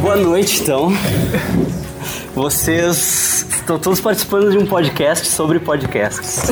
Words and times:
Boa 0.00 0.16
noite, 0.16 0.62
então. 0.62 0.92
Vocês 2.34 3.46
estão 3.50 3.78
todos 3.78 4.00
participando 4.00 4.50
de 4.50 4.56
um 4.56 4.66
podcast 4.66 5.26
sobre 5.28 5.58
podcasts. 5.58 6.42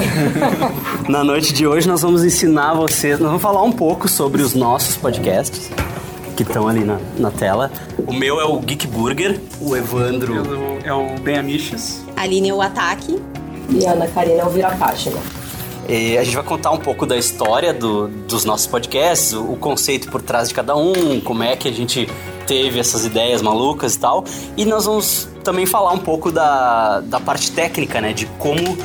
Na 1.08 1.22
noite 1.22 1.52
de 1.52 1.66
hoje 1.66 1.86
nós 1.86 2.02
vamos 2.02 2.24
ensinar 2.24 2.74
vocês, 2.74 3.18
nós 3.18 3.28
vamos 3.28 3.42
falar 3.42 3.62
um 3.62 3.72
pouco 3.72 4.08
sobre 4.08 4.42
os 4.42 4.54
nossos 4.54 4.96
podcasts 4.96 5.70
que 6.36 6.42
estão 6.42 6.66
ali 6.68 6.84
na, 6.84 6.98
na 7.18 7.30
tela. 7.30 7.70
O 8.06 8.12
meu 8.12 8.40
é 8.40 8.44
o 8.44 8.58
Geek 8.60 8.86
Burger, 8.86 9.40
o 9.60 9.76
Evandro 9.76 10.34
É 10.84 10.92
o 10.92 11.18
Ben 11.20 11.38
Amiches. 11.38 12.04
Aline 12.16 12.48
é 12.50 12.54
o 12.54 12.60
ataque. 12.60 13.20
E 13.70 13.86
a 13.86 13.92
Ana 13.92 14.06
Karina 14.08 14.42
é 14.42 14.44
o 14.44 14.50
Vira 14.50 14.70
Página. 14.76 15.16
E 15.88 16.16
a 16.18 16.24
gente 16.24 16.34
vai 16.34 16.44
contar 16.44 16.70
um 16.70 16.78
pouco 16.78 17.04
da 17.06 17.16
história 17.16 17.72
do- 17.72 18.08
dos 18.08 18.44
nossos 18.44 18.66
podcasts, 18.66 19.32
o, 19.34 19.52
o 19.52 19.56
conceito 19.56 20.10
por 20.10 20.22
trás 20.22 20.48
de 20.48 20.54
cada 20.54 20.74
um, 20.76 21.20
como 21.20 21.42
é 21.42 21.54
que 21.56 21.68
a 21.68 21.72
gente 21.72 22.08
teve 22.46 22.78
essas 22.78 23.04
ideias 23.04 23.42
malucas 23.42 23.94
e 23.94 23.98
tal. 23.98 24.24
E 24.56 24.64
nós 24.64 24.86
vamos 24.86 25.28
também 25.42 25.66
falar 25.66 25.92
um 25.92 25.98
pouco 25.98 26.30
da, 26.32 27.00
da 27.00 27.20
parte 27.20 27.50
técnica, 27.52 28.00
né? 28.00 28.12
De 28.14 28.24
como, 28.38 28.76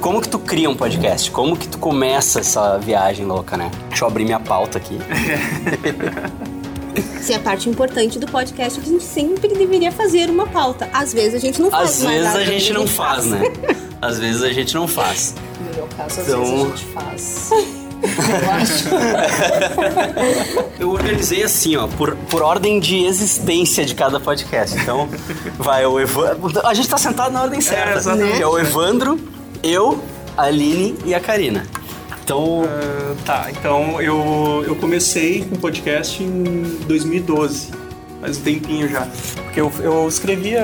como 0.00 0.20
que 0.20 0.28
tu 0.28 0.38
cria 0.38 0.68
um 0.68 0.74
podcast, 0.74 1.30
como 1.30 1.56
que 1.56 1.68
tu 1.68 1.78
começa 1.78 2.40
essa 2.40 2.76
viagem 2.78 3.24
louca, 3.24 3.56
né? 3.56 3.70
Deixa 3.88 4.04
eu 4.04 4.08
abrir 4.08 4.24
minha 4.24 4.40
pauta 4.40 4.78
aqui. 4.78 4.98
Sim, 7.20 7.34
a 7.34 7.38
parte 7.40 7.68
importante 7.68 8.18
do 8.18 8.26
podcast 8.26 8.78
é 8.78 8.82
que 8.82 8.88
a 8.88 8.92
gente 8.92 9.04
sempre 9.04 9.48
deveria 9.48 9.90
fazer 9.92 10.28
uma 10.30 10.46
pauta. 10.46 10.88
Às 10.92 11.12
vezes 11.12 11.34
a 11.34 11.38
gente 11.38 11.60
não 11.60 11.70
faz, 11.70 11.90
Às 11.90 12.02
mas 12.02 12.14
vezes 12.14 12.36
a 12.36 12.44
gente 12.44 12.72
não 12.72 12.86
faz, 12.86 13.24
né? 13.26 13.42
Às 14.00 14.18
vezes 14.18 14.42
a 14.42 14.52
gente 14.52 14.74
não 14.74 14.86
faz. 14.86 15.34
No 15.60 15.74
meu 15.74 15.88
caso, 15.96 16.20
às 16.20 16.28
Então- 16.28 16.40
vezes 16.44 16.60
a 16.60 16.66
gente 16.68 16.84
faz. 16.92 17.50
Eu 17.98 18.50
acho. 18.52 18.88
Eu 20.78 20.90
organizei 20.90 21.42
assim, 21.42 21.74
ó, 21.76 21.88
por, 21.88 22.14
por 22.30 22.42
ordem 22.42 22.78
de 22.78 23.04
existência 23.04 23.84
de 23.84 23.92
cada 23.94 24.20
podcast. 24.20 24.76
Então, 24.78 25.08
vai 25.58 25.84
o 25.84 25.98
Evandro. 25.98 26.64
A 26.64 26.74
gente 26.74 26.88
tá 26.88 26.96
sentado 26.96 27.32
na 27.32 27.42
ordem 27.42 27.60
certa. 27.60 27.98
exatamente. 27.98 28.40
É 28.40 28.46
o 28.46 28.56
Evandro, 28.56 29.18
eu, 29.64 30.00
a 30.36 30.44
Aline 30.44 30.94
e 31.04 31.12
a 31.12 31.18
Karina. 31.18 31.66
Então, 32.28 32.62
Ah, 32.66 33.14
tá, 33.24 33.48
então 33.50 34.02
eu, 34.02 34.62
eu 34.66 34.76
comecei 34.76 35.46
com 35.48 35.56
podcast 35.56 36.22
em 36.22 36.62
2012. 36.86 37.70
Faz 38.20 38.36
um 38.36 38.42
tempinho 38.42 38.86
já. 38.86 39.08
Porque 39.44 39.58
eu, 39.58 39.72
eu 39.80 40.06
escrevia, 40.06 40.62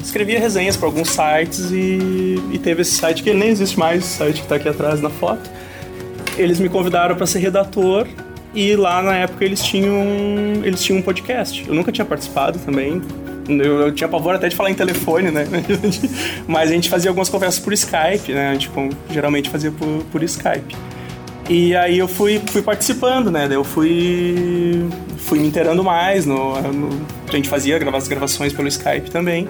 escrevia 0.00 0.38
resenhas 0.38 0.76
para 0.76 0.86
alguns 0.86 1.08
sites 1.10 1.72
e, 1.72 2.40
e 2.52 2.60
teve 2.62 2.82
esse 2.82 2.92
site 2.92 3.24
que 3.24 3.32
nem 3.34 3.48
existe 3.48 3.76
mais, 3.76 4.04
esse 4.04 4.18
site 4.18 4.42
que 4.42 4.46
tá 4.46 4.54
aqui 4.54 4.68
atrás 4.68 5.00
na 5.00 5.10
foto. 5.10 5.50
Eles 6.38 6.60
me 6.60 6.68
convidaram 6.68 7.16
para 7.16 7.26
ser 7.26 7.40
redator 7.40 8.06
e 8.54 8.76
lá 8.76 9.02
na 9.02 9.16
época 9.16 9.44
eles 9.44 9.60
tinham, 9.64 10.04
eles 10.62 10.80
tinham 10.80 11.00
um 11.00 11.02
podcast. 11.02 11.66
Eu 11.66 11.74
nunca 11.74 11.90
tinha 11.90 12.04
participado 12.04 12.60
também. 12.60 13.02
Eu, 13.48 13.80
eu 13.80 13.92
tinha 13.92 14.08
pavor 14.08 14.36
até 14.36 14.48
de 14.48 14.54
falar 14.54 14.70
em 14.70 14.74
telefone, 14.74 15.32
né? 15.32 15.44
Mas 16.46 16.70
a 16.70 16.72
gente 16.72 16.88
fazia 16.88 17.10
algumas 17.10 17.28
conversas 17.28 17.58
por 17.58 17.72
Skype, 17.72 18.30
né? 18.32 18.50
A 18.50 18.52
gente 18.52 18.68
com- 18.68 18.90
geralmente 19.10 19.50
fazia 19.50 19.72
por, 19.72 20.04
por 20.12 20.22
Skype. 20.22 20.76
E 21.52 21.74
aí 21.74 21.98
eu 21.98 22.06
fui, 22.06 22.40
fui 22.46 22.62
participando, 22.62 23.28
né? 23.28 23.48
Eu 23.50 23.64
fui, 23.64 24.86
fui 25.16 25.40
me 25.40 25.48
inteirando 25.48 25.82
mais. 25.82 26.24
No, 26.24 26.54
no- 26.62 27.00
a 27.28 27.32
gente 27.32 27.48
fazia 27.48 27.76
as 27.76 28.06
gravações 28.06 28.52
pelo 28.52 28.68
Skype 28.68 29.10
também. 29.10 29.48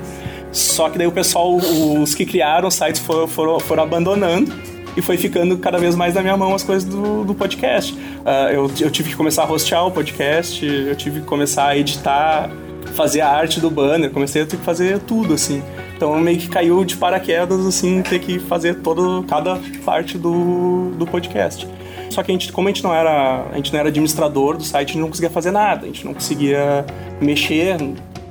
Só 0.50 0.88
que 0.88 0.96
daí 0.96 1.06
o 1.06 1.12
pessoal, 1.12 1.54
os 1.56 2.14
que 2.14 2.24
criaram 2.24 2.68
os 2.68 2.74
sites 2.74 3.02
foram, 3.02 3.28
foram, 3.28 3.60
foram 3.60 3.82
abandonando 3.82 4.50
e 4.96 5.02
foi 5.02 5.18
ficando 5.18 5.58
cada 5.58 5.76
vez 5.78 5.94
mais 5.94 6.14
na 6.14 6.22
minha 6.22 6.36
mão 6.38 6.54
as 6.54 6.62
coisas 6.62 6.84
do, 6.88 7.22
do 7.22 7.34
podcast. 7.34 7.94
Ah, 8.24 8.48
eu, 8.50 8.70
eu 8.80 8.90
tive 8.90 9.10
que 9.10 9.14
começar 9.16 9.44
a 9.44 9.52
hostear 9.52 9.86
o 9.86 9.90
podcast, 9.90 10.64
eu 10.64 10.96
tive 10.96 11.20
que 11.20 11.26
começar 11.26 11.66
a 11.68 11.76
editar, 11.76 12.50
fazer 12.94 13.20
a 13.20 13.28
arte 13.28 13.60
do 13.60 13.70
banner, 13.70 14.10
comecei 14.10 14.40
a 14.42 14.46
ter 14.46 14.56
que 14.56 14.64
fazer 14.64 14.98
tudo, 15.00 15.34
assim. 15.34 15.62
Então 15.96 16.18
meio 16.18 16.38
que 16.38 16.48
caiu 16.48 16.82
de 16.82 16.96
paraquedas, 16.96 17.64
assim, 17.66 18.00
ter 18.02 18.18
que 18.20 18.38
fazer 18.38 18.76
todo, 18.76 19.22
cada 19.28 19.60
parte 19.84 20.16
do, 20.18 20.90
do 20.96 21.06
podcast. 21.06 21.68
Só 22.10 22.22
que 22.22 22.30
a 22.30 22.34
gente, 22.34 22.52
como 22.52 22.68
a 22.68 22.70
gente 22.70 22.82
não 22.82 22.92
era, 22.92 23.46
a 23.50 23.56
gente 23.56 23.72
não 23.72 23.80
era 23.80 23.88
administrador 23.88 24.56
do 24.56 24.64
site, 24.64 24.90
a 24.90 24.92
gente 24.92 25.00
não 25.00 25.08
conseguia 25.08 25.30
fazer 25.30 25.52
nada, 25.52 25.84
a 25.84 25.86
gente 25.86 26.04
não 26.04 26.12
conseguia 26.12 26.84
mexer, 27.20 27.76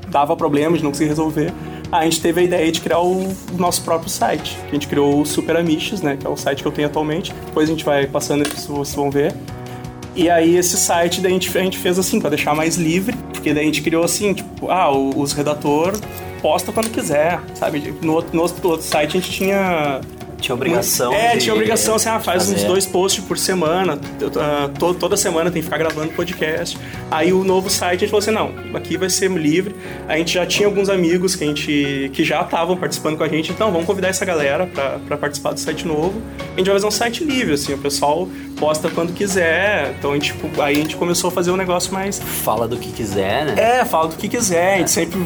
dava 0.09 0.35
problema, 0.35 0.71
a 0.71 0.73
gente 0.73 0.83
não 0.83 0.91
conseguia 0.91 1.09
resolver. 1.09 1.53
A 1.91 2.03
gente 2.03 2.21
teve 2.21 2.41
a 2.41 2.43
ideia 2.43 2.71
de 2.71 2.81
criar 2.81 2.99
o, 2.99 3.33
nosso 3.57 3.83
próprio 3.83 4.09
site. 4.09 4.57
A 4.67 4.71
gente 4.71 4.87
criou 4.87 5.21
o 5.21 5.25
Super 5.25 5.57
Amiches, 5.57 6.01
né, 6.01 6.17
que 6.17 6.27
é 6.27 6.29
o 6.29 6.37
site 6.37 6.61
que 6.61 6.67
eu 6.67 6.71
tenho 6.71 6.87
atualmente. 6.87 7.33
Depois 7.45 7.67
a 7.67 7.71
gente 7.71 7.83
vai 7.83 8.05
passando, 8.05 8.43
vocês 8.47 8.93
vão 8.93 9.09
ver. 9.09 9.33
E 10.15 10.29
aí 10.29 10.57
esse 10.57 10.77
site 10.77 11.21
daí 11.21 11.31
a 11.31 11.33
gente, 11.33 11.57
a 11.57 11.61
gente 11.61 11.77
fez 11.77 11.97
assim, 11.97 12.19
pra 12.19 12.29
deixar 12.29 12.53
mais 12.53 12.75
livre, 12.75 13.15
porque 13.31 13.53
daí 13.53 13.63
a 13.63 13.65
gente 13.65 13.81
criou 13.81 14.03
assim, 14.03 14.33
tipo, 14.33 14.69
ah, 14.69 14.91
os 14.91 15.33
redator 15.33 15.93
posta 16.41 16.71
quando 16.71 16.89
quiser, 16.89 17.39
sabe? 17.55 17.93
No, 18.01 18.23
no 18.33 18.41
outro 18.41 18.81
site 18.81 19.17
a 19.17 19.19
gente 19.19 19.31
tinha 19.31 20.01
tinha 20.41 20.55
obrigação. 20.55 21.13
é, 21.13 21.33
de 21.35 21.43
tinha 21.43 21.53
obrigação, 21.53 21.95
assim, 21.95 22.09
ah, 22.09 22.19
faz 22.19 22.47
uns 22.49 22.53
fazer. 22.53 22.67
dois 22.67 22.85
posts 22.85 23.23
por 23.23 23.37
semana, 23.37 23.97
to- 24.77 24.93
toda 24.95 25.15
semana 25.17 25.51
tem 25.51 25.61
que 25.61 25.65
ficar 25.65 25.77
gravando 25.77 26.11
podcast. 26.13 26.77
Aí 27.11 27.31
o 27.33 27.43
novo 27.43 27.69
site 27.69 27.97
a 27.97 28.07
gente 28.07 28.09
falou 28.09 28.19
assim, 28.19 28.31
não, 28.31 28.77
aqui 28.77 28.97
vai 28.97 29.09
ser 29.09 29.29
livre. 29.31 29.75
A 30.07 30.17
gente 30.17 30.33
já 30.33 30.45
tinha 30.45 30.67
alguns 30.67 30.89
amigos 30.89 31.35
que 31.35 31.43
a 31.43 31.47
gente 31.47 32.09
que 32.13 32.23
já 32.23 32.41
estavam 32.41 32.75
participando 32.77 33.17
com 33.17 33.23
a 33.23 33.27
gente, 33.27 33.51
então 33.51 33.71
vamos 33.71 33.85
convidar 33.87 34.07
essa 34.09 34.25
galera 34.25 34.67
pra 35.07 35.17
participar 35.17 35.53
do 35.53 35.59
site 35.59 35.85
novo. 35.87 36.21
A 36.55 36.57
gente 36.57 36.65
vai 36.67 36.75
fazer 36.75 36.87
um 36.87 36.91
site 36.91 37.23
livre, 37.23 37.53
assim, 37.53 37.73
o 37.73 37.77
pessoal 37.77 38.27
posta 38.57 38.89
quando 38.89 39.13
quiser. 39.13 39.93
Então 39.97 40.11
a 40.11 40.13
gente, 40.15 40.33
tipo, 40.33 40.61
aí 40.61 40.75
a 40.75 40.79
gente 40.79 40.95
começou 40.95 41.29
a 41.29 41.31
fazer 41.31 41.51
um 41.51 41.57
negócio 41.57 41.93
mais 41.93 42.19
Fala 42.19 42.67
do 42.67 42.77
que 42.77 42.91
quiser, 42.91 43.45
né? 43.45 43.79
é, 43.79 43.85
fala 43.85 44.07
do 44.09 44.15
que 44.15 44.27
quiser. 44.27 44.75
A 44.75 44.77
gente 44.79 44.91
sempre 44.91 45.19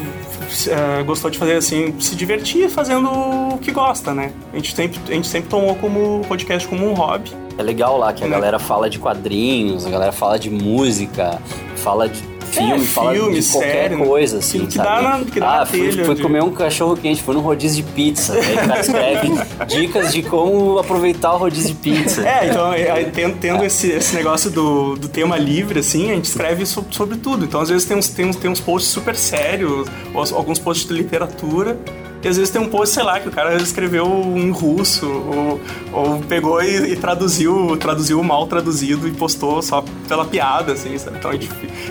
eh, 0.68 1.02
gostou 1.04 1.30
de 1.30 1.38
fazer 1.38 1.54
assim, 1.56 1.94
se 2.00 2.14
divertir 2.14 2.68
fazendo 2.68 3.08
o 3.54 3.58
que 3.58 3.70
gosta, 3.72 4.12
né? 4.14 4.32
A 4.52 4.56
gente 4.56 4.74
sempre, 4.74 5.00
a 5.08 5.12
gente 5.12 5.26
sempre 5.28 5.48
tomou 5.48 5.74
como 5.76 6.22
podcast 6.28 6.66
como 6.68 6.88
um 6.88 6.94
hobby. 6.94 7.30
É 7.56 7.62
legal 7.62 7.96
lá 7.98 8.12
que 8.12 8.24
a 8.24 8.26
Né? 8.26 8.32
galera 8.34 8.58
fala 8.58 8.90
de 8.90 8.98
quadrinhos, 8.98 9.86
a 9.86 9.90
galera 9.90 10.12
fala 10.12 10.38
de 10.38 10.50
música, 10.50 11.40
fala 11.76 12.08
de 12.08 12.20
filme, 12.54 12.72
É, 12.74 12.78
fala 12.86 13.12
filme, 13.12 13.40
de 13.40 13.48
qualquer 13.52 13.72
série, 13.72 13.96
né? 13.96 14.06
coisa, 14.06 14.38
assim, 14.38 14.58
Que- 14.60 14.66
que 14.66 14.72
sabe? 14.74 14.88
dá 14.88 15.02
na- 15.18 15.24
que 15.24 15.40
dá 15.40 15.62
ah, 15.62 15.66
fui, 15.66 15.88
de- 15.88 16.22
comer 16.22 16.42
um 16.42 16.50
cachorro 16.50 16.96
quente, 16.96 17.22
foi 17.22 17.34
num 17.34 17.40
rodízio 17.40 17.84
de 17.84 17.90
pizza. 17.92 18.32
Aí 18.34 18.54
o 18.54 18.68
cara 18.68 18.80
escreve 18.80 19.28
dicas 19.68 20.12
de 20.12 20.22
como 20.22 20.78
aproveitar 20.78 21.34
o 21.34 21.38
rodízio 21.38 21.68
de 21.70 21.74
pizza. 21.74 22.26
É, 22.26 22.48
então, 22.48 22.72
é, 22.72 22.90
aí, 22.90 23.04
tendo, 23.06 23.36
tendo 23.38 23.64
esse, 23.64 23.88
esse 23.90 24.14
negócio 24.14 24.50
do, 24.50 24.96
do 24.96 25.08
tema 25.08 25.36
livre, 25.36 25.80
assim, 25.80 26.10
a 26.10 26.14
gente 26.14 26.26
escreve 26.26 26.64
so- 26.66 26.84
sobre 26.90 27.16
tudo. 27.18 27.44
Então, 27.44 27.60
às 27.60 27.68
vezes, 27.68 27.86
tem 27.86 27.96
uns, 27.96 28.08
tem 28.08 28.26
uns, 28.26 28.36
tem 28.36 28.50
uns 28.50 28.60
posts 28.60 28.90
super 28.92 29.14
sérios, 29.16 29.86
alguns 30.14 30.58
posts 30.58 30.86
de 30.88 30.94
literatura. 30.94 31.76
E 32.24 32.28
às 32.28 32.36
vezes 32.38 32.50
tem 32.50 32.60
um 32.60 32.68
post, 32.68 32.94
sei 32.94 33.02
lá, 33.04 33.20
que 33.20 33.28
o 33.28 33.30
cara 33.30 33.54
escreveu 33.56 34.06
em 34.34 34.50
russo, 34.50 35.06
ou, 35.06 35.60
ou 35.92 36.18
pegou 36.20 36.62
e, 36.62 36.92
e 36.92 36.96
traduziu, 36.96 37.76
traduziu 37.76 38.22
mal 38.22 38.46
traduzido 38.46 39.06
e 39.06 39.12
postou 39.12 39.60
só 39.60 39.84
pela 40.08 40.24
piada, 40.24 40.72
assim, 40.72 40.96
sabe? 40.96 41.18
Então, 41.18 41.30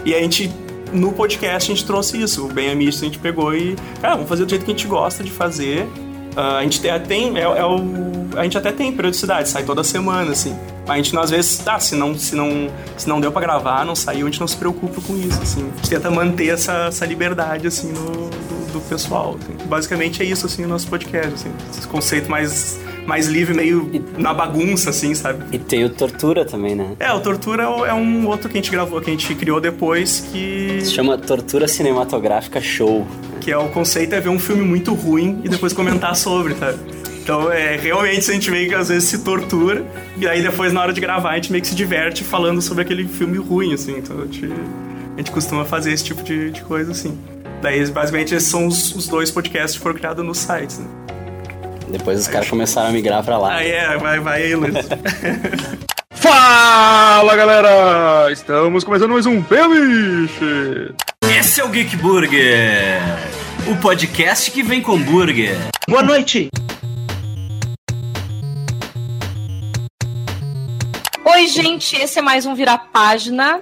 e 0.04 0.16
a 0.16 0.20
gente, 0.20 0.52
no 0.92 1.12
podcast, 1.12 1.72
a 1.72 1.76
gente 1.76 1.86
trouxe 1.86 2.20
isso. 2.20 2.46
O 2.46 2.48
Bem 2.52 2.72
Amigo, 2.72 2.90
a 2.90 2.94
gente 2.94 3.20
pegou 3.20 3.54
e, 3.56 3.76
cara, 4.02 4.16
vamos 4.16 4.28
fazer 4.30 4.44
do 4.46 4.50
jeito 4.50 4.66
que 4.66 4.72
a 4.72 4.74
gente 4.74 4.88
gosta 4.88 5.24
de 5.24 5.30
fazer. 5.32 5.88
Ah, 6.36 6.58
a 6.58 6.64
gente 6.64 6.82
tem- 6.82 7.38
é, 7.38 7.42
é 7.42 7.66
o, 7.66 7.78
a 8.36 8.44
gente 8.44 8.58
até 8.58 8.72
tem 8.72 8.92
periodicidade, 8.92 9.48
sai 9.50 9.64
toda 9.64 9.84
semana, 9.84 10.32
assim. 10.32 10.56
A 10.88 10.98
gente, 10.98 11.18
às 11.18 11.30
vezes, 11.30 11.58
tá, 11.60 11.80
se 11.80 11.96
não, 11.96 12.18
se 12.18 12.36
não, 12.36 12.70
se 12.98 13.08
não 13.08 13.22
deu 13.22 13.32
pra 13.32 13.42
gravar, 13.42 13.86
não 13.86 13.96
saiu, 13.96 14.28
a 14.28 14.30
gente 14.30 14.40
não 14.40 14.48
se 14.48 14.58
preocupa 14.58 15.02
com 15.02 15.16
isso, 15.16 15.42
assim. 15.42 15.62
A 15.62 15.76
gente 15.78 15.90
tenta 15.90 16.12
manter 16.12 16.50
essa, 16.50 16.88
essa 16.88 17.06
liberdade, 17.06 17.68
assim, 17.68 17.92
no, 17.92 18.30
do, 18.30 18.74
do 18.74 18.82
pessoal. 18.82 19.38
assim. 19.42 19.68
Basicamente 19.68 20.22
é 20.22 20.26
isso, 20.26 20.46
assim, 20.46 20.66
o 20.66 20.68
nosso 20.68 20.88
podcast, 20.88 21.34
assim. 21.34 21.52
Esse 21.72 21.88
conceito 21.88 22.30
mais, 22.30 22.80
mais 23.08 23.28
livre, 23.28 23.54
meio 23.54 23.90
na 24.18 24.34
bagunça, 24.34 24.90
assim, 24.90 25.16
sabe? 25.16 25.46
E 25.56 25.58
tem 25.58 25.86
o 25.86 25.90
Tortura 25.90 26.44
também, 26.44 26.76
né? 26.76 26.92
É, 27.00 27.14
o 27.14 27.22
Tortura 27.22 27.64
é 27.64 27.90
é 27.90 27.94
um 27.94 28.28
outro 28.28 28.50
que 28.50 28.58
a 28.58 28.62
gente 28.62 28.72
gravou, 28.72 29.00
que 29.00 29.10
a 29.10 29.14
gente 29.14 29.34
criou 29.36 29.62
depois, 29.62 30.28
que... 30.32 30.80
Se 30.82 30.92
chama 30.92 31.18
Tortura 31.18 31.68
Cinematográfica 31.68 32.60
Show. 32.60 33.08
Que 33.40 33.52
é 33.52 33.58
o 33.58 33.70
conceito 33.70 34.16
é 34.16 34.22
ver 34.22 34.30
um 34.30 34.40
filme 34.40 34.64
muito 34.64 34.94
ruim 34.94 35.42
e 35.44 35.50
depois 35.50 35.74
comentar 35.74 36.16
sobre, 36.16 36.54
tá? 36.56 36.74
Então, 37.24 37.50
é, 37.50 37.78
realmente 37.78 38.30
a 38.30 38.34
gente 38.34 38.52
meio 38.52 38.68
que 38.68 38.76
às 38.76 38.90
vezes 38.90 39.08
se 39.08 39.20
tortura 39.20 39.86
e 40.18 40.28
aí 40.28 40.42
depois 40.42 40.74
na 40.74 40.82
hora 40.82 40.92
de 40.92 41.00
gravar 41.00 41.32
a 41.32 41.36
gente 41.36 41.54
meio 41.54 41.62
que 41.62 41.70
se 41.70 41.76
diverte 41.76 42.22
falando 42.22 42.62
sobre 42.62 42.84
aquele 42.84 43.08
filme 43.08 43.38
ruim, 43.38 43.74
assim. 43.74 43.96
Então, 43.98 44.20
a 44.20 44.26
gente, 44.26 44.46
a 44.46 45.18
gente 45.18 45.32
costuma 45.32 45.64
fazer 45.64 45.94
esse 45.94 46.04
tipo 46.04 46.22
de, 46.22 46.52
de 46.52 46.62
coisa, 46.62 46.92
assim. 46.92 47.18
Daí, 47.62 47.80
basicamente, 47.90 48.36
esses 48.36 48.50
são 48.50 48.68
os, 48.68 48.94
os 48.94 49.08
dois 49.08 49.32
podcasts 49.32 49.78
que 49.78 49.82
foram 49.82 49.96
criados 49.96 50.24
nos 50.26 50.38
sites, 50.38 50.80
né? 50.80 50.86
Depois 51.88 52.20
os 52.20 52.28
caras 52.28 52.50
começaram 52.50 52.90
a 52.90 52.92
migrar 52.92 53.24
pra 53.24 53.38
lá. 53.38 53.56
Aí 53.56 53.72
é, 53.72 53.98
vai, 53.98 54.20
vai 54.20 54.44
aí, 54.44 54.56
Luiz. 54.56 54.74
Fala 56.12 57.36
galera! 57.38 58.32
Estamos 58.34 58.84
começando 58.84 59.12
mais 59.12 59.26
um 59.26 59.40
Beliche! 59.40 60.94
Esse 61.40 61.62
é 61.62 61.64
o 61.64 61.70
Geek 61.70 61.96
Burger, 61.96 63.02
o 63.68 63.78
podcast 63.78 64.52
que 64.52 64.62
vem 64.62 64.82
com 64.82 64.98
burger. 64.98 65.58
Boa 65.88 66.04
noite! 66.04 66.50
Oi, 71.44 71.48
gente, 71.50 71.98
esse 71.98 72.20
é 72.20 72.22
mais 72.22 72.46
um 72.46 72.56
Virar 72.56 72.78
Página. 72.94 73.62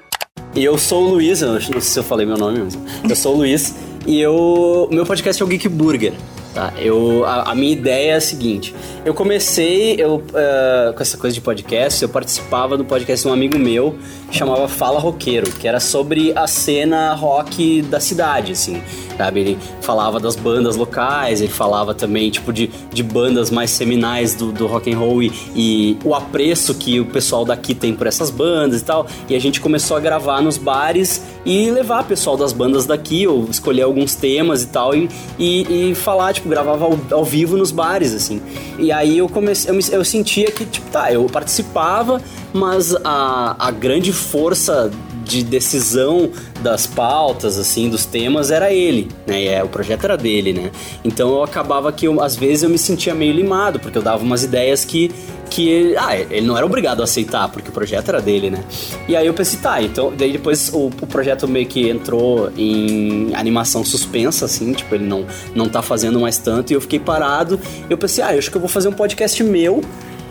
E 0.54 0.64
eu 0.64 0.78
sou 0.78 1.04
o 1.04 1.10
Luiz, 1.14 1.42
eu 1.42 1.54
não 1.54 1.60
sei 1.60 1.82
se 1.82 1.98
eu 1.98 2.04
falei 2.04 2.28
meu 2.28 2.38
nome, 2.38 2.60
mas 2.60 2.78
eu 3.10 3.16
sou 3.16 3.34
o 3.34 3.38
Luiz. 3.38 3.74
E 4.06 4.22
eu. 4.22 4.88
Meu 4.92 5.04
podcast 5.04 5.42
é 5.42 5.44
o 5.44 5.48
Geek 5.48 5.68
Burger. 5.68 6.14
Tá, 6.54 6.74
eu, 6.78 7.24
a, 7.26 7.52
a, 7.52 7.56
minha 7.56 7.72
ideia 7.72 8.12
é 8.12 8.16
a 8.16 8.22
seguinte: 8.22 8.76
eu 9.06 9.14
comecei 9.14 9.96
eu, 9.98 10.16
uh, 10.16 10.94
com 10.94 11.02
essa 11.02 11.18
coisa 11.18 11.34
de 11.34 11.40
podcast, 11.40 12.04
eu 12.04 12.10
participava 12.10 12.76
do 12.76 12.84
podcast 12.84 13.26
de 13.26 13.30
um 13.30 13.34
amigo 13.34 13.58
meu 13.58 13.96
que 14.30 14.38
chamava 14.38 14.68
Fala 14.68 15.00
Roqueiro, 15.00 15.50
que 15.50 15.66
era 15.68 15.80
sobre 15.80 16.34
a 16.36 16.48
cena 16.48 17.14
rock 17.14 17.82
da 17.84 18.02
cidade, 18.02 18.52
assim, 18.52 18.82
sabe? 19.18 19.40
Ele 19.40 19.58
falava 19.82 20.20
das 20.20 20.36
bandas 20.36 20.76
locais, 20.76 21.42
ele 21.42 21.52
falava 21.52 21.94
também, 21.94 22.30
tipo, 22.30 22.52
de, 22.52 22.68
de 22.92 23.04
bandas 23.04 23.50
mais 23.50 23.72
seminais 23.72 24.36
do, 24.36 24.52
do 24.52 24.68
rock 24.68 24.92
and 24.92 24.98
roll 24.98 25.24
e, 25.24 25.32
e 25.56 25.98
o 26.04 26.14
apreço 26.14 26.74
que 26.76 27.00
o 27.00 27.06
pessoal 27.06 27.46
daqui 27.46 27.74
tem 27.74 27.94
por 27.94 28.08
essas 28.08 28.30
bandas 28.30 28.82
e 28.82 28.86
tal. 28.86 29.06
E 29.30 29.36
a 29.36 29.40
gente 29.40 29.62
começou 29.62 29.96
a 29.96 30.00
gravar 30.00 30.42
nos 30.42 30.58
bares 30.58 31.24
e 31.46 31.70
levar 31.72 32.04
pessoal 32.04 32.38
das 32.38 32.54
bandas 32.54 32.86
daqui, 32.86 33.28
ou 33.28 33.50
escolher 33.50 33.84
alguns 33.84 34.16
temas 34.16 34.64
e 34.64 34.68
tal, 34.68 34.96
e, 34.96 35.10
e, 35.38 35.92
e 35.92 35.96
falar, 35.96 36.34
tipo, 36.34 36.41
tipo, 36.42 36.50
gravava 36.50 36.86
ao, 36.86 36.98
ao, 37.12 37.24
vivo 37.24 37.56
nos 37.56 37.72
bares, 37.72 38.14
assim. 38.14 38.42
E 38.78 38.92
aí 38.92 39.20
eu 39.20 39.30
comecei, 39.30 39.70
eu, 39.70 39.76
me, 39.76 39.84
eu 39.92 40.04
sentia 40.04 40.52
que, 40.52 40.66
tipo, 40.66 40.90
tá, 40.90 41.12
eu 41.14 41.26
participava, 41.26 42.22
mas 42.52 42.96
a, 43.04 43.56
a 43.60 43.72
grande 43.72 44.12
força 44.12 44.92
de 45.32 45.44
decisão 45.44 46.30
das 46.62 46.86
pautas, 46.86 47.58
assim, 47.58 47.90
dos 47.90 48.06
temas 48.06 48.52
era 48.52 48.72
ele, 48.72 49.08
né? 49.26 49.46
É, 49.46 49.64
o 49.64 49.70
projeto 49.70 50.04
era 50.04 50.18
dele, 50.18 50.54
né? 50.54 50.72
Então 51.04 51.30
eu 51.30 51.44
acabava 51.44 51.92
que 51.92 52.06
eu, 52.06 52.22
às 52.22 52.36
vezes 52.36 52.64
eu 52.64 52.70
me 52.70 52.78
sentia 52.78 53.16
meio 53.16 53.34
limado, 53.34 53.80
porque 53.80 53.98
eu 53.98 54.02
dava 54.02 54.22
umas 54.22 54.44
ideias 54.44 54.86
que 54.86 55.12
que 55.52 55.68
ele, 55.68 55.98
ah, 55.98 56.18
ele 56.18 56.48
não 56.48 56.56
era 56.56 56.66
obrigado 56.66 57.02
a 57.02 57.04
aceitar, 57.04 57.50
porque 57.50 57.70
o 57.70 57.74
projeto 57.74 58.08
era 58.08 58.22
dele, 58.22 58.50
né? 58.50 58.64
E 59.06 59.18
aí 59.18 59.28
eu 59.28 59.34
pensei, 59.34 59.60
tá, 59.60 59.84
então, 59.84 60.12
daí 60.18 60.32
depois 60.32 60.72
o, 60.74 60.86
o 60.88 61.06
projeto 61.06 61.46
meio 61.46 61.66
que 61.66 61.90
entrou 61.90 62.50
em 62.58 63.36
animação 63.36 63.84
suspensa, 63.84 64.46
assim, 64.46 64.72
tipo, 64.72 64.96
ele 64.96 65.06
não, 65.06 65.26
não 65.54 65.68
tá 65.68 65.82
fazendo 65.82 66.22
mais 66.22 66.38
tanto, 66.38 66.72
e 66.72 66.74
eu 66.74 66.80
fiquei 66.80 67.00
parado, 67.00 67.60
eu 67.90 67.98
pensei, 67.98 68.24
ah, 68.24 68.34
eu 68.34 68.40
acho 68.40 68.50
que 68.50 68.56
eu 68.56 68.62
vou 68.62 68.70
fazer 68.70 68.88
um 68.88 68.94
podcast 68.94 69.44
meu, 69.44 69.82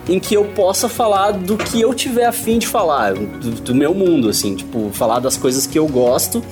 em 0.08 0.18
que 0.18 0.34
eu 0.34 0.44
possa 0.44 0.88
falar 0.88 1.32
do 1.32 1.56
que 1.56 1.80
eu 1.80 1.94
tiver 1.94 2.26
afim 2.26 2.58
de 2.58 2.66
falar, 2.66 3.14
do, 3.14 3.50
do, 3.62 3.74
meu 3.74 3.94
mundo, 3.94 4.28
assim, 4.28 4.54
tipo, 4.54 4.90
falar 4.92 5.18
das 5.20 5.36
coisas 5.36 5.66
que 5.66 5.78
eu 5.78 5.86
gosto 5.86 6.42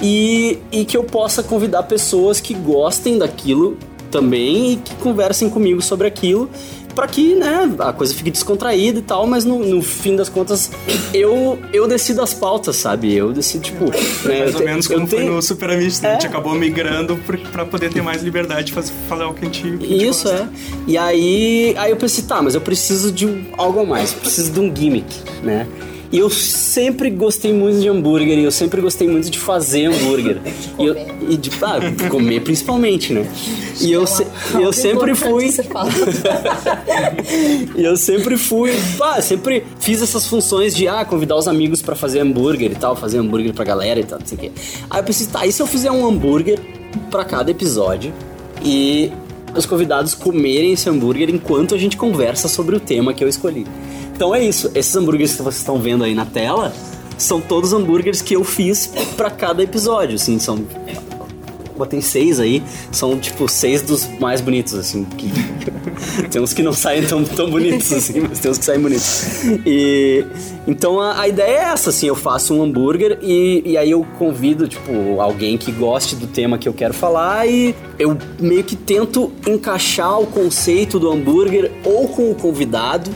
e, 0.00 0.58
e 0.70 0.84
que 0.84 0.96
eu 0.96 1.04
possa 1.04 1.42
convidar 1.42 1.82
pessoas 1.84 2.40
que 2.40 2.54
gostem 2.54 3.18
daquilo 3.18 3.76
também 4.10 4.72
e 4.72 4.76
que 4.76 4.94
conversem 4.96 5.48
comigo 5.48 5.80
sobre 5.80 6.06
aquilo 6.06 6.48
para 6.94 7.06
que, 7.06 7.34
né, 7.34 7.70
a 7.78 7.92
coisa 7.92 8.14
fique 8.14 8.30
descontraída 8.30 8.98
e 8.98 9.02
tal, 9.02 9.26
mas 9.26 9.44
no, 9.44 9.58
no, 9.58 9.82
fim 9.82 10.16
das 10.16 10.28
contas 10.28 10.70
eu 11.12 11.58
eu 11.72 11.86
decido 11.86 12.22
as 12.22 12.34
pautas, 12.34 12.76
sabe? 12.76 13.14
Eu 13.14 13.32
decido, 13.32 13.64
tipo. 13.64 13.84
Né, 13.84 14.40
mais 14.40 14.54
ou 14.54 14.60
te, 14.60 14.64
menos 14.64 14.86
como 14.86 15.06
foi 15.06 15.24
no 15.24 15.40
Super 15.42 15.70
Amigos, 15.70 16.00
né? 16.00 16.08
é. 16.08 16.10
a 16.12 16.14
gente 16.14 16.26
acabou 16.26 16.54
migrando 16.54 17.18
para 17.50 17.64
poder 17.64 17.92
ter 17.92 18.02
mais 18.02 18.22
liberdade 18.22 18.66
de 18.66 18.72
fazer, 18.72 18.92
falar 19.08 19.28
o 19.28 19.34
que 19.34 19.42
a 19.42 19.44
gente. 19.44 19.62
Que 19.62 19.68
a 19.68 19.88
gente 19.88 20.06
Isso, 20.06 20.28
gosta. 20.28 20.44
é. 20.44 20.48
E 20.86 20.98
aí, 20.98 21.74
aí 21.76 21.90
eu 21.90 21.96
pensei, 21.96 22.24
tá, 22.24 22.40
mas 22.42 22.54
eu 22.54 22.60
preciso 22.60 23.10
de 23.10 23.46
algo 23.56 23.80
a 23.80 23.84
mais, 23.84 24.12
preciso 24.12 24.52
de 24.52 24.60
um 24.60 24.74
gimmick, 24.74 25.14
né? 25.42 25.66
E 26.12 26.18
eu 26.18 26.28
sempre 26.28 27.08
gostei 27.08 27.54
muito 27.54 27.80
de 27.80 27.88
hambúrguer 27.88 28.38
e 28.38 28.44
eu 28.44 28.50
sempre 28.50 28.82
gostei 28.82 29.08
muito 29.08 29.30
de 29.30 29.38
fazer 29.38 29.86
hambúrguer. 29.86 30.38
De 30.42 30.82
e, 30.82 30.86
eu, 30.86 30.96
e 31.30 31.36
de 31.36 31.50
ah, 31.62 32.08
comer 32.08 32.40
principalmente, 32.40 33.12
né? 33.12 33.26
E 33.80 33.90
eu, 33.90 34.06
se, 34.06 34.26
eu 34.54 34.72
sempre 34.72 35.14
fui. 35.14 35.48
e 37.76 37.82
eu 37.82 37.96
sempre 37.96 38.36
fui. 38.36 38.72
Ah, 39.00 39.22
sempre 39.22 39.64
fiz 39.80 40.02
essas 40.02 40.26
funções 40.26 40.74
de 40.74 40.86
ah, 40.86 41.04
convidar 41.04 41.36
os 41.36 41.48
amigos 41.48 41.80
para 41.80 41.94
fazer 41.94 42.20
hambúrguer 42.20 42.72
e 42.72 42.74
tal, 42.74 42.94
fazer 42.94 43.18
hambúrguer 43.18 43.54
pra 43.54 43.64
galera 43.64 44.00
e 44.00 44.04
tal, 44.04 44.18
não 44.18 44.26
sei 44.26 44.36
o 44.36 44.40
quê. 44.40 44.52
Aí 44.90 45.00
eu 45.00 45.04
pensei, 45.04 45.26
tá, 45.28 45.46
e 45.46 45.52
se 45.52 45.62
eu 45.62 45.66
fizer 45.66 45.90
um 45.90 46.06
hambúrguer 46.06 46.60
para 47.10 47.24
cada 47.24 47.50
episódio? 47.50 48.12
E 48.64 49.10
os 49.56 49.66
convidados 49.66 50.14
comerem 50.14 50.72
esse 50.72 50.88
hambúrguer 50.88 51.30
enquanto 51.30 51.74
a 51.74 51.78
gente 51.78 51.96
conversa 51.96 52.48
sobre 52.48 52.76
o 52.76 52.80
tema 52.80 53.12
que 53.12 53.22
eu 53.22 53.28
escolhi. 53.28 53.66
Então 54.22 54.32
é 54.32 54.44
isso. 54.44 54.70
Esses 54.72 54.94
hambúrgueres 54.94 55.34
que 55.34 55.42
vocês 55.42 55.56
estão 55.56 55.80
vendo 55.80 56.04
aí 56.04 56.14
na 56.14 56.24
tela 56.24 56.72
são 57.18 57.40
todos 57.40 57.72
hambúrgueres 57.72 58.22
que 58.22 58.36
eu 58.36 58.44
fiz 58.44 58.92
para 59.16 59.28
cada 59.28 59.64
episódio, 59.64 60.14
assim, 60.14 60.38
são 60.38 60.64
botei 61.76 62.00
seis 62.00 62.40
aí, 62.40 62.62
são 62.90 63.18
tipo 63.18 63.48
seis 63.48 63.82
dos 63.82 64.06
mais 64.18 64.40
bonitos, 64.40 64.74
assim. 64.74 65.04
Que... 65.04 65.30
tem 66.30 66.40
uns 66.40 66.52
que 66.52 66.62
não 66.62 66.72
saem 66.72 67.04
tão, 67.04 67.24
tão 67.24 67.50
bonitos, 67.50 67.92
assim, 67.92 68.20
mas 68.20 68.38
tem 68.38 68.50
uns 68.50 68.58
que 68.58 68.64
saem 68.64 68.80
bonitos. 68.80 69.44
E 69.66 70.24
então 70.66 71.00
a, 71.00 71.20
a 71.20 71.28
ideia 71.28 71.50
é 71.50 71.64
essa, 71.64 71.90
assim, 71.90 72.06
eu 72.06 72.16
faço 72.16 72.54
um 72.54 72.62
hambúrguer 72.62 73.18
e, 73.22 73.62
e 73.64 73.76
aí 73.76 73.90
eu 73.90 74.06
convido, 74.18 74.68
tipo, 74.68 75.20
alguém 75.20 75.58
que 75.58 75.72
goste 75.72 76.16
do 76.16 76.26
tema 76.26 76.58
que 76.58 76.68
eu 76.68 76.72
quero 76.72 76.94
falar 76.94 77.46
e 77.46 77.74
eu 77.98 78.16
meio 78.40 78.64
que 78.64 78.76
tento 78.76 79.32
encaixar 79.46 80.20
o 80.20 80.26
conceito 80.26 80.98
do 80.98 81.10
hambúrguer 81.10 81.70
ou 81.84 82.08
com 82.08 82.30
o 82.30 82.34
convidado 82.34 83.10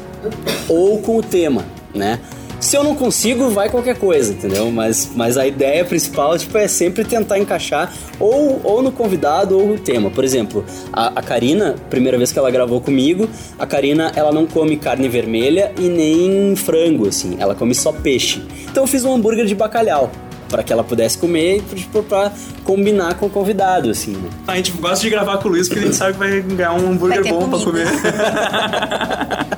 ou 0.68 0.98
com 0.98 1.18
o 1.18 1.22
tema, 1.22 1.64
né? 1.94 2.20
Se 2.60 2.76
eu 2.76 2.82
não 2.82 2.94
consigo, 2.94 3.50
vai 3.50 3.68
qualquer 3.68 3.96
coisa, 3.98 4.32
entendeu? 4.32 4.70
Mas, 4.70 5.10
mas 5.14 5.36
a 5.36 5.46
ideia 5.46 5.84
principal 5.84 6.36
tipo, 6.38 6.56
é 6.56 6.66
sempre 6.66 7.04
tentar 7.04 7.38
encaixar 7.38 7.92
ou, 8.18 8.60
ou 8.64 8.82
no 8.82 8.90
convidado 8.90 9.58
ou 9.58 9.66
no 9.66 9.78
tema. 9.78 10.10
Por 10.10 10.24
exemplo, 10.24 10.64
a, 10.92 11.18
a 11.18 11.22
Karina, 11.22 11.76
primeira 11.90 12.16
vez 12.16 12.32
que 12.32 12.38
ela 12.38 12.50
gravou 12.50 12.80
comigo, 12.80 13.28
a 13.58 13.66
Karina 13.66 14.10
ela 14.16 14.32
não 14.32 14.46
come 14.46 14.76
carne 14.76 15.08
vermelha 15.08 15.72
e 15.78 15.88
nem 15.88 16.56
frango, 16.56 17.08
assim, 17.08 17.36
ela 17.38 17.54
come 17.54 17.74
só 17.74 17.92
peixe. 17.92 18.42
Então 18.70 18.84
eu 18.84 18.88
fiz 18.88 19.04
um 19.04 19.14
hambúrguer 19.14 19.46
de 19.46 19.54
bacalhau 19.54 20.10
para 20.48 20.62
que 20.62 20.72
ela 20.72 20.84
pudesse 20.84 21.18
comer 21.18 21.56
e 21.72 21.74
tipo, 21.74 22.02
para 22.02 22.32
combinar 22.64 23.14
com 23.14 23.26
o 23.26 23.30
convidado, 23.30 23.90
assim. 23.90 24.12
Né? 24.12 24.30
A 24.46 24.56
gente 24.56 24.72
gosta 24.72 25.02
de 25.02 25.10
gravar 25.10 25.38
com 25.38 25.48
o 25.48 25.52
Luiz 25.52 25.68
porque 25.68 25.80
a 25.80 25.84
gente 25.84 25.96
sabe 25.96 26.12
que 26.12 26.18
vai 26.18 26.40
ganhar 26.40 26.72
um 26.72 26.92
hambúrguer 26.92 27.28
bom 27.28 27.48
para 27.48 27.58
comer. 27.58 27.86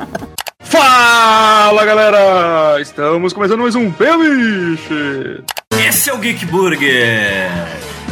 Fala 0.81 1.85
galera! 1.85 2.81
Estamos 2.81 3.33
começando 3.33 3.63
mais 3.63 3.75
um 3.75 3.91
Beliche! 3.91 5.43
Esse 5.73 6.09
é 6.09 6.15
o 6.15 6.19
Geek 6.19 6.47
Burger, 6.47 7.51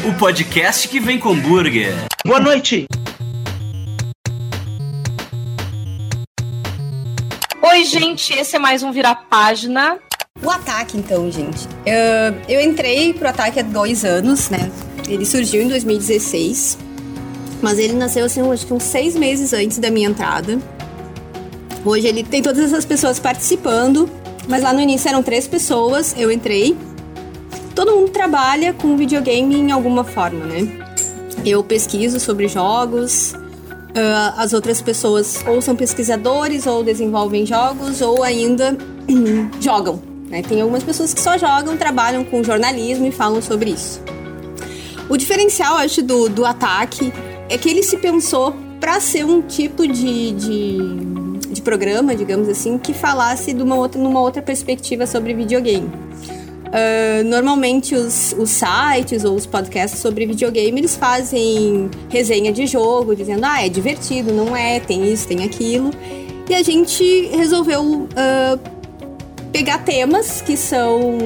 o 0.04 0.12
podcast 0.14 0.88
que 0.88 0.98
vem 0.98 1.16
com 1.16 1.38
burger. 1.38 1.94
Boa 2.26 2.40
noite! 2.40 2.88
Oi, 7.62 7.84
gente, 7.84 8.32
esse 8.32 8.56
é 8.56 8.58
mais 8.58 8.82
um 8.82 8.90
Virar 8.90 9.14
Página. 9.30 10.00
O 10.42 10.50
ataque, 10.50 10.98
então, 10.98 11.30
gente. 11.30 11.68
Eu, 11.86 12.34
eu 12.48 12.60
entrei 12.60 13.14
pro 13.14 13.28
ataque 13.28 13.60
há 13.60 13.62
dois 13.62 14.04
anos, 14.04 14.50
né? 14.50 14.72
Ele 15.06 15.24
surgiu 15.24 15.62
em 15.62 15.68
2016, 15.68 16.78
mas 17.62 17.78
ele 17.78 17.92
nasceu, 17.92 18.24
assim, 18.24 18.50
acho 18.50 18.66
que 18.66 18.74
uns 18.74 18.82
seis 18.82 19.14
meses 19.14 19.52
antes 19.52 19.78
da 19.78 19.88
minha 19.88 20.08
entrada. 20.08 20.58
Hoje 21.86 22.08
ele 22.08 22.24
tem 22.24 22.42
todas 22.42 22.64
essas 22.64 22.84
pessoas 22.84 23.20
participando, 23.20 24.10
mas 24.48 24.60
lá 24.60 24.72
no 24.72 24.80
início 24.80 25.08
eram 25.08 25.22
três 25.22 25.46
pessoas, 25.46 26.16
eu 26.18 26.32
entrei. 26.32 26.76
Todo 27.76 27.92
mundo 27.92 28.10
trabalha 28.10 28.72
com 28.72 28.96
videogame 28.96 29.54
em 29.54 29.70
alguma 29.70 30.02
forma, 30.02 30.44
né? 30.46 30.66
Eu 31.44 31.62
pesquiso 31.62 32.18
sobre 32.18 32.48
jogos, 32.48 33.34
uh, 33.34 34.34
as 34.36 34.52
outras 34.52 34.82
pessoas 34.82 35.44
ou 35.46 35.62
são 35.62 35.76
pesquisadores 35.76 36.66
ou 36.66 36.82
desenvolvem 36.82 37.46
jogos 37.46 38.00
ou 38.00 38.24
ainda 38.24 38.76
jogam. 39.60 40.02
Né? 40.28 40.42
Tem 40.42 40.60
algumas 40.60 40.82
pessoas 40.82 41.14
que 41.14 41.20
só 41.20 41.38
jogam, 41.38 41.76
trabalham 41.76 42.24
com 42.24 42.42
jornalismo 42.42 43.06
e 43.06 43.12
falam 43.12 43.40
sobre 43.40 43.70
isso. 43.70 44.02
O 45.08 45.16
diferencial, 45.16 45.76
acho, 45.76 46.02
do, 46.02 46.28
do 46.28 46.44
ataque 46.44 47.12
é 47.48 47.56
que 47.56 47.70
ele 47.70 47.84
se 47.84 47.96
pensou 47.96 48.56
para 48.80 48.98
ser 49.00 49.24
um 49.24 49.40
tipo 49.40 49.86
de, 49.86 50.32
de 50.32 51.15
de 51.56 51.62
programa, 51.62 52.14
digamos 52.14 52.48
assim, 52.48 52.78
que 52.78 52.94
falasse 52.94 53.52
de 53.52 53.62
uma 53.62 53.74
outra, 53.74 54.00
numa 54.00 54.20
outra 54.20 54.40
perspectiva 54.40 55.06
sobre 55.06 55.34
videogame. 55.34 55.90
Uh, 56.66 57.24
normalmente 57.24 57.94
os, 57.94 58.34
os, 58.36 58.50
sites 58.50 59.24
ou 59.24 59.34
os 59.34 59.46
podcasts 59.46 60.00
sobre 60.00 60.26
videogame 60.26 60.80
eles 60.80 60.96
fazem 60.96 61.88
resenha 62.10 62.52
de 62.52 62.66
jogo, 62.66 63.14
dizendo 63.14 63.44
ah, 63.44 63.64
é 63.64 63.68
divertido, 63.68 64.32
não 64.32 64.54
é, 64.54 64.80
tem 64.80 65.10
isso, 65.12 65.26
tem 65.26 65.44
aquilo. 65.44 65.90
E 66.48 66.54
a 66.54 66.62
gente 66.62 67.28
resolveu 67.28 67.82
uh, 67.82 68.60
pegar 69.52 69.78
temas 69.78 70.42
que 70.42 70.56
são 70.56 71.18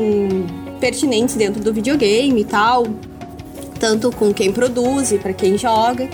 pertinentes 0.79 1.35
dentro 1.35 1.61
do 1.63 1.73
videogame 1.73 2.41
e 2.41 2.45
tal, 2.45 2.87
tanto 3.79 4.13
com 4.13 4.33
quem 4.33 4.53
produz 4.53 5.11
e 5.11 5.19
para 5.19 5.33
quem 5.33 5.59
joga 5.59 6.09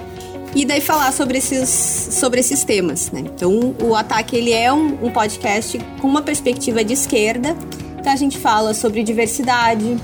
e 0.57 0.65
daí 0.65 0.81
falar 0.81 1.13
sobre 1.13 1.39
esses, 1.39 1.69
sobre 1.69 2.41
esses 2.41 2.65
temas, 2.65 3.11
né? 3.13 3.21
Então, 3.21 3.75
o 3.83 3.95
Ataque, 3.95 4.35
ele 4.37 4.53
é 4.53 4.73
um, 4.73 5.07
um 5.07 5.11
podcast 5.11 5.79
com 6.01 6.09
uma 6.09 6.23
perspectiva 6.23 6.83
de 6.83 6.95
esquerda, 6.95 7.55
então 8.01 8.13
a 8.13 8.17
gente 8.17 8.39
fala 8.39 8.73
sobre 8.75 9.03
diversidade, 9.03 9.97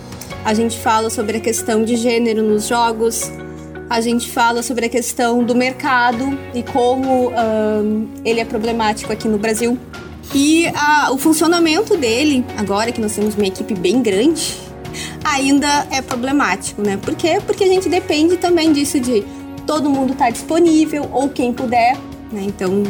a 0.44 0.52
gente 0.54 0.78
fala 0.78 1.08
sobre 1.08 1.38
a 1.38 1.40
questão 1.40 1.84
de 1.84 1.96
gênero 1.96 2.42
nos 2.42 2.66
jogos, 2.68 3.30
A 3.90 4.00
gente 4.00 4.30
fala 4.30 4.62
sobre 4.62 4.86
a 4.86 4.88
questão 4.88 5.44
do 5.44 5.54
mercado 5.54 6.38
e 6.54 6.62
como 6.62 7.30
ahn, 7.36 8.06
ele 8.24 8.40
é 8.40 8.44
problemático 8.44 9.12
aqui 9.12 9.28
no 9.28 9.36
Brasil. 9.36 9.76
E 10.34 10.66
a- 10.74 11.10
o 11.12 11.18
funcionamento 11.18 11.94
dele, 11.98 12.42
agora 12.56 12.90
que 12.90 13.02
nós 13.02 13.14
temos 13.14 13.34
uma 13.34 13.46
equipe 13.46 13.74
bem 13.74 14.00
grande, 14.00 14.56
ainda 15.22 15.86
é 15.90 16.00
problemático, 16.00 16.80
né? 16.80 16.96
Por 16.96 17.14
quê? 17.14 17.38
Porque 17.46 17.64
a 17.64 17.68
gente 17.68 17.86
depende 17.90 18.38
também 18.38 18.72
disso 18.72 18.98
de 18.98 19.22
todo 19.72 19.88
mundo 19.88 20.12
estar 20.12 20.28
disponível 20.30 21.08
ou 21.10 21.30
quem 21.30 21.50
puder, 21.50 21.96
né? 22.30 22.42
Então, 22.42 22.82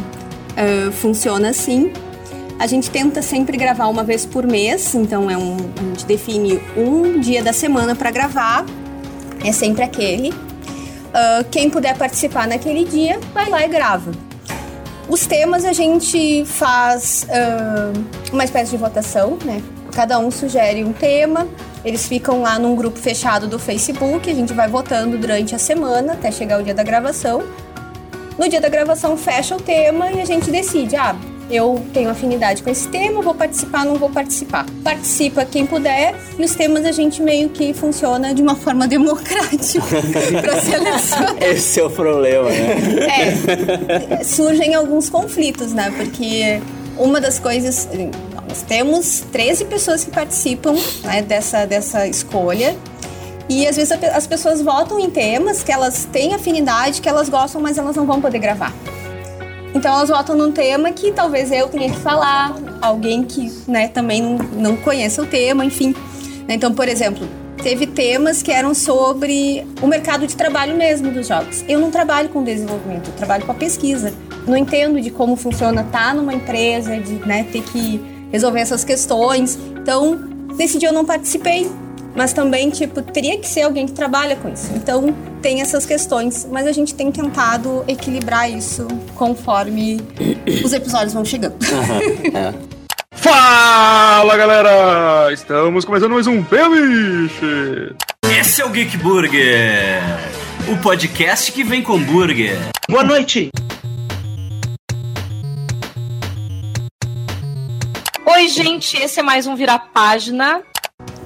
ah, 0.56 0.90
funciona 0.90 1.50
assim. 1.50 1.92
A 2.58 2.66
gente 2.66 2.90
tenta 2.90 3.22
sempre 3.22 3.56
gravar 3.56 3.86
uma 3.86 4.02
vez 4.02 4.26
por 4.26 4.44
mês, 4.44 4.92
então 4.92 5.30
é 5.30 5.38
um, 5.38 5.56
a 5.78 5.82
gente 5.90 6.06
define 6.06 6.60
um 6.76 7.20
dia 7.20 7.40
da 7.40 7.52
semana 7.52 7.94
para 7.94 8.10
gravar, 8.10 8.66
é 9.44 9.52
sempre 9.52 9.84
aquele. 9.84 10.34
Ah, 11.14 11.44
quem 11.48 11.70
puder 11.70 11.96
participar 11.96 12.48
naquele 12.48 12.84
dia, 12.84 13.20
vai 13.32 13.48
lá 13.48 13.64
e 13.64 13.68
grava. 13.68 14.10
Os 15.08 15.24
temas 15.24 15.64
a 15.64 15.72
gente 15.72 16.44
faz 16.46 17.24
ah, 17.30 17.92
uma 18.32 18.42
espécie 18.42 18.72
de 18.72 18.76
votação, 18.76 19.38
né? 19.44 19.62
Cada 19.92 20.18
um 20.18 20.32
sugere 20.32 20.82
um 20.82 20.92
tema, 20.92 21.46
eles 21.84 22.06
ficam 22.06 22.42
lá 22.42 22.58
num 22.58 22.74
grupo 22.74 22.98
fechado 22.98 23.46
do 23.46 23.58
Facebook, 23.58 24.30
a 24.30 24.34
gente 24.34 24.52
vai 24.52 24.68
votando 24.68 25.18
durante 25.18 25.54
a 25.54 25.58
semana 25.58 26.12
até 26.14 26.30
chegar 26.30 26.60
o 26.60 26.62
dia 26.62 26.74
da 26.74 26.82
gravação. 26.82 27.42
No 28.38 28.48
dia 28.48 28.60
da 28.60 28.68
gravação 28.68 29.16
fecha 29.16 29.56
o 29.56 29.60
tema 29.60 30.10
e 30.10 30.20
a 30.20 30.24
gente 30.24 30.50
decide, 30.50 30.96
ah, 30.96 31.14
eu 31.50 31.84
tenho 31.92 32.08
afinidade 32.08 32.62
com 32.62 32.70
esse 32.70 32.88
tema, 32.88 33.20
vou 33.20 33.34
participar, 33.34 33.84
não 33.84 33.96
vou 33.96 34.08
participar. 34.08 34.64
Participa 34.82 35.44
quem 35.44 35.66
puder 35.66 36.14
e 36.38 36.44
os 36.44 36.54
temas 36.54 36.84
a 36.86 36.92
gente 36.92 37.22
meio 37.22 37.50
que 37.50 37.74
funciona 37.74 38.34
de 38.34 38.40
uma 38.40 38.56
forma 38.56 38.86
democrática 38.88 39.84
para 40.40 40.60
selecionar. 40.60 41.36
Esse 41.42 41.80
é 41.80 41.84
o 41.84 41.90
problema, 41.90 42.48
né? 42.48 44.18
É, 44.18 44.24
surgem 44.24 44.74
alguns 44.74 45.10
conflitos, 45.10 45.72
né? 45.72 45.92
Porque 45.96 46.60
uma 46.96 47.20
das 47.20 47.38
coisas. 47.38 47.88
Nós 48.52 48.61
temos 48.61 49.25
13 49.32 49.64
pessoas 49.64 50.04
que 50.04 50.11
participam 50.11 50.75
né, 51.04 51.23
dessa, 51.23 51.64
dessa 51.64 52.06
escolha. 52.06 52.76
E 53.49 53.66
às 53.66 53.76
vezes 53.76 53.90
as 53.90 54.26
pessoas 54.26 54.61
votam 54.61 55.00
em 55.00 55.09
temas 55.09 55.62
que 55.62 55.73
elas 55.73 56.04
têm 56.12 56.35
afinidade, 56.35 57.00
que 57.00 57.09
elas 57.09 57.30
gostam, 57.30 57.62
mas 57.62 57.78
elas 57.78 57.97
não 57.97 58.04
vão 58.04 58.21
poder 58.21 58.38
gravar. 58.38 58.71
Então 59.75 59.94
elas 59.94 60.11
votam 60.11 60.37
num 60.37 60.52
tema 60.52 60.92
que 60.92 61.12
talvez 61.12 61.50
eu 61.50 61.66
tenha 61.68 61.90
que 61.90 61.99
falar, 62.00 62.54
alguém 62.82 63.25
que 63.25 63.50
né, 63.66 63.88
também 63.88 64.21
não, 64.21 64.37
não 64.37 64.76
conheça 64.76 65.23
o 65.23 65.26
tema, 65.26 65.64
enfim. 65.64 65.94
Então, 66.47 66.75
por 66.75 66.88
exemplo, 66.88 67.26
teve 67.62 67.87
temas 67.87 68.42
que 68.42 68.52
eram 68.52 68.75
sobre 68.75 69.66
o 69.80 69.87
mercado 69.87 70.26
de 70.26 70.37
trabalho 70.37 70.76
mesmo 70.76 71.11
dos 71.11 71.26
jogos. 71.26 71.64
Eu 71.66 71.80
não 71.80 71.90
trabalho 71.90 72.28
com 72.28 72.44
desenvolvimento, 72.44 73.09
eu 73.09 73.14
trabalho 73.14 73.47
com 73.47 73.52
a 73.52 73.54
pesquisa. 73.54 74.12
Não 74.47 74.59
entendo 74.59 75.00
de 75.00 75.11
como 75.11 75.37
funciona 75.37 75.80
estar 75.80 76.14
numa 76.14 76.35
empresa, 76.35 76.99
de 76.99 77.14
né, 77.26 77.47
ter 77.50 77.62
que 77.62 78.12
resolver 78.32 78.60
essas 78.60 78.82
questões. 78.82 79.58
Então, 79.80 80.16
nesse 80.56 80.78
dia 80.78 80.88
eu 80.88 80.92
não 80.92 81.04
participei. 81.04 81.70
Mas 82.14 82.32
também, 82.32 82.68
tipo, 82.68 83.00
teria 83.00 83.38
que 83.38 83.48
ser 83.48 83.62
alguém 83.62 83.86
que 83.86 83.92
trabalha 83.92 84.36
com 84.36 84.48
isso. 84.52 84.70
Então, 84.74 85.14
tem 85.40 85.60
essas 85.62 85.86
questões. 85.86 86.46
Mas 86.50 86.66
a 86.66 86.72
gente 86.72 86.94
tem 86.94 87.10
tentado 87.10 87.84
equilibrar 87.88 88.50
isso 88.50 88.86
conforme 89.14 90.00
os 90.64 90.72
episódios 90.72 91.12
vão 91.12 91.24
chegando. 91.24 91.56
É. 92.34 92.72
Fala 93.14 94.36
galera! 94.36 95.32
Estamos 95.32 95.84
começando 95.84 96.12
mais 96.12 96.26
um 96.26 96.42
Pemiche! 96.42 97.94
Esse 98.24 98.62
é 98.62 98.64
o 98.64 98.70
Geek 98.70 98.96
Burger, 98.96 100.02
o 100.68 100.76
podcast 100.78 101.52
que 101.52 101.62
vem 101.62 101.82
com 101.82 102.00
burger. 102.00 102.56
Boa 102.88 103.04
noite! 103.04 103.50
Oi, 108.25 108.49
gente, 108.49 108.97
esse 108.97 109.21
é 109.21 109.23
mais 109.23 109.47
um 109.47 109.55
Virar 109.57 109.79
Página. 109.93 110.62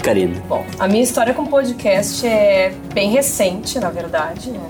Karina. 0.02 0.40
Bom, 0.48 0.64
a 0.78 0.86
minha 0.88 1.02
história 1.02 1.34
com 1.34 1.44
podcast 1.46 2.26
é 2.26 2.72
bem 2.94 3.10
recente, 3.10 3.78
na 3.78 3.90
verdade. 3.90 4.50
né? 4.50 4.60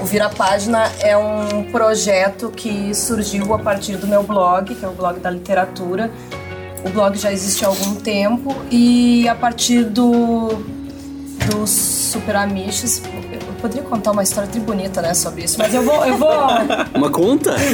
O- 0.00 0.04
Vira 0.04 0.28
Página 0.28 0.90
é 1.00 1.16
um 1.16 1.64
projeto 1.70 2.50
que 2.50 2.92
surgiu 2.94 3.54
a 3.54 3.58
partir 3.58 3.96
do 3.96 4.06
meu 4.06 4.22
blog, 4.22 4.74
que 4.74 4.84
é 4.84 4.88
o 4.88 4.92
blog 4.92 5.18
da 5.20 5.30
literatura. 5.30 6.10
O 6.84 6.90
blog 6.90 7.16
já 7.16 7.32
existe 7.32 7.64
há 7.64 7.68
algum 7.68 7.94
tempo 7.94 8.54
e 8.70 9.26
a 9.28 9.34
partir 9.34 9.84
do 9.84 10.48
dos 11.50 11.70
Super 11.70 12.36
Amiches, 12.36 13.02
eu 13.32 13.38
poderia 13.60 13.82
contar 13.82 14.12
uma 14.12 14.22
história 14.22 14.48
tri 14.48 14.60
bonita, 14.60 15.02
né, 15.02 15.12
sobre 15.12 15.44
isso, 15.44 15.58
mas 15.58 15.74
eu 15.74 15.82
vou, 15.82 16.02
eu 16.06 16.16
vou, 16.16 16.30
Uma 16.94 17.10
conta? 17.10 17.52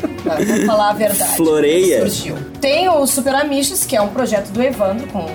vou, 0.00 0.09
vou 0.24 0.66
falar 0.66 0.90
a 0.90 0.92
verdade. 0.92 1.36
Floreia. 1.36 2.00
Surgiu. 2.00 2.36
Tem 2.60 2.88
o 2.88 3.06
Super 3.06 3.34
Amiches, 3.36 3.84
que 3.84 3.96
é 3.96 4.00
um 4.02 4.08
projeto 4.08 4.48
do 4.50 4.62
Evandro 4.62 5.06
com 5.08 5.26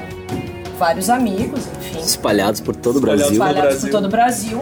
vários 0.78 1.10
amigos, 1.10 1.62
enfim 1.80 2.00
Espalhados 2.00 2.60
por 2.62 2.76
todo 2.76 2.98
o 2.98 3.02
Brasil. 3.02 3.32
espalhados 3.32 3.62
Brasil. 3.62 3.82
por 3.82 3.92
todo 3.92 4.06
o 4.06 4.10
Brasil. 4.10 4.62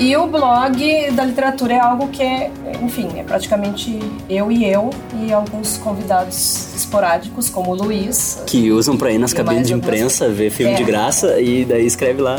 E 0.00 0.16
o 0.16 0.28
blog 0.28 1.10
da 1.10 1.24
literatura 1.24 1.74
é 1.74 1.80
algo 1.80 2.06
que 2.06 2.22
é, 2.22 2.52
enfim, 2.82 3.08
é 3.16 3.24
praticamente 3.24 3.98
eu 4.30 4.50
e 4.52 4.64
eu 4.64 4.90
e 5.20 5.32
alguns 5.32 5.76
convidados 5.78 6.68
esporádicos, 6.76 7.50
como 7.50 7.72
o 7.72 7.74
Luiz. 7.74 8.40
Que 8.46 8.70
usam 8.70 8.96
pra 8.96 9.10
ir 9.10 9.18
nas 9.18 9.32
cabines 9.32 9.66
de 9.66 9.72
algumas- 9.74 9.92
imprensa, 9.96 10.28
ver 10.28 10.50
filme 10.50 10.72
É. 10.72 10.76
de 10.76 10.84
graça 10.84 11.40
e 11.40 11.64
daí 11.64 11.84
escreve 11.84 12.22
lá. 12.22 12.38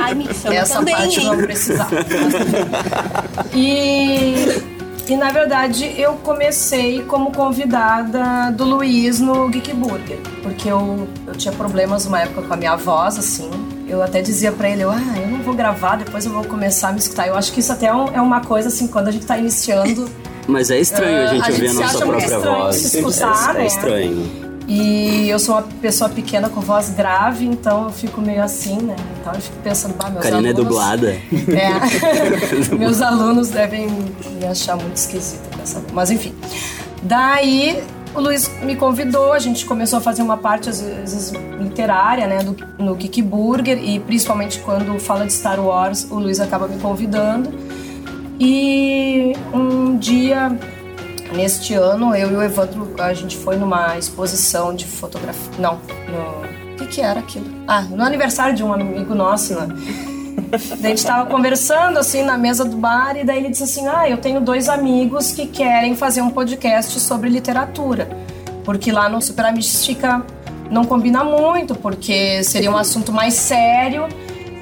Ai, 0.00 0.14
me 0.14 0.28
chama 0.32 0.54
Essa 0.54 0.74
também, 0.76 0.94
parte 0.94 1.18
hein? 1.18 1.26
não 1.26 1.36
precisava. 1.38 1.90
e, 3.52 4.62
e 5.08 5.16
na 5.16 5.30
verdade 5.30 5.94
eu 6.00 6.14
comecei 6.14 7.02
como 7.02 7.32
convidada 7.32 8.50
do 8.52 8.64
Luiz 8.64 9.18
no 9.20 9.48
Geek 9.48 9.72
Burger, 9.74 10.18
porque 10.42 10.68
eu, 10.68 11.08
eu 11.26 11.34
tinha 11.34 11.52
problemas 11.52 12.06
uma 12.06 12.20
época 12.20 12.42
com 12.42 12.54
a 12.54 12.56
minha 12.56 12.76
voz, 12.76 13.18
assim. 13.18 13.50
Eu 13.88 14.02
até 14.02 14.22
dizia 14.22 14.52
pra 14.52 14.70
ele, 14.70 14.82
eu, 14.82 14.90
ah, 14.90 15.00
eu 15.16 15.28
não 15.28 15.42
vou 15.42 15.54
gravar, 15.54 15.96
depois 15.96 16.24
eu 16.24 16.32
vou 16.32 16.44
começar 16.44 16.88
a 16.88 16.92
me 16.92 16.98
escutar. 16.98 17.26
Eu 17.26 17.36
acho 17.36 17.52
que 17.52 17.60
isso 17.60 17.72
até 17.72 17.86
é, 17.86 17.90
é 17.90 18.20
uma 18.20 18.40
coisa 18.40 18.68
assim, 18.68 18.86
quando 18.86 19.08
a 19.08 19.10
gente 19.10 19.26
tá 19.26 19.36
iniciando. 19.36 20.08
Mas 20.48 20.70
é 20.70 20.80
estranho 20.80 21.18
a 21.18 21.26
gente 21.26 21.42
a 21.42 21.46
ouvir 21.46 21.68
gente 21.68 21.70
a 21.70 21.82
nossa 21.82 21.98
própria 21.98 22.24
estranho 22.24 22.56
voz. 22.58 22.76
se 22.76 22.98
escutar, 22.98 23.50
é, 23.50 23.54
né? 23.54 23.62
é 23.62 23.66
estranho. 23.66 24.51
E 24.74 25.28
eu 25.28 25.38
sou 25.38 25.56
uma 25.56 25.62
pessoa 25.82 26.08
pequena 26.08 26.48
com 26.48 26.62
voz 26.62 26.88
grave, 26.88 27.44
então 27.44 27.84
eu 27.84 27.90
fico 27.90 28.22
meio 28.22 28.42
assim, 28.42 28.80
né? 28.80 28.96
Então 29.20 29.34
eu 29.34 29.40
fico 29.40 29.56
pensando, 29.62 29.94
bah, 29.94 30.08
meus 30.08 30.22
Karina 30.22 30.48
é 30.48 30.50
alunos... 30.50 30.64
dublada. 30.64 31.08
É. 31.52 32.72
Meus 32.74 33.02
alunos 33.02 33.50
devem 33.50 33.86
me 33.86 34.46
achar 34.46 34.76
muito 34.76 34.96
esquisita 34.96 35.54
com 35.54 35.62
essa. 35.62 35.82
Mas 35.92 36.10
enfim. 36.10 36.34
Daí 37.02 37.84
o 38.14 38.20
Luiz 38.20 38.50
me 38.62 38.74
convidou, 38.74 39.34
a 39.34 39.38
gente 39.38 39.66
começou 39.66 39.98
a 39.98 40.02
fazer 40.02 40.22
uma 40.22 40.38
parte, 40.38 40.70
às 40.70 40.80
vezes, 40.80 41.32
literária, 41.60 42.26
né, 42.26 42.38
do, 42.42 42.56
no 42.78 42.94
Geek 42.94 43.20
Burger, 43.20 43.78
e 43.78 44.00
principalmente 44.00 44.58
quando 44.60 44.98
fala 44.98 45.26
de 45.26 45.34
Star 45.34 45.60
Wars, 45.60 46.06
o 46.10 46.14
Luiz 46.14 46.40
acaba 46.40 46.66
me 46.66 46.80
convidando. 46.80 47.52
E 48.40 49.34
um 49.52 49.98
dia, 49.98 50.56
neste 51.32 51.74
ano, 51.74 52.14
eu 52.14 52.30
e 52.30 52.36
o 52.36 52.42
Evandro, 52.42 52.94
a 52.98 53.12
gente 53.14 53.36
foi 53.36 53.56
numa 53.56 53.98
exposição 53.98 54.74
de 54.74 54.84
fotografia. 54.84 55.50
Não, 55.58 55.74
no. 56.08 56.52
O 56.72 56.76
que, 56.76 56.86
que 56.86 57.00
era 57.00 57.20
aquilo? 57.20 57.46
Ah, 57.66 57.82
no 57.82 58.02
aniversário 58.02 58.54
de 58.54 58.62
um 58.62 58.72
amigo 58.72 59.14
nosso, 59.14 59.54
né? 59.54 59.68
Daí 60.80 60.92
a 60.92 60.94
gente 60.94 61.04
tava 61.04 61.28
conversando 61.28 61.98
assim 61.98 62.22
na 62.22 62.38
mesa 62.38 62.64
do 62.64 62.76
bar 62.76 63.16
e 63.16 63.24
daí 63.24 63.38
ele 63.38 63.50
disse 63.50 63.64
assim: 63.64 63.86
"Ah, 63.86 64.08
eu 64.08 64.16
tenho 64.18 64.40
dois 64.40 64.68
amigos 64.68 65.32
que 65.32 65.46
querem 65.46 65.94
fazer 65.94 66.22
um 66.22 66.30
podcast 66.30 66.98
sobre 67.00 67.28
literatura". 67.28 68.08
Porque 68.64 68.90
lá 68.92 69.08
no 69.08 69.20
Super 69.20 69.46
Amish 69.46 69.84
fica 69.84 70.24
não 70.70 70.84
combina 70.84 71.22
muito, 71.22 71.74
porque 71.74 72.42
seria 72.44 72.70
um 72.70 72.76
assunto 72.76 73.12
mais 73.12 73.34
sério 73.34 74.06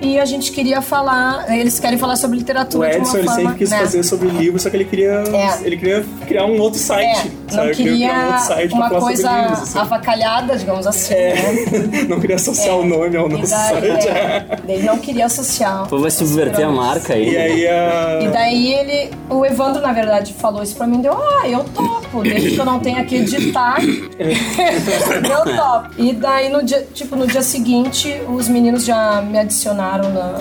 e 0.00 0.18
a 0.18 0.24
gente 0.24 0.52
queria 0.52 0.80
falar, 0.82 1.50
eles 1.56 1.78
querem 1.78 1.98
falar 1.98 2.16
sobre 2.16 2.36
O 2.36 2.40
literatura 2.40 2.90
de 2.90 2.96
Edson 2.96 3.10
uma 3.10 3.18
ele 3.18 3.26
forma, 3.28 3.42
sempre 3.42 3.58
quis 3.58 3.70
né? 3.70 3.78
fazer 3.78 4.02
sobre 4.02 4.28
livro, 4.28 4.58
só 4.58 4.70
que 4.70 4.76
ele 4.76 4.84
queria, 4.84 5.22
É. 5.32 5.58
ele 5.66 5.76
queria 5.76 6.04
criar 6.26 6.46
um 6.46 6.58
outro 6.60 6.78
site. 6.78 7.28
É? 7.28 7.30
Não 7.56 7.64
Ele 7.64 7.74
queria 7.74 8.38
um 8.72 8.76
uma 8.76 8.90
coisa 8.90 9.30
livros. 9.30 9.62
assim. 9.62 9.78
avacalhada, 9.78 10.56
digamos 10.56 10.86
assim, 10.86 11.14
né? 11.14 11.30
É. 11.30 12.04
Não 12.08 12.20
queria 12.20 12.36
associar 12.36 12.76
o 12.76 12.84
nome 12.84 13.16
ao 13.16 13.28
nosso 13.28 13.50
daí, 13.50 13.80
site. 13.80 14.08
é, 14.08 14.46
ele 14.68 14.82
não 14.84 14.98
queria 14.98 15.26
associar. 15.26 15.86
Pô, 15.88 15.98
vai 15.98 16.10
subverter 16.10 16.66
a 16.66 16.70
marca 16.70 17.14
aí. 17.14 17.30
E 17.32 17.36
aí 17.36 17.68
a. 17.68 18.18
E 18.22 18.28
daí 18.28 18.72
ele, 18.74 19.10
o 19.28 19.44
Evandro, 19.44 19.80
na 19.80 19.92
verdade, 19.92 20.34
falou 20.34 20.62
isso 20.62 20.74
pra 20.76 20.86
mim, 20.86 21.00
deu, 21.00 21.12
ah, 21.16 21.48
eu 21.48 21.62
topo, 21.64 22.22
desde 22.22 22.50
que 22.52 22.58
eu 22.58 22.64
não 22.64 22.78
tenha 22.80 23.04
que 23.04 23.16
editar, 23.16 23.78
eu 24.20 25.56
topo. 25.56 25.90
E 25.98 26.12
daí, 26.12 26.48
no 26.48 26.62
dia, 26.62 26.86
tipo, 26.94 27.16
no 27.16 27.26
dia 27.26 27.42
seguinte, 27.42 28.20
os 28.28 28.48
meninos 28.48 28.84
já 28.84 29.20
me 29.22 29.38
adicionaram 29.38 30.10
na, 30.10 30.38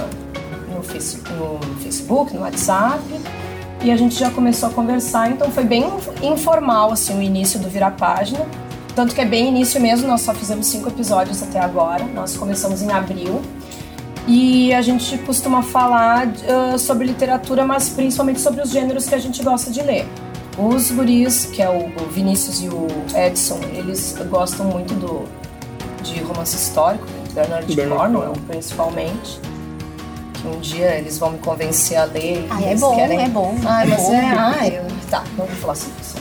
no, 0.75 0.83
face, 0.83 1.21
no 1.37 1.59
Facebook, 1.81 2.33
no 2.33 2.41
WhatsApp, 2.41 2.99
e 3.81 3.91
a 3.91 3.97
gente 3.97 4.15
já 4.15 4.29
começou 4.29 4.69
a 4.69 4.71
conversar, 4.71 5.31
então 5.31 5.49
foi 5.51 5.63
bem 5.63 5.85
informal, 6.21 6.91
assim, 6.91 7.17
o 7.17 7.21
início 7.21 7.59
do 7.59 7.69
Virar 7.69 7.91
Página. 7.91 8.45
Tanto 8.95 9.15
que 9.15 9.21
é 9.21 9.25
bem 9.25 9.47
início 9.47 9.79
mesmo, 9.79 10.07
nós 10.07 10.21
só 10.21 10.33
fizemos 10.33 10.67
cinco 10.67 10.89
episódios 10.89 11.41
até 11.41 11.59
agora, 11.59 12.03
nós 12.03 12.35
começamos 12.35 12.81
em 12.81 12.91
abril. 12.91 13.41
E 14.27 14.73
a 14.73 14.81
gente 14.81 15.17
costuma 15.19 15.63
falar 15.63 16.27
uh, 16.27 16.77
sobre 16.77 17.07
literatura, 17.07 17.65
mas 17.65 17.89
principalmente 17.89 18.41
sobre 18.41 18.61
os 18.61 18.69
gêneros 18.69 19.07
que 19.07 19.15
a 19.15 19.17
gente 19.17 19.41
gosta 19.41 19.71
de 19.71 19.81
ler. 19.81 20.05
Os 20.57 20.91
guris, 20.91 21.45
que 21.45 21.61
é 21.61 21.69
o, 21.69 22.09
Vinícius 22.09 22.61
e 22.61 22.67
o 22.67 22.87
Edson, 23.15 23.59
eles 23.73 24.15
gostam 24.29 24.65
muito 24.65 24.93
do, 24.93 25.23
de 26.03 26.21
romance 26.21 26.55
histórico, 26.55 27.05
Bernard 27.33 27.73
Bernard 27.73 28.13
Cornwell, 28.13 28.33
principalmente. 28.45 29.39
Que 30.41 30.47
um 30.47 30.59
dia 30.59 30.95
eles 30.95 31.17
vão 31.17 31.31
me 31.31 31.39
convencer 31.39 31.97
a 31.97 32.05
ler. 32.05 32.45
Ai, 32.49 32.71
é 32.71 32.75
bom, 32.75 32.95
querem... 32.95 33.23
é 33.23 33.29
bom. 33.29 33.55
Ai, 33.65 33.85
é 33.85 33.89
mas 33.89 34.09
é. 34.09 34.25
Ai, 34.37 34.81
tá, 35.09 35.23
não 35.37 35.45
vou 35.45 35.55
falar 35.57 35.75
sobre 35.75 36.01
isso. 36.01 36.15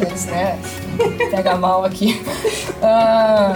Eles, 0.00 0.26
né? 0.26 0.58
Pega 1.30 1.56
mal 1.56 1.84
aqui. 1.84 2.22
Ah, 2.82 3.54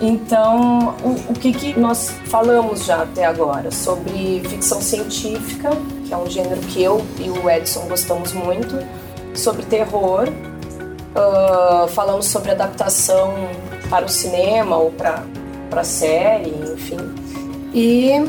então, 0.00 0.96
o, 1.02 1.32
o 1.32 1.34
que, 1.34 1.52
que 1.52 1.78
nós 1.78 2.10
falamos 2.26 2.84
já 2.84 3.02
até 3.02 3.24
agora? 3.24 3.70
Sobre 3.70 4.42
ficção 4.48 4.80
científica, 4.80 5.70
que 6.06 6.12
é 6.12 6.16
um 6.16 6.28
gênero 6.28 6.60
que 6.62 6.82
eu 6.82 7.04
e 7.18 7.30
o 7.30 7.48
Edson 7.48 7.86
gostamos 7.88 8.32
muito, 8.32 8.84
sobre 9.34 9.64
terror, 9.64 10.28
ah, 11.14 11.86
falamos 11.90 12.26
sobre 12.26 12.50
adaptação 12.50 13.32
para 13.88 14.04
o 14.04 14.08
cinema 14.08 14.76
ou 14.76 14.90
para 14.90 15.22
para 15.70 15.82
série, 15.82 16.50
enfim. 16.72 16.98
E 17.74 18.22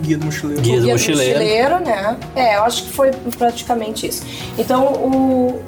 Guia 0.00 0.18
do 0.18 0.26
mochileiro. 0.26 0.62
Guia 0.62 0.76
do 0.76 0.82
Guia 0.84 0.92
Mochileiro. 0.94 1.80
né? 1.80 2.16
É, 2.34 2.56
eu 2.56 2.64
acho 2.64 2.84
que 2.84 2.92
foi 2.92 3.10
praticamente 3.38 4.06
isso. 4.06 4.22
Então, 4.58 4.92
o, 4.92 5.62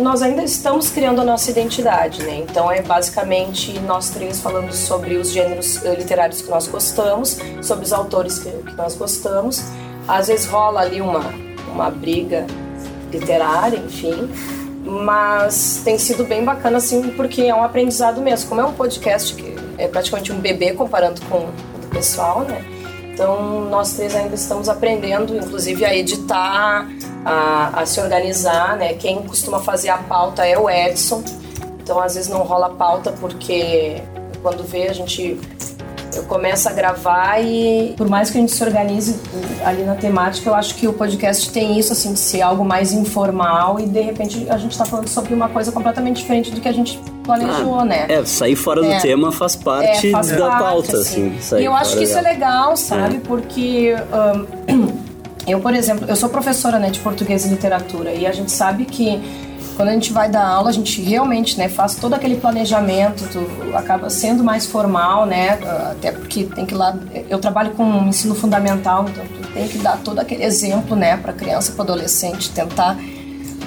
nós 0.00 0.22
ainda 0.22 0.42
estamos 0.42 0.90
criando 0.90 1.20
a 1.20 1.24
nossa 1.24 1.50
identidade, 1.50 2.22
né? 2.22 2.44
Então, 2.48 2.70
é 2.70 2.80
basicamente 2.80 3.78
nós 3.80 4.10
três 4.10 4.40
falando 4.40 4.72
sobre 4.72 5.16
os 5.16 5.32
gêneros 5.32 5.84
eh, 5.84 5.94
literários 5.94 6.40
que 6.40 6.48
nós 6.48 6.66
gostamos, 6.66 7.38
sobre 7.60 7.84
os 7.84 7.92
autores 7.92 8.38
que, 8.38 8.50
que 8.50 8.74
nós 8.74 8.94
gostamos. 8.94 9.62
Às 10.08 10.28
vezes 10.28 10.46
rola 10.46 10.80
ali 10.80 11.00
uma, 11.00 11.32
uma 11.72 11.90
briga 11.90 12.46
literária, 13.12 13.76
enfim. 13.76 14.30
Mas 14.84 15.82
tem 15.84 15.98
sido 15.98 16.24
bem 16.24 16.42
bacana, 16.44 16.78
assim, 16.78 17.10
porque 17.10 17.42
é 17.42 17.54
um 17.54 17.62
aprendizado 17.62 18.20
mesmo. 18.20 18.48
Como 18.48 18.60
é 18.60 18.64
um 18.64 18.72
podcast 18.72 19.34
que 19.34 19.59
é 19.80 19.88
praticamente 19.88 20.32
um 20.32 20.40
bebê 20.40 20.72
comparando 20.72 21.20
com 21.22 21.38
o 21.38 21.88
pessoal, 21.90 22.40
né? 22.40 22.64
Então, 23.12 23.68
nós 23.68 23.94
três 23.94 24.14
ainda 24.14 24.34
estamos 24.34 24.68
aprendendo, 24.68 25.36
inclusive, 25.36 25.84
a 25.84 25.94
editar, 25.94 26.88
a, 27.24 27.80
a 27.80 27.86
se 27.86 28.00
organizar, 28.00 28.76
né? 28.76 28.94
Quem 28.94 29.22
costuma 29.22 29.60
fazer 29.60 29.90
a 29.90 29.98
pauta 29.98 30.46
é 30.46 30.58
o 30.58 30.70
Edson. 30.70 31.22
Então, 31.82 32.00
às 32.00 32.14
vezes 32.14 32.30
não 32.30 32.42
rola 32.42 32.70
pauta 32.70 33.12
porque 33.12 34.00
quando 34.42 34.64
vê 34.64 34.88
a 34.88 34.92
gente 34.92 35.38
eu 36.14 36.24
começo 36.24 36.68
a 36.68 36.72
gravar 36.72 37.40
e 37.40 37.94
por 37.96 38.08
mais 38.08 38.30
que 38.30 38.38
a 38.38 38.40
gente 38.40 38.52
se 38.52 38.62
organize 38.62 39.20
ali 39.64 39.82
na 39.84 39.94
temática, 39.94 40.48
eu 40.48 40.54
acho 40.54 40.74
que 40.74 40.86
o 40.88 40.92
podcast 40.92 41.50
tem 41.50 41.78
isso 41.78 41.92
assim 41.92 42.12
de 42.12 42.18
ser 42.18 42.42
algo 42.42 42.64
mais 42.64 42.92
informal 42.92 43.78
e 43.78 43.86
de 43.86 44.00
repente 44.00 44.46
a 44.48 44.56
gente 44.56 44.72
está 44.72 44.84
falando 44.84 45.08
sobre 45.08 45.34
uma 45.34 45.48
coisa 45.48 45.70
completamente 45.72 46.16
diferente 46.16 46.50
do 46.50 46.60
que 46.60 46.68
a 46.68 46.72
gente 46.72 46.98
planejou, 47.24 47.84
né? 47.84 48.06
É, 48.08 48.24
sair 48.24 48.56
fora 48.56 48.84
É. 48.84 48.96
do 48.96 49.02
tema 49.02 49.30
faz 49.30 49.54
parte 49.56 50.08
É, 50.08 50.10
faz 50.10 50.30
da 50.30 50.48
parte, 50.48 50.62
pauta, 50.62 50.96
assim. 50.96 51.38
sair 51.40 51.62
E 51.62 51.64
eu 51.66 51.74
acho 51.74 51.96
que 51.96 52.04
isso 52.04 52.18
é 52.18 52.22
legal, 52.22 52.76
sabe? 52.76 53.18
Porque 53.20 53.94
ahn, 54.12 54.46
eu, 55.46 55.60
por 55.60 55.74
exemplo, 55.74 56.06
eu 56.08 56.16
sou 56.16 56.28
professora 56.28 56.78
né, 56.78 56.90
de 56.90 56.98
português 57.00 57.44
e 57.44 57.48
literatura 57.48 58.12
e 58.12 58.26
a 58.26 58.32
gente 58.32 58.50
sabe 58.50 58.84
que 58.84 59.20
quando 59.80 59.88
a 59.88 59.92
gente 59.94 60.12
vai 60.12 60.28
dar 60.28 60.46
aula, 60.46 60.68
a 60.68 60.72
gente 60.72 61.00
realmente 61.00 61.56
né, 61.56 61.66
faz 61.66 61.94
todo 61.94 62.12
aquele 62.12 62.36
planejamento, 62.36 63.24
acaba 63.72 64.10
sendo 64.10 64.44
mais 64.44 64.66
formal, 64.66 65.24
né? 65.24 65.58
Até 65.90 66.12
porque 66.12 66.44
tem 66.44 66.66
que 66.66 66.74
ir 66.74 66.76
lá. 66.76 66.98
Eu 67.30 67.38
trabalho 67.38 67.70
com 67.70 68.06
ensino 68.06 68.34
fundamental, 68.34 69.06
então 69.08 69.24
tu 69.24 69.48
tem 69.54 69.66
que 69.66 69.78
dar 69.78 69.96
todo 70.04 70.18
aquele 70.18 70.44
exemplo, 70.44 70.94
né, 70.94 71.16
para 71.16 71.32
criança, 71.32 71.72
para 71.72 71.84
adolescente, 71.84 72.50
tentar 72.50 72.98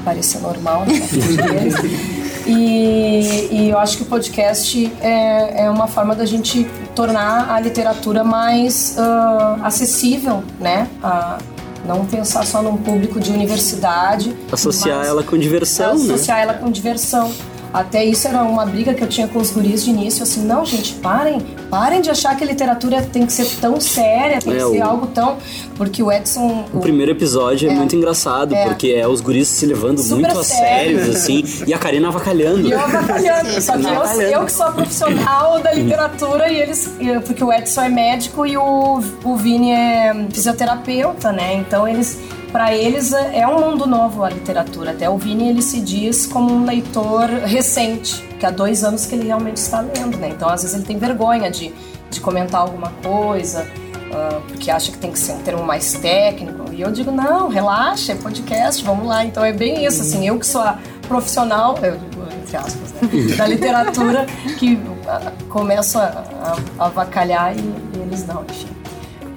parecer 0.06 0.40
normal, 0.40 0.86
né? 0.86 0.94
E, 2.46 3.48
e 3.52 3.70
eu 3.70 3.80
acho 3.80 3.96
que 3.96 4.04
o 4.04 4.06
podcast 4.06 4.92
é, 5.00 5.64
é 5.64 5.70
uma 5.70 5.88
forma 5.88 6.14
da 6.14 6.26
gente 6.26 6.66
tornar 6.94 7.50
a 7.50 7.58
literatura 7.58 8.22
mais 8.22 8.98
ah, 9.00 9.60
acessível, 9.64 10.44
né? 10.60 10.90
A 11.02 11.38
não 11.86 12.06
pensar 12.06 12.46
só 12.46 12.62
num 12.62 12.78
público 12.78 13.20
de 13.20 13.32
universidade. 13.32 14.36
Associar 14.52 15.06
ela 15.06 15.24
com 15.24 15.38
diversão, 15.38 15.98
né? 15.98 16.14
associar 16.14 16.40
ela 16.40 16.54
com 16.54 16.72
diversão. 16.72 17.32
Até 17.74 18.06
isso 18.06 18.28
era 18.28 18.44
uma 18.44 18.66
briga 18.66 18.94
que 18.94 19.04
eu 19.04 19.08
tinha 19.10 19.28
com 19.28 19.40
os 19.40 19.50
guris 19.50 19.84
de 19.84 19.90
início, 19.90 20.22
assim, 20.22 20.46
não, 20.46 20.64
gente, 20.64 20.94
parem, 20.96 21.42
parem 21.72 22.02
de 22.02 22.10
achar 22.12 22.38
que 22.38 22.44
a 22.44 22.48
literatura 22.48 23.02
tem 23.02 23.26
que 23.26 23.34
ser 23.34 23.48
tão 23.60 23.82
séria, 23.82 24.40
tem 24.40 24.54
É, 24.54 24.58
que 24.58 24.62
ser 24.72 24.80
o- 24.84 24.84
algo 24.84 25.08
tão... 25.08 25.38
Porque 25.76 26.04
o 26.04 26.12
Edson... 26.12 26.66
O 26.72 26.80
primeiro 26.80 27.12
episódio 27.12 27.68
é, 27.70 27.74
muito 27.74 27.96
engraçado, 27.96 28.54
É. 28.54 28.66
porque 28.66 28.90
é 28.90 29.08
os 29.08 29.22
guris 29.22 29.48
se 29.48 29.66
levando 29.66 29.98
Super 29.98 30.16
muito 30.22 30.38
a 30.40 30.44
sério. 30.44 31.00
sérios, 31.00 31.16
assim, 31.16 31.44
e 31.66 31.74
a 31.74 31.80
Karina 31.80 32.10
avacalhando. 32.10 32.68
E 32.68 32.72
eu 32.72 32.80
avacalhando. 32.80 33.50
Só 33.60 33.74
que 33.76 33.86
eu, 33.88 34.22
eu 34.22 34.46
que 34.46 34.52
sou 34.52 34.68
a 34.68 34.72
profissional 34.72 35.60
da 35.60 35.74
literatura 35.74 36.48
e 36.52 36.60
eles. 36.60 36.92
Porque 37.26 37.44
o 37.44 37.52
Edson 37.52 37.82
é 37.82 37.90
médico 37.90 38.46
e 38.46 38.56
o, 38.56 39.02
o 39.24 39.36
Vini 39.36 39.72
é 39.72 40.14
fisioterapeuta, 40.32 41.32
né? 41.32 41.56
Então 41.56 41.88
eles. 41.88 42.20
Para 42.54 42.72
eles 42.72 43.12
é 43.12 43.40
é 43.40 43.48
um 43.48 43.60
mundo 43.60 43.88
novo 43.88 44.24
a 44.24 44.30
literatura. 44.30 44.92
Até 44.92 45.10
o 45.10 45.18
Vini 45.18 45.50
ele 45.50 45.62
se 45.64 45.82
diz 45.82 46.28
como 46.28 46.54
um 46.54 46.66
leitor 46.66 47.28
recente, 47.28 48.22
que 48.40 48.46
há 48.46 48.52
dois 48.52 48.84
anos 48.84 49.08
que 49.08 49.16
ele 49.16 49.26
realmente 49.26 49.58
está 49.58 49.82
lendo, 49.82 50.20
né? 50.20 50.30
Então 50.30 50.48
às 50.48 50.62
vezes 50.62 50.78
ele 50.78 50.86
tem 50.86 51.00
vergonha 51.00 51.50
de, 51.50 51.74
de 52.12 52.22
comentar 52.22 52.62
alguma 52.62 52.92
coisa, 53.04 53.68
ah, 54.14 54.40
porque 54.48 54.70
acha 54.70 54.92
que 54.92 55.00
tem 55.00 55.12
que 55.12 55.18
ser 55.18 55.32
um 55.32 55.42
termo 55.42 55.64
mais 55.64 55.94
técnico. 55.94 56.72
E 56.72 56.82
eu 56.82 56.92
digo, 56.92 57.12
não, 57.12 57.50
relaxa, 57.50 58.12
é 58.12 58.16
podcast, 58.16 58.84
vamos 58.84 59.08
lá. 59.08 59.26
Então 59.26 59.44
é 59.44 59.52
bem 59.52 59.84
isso, 59.84 60.04
assim, 60.04 60.28
eu 60.28 60.38
que 60.38 60.46
sou 60.46 60.62
a 60.62 60.78
profissional, 61.08 61.76
eu 61.82 61.98
digo, 61.98 62.22
entre 62.40 62.56
aspas, 62.56 62.94
né, 62.94 63.10
da 63.36 63.48
literatura, 63.48 64.28
que 64.60 64.80
ah, 65.08 65.32
começo 65.50 65.98
a, 65.98 66.04
a, 66.04 66.84
a 66.84 66.86
avacalhar 66.86 67.58
e, 67.58 67.60
e 67.60 68.02
eles 68.04 68.28
não, 68.28 68.46
enfim. 68.48 68.70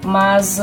Mas 0.05 0.61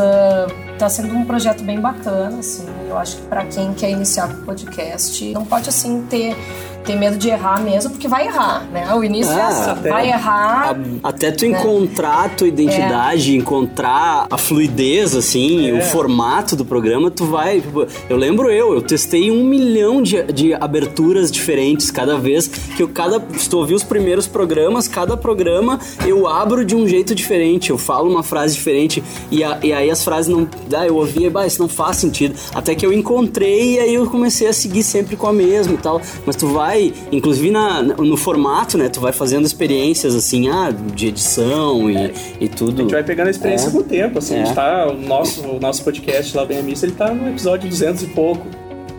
está 0.85 0.89
sendo 0.89 1.15
um 1.15 1.23
projeto 1.23 1.63
bem 1.63 1.79
bacana, 1.79 2.39
assim. 2.39 2.65
Eu 2.89 2.97
acho 2.97 3.15
que 3.15 3.21
para 3.23 3.45
quem 3.45 3.73
quer 3.73 3.89
iniciar 3.89 4.27
com 4.27 4.43
podcast, 4.43 5.33
não 5.33 5.45
pode 5.45 5.69
assim 5.69 6.05
ter 6.09 6.35
ter 6.83 6.95
medo 6.95 7.17
de 7.17 7.29
errar 7.29 7.61
mesmo, 7.61 7.91
porque 7.91 8.07
vai 8.07 8.27
errar, 8.27 8.65
né? 8.71 8.93
O 8.93 9.03
início 9.03 9.31
é 9.31 9.41
Ah, 9.41 9.47
assim, 9.47 9.69
até- 9.71 9.89
vai 9.89 10.09
errar. 10.09 10.75
A- 11.03 11.09
Até 11.09 11.31
tu 11.31 11.45
encontrar 11.45 12.25
a 12.25 12.29
tua 12.29 12.47
identidade, 12.47 13.35
encontrar 13.35 14.27
a 14.29 14.37
fluidez, 14.37 15.15
assim, 15.15 15.69
É. 15.69 15.73
o 15.73 15.81
formato 15.81 16.55
do 16.55 16.65
programa, 16.65 17.09
tu 17.11 17.25
vai. 17.25 17.61
tipo, 17.61 17.85
Eu 18.09 18.17
lembro 18.17 18.49
eu, 18.49 18.73
eu 18.73 18.81
testei 18.81 19.31
um 19.31 19.43
milhão 19.43 20.01
de, 20.01 20.21
de 20.23 20.53
aberturas 20.53 21.31
diferentes 21.31 21.89
cada 21.91 22.17
vez 22.17 22.47
que 22.47 22.81
eu 22.83 22.87
cada. 22.89 23.21
Se 23.37 23.49
tu 23.49 23.57
ouvir 23.57 23.73
os 23.75 23.83
primeiros 23.83 24.27
programas, 24.27 24.87
cada 24.87 25.15
programa 25.15 25.79
eu 26.05 26.27
abro 26.27 26.63
de 26.65 26.75
um 26.75 26.87
jeito 26.87 27.13
diferente, 27.15 27.69
eu 27.69 27.77
falo 27.77 28.09
uma 28.09 28.23
frase 28.23 28.55
diferente 28.55 29.03
e, 29.31 29.43
a- 29.43 29.57
e 29.63 29.71
aí 29.73 29.89
as 29.89 30.03
frases 30.03 30.27
não. 30.29 30.47
Ah, 30.75 30.85
eu 30.87 30.95
ouvia, 30.95 31.29
bah, 31.29 31.45
isso 31.45 31.61
não 31.61 31.69
faz 31.69 31.97
sentido. 31.97 32.35
Até 32.53 32.75
que 32.75 32.85
eu 32.85 32.91
encontrei 32.93 33.75
e 33.75 33.79
aí 33.79 33.93
eu 33.95 34.05
comecei 34.07 34.47
a 34.47 34.53
seguir 34.53 34.83
sempre 34.83 35.15
com 35.15 35.27
a 35.27 35.33
mesma 35.33 35.73
e 35.73 35.77
tal. 35.77 36.01
Mas 36.25 36.35
tu 36.35 36.47
vai, 36.47 36.72
inclusive 37.11 37.51
na, 37.51 37.81
no 37.83 38.17
formato, 38.17 38.77
né? 38.77 38.89
Tu 38.89 38.99
vai 38.99 39.11
fazendo 39.11 39.45
experiências 39.45 40.15
assim, 40.15 40.49
ah, 40.49 40.71
de 40.71 41.07
edição 41.07 41.89
e, 41.89 42.13
e 42.39 42.47
tudo. 42.47 42.79
A 42.79 42.81
gente 42.83 42.91
vai 42.91 43.03
pegando 43.03 43.27
a 43.27 43.31
experiência 43.31 43.67
É. 43.67 43.71
com 43.71 43.77
o 43.79 43.83
tempo, 43.83 44.19
assim. 44.19 44.35
A 44.35 44.37
É. 44.39 44.45
gente 44.45 44.55
tá, 44.55 44.87
o 44.91 44.97
nosso, 44.97 45.41
o 45.41 45.59
nosso 45.59 45.83
podcast 45.83 46.35
lá, 46.35 46.45
Bem 46.45 46.59
Amista, 46.59 46.85
ele 46.85 46.95
tá 46.95 47.13
no 47.13 47.29
episódio 47.29 47.69
200 47.69 48.03
e 48.03 48.07
pouco. 48.07 48.45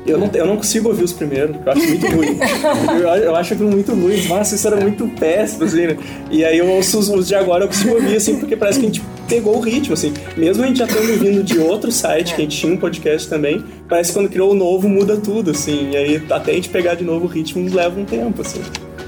Eu 0.07 0.19
não, 0.19 0.31
eu 0.35 0.47
não 0.47 0.57
consigo 0.57 0.89
ouvir 0.89 1.05
os 1.05 1.13
primeiros, 1.13 1.57
eu 1.57 1.73
acho 1.73 1.89
muito 1.89 2.07
ruim. 2.07 2.39
eu, 3.01 3.09
eu 3.09 3.37
acho 3.37 3.55
aquilo 3.55 3.71
muito 3.71 3.93
ruim. 3.93 4.23
Nossa, 4.29 4.55
isso 4.55 4.67
era 4.67 4.77
muito 4.77 5.09
péssimo, 5.09 5.65
assim, 5.65 5.87
né? 5.87 5.97
E 6.31 6.45
aí 6.45 6.59
eu 6.59 6.69
ouço 6.69 6.99
os, 6.99 7.09
os 7.09 7.27
de 7.27 7.35
agora, 7.35 7.65
eu 7.65 7.69
consigo 7.69 7.95
ouvir, 7.95 8.17
assim, 8.17 8.39
porque 8.39 8.55
parece 8.55 8.79
que 8.79 8.85
a 8.85 8.89
gente 8.89 9.03
pegou 9.27 9.57
o 9.57 9.61
ritmo, 9.61 9.95
assim. 9.95 10.13
Mesmo 10.37 10.63
a 10.63 10.67
gente 10.67 10.79
já 10.79 10.87
tendo 10.87 11.19
vindo 11.19 11.43
de 11.43 11.59
outro 11.59 11.91
site, 11.91 12.35
que 12.35 12.43
a 12.43 12.45
gente 12.45 12.57
tinha 12.57 12.73
um 12.73 12.77
podcast 12.77 13.29
também, 13.29 13.65
parece 13.89 14.11
que 14.13 14.19
quando 14.19 14.29
criou 14.29 14.51
o 14.51 14.55
novo 14.55 14.89
muda 14.89 15.17
tudo, 15.17 15.53
assim. 15.53 15.91
E 15.93 15.97
aí 15.97 16.23
até 16.31 16.53
a 16.53 16.55
gente 16.55 16.69
pegar 16.69 16.95
de 16.95 17.05
novo 17.05 17.25
o 17.25 17.29
ritmo 17.29 17.67
leva 17.75 17.99
um 17.99 18.05
tempo, 18.05 18.43
assim. 18.43 18.61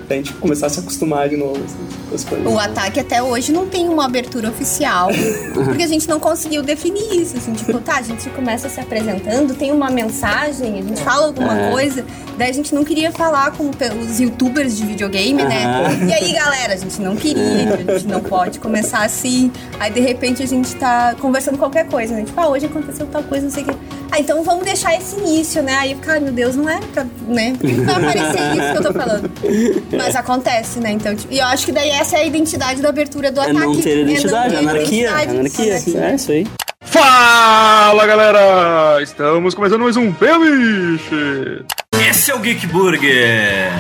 A 0.09 0.15
gente 0.15 0.33
começar 0.35 0.67
a 0.67 0.69
se 0.71 0.79
acostumar 0.81 1.29
de 1.29 1.37
novo, 1.37 1.57
assim, 1.65 1.77
com 2.09 2.15
as 2.15 2.25
coisas. 2.25 2.47
O 2.53 2.59
ataque 2.59 3.01
até 3.01 3.23
hoje 3.23 3.51
não 3.53 3.67
tem 3.67 3.89
uma 3.89 4.05
abertura 4.05 4.49
oficial, 4.49 5.09
porque 5.53 5.83
a 5.83 5.87
gente 5.89 6.09
não 6.09 6.21
conseguiu 6.21 6.63
definir 6.63 7.13
isso. 7.21 7.37
Assim, 7.37 7.53
tipo, 7.55 7.79
tá, 7.81 7.97
a 7.97 8.03
gente 8.03 8.29
começa 8.31 8.69
se 8.69 8.79
apresentando, 8.81 9.55
tem 9.55 9.73
uma 9.73 9.91
mensagem, 9.91 10.79
a 10.79 10.83
gente 10.83 11.01
fala 11.03 11.27
alguma 11.27 11.59
É. 11.59 11.71
coisa, 11.73 12.05
daí 12.39 12.51
a 12.51 12.53
gente 12.55 12.73
não 12.75 12.85
queria 12.85 13.11
falar 13.11 13.51
com 13.53 13.69
os 13.71 14.21
youtubers 14.21 14.77
de 14.77 14.87
videogame, 14.87 15.43
né? 15.43 15.65
E 16.09 16.13
aí, 16.13 16.33
galera, 16.33 16.75
a 16.75 16.77
gente 16.77 17.01
não 17.01 17.17
queria, 17.17 17.75
a 17.75 17.93
gente 17.99 18.07
não 18.07 18.21
pode 18.21 18.59
começar 18.61 19.05
assim. 19.05 19.51
Aí, 19.81 19.91
de 19.93 20.01
repente, 20.01 20.43
a 20.43 20.47
gente 20.47 20.75
tá 20.77 21.17
conversando 21.21 21.59
qualquer 21.59 21.87
coisa, 21.89 22.15
né? 22.15 22.23
Tipo, 22.25 22.41
ah, 22.41 22.49
hoje 22.49 22.67
aconteceu 22.67 23.07
tal 23.07 23.23
coisa, 23.25 23.45
não 23.47 23.51
sei 23.53 23.65
o 23.65 23.67
quê. 23.67 23.75
ah, 24.13 24.21
então 24.21 24.43
vamos 24.45 24.65
deixar 24.65 24.97
esse 24.97 25.17
início, 25.19 25.63
né? 25.63 25.75
Aí, 25.75 25.95
cara, 25.97 26.21
meu 26.21 26.33
Deus, 26.33 26.55
não 26.55 26.69
era 26.69 26.85
pra, 26.87 27.05
né? 27.27 27.57
Por 27.61 27.69
que 27.69 27.75
vai 27.81 27.95
aparecer 27.97 28.41
isso 28.53 28.73
que 28.73 28.79
eu 28.79 28.83
tô 28.83 28.93
falando? 28.93 29.31
Mas 29.97 30.15
acontece, 30.17 30.79
né? 30.79 30.91
Então, 30.93 31.15
tipo, 31.17 31.33
e 31.33 31.39
eu 31.39 31.47
acho 31.47 31.65
que 31.67 31.73
daí 31.73 31.89
essa 31.91 32.17
é 32.17 32.21
a 32.21 32.25
identidade 32.25 32.81
da 32.83 32.89
abertura 32.89 33.31
do 33.33 33.41
É 33.41 33.45
ataque. 33.45 33.59
não 33.59 33.81
ter 33.81 33.99
identidade, 34.03 34.55
é 34.55 34.61
não 34.61 34.65
ter 34.65 34.71
anarquia. 34.79 35.09
identidade. 35.23 35.39
Anarquia, 35.39 36.05
é 36.05 36.15
isso 36.15 36.33
aí. 36.33 36.47
Fala 36.83 38.07
galera! 38.07 39.03
Estamos 39.03 39.55
começando 39.55 39.81
mais 39.83 39.97
um 39.97 40.13
Pemiche! 40.13 41.65
Esse 42.09 42.31
é 42.31 42.35
o 42.35 42.39
Geek 42.39 42.67
Burger, 42.69 43.71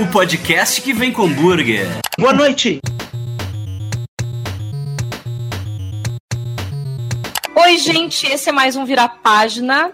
o 0.00 0.06
podcast 0.12 0.80
que 0.80 0.92
vem 0.92 1.10
com 1.12 1.28
burger. 1.28 1.86
Boa 2.18 2.32
noite! 2.32 2.78
Oi, 7.58 7.78
gente, 7.78 8.26
esse 8.26 8.48
é 8.48 8.52
mais 8.52 8.76
um 8.76 8.84
Virar 8.84 9.08
Página. 9.22 9.90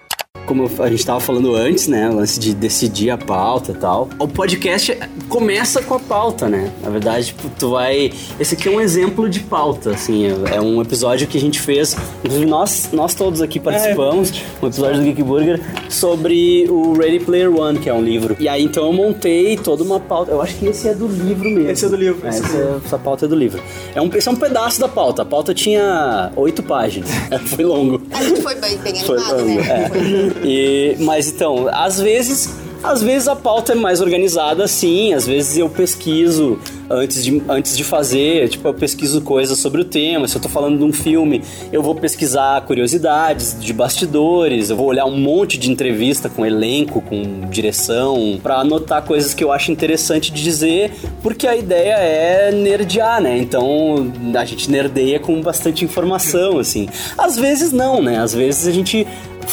Como 0.47 0.65
a 0.81 0.89
gente 0.89 0.99
estava 1.01 1.21
falando 1.21 1.55
antes, 1.55 1.87
né? 1.87 2.11
O 2.11 2.17
lance 2.17 2.39
de 2.39 2.53
decidir 2.55 3.11
a 3.11 3.17
pauta 3.19 3.73
e 3.73 3.75
tal. 3.75 4.09
O 4.19 4.27
podcast 4.27 4.99
começa 5.29 5.81
com 5.83 5.95
a 5.95 6.01
pauta, 6.01 6.49
né? 6.49 6.71
Na 6.83 6.91
verdade, 6.91 7.27
tipo, 7.27 7.49
tu 7.59 7.71
vai. 7.71 8.13
Esse 8.41 8.55
aqui 8.55 8.69
é 8.69 8.71
um 8.71 8.81
exemplo 8.81 9.29
de 9.29 9.41
pauta, 9.41 9.91
assim. 9.91 10.27
É 10.53 10.61
um 10.61 10.81
episódio 10.83 11.27
que 11.27 11.39
a 11.39 11.41
gente 11.41 11.61
fez. 11.61 11.97
Inclusive, 12.25 12.47
nós, 12.47 12.89
nós 12.93 13.15
todos 13.15 13.41
aqui 13.41 13.61
participamos. 13.61 14.33
Um 14.63 14.67
episódio 14.67 14.99
do 14.99 15.05
Geek 15.05 15.23
Burger 15.23 15.61
sobre 15.89 16.67
o 16.69 16.93
Ready 16.95 17.21
Player 17.21 17.55
One, 17.55 17.79
que 17.79 17.89
é 17.89 17.95
um 17.95 18.03
livro. 18.03 18.37
E 18.41 18.49
aí, 18.49 18.65
então, 18.65 18.87
eu 18.87 18.93
montei 18.93 19.57
toda 19.57 19.83
uma 19.85 20.01
pauta. 20.01 20.33
Eu 20.33 20.43
acho 20.43 20.57
que 20.57 20.67
esse 20.67 20.89
é 20.89 20.95
do 20.95 21.07
livro 21.07 21.49
mesmo. 21.49 21.71
Esse 21.71 21.85
é 21.85 21.89
do 21.89 21.97
livro, 21.97 22.27
É, 22.27 22.31
esse 22.31 22.43
é 22.43 22.47
esse 22.47 22.57
do 22.57 22.63
é- 22.63 22.81
essa 22.85 22.99
pauta 22.99 23.25
é 23.27 23.29
do 23.29 23.37
livro. 23.37 23.63
É 23.95 24.01
um, 24.03 24.11
esse 24.15 24.29
é 24.29 24.31
um 24.31 24.37
pedaço 24.37 24.81
da 24.81 24.89
pauta. 24.89 25.23
A 25.23 25.25
pauta 25.25 25.55
tinha 25.55 26.33
oito 26.37 26.63
páginas. 26.63 27.09
Foi 27.47 27.65
longo. 27.65 28.03
A 28.11 28.23
gente 28.23 28.41
foi 28.43 28.55
bem, 28.57 28.77
bem 28.79 28.95
Foi 29.01 29.17
animado, 29.19 29.39
longo, 29.39 29.61
né? 29.61 29.85
é. 29.85 29.89
Foi. 29.89 30.32
E, 30.45 30.97
mas 31.01 31.29
então, 31.29 31.69
às 31.71 32.01
vezes, 32.01 32.55
às 32.83 33.03
vezes 33.03 33.29
a 33.29 33.37
pauta 33.37 33.73
é 33.73 33.75
mais 33.75 34.01
organizada 34.01 34.65
assim, 34.65 35.15
às 35.15 35.27
vezes 35.27 35.57
eu 35.57 35.69
pesquiso 35.69 36.59
antes 36.91 37.25
de, 37.25 37.43
antes 37.49 37.77
de 37.77 37.85
fazer, 37.85 38.49
tipo, 38.49 38.67
eu 38.69 38.75
pesquiso 38.75 39.21
coisas 39.23 39.59
sobre 39.59 39.81
o 39.81 39.85
tema. 39.85 40.29
Se 40.29 40.37
eu 40.37 40.43
tô 40.43 40.49
falando 40.49 40.79
de 40.79 40.85
um 40.85 40.93
filme, 40.93 41.43
eu 41.73 41.83
vou 41.83 41.95
pesquisar 41.95 42.61
curiosidades 42.63 43.57
de 43.59 43.73
bastidores, 43.73 44.69
eu 44.69 44.77
vou 44.77 44.87
olhar 44.87 45.07
um 45.07 45.17
monte 45.17 45.57
de 45.57 45.71
entrevista 45.71 46.29
com 46.29 46.45
elenco, 46.45 47.01
com 47.01 47.49
direção, 47.49 48.39
pra 48.43 48.57
anotar 48.57 49.03
coisas 49.03 49.33
que 49.33 49.43
eu 49.43 49.53
acho 49.53 49.71
interessante 49.71 50.33
de 50.33 50.43
dizer, 50.43 50.93
porque 51.23 51.47
a 51.47 51.57
ideia 51.57 51.95
é 51.95 52.53
nerdear, 52.53 53.23
né? 53.23 53.39
Então 53.39 54.13
a 54.35 54.45
gente 54.45 54.71
nerdeia 54.71 55.19
com 55.19 55.41
bastante 55.41 55.85
informação, 55.85 56.59
assim. 56.59 56.89
Às 57.17 57.37
vezes 57.39 57.73
não, 57.73 58.03
né? 58.03 58.19
Às 58.19 58.35
vezes 58.35 58.67
a 58.67 58.73
gente 58.73 59.07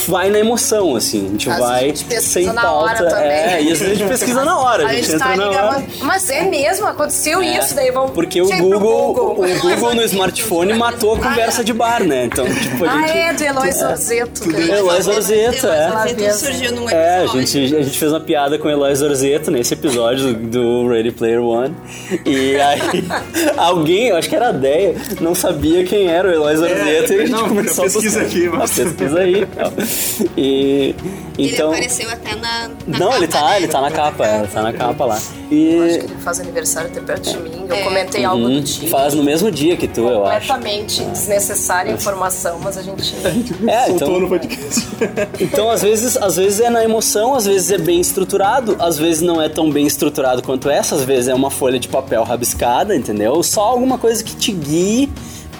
vai 0.07 0.29
na 0.29 0.39
emoção, 0.39 0.95
assim. 0.95 1.25
A 1.27 1.29
gente 1.31 1.49
Às 1.49 1.59
vai 1.59 1.83
a 1.83 1.87
gente 1.87 2.05
pesquisa 2.05 2.29
sem 2.29 2.45
na 2.47 2.61
pauta. 2.61 3.03
hora 3.03 3.09
também. 3.09 3.31
É, 3.31 3.61
e 3.63 3.71
às 3.71 3.79
vezes 3.79 3.93
a 3.93 3.95
gente 3.95 4.07
pesquisa 4.07 4.45
na 4.45 4.57
hora. 4.59 4.83
A 4.85 4.87
A 4.89 4.93
gente, 4.93 5.05
gente 5.05 5.15
entra 5.15 5.27
tá 5.27 5.33
ali 5.33 5.55
na 5.55 5.63
hora. 5.63 5.83
Mas 6.01 6.29
é 6.29 6.43
mesmo? 6.43 6.87
Aconteceu 6.87 7.41
É, 7.41 7.57
isso, 7.59 7.75
daí 7.75 7.91
vamos. 7.91 8.11
Porque 8.11 8.41
o 8.41 8.47
pro 8.47 8.57
Google, 8.79 9.31
o 9.39 9.59
Google 9.59 9.95
no 9.95 10.01
smartphone 10.03 10.73
matou 10.73 11.15
a 11.15 11.19
conversa 11.19 11.63
de 11.63 11.73
bar, 11.73 12.03
né? 12.03 12.25
Então, 12.25 12.45
tipo, 12.45 12.85
a 12.85 12.91
Ah, 12.91 13.07
gente. 13.07 13.17
é, 13.17 13.33
do 13.33 13.43
Eloy 13.43 13.71
Zorzeto. 13.71 14.49
Eloy 14.57 15.01
Zorzeto, 15.01 15.67
é. 15.67 15.89
Zorzeto 15.91 16.35
surgiu 16.37 16.71
num 16.73 16.89
É, 16.89 17.23
a 17.23 17.25
gente, 17.27 17.75
a 17.75 17.81
gente 17.83 17.97
fez 17.99 18.11
uma 18.11 18.19
piada 18.19 18.57
com 18.57 18.67
o 18.67 18.71
Eloy 18.71 18.93
Zorzeto 18.95 19.51
nesse 19.51 19.73
episódio 19.73 20.33
do, 20.33 20.83
do 20.83 20.87
Ready 20.89 21.11
Player 21.11 21.41
One. 21.43 21.75
E 22.25 22.55
aí, 22.55 22.79
alguém, 23.57 24.07
eu 24.09 24.17
acho 24.17 24.29
que 24.29 24.35
era 24.35 24.49
a 24.49 24.51
Deia, 24.51 24.95
não 25.21 25.33
sabia 25.35 25.83
quem 25.83 26.07
era 26.07 26.27
o 26.27 26.31
Eloy 26.31 26.55
Zorzeto. 26.55 27.13
e 27.13 27.15
a 27.15 27.19
gente 27.21 27.31
não, 27.31 27.47
começou 27.49 27.83
pesquisa 27.85 28.19
a 28.21 28.23
buscar. 28.23 28.37
aqui, 28.39 28.47
Ah, 28.47 28.57
mas- 28.57 28.71
Pesquisa 28.79 29.19
aí. 29.19 29.45
tal. 29.45 29.71
E, 30.37 30.95
então... 31.37 31.67
Ele 31.73 31.85
apareceu 31.85 32.09
até 32.09 32.35
na, 32.35 32.69
na 32.87 32.99
Não, 32.99 33.07
capa, 33.07 33.17
ele 33.17 33.27
tá, 33.27 33.41
né? 33.49 33.57
ele 33.57 33.67
tá 33.67 33.81
na 33.81 33.91
capa, 33.91 34.27
é, 34.27 34.37
ele 34.39 34.47
tá 34.47 34.61
na 34.61 34.73
capa 34.73 35.05
lá. 35.05 35.15
Acho 35.15 35.31
E 35.51 35.55
que 35.99 36.05
ele 36.05 36.15
faz 36.21 36.39
aniversário 36.39 36.89
até 36.91 36.99
perto 37.01 37.31
de 37.31 37.37
mim. 37.39 37.65
Eu 37.69 37.75
É. 37.75 37.83
comentei 37.83 38.25
algo 38.25 38.45
Hum, 38.47 38.55
do 38.55 38.63
tipo. 38.63 38.87
faz 38.87 39.13
no 39.13 39.23
mesmo 39.23 39.49
dia 39.51 39.77
que 39.77 39.87
tu, 39.87 40.01
eu 40.01 40.25
acho. 40.25 40.47
Completamente 40.47 41.03
desnecessária 41.05 41.91
a 41.91 41.95
informação, 41.95 42.59
mas 42.61 42.77
a 42.77 42.81
gente. 42.81 43.13
É, 43.67 43.85
Soltou 43.87 44.07
então, 44.07 44.19
no 44.19 44.27
podcast. 44.29 44.87
então 45.39 45.69
às 45.69 45.81
vezes, 45.81 46.17
às 46.17 46.35
vezes 46.35 46.59
é 46.59 46.69
na 46.69 46.83
emoção, 46.83 47.35
às 47.35 47.45
vezes 47.45 47.71
é 47.71 47.77
bem 47.77 47.99
estruturado, 48.01 48.75
às 48.79 48.97
vezes 48.97 49.21
não 49.21 49.41
é 49.41 49.47
tão 49.47 49.71
bem 49.71 49.85
estruturado 49.87 50.41
quanto 50.43 50.69
essa, 50.69 50.95
às 50.95 51.03
vezes 51.03 51.27
é 51.29 51.33
uma 51.33 51.49
folha 51.49 51.79
de 51.79 51.87
papel 51.87 52.23
rabiscada, 52.23 52.95
entendeu? 52.95 53.41
Só 53.43 53.61
alguma 53.61 53.97
coisa 53.97 54.23
que 54.23 54.35
te 54.35 54.51
guie 54.51 55.09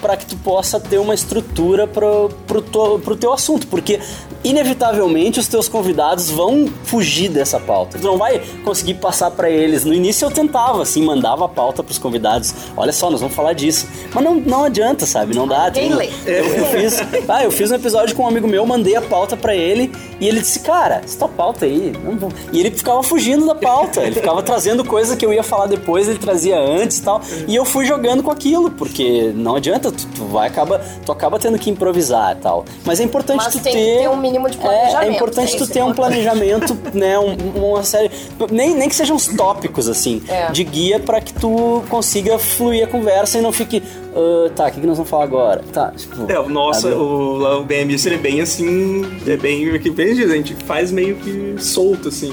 para 0.00 0.16
que 0.16 0.26
tu 0.26 0.36
possa 0.36 0.80
ter 0.80 0.98
uma 0.98 1.14
estrutura 1.14 1.86
pro, 1.86 2.30
pro, 2.46 2.62
to, 2.62 2.98
pro 3.04 3.16
teu 3.16 3.32
assunto, 3.32 3.66
porque 3.66 4.00
inevitavelmente 4.42 5.38
os 5.38 5.46
teus 5.48 5.68
convidados 5.68 6.30
vão 6.30 6.68
fugir 6.84 7.28
dessa 7.28 7.60
pauta. 7.60 7.98
Tu 7.98 8.04
não 8.06 8.16
vai 8.16 8.38
conseguir 8.64 8.94
passar 8.94 9.30
para 9.30 9.50
eles. 9.50 9.84
No 9.84 9.92
início 9.94 10.26
eu 10.26 10.30
tentava, 10.30 10.82
assim, 10.82 11.02
mandava 11.02 11.44
a 11.44 11.48
pauta 11.48 11.82
pros 11.82 11.98
convidados. 11.98 12.54
Olha 12.76 12.92
só, 12.92 13.10
nós 13.10 13.20
vamos 13.20 13.34
falar 13.34 13.52
disso. 13.52 13.86
Mas 14.14 14.24
não, 14.24 14.34
não 14.36 14.64
adianta, 14.64 15.06
sabe? 15.06 15.34
Não 15.34 15.46
dá. 15.46 15.70
Tu- 15.70 15.80
lê. 15.80 16.10
eu, 16.26 16.44
eu 16.44 16.64
fiz, 16.66 17.00
ah, 17.28 17.44
eu 17.44 17.50
fiz 17.50 17.70
um 17.70 17.74
episódio 17.74 18.14
com 18.16 18.24
um 18.24 18.28
amigo 18.28 18.48
meu, 18.48 18.64
mandei 18.66 18.96
a 18.96 19.02
pauta 19.02 19.36
pra 19.36 19.54
ele 19.54 19.92
e 20.20 20.26
ele 20.26 20.40
disse, 20.40 20.60
cara, 20.60 21.02
essa 21.04 21.18
tua 21.18 21.28
pauta 21.28 21.66
aí, 21.66 21.92
não 22.04 22.16
vou. 22.16 22.32
E 22.52 22.60
ele 22.60 22.70
ficava 22.70 23.02
fugindo 23.02 23.46
da 23.46 23.54
pauta, 23.54 24.00
ele 24.02 24.14
ficava 24.16 24.42
trazendo 24.42 24.84
coisa 24.84 25.16
que 25.16 25.24
eu 25.24 25.32
ia 25.32 25.42
falar 25.42 25.66
depois, 25.66 26.08
ele 26.08 26.18
trazia 26.18 26.58
antes 26.58 26.98
e 26.98 27.02
tal. 27.02 27.20
E 27.46 27.54
eu 27.54 27.64
fui 27.64 27.84
jogando 27.84 28.22
com 28.22 28.30
aquilo, 28.30 28.70
porque 28.70 29.32
não 29.34 29.56
adianta, 29.56 29.89
tu, 29.92 30.06
tu 30.14 30.24
vai 30.26 30.48
acaba, 30.48 30.80
tu 31.04 31.12
acaba 31.12 31.38
tendo 31.38 31.58
que 31.58 31.70
improvisar 31.70 32.36
e 32.36 32.40
tal. 32.40 32.64
Mas 32.84 33.00
é 33.00 33.04
importante 33.04 33.36
Mas 33.38 33.52
tu 33.54 33.60
tem 33.60 33.72
que 33.72 33.78
ter 33.78 33.98
ter 34.00 34.08
um 34.08 34.16
mínimo 34.16 34.48
de 34.50 34.56
É, 34.58 34.60
planejamento, 34.60 35.10
é 35.10 35.14
importante 35.16 35.52
né? 35.52 35.58
tu 35.58 35.64
é 35.64 35.66
ter 35.66 35.82
um 35.82 35.90
importante. 35.90 35.96
planejamento, 36.24 36.76
né, 36.94 37.18
um- 37.18 37.36
uma 37.70 37.82
série, 37.82 38.10
nem, 38.50 38.74
nem 38.74 38.88
que 38.88 38.94
sejam 38.94 39.16
uns 39.16 39.26
tópicos 39.28 39.88
assim, 39.88 40.22
É. 40.28 40.50
de 40.50 40.64
guia 40.64 40.98
pra 41.00 41.20
que 41.20 41.32
tu 41.32 41.82
consiga 41.88 42.38
fluir 42.38 42.84
a 42.84 42.86
conversa 42.86 43.38
e 43.38 43.40
não 43.40 43.52
fique, 43.52 43.82
"Ah, 44.14 44.50
tá, 44.54 44.66
o 44.66 44.70
que, 44.70 44.80
que 44.80 44.86
nós 44.86 44.96
vamos 44.96 45.10
falar 45.10 45.24
agora? 45.24 45.62
Tá, 45.72 45.92
tipo, 45.96 46.30
É, 46.30 46.38
o 46.38 46.48
nosso, 46.48 46.88
o, 46.88 47.36
lá 47.38 47.58
o 47.58 47.66
ele 47.70 48.14
é 48.14 48.18
bem 48.18 48.40
assim, 48.40 49.02
é 49.26 49.36
bem, 49.36 49.78
que 49.78 49.90
bem 49.90 50.14
diz, 50.14 50.30
a 50.30 50.34
gente 50.34 50.54
faz 50.64 50.90
meio 50.90 51.16
que 51.16 51.54
solto, 51.58 52.08
assim. 52.08 52.32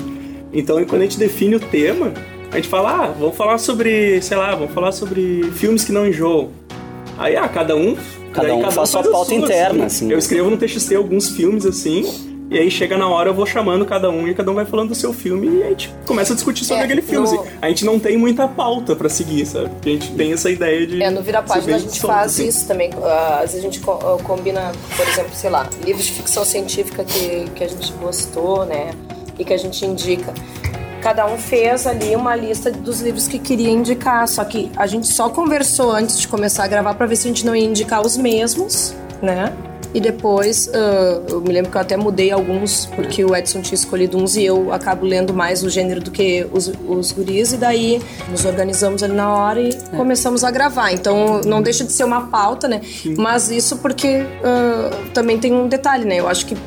Então, 0.54 0.84
quando 0.86 1.02
a 1.02 1.06
gente 1.06 1.18
define 1.20 1.56
o 1.56 1.60
tema, 1.60 2.14
a 2.52 2.56
gente 2.56 2.68
fala, 2.68 3.06
ah, 3.06 3.14
vamos 3.20 3.36
falar 3.36 3.58
sobre, 3.58 4.22
sei 4.22 4.38
lá, 4.38 4.56
vamos 4.56 4.74
falar 4.74 4.92
sobre 4.92 5.44
filmes 5.56 5.84
que 5.84 5.92
não 5.92 6.08
enjoam. 6.08 6.50
Aí, 7.18 7.36
ah, 7.36 7.48
cada 7.48 7.76
um... 7.76 7.96
Cada 8.34 8.50
daí 8.50 8.58
um 8.58 8.72
faz 8.72 8.90
sua 8.90 9.04
pauta 9.04 9.34
interna, 9.34 9.86
assim. 9.86 10.12
Eu 10.12 10.20
escrevo 10.20 10.50
no 10.50 10.58
TXT 10.58 10.94
alguns 10.96 11.30
filmes, 11.30 11.66
assim, 11.66 12.06
e 12.52 12.58
aí 12.58 12.70
chega 12.72 12.98
na 12.98 13.10
hora 13.10 13.30
eu 13.30 13.34
vou 13.34 13.46
chamando 13.46 13.86
cada 13.86 14.10
um 14.10 14.26
e 14.28 14.34
cada 14.34 14.50
um 14.52 14.54
vai 14.54 14.66
falando 14.66 14.90
do 14.90 14.96
seu 14.96 15.12
filme 15.12 15.48
e 15.60 15.64
a 15.64 15.70
gente 15.70 15.94
começa 16.06 16.32
a 16.32 16.36
discutir 16.36 16.64
sobre 16.64 16.82
É, 16.82 16.86
aquele 16.86 17.02
filme. 17.02 17.28
no- 17.28 17.42
assim. 17.42 17.50
A 17.62 17.68
gente 17.68 17.84
não 17.84 18.00
tem 18.00 18.16
muita 18.16 18.48
pauta 18.48 18.96
pra 18.96 19.10
seguir, 19.10 19.46
sabe? 19.46 19.70
Porque 19.70 19.90
a 19.90 19.92
gente 19.94 20.12
tem 20.12 20.32
essa 20.32 20.50
ideia 20.50 20.88
de... 20.88 21.02
É, 21.04 21.10
no 21.10 21.22
Vira 21.22 21.42
Página 21.42 21.76
a 21.76 21.80
gente 21.80 21.98
solto, 21.98 22.14
faz 22.14 22.34
assim. 22.34 22.48
isso 22.48 22.66
também. 22.68 22.92
Ah, 23.04 23.42
Às 23.44 23.52
vezes 23.54 23.66
a 23.66 23.70
gente 23.70 23.82
ah, 23.86 24.18
combina, 24.24 24.72
por 24.96 25.08
exemplo, 25.08 25.32
sei 25.34 25.50
lá, 25.50 25.68
livros 25.84 26.06
de 26.06 26.12
ficção 26.14 26.46
científica 26.46 27.04
que, 27.04 27.50
que 27.54 27.64
a 27.64 27.68
gente 27.68 27.92
gostou, 27.94 28.66
né? 28.66 28.92
E 29.38 29.44
que 29.44 29.54
a 29.54 29.58
gente 29.58 29.84
indica. 29.86 30.34
Cada 31.08 31.26
um 31.26 31.38
fez 31.38 31.88
ali 31.88 32.18
uma 32.18 32.36
lista 32.36 32.70
dos 32.70 33.00
livros 33.00 33.30
que 33.30 33.40
queria 33.40 33.70
indicar, 33.70 34.28
só 34.28 34.44
que 34.44 34.70
a 34.76 34.86
gente 34.86 35.08
só 35.08 35.30
conversou 35.30 35.90
antes 35.90 36.20
de 36.20 36.28
começar 36.28 36.66
a 36.66 36.68
gravar 36.68 36.96
pra 36.96 37.06
ver 37.06 37.16
se 37.16 37.26
a 37.26 37.30
gente 37.30 37.46
não 37.46 37.56
ia 37.56 37.64
indicar 37.64 38.06
os 38.06 38.18
mesmos, 38.18 38.94
né? 39.22 39.54
E 39.94 40.02
depois, 40.02 40.70
ah, 40.74 41.22
eu 41.30 41.40
me 41.40 41.54
lembro 41.54 41.72
que 41.72 41.78
eu 41.78 41.82
até 41.82 41.96
mudei 41.96 42.30
alguns, 42.30 42.88
porque 42.88 43.24
o 43.24 43.34
Edson 43.34 43.62
tinha 43.62 43.76
escolhido 43.76 44.18
uns 44.18 44.36
e 44.36 44.44
eu 44.44 44.74
acabo 44.74 45.06
lendo 45.06 45.34
mais 45.34 45.64
o 45.64 45.70
gênero 45.70 46.02
do 46.02 46.12
que 46.12 46.46
os, 46.52 46.70
os 46.86 47.14
guris, 47.14 47.54
e 47.54 47.58
daí 47.58 48.02
nos 48.30 48.44
organizamos 48.44 49.02
ali 49.02 49.14
na 49.14 49.34
hora 49.34 49.62
e 49.62 49.74
começamos 49.96 50.44
a 50.44 50.52
gravar. 50.52 50.92
Então 50.92 51.40
não 51.46 51.62
deixa 51.62 51.86
de 51.86 51.94
ser 51.94 52.04
uma 52.04 52.28
pauta, 52.28 52.68
né? 52.68 52.82
Mas 53.18 53.50
isso 53.50 53.78
porque 53.78 54.26
ah, 54.44 54.90
também 55.14 55.40
tem 55.40 55.54
um 55.54 55.70
detalhe, 55.70 56.04
né? 56.04 56.20
Eu 56.20 56.28
acho 56.28 56.46
que 56.46 56.58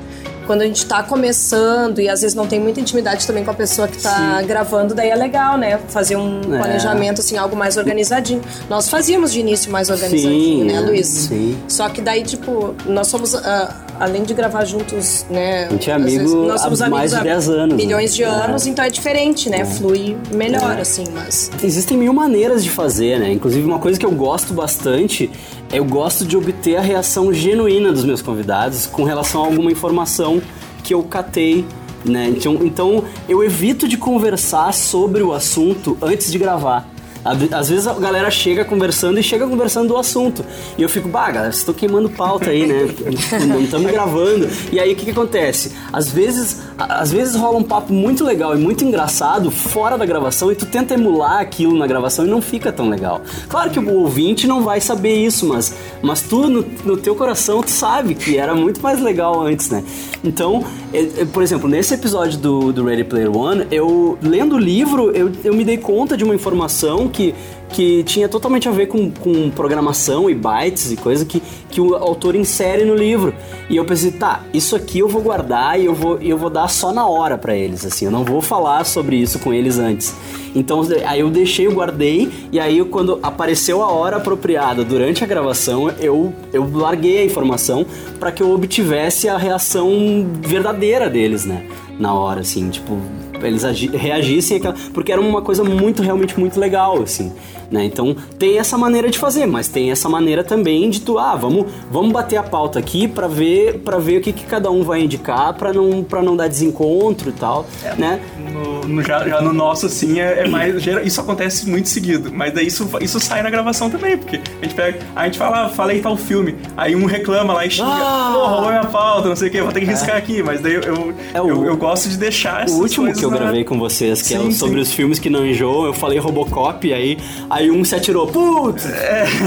quando 0.50 0.62
a 0.62 0.66
gente 0.66 0.84
tá 0.84 1.00
começando 1.00 2.00
e 2.00 2.08
às 2.08 2.22
vezes 2.22 2.34
não 2.34 2.44
tem 2.44 2.58
muita 2.58 2.80
intimidade 2.80 3.24
também 3.24 3.44
com 3.44 3.52
a 3.52 3.54
pessoa 3.54 3.86
que 3.86 4.02
tá 4.02 4.42
gravando, 4.42 4.96
daí 4.96 5.08
é 5.08 5.14
legal, 5.14 5.56
né? 5.56 5.78
Fazer 5.90 6.16
um 6.16 6.40
É. 6.40 6.58
planejamento, 6.58 7.20
assim, 7.20 7.36
algo 7.36 7.54
mais 7.54 7.76
organizadinho. 7.76 8.40
Nós 8.68 8.88
fazíamos 8.88 9.32
de 9.32 9.38
início 9.38 9.70
mais 9.70 9.90
organizadinho, 9.90 10.62
Sim, 10.62 10.64
né, 10.64 10.74
é, 10.74 10.80
Luiz? 10.80 11.06
sim. 11.06 11.56
Só 11.68 11.88
que 11.88 12.00
daí, 12.00 12.24
tipo, 12.24 12.74
nós 12.84 13.06
somos, 13.06 13.32
ah, 13.36 13.76
além 14.00 14.24
de 14.24 14.34
gravar 14.34 14.64
juntos, 14.64 15.24
né? 15.30 15.66
A 15.66 15.70
gente 15.70 15.88
é 15.88 15.94
amigo 15.94 16.18
vezes 16.18 16.34
nós 16.34 16.60
há 16.62 16.64
somos 16.64 16.80
mais 16.80 16.92
amigos 16.92 17.10
de 17.10 17.16
há 17.16 17.22
10 17.22 17.48
anos, 17.48 17.76
né? 17.78 17.84
Milhões 17.84 18.12
de 18.12 18.22
É. 18.24 18.26
anos, 18.26 18.66
então 18.66 18.84
é 18.84 18.90
diferente, 18.90 19.48
né? 19.48 19.64
Flui 19.64 20.16
melhor, 20.32 20.80
assim, 20.80 21.04
mas... 21.14 21.48
Existem 21.62 21.96
mil 21.96 22.12
maneiras 22.12 22.64
de 22.64 22.70
fazer, 22.70 23.20
né? 23.20 23.30
Inclusive, 23.30 23.64
uma 23.64 23.78
coisa 23.78 23.96
que 24.00 24.04
eu 24.04 24.10
gosto 24.10 24.52
bastante 24.52 25.30
é 25.30 25.59
eu 25.72 25.84
gosto 25.84 26.24
de 26.24 26.36
obter 26.36 26.76
a 26.76 26.80
reação 26.80 27.32
genuína 27.32 27.92
dos 27.92 28.04
meus 28.04 28.20
convidados 28.20 28.86
com 28.86 29.04
relação 29.04 29.42
a 29.42 29.46
alguma 29.46 29.70
informação 29.70 30.42
que 30.82 30.92
eu 30.92 31.02
catei, 31.02 31.64
né? 32.04 32.28
Então, 32.28 32.58
então 32.62 33.04
eu 33.28 33.44
evito 33.44 33.86
de 33.86 33.96
conversar 33.96 34.74
sobre 34.74 35.22
o 35.22 35.32
assunto 35.32 35.96
antes 36.02 36.32
de 36.32 36.38
gravar. 36.38 36.88
Às 37.24 37.68
vezes 37.68 37.86
a 37.86 37.92
galera 37.94 38.30
chega 38.30 38.64
conversando 38.64 39.20
e 39.20 39.22
chega 39.22 39.46
conversando 39.46 39.88
do 39.88 39.96
assunto. 39.96 40.44
E 40.78 40.82
eu 40.82 40.88
fico, 40.88 41.08
bah, 41.08 41.26
galera, 41.26 41.52
vocês 41.52 41.58
estão 41.58 41.74
queimando 41.74 42.08
pauta 42.08 42.50
aí, 42.50 42.66
né? 42.66 42.88
Não 43.46 43.60
estamos 43.60 43.90
gravando. 43.90 44.48
E 44.72 44.80
aí 44.80 44.92
o 44.92 44.96
que, 44.96 45.04
que 45.04 45.10
acontece? 45.10 45.72
Às 45.92 46.10
vezes, 46.10 46.62
às 46.88 47.12
vezes 47.12 47.36
rola 47.36 47.58
um 47.58 47.62
papo 47.62 47.92
muito 47.92 48.24
legal 48.24 48.56
e 48.56 48.58
muito 48.58 48.84
engraçado 48.84 49.50
fora 49.50 49.98
da 49.98 50.06
gravação 50.06 50.50
e 50.50 50.54
tu 50.54 50.66
tenta 50.66 50.94
emular 50.94 51.40
aquilo 51.40 51.76
na 51.76 51.86
gravação 51.86 52.26
e 52.26 52.28
não 52.28 52.40
fica 52.40 52.72
tão 52.72 52.88
legal. 52.88 53.20
Claro 53.48 53.70
que 53.70 53.78
o 53.78 53.94
ouvinte 53.98 54.46
não 54.46 54.62
vai 54.62 54.80
saber 54.80 55.14
isso, 55.14 55.46
mas, 55.46 55.74
mas 56.02 56.22
tu, 56.22 56.48
no, 56.48 56.64
no 56.84 56.96
teu 56.96 57.14
coração, 57.14 57.60
tu 57.62 57.70
sabe 57.70 58.14
que 58.14 58.36
era 58.36 58.54
muito 58.54 58.80
mais 58.80 59.00
legal 59.00 59.40
antes, 59.40 59.68
né? 59.70 59.84
Então, 60.24 60.64
é- 60.92 61.22
é, 61.22 61.24
por 61.24 61.42
exemplo, 61.42 61.68
nesse 61.68 61.94
episódio 61.94 62.38
do, 62.38 62.72
do 62.72 62.84
Ready 62.84 63.04
Player 63.04 63.34
One, 63.34 63.66
eu, 63.70 64.18
lendo 64.22 64.56
o 64.56 64.58
livro, 64.58 65.10
eu, 65.12 65.30
eu 65.44 65.54
me 65.54 65.64
dei 65.64 65.76
conta 65.78 66.16
de 66.16 66.24
uma 66.24 66.34
informação 66.34 67.08
que, 67.08 67.34
que 67.72 68.02
tinha 68.04 68.28
totalmente 68.28 68.68
a 68.68 68.72
ver 68.72 68.86
com, 68.86 69.10
com 69.10 69.48
programação 69.50 70.28
e 70.28 70.34
bytes 70.34 70.90
e 70.90 70.96
coisa 70.96 71.24
que, 71.24 71.40
que 71.70 71.80
o 71.80 71.94
autor 71.94 72.34
insere 72.34 72.84
no 72.84 72.94
livro. 72.94 73.32
E 73.68 73.76
eu 73.76 73.84
pensei, 73.84 74.10
tá, 74.10 74.42
isso 74.52 74.74
aqui 74.74 74.98
eu 74.98 75.08
vou 75.08 75.22
guardar 75.22 75.80
e 75.80 75.84
eu 75.84 75.94
vou, 75.94 76.18
eu 76.20 76.36
vou 76.36 76.50
dar 76.50 76.68
só 76.68 76.92
na 76.92 77.06
hora 77.06 77.38
pra 77.38 77.56
eles, 77.56 77.84
assim, 77.86 78.06
eu 78.06 78.10
não 78.10 78.24
vou 78.24 78.42
falar 78.42 78.84
sobre 78.84 79.16
isso 79.16 79.38
com 79.38 79.52
eles 79.54 79.78
antes. 79.78 80.14
Então, 80.54 80.82
aí 81.06 81.20
eu 81.20 81.30
deixei, 81.30 81.66
eu 81.68 81.72
guardei, 81.72 82.28
e 82.50 82.58
aí 82.58 82.84
quando 82.84 83.20
apareceu 83.22 83.82
a 83.82 83.88
hora 83.92 84.16
apropriada 84.16 84.82
durante 84.84 85.22
a 85.22 85.26
gravação, 85.26 85.88
eu, 86.00 86.34
eu 86.52 86.68
larguei 86.74 87.18
a 87.20 87.24
informação 87.24 87.86
para 88.18 88.32
que 88.32 88.42
eu 88.42 88.50
obtivesse 88.52 89.28
a 89.28 89.38
reação 89.38 90.26
verdadeira 90.42 91.08
deles, 91.08 91.44
né? 91.44 91.64
Na 92.00 92.14
hora, 92.14 92.40
assim, 92.40 92.68
tipo, 92.70 92.98
eles 93.42 93.64
agi- 93.64 93.94
reagissem 93.94 94.56
àquela, 94.56 94.74
porque 94.92 95.12
era 95.12 95.20
uma 95.20 95.40
coisa 95.40 95.62
muito 95.62 96.02
realmente 96.02 96.38
muito 96.38 96.58
legal 96.58 97.00
assim 97.02 97.32
né 97.70 97.84
então 97.84 98.16
tem 98.38 98.58
essa 98.58 98.76
maneira 98.76 99.10
de 99.10 99.18
fazer 99.18 99.46
mas 99.46 99.68
tem 99.68 99.90
essa 99.90 100.08
maneira 100.08 100.42
também 100.42 100.88
de 100.90 101.00
tu 101.00 101.18
ah 101.18 101.36
vamos 101.36 101.66
vamos 101.90 102.12
bater 102.12 102.36
a 102.36 102.42
pauta 102.42 102.78
aqui 102.78 103.06
pra 103.06 103.28
ver 103.28 103.78
para 103.84 103.98
ver 103.98 104.18
o 104.18 104.20
que, 104.20 104.32
que 104.32 104.44
cada 104.44 104.70
um 104.70 104.82
vai 104.82 105.02
indicar 105.02 105.54
pra 105.54 105.72
não 105.72 106.02
para 106.02 106.22
não 106.22 106.36
dar 106.36 106.48
desencontro 106.48 107.30
e 107.30 107.32
tal 107.32 107.66
né 107.96 108.20
No, 108.52 108.80
no- 108.88 109.02
já, 109.02 109.26
já 109.26 109.40
no 109.40 109.52
nosso, 109.52 109.86
assim, 109.86 110.20
é, 110.20 110.40
é 110.40 110.48
mais. 110.48 110.84
Isso 111.04 111.20
acontece 111.20 111.68
muito 111.68 111.88
seguido. 111.88 112.30
Mas 112.32 112.52
daí 112.52 112.66
isso, 112.66 112.88
isso 113.00 113.20
sai 113.20 113.42
na 113.42 113.48
gravação 113.50 113.88
também, 113.88 114.16
porque 114.18 114.40
a 114.60 114.64
gente 114.64 114.74
pega. 114.74 114.98
A 115.14 115.24
gente 115.26 115.38
fala, 115.38 115.66
ah, 115.66 115.68
falei 115.68 116.00
tal 116.00 116.16
filme. 116.16 116.56
Aí 116.76 116.96
um 116.96 117.04
reclama 117.06 117.52
lá 117.54 117.64
e 117.64 117.70
xinga, 117.70 117.88
Ah! 117.88 118.32
pô, 118.34 118.46
roubou 118.46 118.68
minha 118.70 118.84
pauta, 118.84 119.28
não 119.28 119.36
sei 119.36 119.48
o 119.48 119.50
que, 119.52 119.62
vou 119.62 119.72
ter 119.72 119.80
que 119.80 119.86
riscar 119.86 120.16
aqui. 120.16 120.42
Mas 120.42 120.60
daí 120.60 120.74
eu, 120.74 120.82
eu, 120.82 121.14
É 121.32 121.40
o- 121.40 121.48
eu, 121.48 121.64
eu 121.66 121.76
gosto 121.76 122.08
de 122.08 122.16
deixar 122.16 122.64
essas 122.64 122.76
o 122.76 122.82
último 122.82 123.12
que 123.14 123.24
eu 123.24 123.30
na- 123.30 123.36
gravei 123.38 123.64
com 123.64 123.78
vocês, 123.78 124.20
que 124.22 124.34
é 124.34 124.38
Sim, 124.38 124.48
o 124.48 124.52
sobre 124.52 124.76
sim. 124.76 124.80
os 124.82 124.92
filmes 124.92 125.18
que 125.18 125.30
não 125.30 125.46
enjoam, 125.46 125.86
eu 125.86 125.94
falei 125.94 126.18
Robocop, 126.18 126.92
aí, 126.92 127.16
aí 127.48 127.59
um 127.68 127.84
se 127.84 127.96
atirou, 127.96 128.28
putz, 128.28 128.86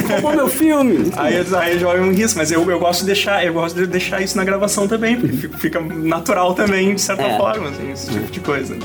roubou 0.10 0.34
meu 0.36 0.50
filme. 0.50 1.10
Aí, 1.16 1.36
eles- 1.36 1.54
aí 1.54 1.80
joga 1.80 2.02
um 2.02 2.12
risco, 2.12 2.38
mas 2.38 2.52
eu, 2.52 2.70
eu 2.70 2.78
gosto 2.80 3.00
de 3.00 3.06
deixar, 3.08 3.46
eu 3.46 3.54
gosto 3.54 3.76
de 3.78 3.88
deixar 3.88 4.22
isso 4.22 4.36
na 4.36 4.44
gravação 4.44 4.90
também, 4.90 5.16
porque 5.16 5.48
fica, 5.58 5.80
natural 5.80 6.54
também, 6.54 6.94
de 6.94 7.02
certa 7.02 7.24
É. 7.24 7.38
forma, 7.38 7.70
assim, 7.70 7.92
esse 7.94 8.12
tipo 8.12 8.30
de 8.32 8.40
coisa. 8.42 8.78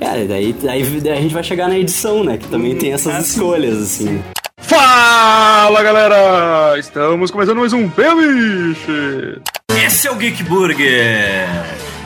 É, 0.00 0.24
daí, 0.24 0.52
daí, 0.52 0.82
daí 1.00 1.12
a 1.12 1.20
gente 1.20 1.32
vai 1.32 1.44
chegar 1.44 1.68
na 1.68 1.78
edição, 1.78 2.24
né? 2.24 2.36
Que 2.36 2.48
também 2.48 2.74
tem 2.74 2.92
essas 2.92 3.14
ah, 3.14 3.20
sim. 3.22 3.30
escolhas, 3.30 3.78
assim. 3.80 4.20
Fala 4.58 5.82
galera! 5.82 6.76
Estamos 6.78 7.30
começando 7.30 7.58
mais 7.58 7.72
um 7.72 7.88
Pemiche! 7.88 9.38
Esse 9.86 10.08
é 10.08 10.10
o 10.10 10.16
Geek 10.16 10.42
Burger, 10.42 11.46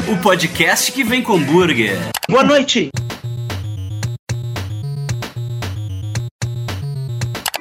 o 0.09 0.17
podcast 0.19 0.93
que 0.93 1.03
vem 1.05 1.23
com 1.23 1.38
burger. 1.38 1.97
Boa 2.29 2.43
noite! 2.45 2.91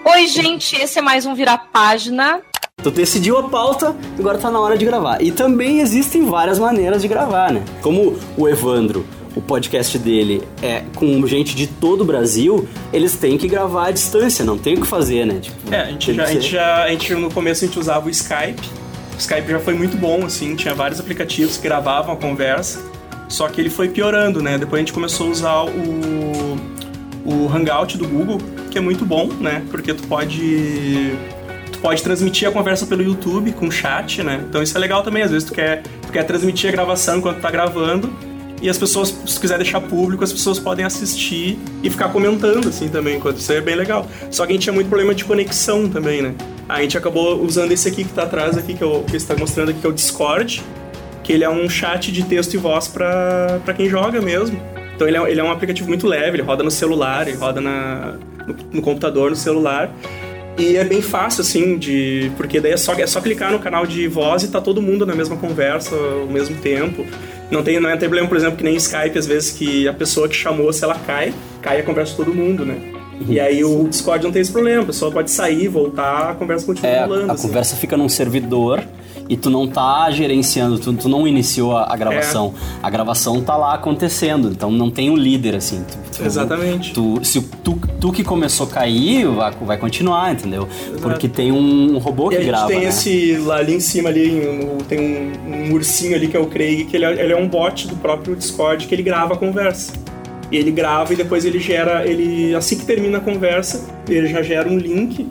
Oi, 0.09 0.25
gente, 0.25 0.73
esse 0.73 0.99
é 0.99 1.01
mais 1.01 1.25
um 1.25 1.35
Virar 1.35 1.57
Página. 1.73 2.39
Tu 2.81 2.89
decidiu 2.91 3.37
a 3.39 3.49
pauta, 3.49 3.93
agora 4.17 4.37
tá 4.37 4.49
na 4.49 4.57
hora 4.57 4.77
de 4.77 4.85
gravar. 4.85 5.21
E 5.21 5.33
também 5.33 5.81
existem 5.81 6.25
várias 6.25 6.57
maneiras 6.57 7.01
de 7.01 7.09
gravar, 7.09 7.51
né? 7.51 7.61
Como 7.81 8.17
o 8.37 8.47
Evandro, 8.47 9.05
o 9.35 9.41
podcast 9.41 9.99
dele 9.99 10.41
é 10.63 10.83
com 10.95 11.27
gente 11.27 11.53
de 11.53 11.67
todo 11.67 12.01
o 12.01 12.05
Brasil, 12.05 12.65
eles 12.93 13.17
têm 13.17 13.37
que 13.37 13.49
gravar 13.49 13.87
à 13.87 13.91
distância, 13.91 14.45
não 14.45 14.57
tem 14.57 14.75
o 14.75 14.81
que 14.81 14.87
fazer, 14.87 15.25
né? 15.25 15.39
Tipo, 15.41 15.73
É, 15.73 15.81
a 15.81 15.85
gente, 15.87 16.13
já, 16.13 16.23
a 16.23 16.27
gente 16.27 16.49
já, 16.49 16.83
a 16.83 16.89
gente 16.89 17.13
no 17.13 17.29
começo 17.29 17.65
a 17.65 17.67
gente 17.67 17.77
usava 17.77 18.07
o 18.07 18.09
Skype. 18.09 18.65
O 19.13 19.17
Skype 19.19 19.51
já 19.51 19.59
foi 19.59 19.73
muito 19.73 19.97
bom, 19.97 20.25
assim, 20.25 20.55
tinha 20.55 20.73
vários 20.73 21.01
aplicativos 21.01 21.57
que 21.57 21.63
gravavam 21.63 22.13
a 22.13 22.17
conversa. 22.17 22.81
Só 23.27 23.49
que 23.49 23.59
ele 23.59 23.69
foi 23.69 23.89
piorando, 23.89 24.41
né? 24.41 24.57
Depois 24.57 24.79
a 24.79 24.85
gente 24.85 24.93
começou 24.93 25.27
a 25.27 25.29
usar 25.31 25.63
o, 25.63 26.57
o 27.27 27.53
Hangout 27.53 27.97
do 27.97 28.07
Google, 28.07 28.39
que 28.71 28.77
é 28.77 28.81
muito 28.81 29.05
bom, 29.05 29.27
né? 29.27 29.61
Porque 29.69 29.93
tu 29.93 30.03
pode 30.07 31.11
tu 31.71 31.79
pode 31.79 32.01
transmitir 32.01 32.47
a 32.47 32.51
conversa 32.51 32.87
pelo 32.87 33.03
YouTube 33.03 33.51
com 33.51 33.69
chat, 33.69 34.23
né? 34.23 34.43
Então 34.49 34.63
isso 34.63 34.75
é 34.75 34.79
legal 34.79 35.03
também, 35.03 35.21
às 35.21 35.29
vezes 35.29 35.47
tu 35.47 35.53
quer, 35.53 35.83
tu 36.01 36.11
quer 36.11 36.23
transmitir 36.23 36.69
a 36.69 36.71
gravação 36.71 37.17
enquanto 37.17 37.41
tá 37.41 37.51
gravando 37.51 38.11
e 38.61 38.69
as 38.69 38.77
pessoas, 38.77 39.15
se 39.25 39.39
quiser 39.39 39.57
deixar 39.57 39.81
público, 39.81 40.23
as 40.23 40.31
pessoas 40.33 40.57
podem 40.57 40.83
assistir 40.83 41.59
e 41.83 41.89
ficar 41.89 42.09
comentando 42.09 42.69
assim 42.69 42.87
também, 42.87 43.17
enquanto 43.17 43.37
isso 43.37 43.51
é 43.51 43.61
bem 43.61 43.75
legal. 43.75 44.07
Só 44.31 44.45
que 44.45 44.53
a 44.53 44.55
gente 44.55 44.63
tinha 44.63 44.73
muito 44.73 44.87
problema 44.87 45.13
de 45.13 45.23
conexão 45.23 45.87
também, 45.87 46.21
né? 46.21 46.33
A 46.67 46.81
gente 46.81 46.97
acabou 46.97 47.39
usando 47.43 47.71
esse 47.71 47.87
aqui 47.87 48.03
que 48.03 48.13
tá 48.13 48.23
atrás 48.23 48.57
aqui, 48.57 48.73
que, 48.73 48.83
é 48.83 48.87
o, 48.87 49.03
que 49.03 49.19
você 49.19 49.27
tá 49.27 49.39
mostrando 49.39 49.69
aqui, 49.69 49.79
que 49.79 49.85
é 49.85 49.89
o 49.89 49.93
Discord, 49.93 50.63
que 51.23 51.33
ele 51.33 51.43
é 51.43 51.49
um 51.49 51.69
chat 51.69 52.11
de 52.11 52.23
texto 52.23 52.55
e 52.55 52.57
voz 52.57 52.87
pra 52.87 53.73
quem 53.75 53.87
joga 53.87 54.19
mesmo. 54.21 54.59
Então 54.97 55.07
ele 55.07 55.15
é, 55.15 55.31
ele 55.31 55.39
é 55.39 55.43
um 55.43 55.51
aplicativo 55.51 55.87
muito 55.87 56.07
leve, 56.07 56.37
ele 56.37 56.41
roda 56.41 56.63
no 56.63 56.71
celular, 56.71 57.27
ele 57.27 57.37
roda 57.37 57.61
na, 57.61 58.15
no, 58.47 58.55
no 58.73 58.81
computador, 58.81 59.29
no 59.29 59.35
celular. 59.35 59.93
E 60.57 60.75
é 60.75 60.83
bem 60.83 61.03
fácil, 61.03 61.41
assim, 61.41 61.77
de. 61.77 62.31
Porque 62.35 62.59
daí 62.59 62.71
é 62.71 62.77
só, 62.77 62.93
é 62.93 63.05
só 63.05 63.21
clicar 63.21 63.51
no 63.51 63.59
canal 63.59 63.85
de 63.85 64.07
voz 64.07 64.41
e 64.41 64.47
tá 64.47 64.59
todo 64.59 64.81
mundo 64.81 65.05
na 65.05 65.13
mesma 65.13 65.37
conversa 65.37 65.95
ao 65.95 66.25
mesmo 66.25 66.57
tempo. 66.57 67.05
Não 67.51 67.61
tem, 67.61 67.79
não 67.79 67.87
é 67.87 67.93
tem 67.95 68.09
problema, 68.09 68.27
por 68.27 68.35
exemplo, 68.35 68.57
que 68.57 68.63
nem 68.63 68.75
Skype, 68.75 69.15
às 69.19 69.27
vezes, 69.27 69.51
que 69.51 69.87
a 69.87 69.93
pessoa 69.93 70.27
que 70.27 70.35
chamou, 70.35 70.73
se 70.73 70.83
ela 70.83 70.95
cai, 70.95 71.31
cai 71.61 71.79
a 71.79 71.83
conversa 71.83 72.11
de 72.13 72.17
todo 72.17 72.33
mundo, 72.33 72.65
né? 72.65 72.75
E 73.29 73.39
aí 73.39 73.63
o 73.63 73.87
Discord 73.87 74.23
não 74.23 74.31
tem 74.31 74.41
esse 74.41 74.51
problema, 74.51 74.81
a 74.81 74.85
pessoa 74.87 75.11
pode 75.11 75.29
sair, 75.29 75.67
voltar, 75.67 76.31
a 76.31 76.33
conversa 76.33 76.65
continua 76.65 76.89
É, 76.91 77.01
rolando. 77.05 77.31
a 77.31 77.33
assim. 77.35 77.47
conversa 77.47 77.75
fica 77.75 77.95
num 77.95 78.09
servidor 78.09 78.83
e 79.29 79.35
tu 79.35 79.49
não 79.49 79.67
tá 79.67 80.09
gerenciando, 80.11 80.79
tu, 80.79 80.93
tu 80.93 81.09
não 81.09 81.27
iniciou 81.27 81.75
a, 81.75 81.93
a 81.93 81.97
gravação. 81.97 82.53
É. 82.81 82.87
A 82.87 82.89
gravação 82.89 83.41
tá 83.41 83.55
lá 83.57 83.73
acontecendo, 83.73 84.49
então 84.49 84.71
não 84.71 84.89
tem 84.89 85.09
um 85.09 85.15
líder, 85.15 85.55
assim. 85.55 85.83
Tu- 85.83 86.17
tu- 86.19 86.25
Exatamente. 86.25 86.93
Tu, 86.93 87.19
se 87.23 87.41
tu, 87.63 87.77
tu 87.99 88.11
que 88.11 88.23
começou 88.23 88.67
a 88.67 88.69
cair, 88.69 89.27
vai, 89.27 89.51
vai 89.61 89.77
continuar, 89.77 90.31
entendeu? 90.31 90.67
Porque 91.01 91.27
tem 91.27 91.51
um 91.51 91.97
robô 91.97 92.27
E 92.27 92.35
que 92.35 92.35
gente 92.37 92.47
grava, 92.47 92.67
tem 92.67 92.79
né? 92.81 92.85
esse 92.89 93.37
lá 93.37 93.57
ali 93.57 93.73
em 93.75 93.79
cima 93.79 94.09
ali, 94.09 94.41
tem 94.87 94.99
um, 94.99 95.69
um 95.69 95.73
ursinho 95.73 96.15
ali 96.15 96.27
que 96.27 96.37
é 96.37 96.39
o 96.39 96.47
Craig, 96.47 96.85
que 96.85 96.95
ele 96.95 97.05
é, 97.05 97.23
ele 97.23 97.33
é 97.33 97.37
um 97.37 97.47
bot 97.47 97.87
do 97.87 97.95
próprio 97.97 98.35
Discord 98.35 98.87
que 98.87 98.95
ele 98.95 99.03
grava 99.03 99.33
a 99.33 99.37
conversa. 99.37 99.91
E 100.49 100.55
ele 100.55 100.71
grava 100.71 101.11
e 101.11 101.15
depois 101.17 101.43
ele 101.43 101.59
gera, 101.59 102.07
ele 102.07 102.55
assim 102.55 102.77
que 102.77 102.85
termina 102.85 103.17
a 103.17 103.21
conversa, 103.21 103.85
ele 104.07 104.27
já 104.27 104.41
gera 104.41 104.69
um 104.69 104.77
link 104.77 105.27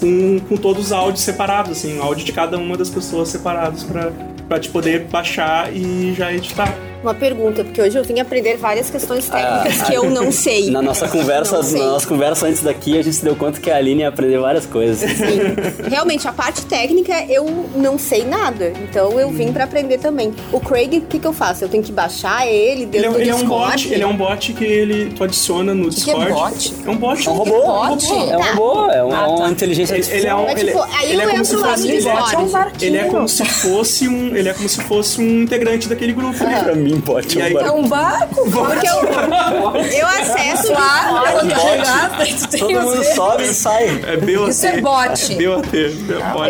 com, 0.00 0.40
com 0.48 0.56
todos 0.56 0.86
os 0.86 0.92
áudios 0.92 1.22
separados, 1.22 1.72
assim, 1.72 1.98
o 1.98 2.02
áudio 2.02 2.24
de 2.24 2.32
cada 2.32 2.58
uma 2.58 2.76
das 2.76 2.88
pessoas 2.88 3.28
separados 3.28 3.84
pra 3.84 4.58
te 4.58 4.68
poder 4.70 5.04
baixar 5.04 5.74
e 5.74 6.14
já 6.14 6.32
editar. 6.32 6.89
Uma 7.02 7.14
pergunta, 7.14 7.64
porque 7.64 7.80
hoje 7.80 7.96
eu 7.96 8.04
vim 8.04 8.20
aprender 8.20 8.56
várias 8.58 8.90
questões 8.90 9.26
técnicas 9.26 9.82
que 9.88 9.94
eu 9.94 10.10
não 10.10 10.30
sei. 10.32 10.70
Na 10.70 10.82
nossa 10.82 11.08
conversa, 11.08 11.62
na 11.62 11.86
nossa 11.86 12.06
conversa 12.06 12.46
antes 12.46 12.62
daqui, 12.62 12.98
a 12.98 13.02
gente 13.02 13.16
se 13.16 13.24
deu 13.24 13.34
conta 13.34 13.58
que 13.58 13.70
a 13.70 13.76
Aline 13.76 14.02
ia 14.02 14.08
aprender 14.08 14.38
várias 14.38 14.66
coisas. 14.66 14.98
Sim. 15.10 15.88
Realmente, 15.88 16.28
a 16.28 16.32
parte 16.32 16.66
técnica 16.66 17.14
eu 17.28 17.46
não 17.74 17.98
sei 17.98 18.24
nada. 18.26 18.72
Então 18.82 19.18
eu 19.18 19.30
vim 19.30 19.50
pra 19.50 19.64
aprender 19.64 19.96
também. 19.98 20.34
O 20.52 20.60
Craig, 20.60 20.98
o 20.98 21.00
que, 21.02 21.18
que 21.18 21.26
eu 21.26 21.32
faço? 21.32 21.64
Eu 21.64 21.68
tenho 21.70 21.82
que 21.82 21.90
baixar 21.90 22.46
ele 22.46 22.82
Ele 22.82 22.86
dentro 22.86 23.08
é, 23.08 23.12
do 23.12 23.20
ele 23.20 23.30
é 23.30 23.34
um 23.34 23.38
Discord? 23.38 23.70
bot, 23.84 23.94
ele 23.94 24.02
é 24.02 24.06
um 24.06 24.16
bot 24.16 24.52
que 24.52 24.64
ele 24.64 25.10
tu 25.12 25.24
adiciona 25.24 25.74
no 25.74 25.88
que 25.88 26.10
é 26.10 26.14
Discord. 26.14 26.32
bot? 26.32 26.74
É 26.86 26.90
um 26.90 26.96
bot. 26.96 27.26
É 27.26 27.30
um 27.30 27.34
robô, 27.34 27.54
é 27.54 27.58
um 27.60 28.42
robô, 28.42 28.90
é 28.90 29.02
uma, 29.02 29.16
Ah, 29.16 29.24
tá. 29.24 29.30
uma 29.30 29.48
inteligência 29.50 29.94
Ele, 29.94 30.06
ele 30.10 30.26
é 30.26 30.34
um, 30.34 30.46
É 30.48 30.54
tipo, 30.54 30.70
ele, 30.70 30.78
aí 30.98 31.12
ele 31.12 31.16
eu 31.16 31.20
é 31.20 31.24
como 31.30 31.38
entro 31.40 31.44
se 31.46 31.56
lá 31.56 31.62
no 31.70 31.76
fosse 31.78 31.88
Discord. 31.92 32.34
É 32.34 32.38
um 32.38 32.48
barquinho. 32.48 32.88
Ele 32.90 32.98
é 32.98 33.04
como 33.04 33.28
se 33.28 33.44
fosse 33.46 34.08
um, 34.08 34.36
ele 34.36 34.48
é 34.50 34.52
como 34.52 34.68
se 34.68 34.80
fosse 34.82 35.20
um 35.20 35.42
integrante 35.42 35.88
daquele 35.88 36.12
grupo 36.12 36.44
ali. 36.44 36.60
Pra 36.62 36.74
mim, 36.74 36.89
pode. 36.98 37.36
E 37.38 37.42
aí- 37.42 37.54
É 37.54 37.70
um 37.70 37.86
barco? 37.86 38.50
Porque 38.50 38.88
eu, 38.88 39.98
eu 40.00 40.06
acesso 40.06 40.72
quando 40.72 42.38
tu 42.40 42.48
tem 42.48 42.60
Todo 42.60 42.80
mundo 42.80 43.04
sobe 43.14 43.44
e 43.44 43.54
sai. 43.54 43.84
É 44.06 44.16
BOT. 44.16 44.50
Isso 44.50 44.66
é 44.66 44.80
bot. 44.80 45.32
É 45.32 45.46
BOT. 45.46 45.76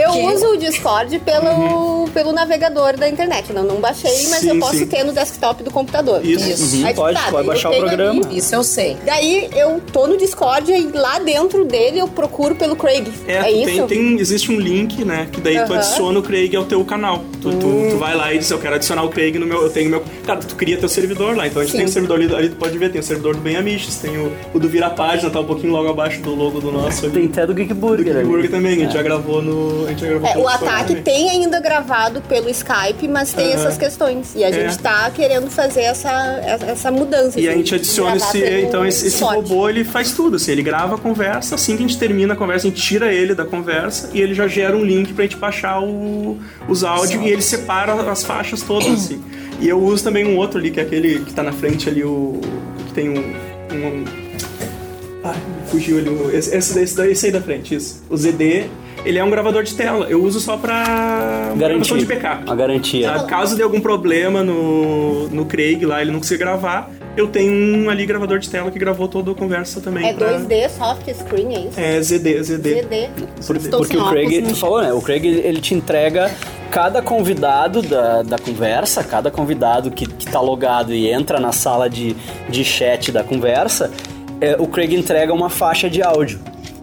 É. 0.01 0.07
Eu 0.07 0.13
uso 0.33 0.47
o 0.53 0.57
Discord 0.57 1.19
pelo, 1.21 2.09
pelo 2.15 2.33
navegador 2.33 2.97
da 2.97 3.09
internet. 3.09 3.53
Não, 3.53 3.65
não 3.65 3.77
baixei, 3.77 4.11
mas 4.29 4.41
Sim, 4.41 4.51
eu 4.51 4.59
posso 4.59 4.79
sim. 4.79 4.87
ter 4.87 5.05
no 5.05 5.13
desktop 5.13 5.63
do 5.63 5.71
computador. 5.71 6.25
Isso. 6.25 6.77
Uhum, 6.77 6.87
Aí, 6.87 6.95
pode, 6.95 7.17
tá, 7.17 7.31
pode 7.31 7.47
baixar 7.47 7.71
o 7.71 7.77
programa. 7.77 8.25
ali. 8.27 8.39
Isso 8.39 8.55
eu 8.55 8.63
sei. 8.63 8.97
Daí 9.05 9.49
eu 9.57 9.81
tô 9.93 10.07
no 10.07 10.17
Discord 10.17 10.71
e 10.73 10.87
lá 10.93 11.19
dentro 11.19 11.65
dele 11.65 11.99
eu 11.99 12.09
procuro 12.09 12.55
pelo 12.55 12.77
Craig. 12.77 13.09
É, 13.27 13.35
É, 13.35 13.43
tu 13.43 13.49
isso? 13.51 13.65
Tem, 13.65 13.87
tem- 13.87 14.19
existe 14.21 14.53
um 14.53 14.59
link, 14.59 15.05
né? 15.05 15.29
Que 15.33 15.41
daí 15.41 15.57
tu 15.65 15.73
Aham. 15.73 15.77
adiciona 15.77 16.19
o 16.19 16.23
Craig 16.23 16.55
ao 16.57 16.65
teu 16.65 16.85
canal. 16.85 17.23
Tu, 17.41 17.51
tu, 17.53 17.89
tu 17.91 17.97
vai 17.99 18.15
lá 18.15 18.33
e 18.33 18.39
diz, 18.39 18.51
eu 18.51 18.59
quero 18.59 18.75
adicionar 18.77 19.03
o 19.03 19.09
Craig 19.09 19.39
no 19.39 19.47
meu. 19.47 19.63
Eu 19.63 19.71
tenho 19.71 19.91
meu. 19.91 20.03
Cara, 20.35 20.41
tu 20.47 20.55
cria 20.55 20.77
teu 20.77 20.89
servidor 20.89 21.37
lá. 21.37 21.47
Então 21.47 21.61
a 21.61 21.65
gente 21.65 21.73
Sim. 21.73 21.79
tem 21.79 21.87
um 21.87 21.91
servidor 21.91 22.17
ali, 22.21 22.35
ali 22.35 22.49
tu 22.51 22.57
pode 22.57 22.77
ver, 22.79 22.91
tem 22.91 23.01
o 23.01 23.05
servidor 23.05 23.35
do 23.35 23.41
Ben 23.41 23.57
Amiches, 23.57 23.97
tem 23.97 24.17
o, 24.17 24.33
o 24.55 24.59
do 24.59 24.69
Vira 24.69 24.91
Página, 24.91 25.31
tá 25.31 25.41
um 25.41 25.45
pouquinho 25.45 25.73
logo 25.73 25.89
abaixo 25.89 26.21
do 26.21 26.35
logo 26.35 26.61
do 26.61 26.71
nosso. 26.71 27.07
ali. 27.07 27.15
Tem 27.15 27.27
até 27.27 27.47
do 27.47 27.55
Geek 27.55 27.69
do 27.75 27.81
Burger. 27.81 28.17
ali. 28.17 28.25
Burger 28.27 28.51
também, 28.51 28.73
a 28.77 28.79
gente 28.85 28.93
já 28.95 29.03
gravou 29.03 29.43
no. 29.43 29.87
A 29.87 29.91
gente 29.91 30.01
já 30.01 30.07
gravou 30.09 30.29
É, 30.29 30.39
o 30.39 30.49
ataque 30.49 30.89
também. 30.89 31.03
tem 31.03 31.31
ainda 31.31 31.61
gravado 31.61 32.21
pelo 32.23 32.49
Skype, 32.49 33.09
mas 33.09 33.33
tem 33.33 33.47
Aham. 33.53 33.55
essas 33.55 33.77
questões. 33.79 34.35
E 34.37 34.45
a 34.45 34.51
gente 34.51 34.75
É. 34.75 34.79
tá 34.79 35.11
querendo 35.11 35.51
fazer 35.51 35.83
essa, 35.83 36.11
essa 36.67 36.91
mudança. 36.91 37.39
E 37.41 37.47
a 37.49 37.51
assim, 37.51 37.59
gente 37.61 37.75
adiciona 37.75 38.17
esse. 38.17 38.39
Então, 38.63 38.85
esse, 38.87 39.07
esse 39.09 39.23
robô 39.23 39.69
ele 39.69 39.85
faz 39.85 40.13
tudo. 40.13 40.37
Assim, 40.37 40.53
ele 40.53 40.63
grava 40.63 40.95
a 40.95 40.99
conversa, 40.99 41.55
assim 41.55 41.77
que 41.77 41.83
a 41.85 41.87
gente 41.87 41.99
termina 41.99 42.35
a 42.35 42.37
conversa, 42.37 42.67
a 42.67 42.71
gente 42.71 42.81
tira 42.81 43.13
ele 43.13 43.35
da 43.35 43.45
conversa 43.45 44.11
e 44.13 44.21
ele 44.21 44.35
já 44.35 44.47
gera 44.47 44.77
um 44.77 44.85
link 44.85 45.13
pra 45.13 45.25
gente 45.25 45.37
baixar 45.37 45.83
o, 45.83 46.39
os 46.69 46.85
áudios 46.85 47.23
e 47.23 47.29
ele 47.29 47.43
separa 47.43 47.95
as 48.11 48.23
faixas 48.25 48.63
todas, 48.63 48.89
assim. 48.93 49.21
E 49.61 49.69
eu 49.69 49.79
uso 49.79 50.03
também 50.03 50.27
um 50.27 50.37
outro 50.37 50.59
ali, 50.59 50.71
que 50.71 50.81
é 50.81 50.83
aquele 50.83 51.21
que 51.21 51.33
tá 51.35 51.43
na 51.43 51.53
frente 51.53 51.89
ali, 51.89 52.03
o. 52.03 52.41
que 52.87 52.93
tem 52.95 53.11
um. 53.11 53.19
um 53.19 54.05
Ai, 55.23 55.37
fugiu 55.67 55.99
ali. 55.99 56.09
o- 56.09 56.31
Esse, 56.35 56.57
esse, 56.57 56.75
daí- 56.75 56.85
esse, 56.85 57.07
esse 57.11 57.27
aí 57.27 57.33
da 57.33 57.43
frente, 57.43 57.75
isso. 57.75 58.03
O 58.09 58.17
ZD, 58.17 58.65
ele 59.05 59.19
é 59.19 59.25
um 59.25 59.29
gravador 59.31 59.63
de 59.63 59.75
tela. 59.75 60.07
Eu 60.09 60.23
uso 60.25 60.41
só 60.41 60.57
pra. 60.57 61.53
gravação 61.57 61.99
de 61.99 62.07
backup. 62.07 62.51
A 62.51 62.55
garantia. 62.55 63.13
Caso 63.29 63.55
dê 63.55 63.63
algum 63.63 63.81
problema 63.81 64.43
no, 64.43 65.29
no 65.29 65.45
Craig 65.45 65.85
lá, 65.85 66.01
ele 66.01 66.11
não 66.11 66.21
conseguir 66.21 66.39
gravar, 66.39 66.91
eu 67.17 67.29
tenho 67.29 67.53
um 67.77 67.91
ali 67.91 68.07
gravador 68.07 68.39
de 68.39 68.49
tela 68.49 68.71
que 68.71 68.79
gravou 68.79 69.09
toda 69.09 69.33
a 69.33 69.35
conversa 69.35 69.81
também. 69.81 70.07
É 70.09 70.13
pra- 70.13 70.39
2D, 70.39 70.69
soft 70.69 71.09
screen, 71.13 71.55
é 71.55 71.61
isso? 71.61 71.81
É 71.81 72.01
ZD, 72.01 72.43
ZD. 72.43 72.75
ZD. 72.83 73.09
Por- 73.47 73.59
porque 73.79 73.97
o 73.97 74.09
Craig, 74.09 74.43
tu 74.43 74.55
falou, 74.57 74.81
né? 74.83 74.93
O 74.93 75.01
Craig 75.01 75.25
ele 75.27 75.61
te 75.61 75.75
entrega 75.75 76.31
cada 76.71 77.03
convidado 77.03 77.83
da, 77.83 78.23
da 78.23 78.39
conversa, 78.39 79.03
cada 79.03 79.31
convidado 79.31 79.91
que, 79.91 80.07
que 80.07 80.27
tá 80.27 80.41
logado 80.41 80.95
e 80.95 81.09
entra 81.11 81.41
na 81.41 81.53
sala 81.53 81.91
de, 81.91 82.15
de 82.49 82.65
chat 82.65 83.11
da 83.11 83.25
conversa, 83.25 83.91
é, 84.41 84.57
o 84.59 84.67
Craig 84.67 84.95
entrega 84.95 85.33
uma 85.35 85.51
faixa 85.51 85.91
de 85.91 86.03
áudio. 86.03 86.39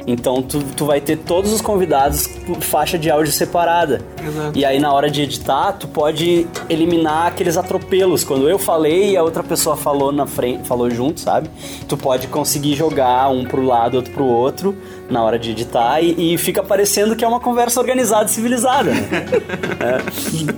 Então 0.07 0.41
tu, 0.41 0.63
tu 0.75 0.85
vai 0.85 1.01
ter 1.01 1.17
todos 1.17 1.51
os 1.51 1.59
convidados 1.59 2.25
com 2.25 2.55
faixa 2.61 2.97
de 2.97 3.11
áudio 3.11 3.31
separada. 3.33 4.01
Exato. 4.25 4.57
E 4.57 4.63
aí 4.63 4.79
na 4.79 4.93
hora 4.93 5.11
de 5.11 5.21
editar, 5.21 5.73
tu 5.73 5.85
pode 5.85 6.47
eliminar 6.69 7.27
aqueles 7.27 7.57
atropelos. 7.57 8.23
Quando 8.23 8.49
eu 8.49 8.57
falei 8.57 9.11
e 9.11 9.17
a 9.17 9.23
outra 9.23 9.43
pessoa 9.43 9.75
falou 9.75 10.13
na 10.13 10.25
frente, 10.25 10.65
falou 10.65 10.89
junto, 10.89 11.19
sabe? 11.19 11.49
Tu 11.89 11.97
pode 11.97 12.27
conseguir 12.27 12.73
jogar 12.75 13.29
um 13.29 13.43
pro 13.43 13.61
lado, 13.61 13.95
outro 13.95 14.13
pro 14.13 14.25
outro 14.25 14.77
na 15.09 15.21
hora 15.23 15.37
de 15.37 15.51
editar 15.51 16.01
e, 16.01 16.33
e 16.33 16.37
fica 16.37 16.63
parecendo 16.63 17.15
que 17.15 17.25
é 17.25 17.27
uma 17.27 17.39
conversa 17.39 17.79
organizada 17.79 18.25
e 18.25 18.29
civilizada. 18.29 18.91
Né? 18.91 19.07
É. 19.79 20.01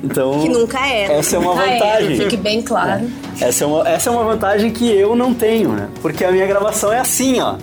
Então 0.03 0.39
Que 0.39 0.49
nunca 0.49 0.79
é. 0.88 1.19
Essa 1.19 1.35
é 1.35 1.39
uma 1.39 1.62
é, 1.62 1.73
vantagem. 1.73 2.17
fique 2.17 2.38
bem 2.38 2.62
claro. 2.62 3.09
Essa 3.39 3.63
é, 3.63 3.67
uma, 3.67 3.88
essa 3.88 4.09
é 4.09 4.13
uma 4.13 4.23
vantagem 4.23 4.71
que 4.71 4.89
eu 4.89 5.15
não 5.15 5.33
tenho, 5.33 5.71
né? 5.71 5.89
Porque 6.01 6.23
a 6.23 6.31
minha 6.31 6.47
gravação 6.47 6.91
é 6.91 6.99
assim, 6.99 7.39
ó. 7.41 7.55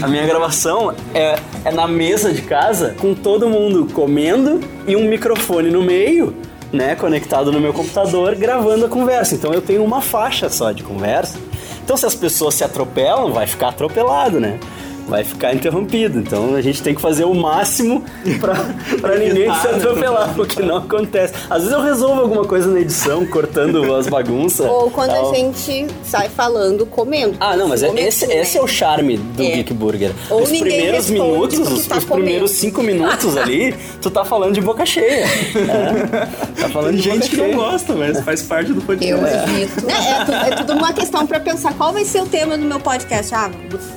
A 0.00 0.06
minha 0.06 0.24
gravação 0.24 0.94
é, 1.12 1.36
é 1.64 1.72
na 1.72 1.88
mesa 1.88 2.32
de 2.32 2.42
casa, 2.42 2.94
com 3.00 3.14
todo 3.14 3.48
mundo 3.48 3.88
comendo 3.92 4.60
e 4.86 4.94
um 4.94 5.08
microfone 5.08 5.70
no 5.70 5.82
meio, 5.82 6.36
né? 6.72 6.94
Conectado 6.94 7.50
no 7.50 7.60
meu 7.60 7.72
computador, 7.72 8.34
gravando 8.36 8.86
a 8.86 8.88
conversa. 8.88 9.34
Então 9.34 9.52
eu 9.52 9.60
tenho 9.60 9.82
uma 9.82 10.00
faixa 10.00 10.48
só 10.48 10.70
de 10.70 10.84
conversa. 10.84 11.38
Então 11.84 11.96
se 11.96 12.06
as 12.06 12.14
pessoas 12.14 12.54
se 12.54 12.62
atropelam, 12.62 13.32
vai 13.32 13.46
ficar 13.46 13.68
atropelado, 13.68 14.38
né? 14.38 14.60
Vai 15.12 15.24
ficar 15.24 15.54
interrompido. 15.54 16.18
Então 16.20 16.54
a 16.54 16.62
gente 16.62 16.82
tem 16.82 16.94
que 16.94 17.00
fazer 17.02 17.24
o 17.24 17.34
máximo 17.34 18.02
pra, 18.40 18.54
pra 18.98 19.18
ninguém 19.18 19.52
se 19.54 19.66
atropelar, 19.68 20.40
o 20.40 20.46
que 20.46 20.62
não 20.62 20.78
acontece. 20.78 21.34
Às 21.50 21.58
vezes 21.64 21.72
eu 21.76 21.82
resolvo 21.82 22.22
alguma 22.22 22.44
coisa 22.46 22.66
na 22.70 22.80
edição, 22.80 23.26
cortando 23.26 23.94
as 23.94 24.06
bagunças. 24.06 24.66
Ou 24.66 24.90
quando 24.90 25.10
tal. 25.10 25.30
a 25.30 25.34
gente 25.34 25.86
sai 26.02 26.30
falando, 26.30 26.86
comendo. 26.86 27.36
Ah, 27.40 27.54
não, 27.56 27.68
mas 27.68 27.82
é- 27.82 27.88
esse, 28.00 28.26
né? 28.26 28.36
esse 28.40 28.56
é 28.56 28.62
o 28.62 28.66
charme 28.66 29.18
do 29.18 29.42
É. 29.42 29.50
Geek 29.56 29.74
Burger. 29.74 30.12
Ou 30.30 30.42
os 30.42 30.48
primeiros 30.48 31.10
minutos, 31.10 31.58
os, 31.58 31.86
tá 31.86 31.98
os 31.98 32.04
primeiros 32.04 32.50
cinco 32.52 32.82
minutos 32.82 33.36
ali, 33.36 33.74
tu 34.00 34.10
tá 34.10 34.24
falando 34.24 34.54
de 34.54 34.60
boca 34.62 34.86
cheia. 34.86 35.26
É. 35.26 36.52
Tá 36.62 36.68
falando 36.68 36.92
Tem 36.92 36.96
de 37.02 37.02
gente 37.02 37.28
que 37.28 37.36
não 37.36 37.52
gosta, 37.54 37.92
mas 37.94 38.20
faz 38.20 38.42
parte 38.42 38.72
do 38.72 38.78
Eu 38.80 38.86
podcast. 38.86 39.50
evito. 39.50 39.90
É, 39.90 40.10
é, 40.10 40.24
tu- 40.24 40.32
é 40.32 40.50
tudo 40.56 40.72
uma 40.74 40.92
questão 40.92 41.26
pra 41.26 41.40
pensar 41.40 41.74
qual 41.74 41.92
vai 41.92 42.04
ser 42.04 42.20
o 42.22 42.26
tema 42.26 42.56
do 42.56 42.64
meu 42.64 42.78
podcast. 42.78 43.34
Ah, 43.34 43.50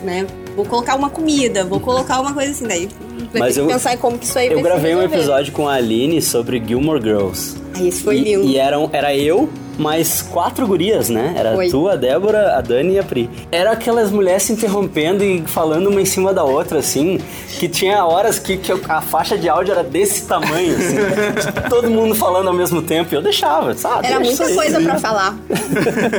né? 0.03 0.25
Vou 0.55 0.65
colocar 0.65 0.95
uma 0.95 1.09
comida, 1.09 1.63
vou 1.65 1.79
colocar 1.79 2.21
uma 2.21 2.33
coisa 2.33 2.51
assim, 2.51 2.65
daí 2.65 2.87
vai 3.31 3.41
Mas 3.41 3.55
ter 3.55 3.61
eu- 3.61 3.67
que 3.67 3.73
pensar 3.73 3.93
em 3.93 3.97
como 3.97 4.17
que 4.17 4.25
isso 4.25 4.39
aí 4.39 4.47
Eu 4.51 4.61
gravei 4.61 4.95
um 4.95 5.01
episódio 5.03 5.51
com 5.51 5.67
a 5.67 5.73
Aline 5.73 6.21
sobre 6.21 6.63
Gilmore 6.65 7.01
Girls. 7.01 7.55
Ah, 7.73 7.83
Esse 7.83 8.01
foi 8.01 8.17
e, 8.19 8.23
lindo. 8.23 8.43
E 8.45 8.57
eram, 8.57 8.89
era 8.93 9.13
eu 9.15 9.49
mais 9.77 10.21
quatro 10.21 10.65
gurias, 10.67 11.09
né? 11.09 11.33
Era 11.37 11.53
Foi. 11.55 11.69
tu, 11.69 11.87
a 11.87 11.95
Débora, 11.95 12.57
a 12.57 12.61
Dani 12.61 12.93
e 12.93 12.99
a 12.99 13.03
Pri. 13.03 13.29
Era 13.51 13.71
aquelas 13.71 14.11
mulheres 14.11 14.43
se 14.43 14.53
interrompendo 14.53 15.23
e 15.23 15.41
falando 15.41 15.87
uma 15.87 16.01
em 16.01 16.05
cima 16.05 16.33
da 16.33 16.43
outra, 16.43 16.79
assim, 16.79 17.19
que 17.59 17.67
tinha 17.67 18.05
horas 18.05 18.39
que, 18.39 18.57
que 18.57 18.71
a 18.87 19.01
faixa 19.01 19.37
de 19.37 19.49
áudio 19.49 19.71
era 19.73 19.83
desse 19.83 20.27
tamanho, 20.27 20.75
assim. 20.75 20.95
todo 21.69 21.89
mundo 21.89 22.15
falando 22.15 22.47
ao 22.47 22.53
mesmo 22.53 22.81
tempo. 22.81 23.13
E 23.13 23.15
eu 23.15 23.21
deixava, 23.21 23.73
sabe? 23.73 24.07
Era 24.07 24.19
muita 24.19 24.53
coisa 24.53 24.79
pra 24.79 24.99
falar. 24.99 25.37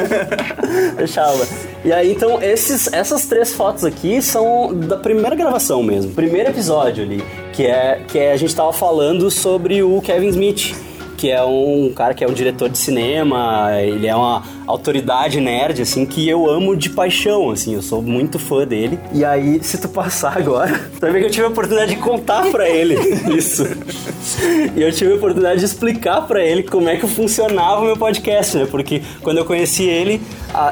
Deixava. 0.97 1.47
E 1.85 1.92
aí, 1.92 2.12
então, 2.12 2.42
esses, 2.42 2.92
essas 2.92 3.27
três 3.27 3.53
fotos 3.53 3.85
aqui 3.85 4.21
são 4.21 4.75
da 4.75 4.97
primeira 4.97 5.35
gravação 5.35 5.83
mesmo. 5.83 6.12
Primeiro 6.12 6.51
episódio 6.51 7.05
ali. 7.05 7.25
Que 7.53 7.66
é, 7.66 8.01
que 8.07 8.19
é 8.19 8.33
a 8.33 8.37
gente 8.37 8.55
tava 8.55 8.73
falando 8.73 9.31
sobre 9.31 9.83
o 9.83 10.01
Kevin 10.01 10.29
Smith. 10.29 10.75
Que 11.16 11.31
é 11.31 11.42
um 11.42 11.92
cara 11.94 12.12
que 12.14 12.22
é 12.22 12.29
um 12.29 12.33
diretor 12.33 12.68
de 12.68 12.79
cinema, 12.79 13.70
ele 13.81 14.07
é 14.07 14.14
uma 14.14 14.42
autoridade 14.66 15.40
nerd, 15.40 15.81
assim, 15.81 16.05
que 16.05 16.29
eu 16.29 16.50
amo 16.50 16.76
de 16.76 16.90
paixão, 16.90 17.50
assim, 17.50 17.74
eu 17.74 17.83
sou 17.83 18.02
muito 18.02 18.38
fã 18.38 18.66
dele. 18.66 18.98
E 19.12 19.24
aí, 19.24 19.59
se 19.64 19.79
tu 19.79 19.88
passar 19.88 20.37
agora, 20.37 20.90
ver 21.00 21.20
que 21.20 21.26
eu 21.26 21.31
tive 21.31 21.46
a 21.46 21.48
oportunidade 21.48 21.94
de 21.94 22.00
contar 22.00 22.50
pra 22.50 22.68
ele 22.68 22.96
isso. 23.35 23.64
E 24.76 24.83
eu 24.83 24.92
tive 24.92 25.12
a 25.12 25.16
oportunidade 25.16 25.61
de 25.61 25.66
explicar 25.66 26.22
pra 26.22 26.44
ele 26.44 26.62
como 26.62 26.88
é 26.88 26.96
que 26.96 27.07
funcionava 27.07 27.81
o 27.81 27.85
meu 27.85 27.96
podcast, 27.96 28.57
né? 28.57 28.66
Porque 28.70 29.02
quando 29.22 29.38
eu 29.38 29.44
conheci 29.44 29.85
ele, 29.85 30.20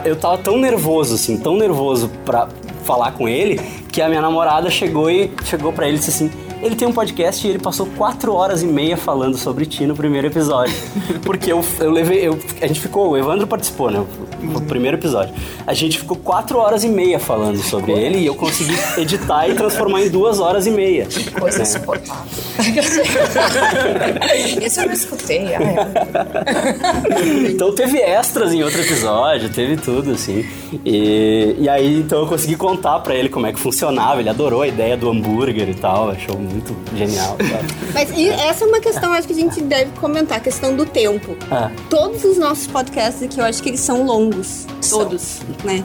eu 0.05 0.17
tava 0.17 0.39
tão 0.39 0.59
nervoso, 0.59 1.15
assim, 1.15 1.39
tão 1.39 1.57
nervoso 1.57 2.11
pra 2.25 2.49
falar 2.85 3.13
com 3.13 3.29
ele, 3.29 3.59
que 3.91 4.03
a 4.03 4.09
minha 4.09 4.21
namorada 4.21 4.69
chegou 4.71 5.11
e 5.11 5.31
chegou 5.45 5.73
para 5.73 5.87
ele 5.87 5.97
e 5.97 5.99
disse 5.99 6.11
assim: 6.11 6.31
ele 6.65 6.75
tem 6.75 6.89
um 6.89 6.93
podcast 6.93 7.47
e 7.47 7.51
ele 7.51 7.59
passou 7.59 7.87
quatro 7.95 8.33
horas 8.33 8.63
e 8.63 8.67
meia 8.67 8.97
falando 8.97 9.37
sobre 9.37 9.67
ti 9.67 9.85
no 9.85 9.95
primeiro 9.95 10.29
episódio. 10.29 10.75
Porque 11.23 11.53
eu, 11.53 11.63
eu 11.79 11.91
levei. 11.91 12.27
Eu, 12.27 12.39
a 12.61 12.67
gente 12.67 12.81
ficou, 12.81 13.11
o 13.11 13.19
Evandro 13.19 13.47
participou, 13.47 13.91
né? 13.91 14.03
No 14.41 14.63
primeiro 14.63 14.97
episódio. 14.97 15.35
A 15.67 15.75
gente 15.75 15.99
ficou 15.99 16.17
quatro 16.17 16.59
horas 16.59 16.83
e 16.83 16.89
meia 16.89 17.19
falando 17.19 17.59
sobre 17.59 17.93
ele 17.93 18.19
e 18.19 18.27
eu 18.27 18.35
consegui 18.35 18.75
editar 18.97 19.47
e 19.47 19.55
transformar 19.55 20.03
em 20.03 20.09
duas 20.09 20.41
horas 20.41 20.67
e 20.67 20.71
meia. 20.71 21.07
Coisa 21.39 21.59
né? 21.59 21.65
insuportável. 21.65 22.25
Isso 24.65 24.81
eu 24.81 24.87
não 24.87 24.93
escutei. 24.95 25.55
Ai, 25.55 25.75
Então 27.51 27.75
teve 27.75 27.99
extras 27.99 28.53
em 28.53 28.63
outro 28.63 28.81
episódio, 28.81 29.51
teve 29.51 29.77
tudo, 29.77 30.13
assim. 30.13 30.47
E, 30.85 31.57
e 31.59 31.69
aí, 31.69 31.99
então 32.01 32.21
eu 32.21 32.27
consegui 32.27 32.57
contar 32.57 33.01
pra 33.01 33.15
ele 33.15 33.29
como 33.29 33.47
é 33.47 33.53
que 33.53 33.61
funcionava. 33.61 34.21
Ele 34.21 34.31
adorou 34.31 34.63
a 34.63 34.69
ideia 34.69 34.97
do 34.97 35.11
hambúrguer 35.11 35.69
e 35.69 35.75
tal, 35.75 36.11
achou 36.11 36.39
muito 36.39 36.54
genial. 36.95 37.37
sabe? 37.39 37.93
Mas 37.93 38.11
e 38.17 38.29
essa 38.29 38.65
é 38.65 38.67
uma 38.69 38.81
questão, 38.81 39.13
acho 39.13 39.27
que 39.27 39.33
a 39.33 39.37
gente 39.37 39.61
deve 39.63 39.91
comentar, 39.99 40.39
a 40.39 40.41
questão 40.41 40.75
do 40.75 40.85
tempo. 40.85 41.37
Ah, 41.51 41.71
Todos 41.89 42.25
os 42.25 42.39
nossos 42.39 42.67
podcasts 42.67 43.23
aqui, 43.23 43.39
eu 43.39 43.45
acho 43.45 43.63
que 43.63 43.69
eles 43.69 43.81
são 43.81 44.05
longos. 44.05 44.67
Todos, 44.89 45.41
né? 45.65 45.85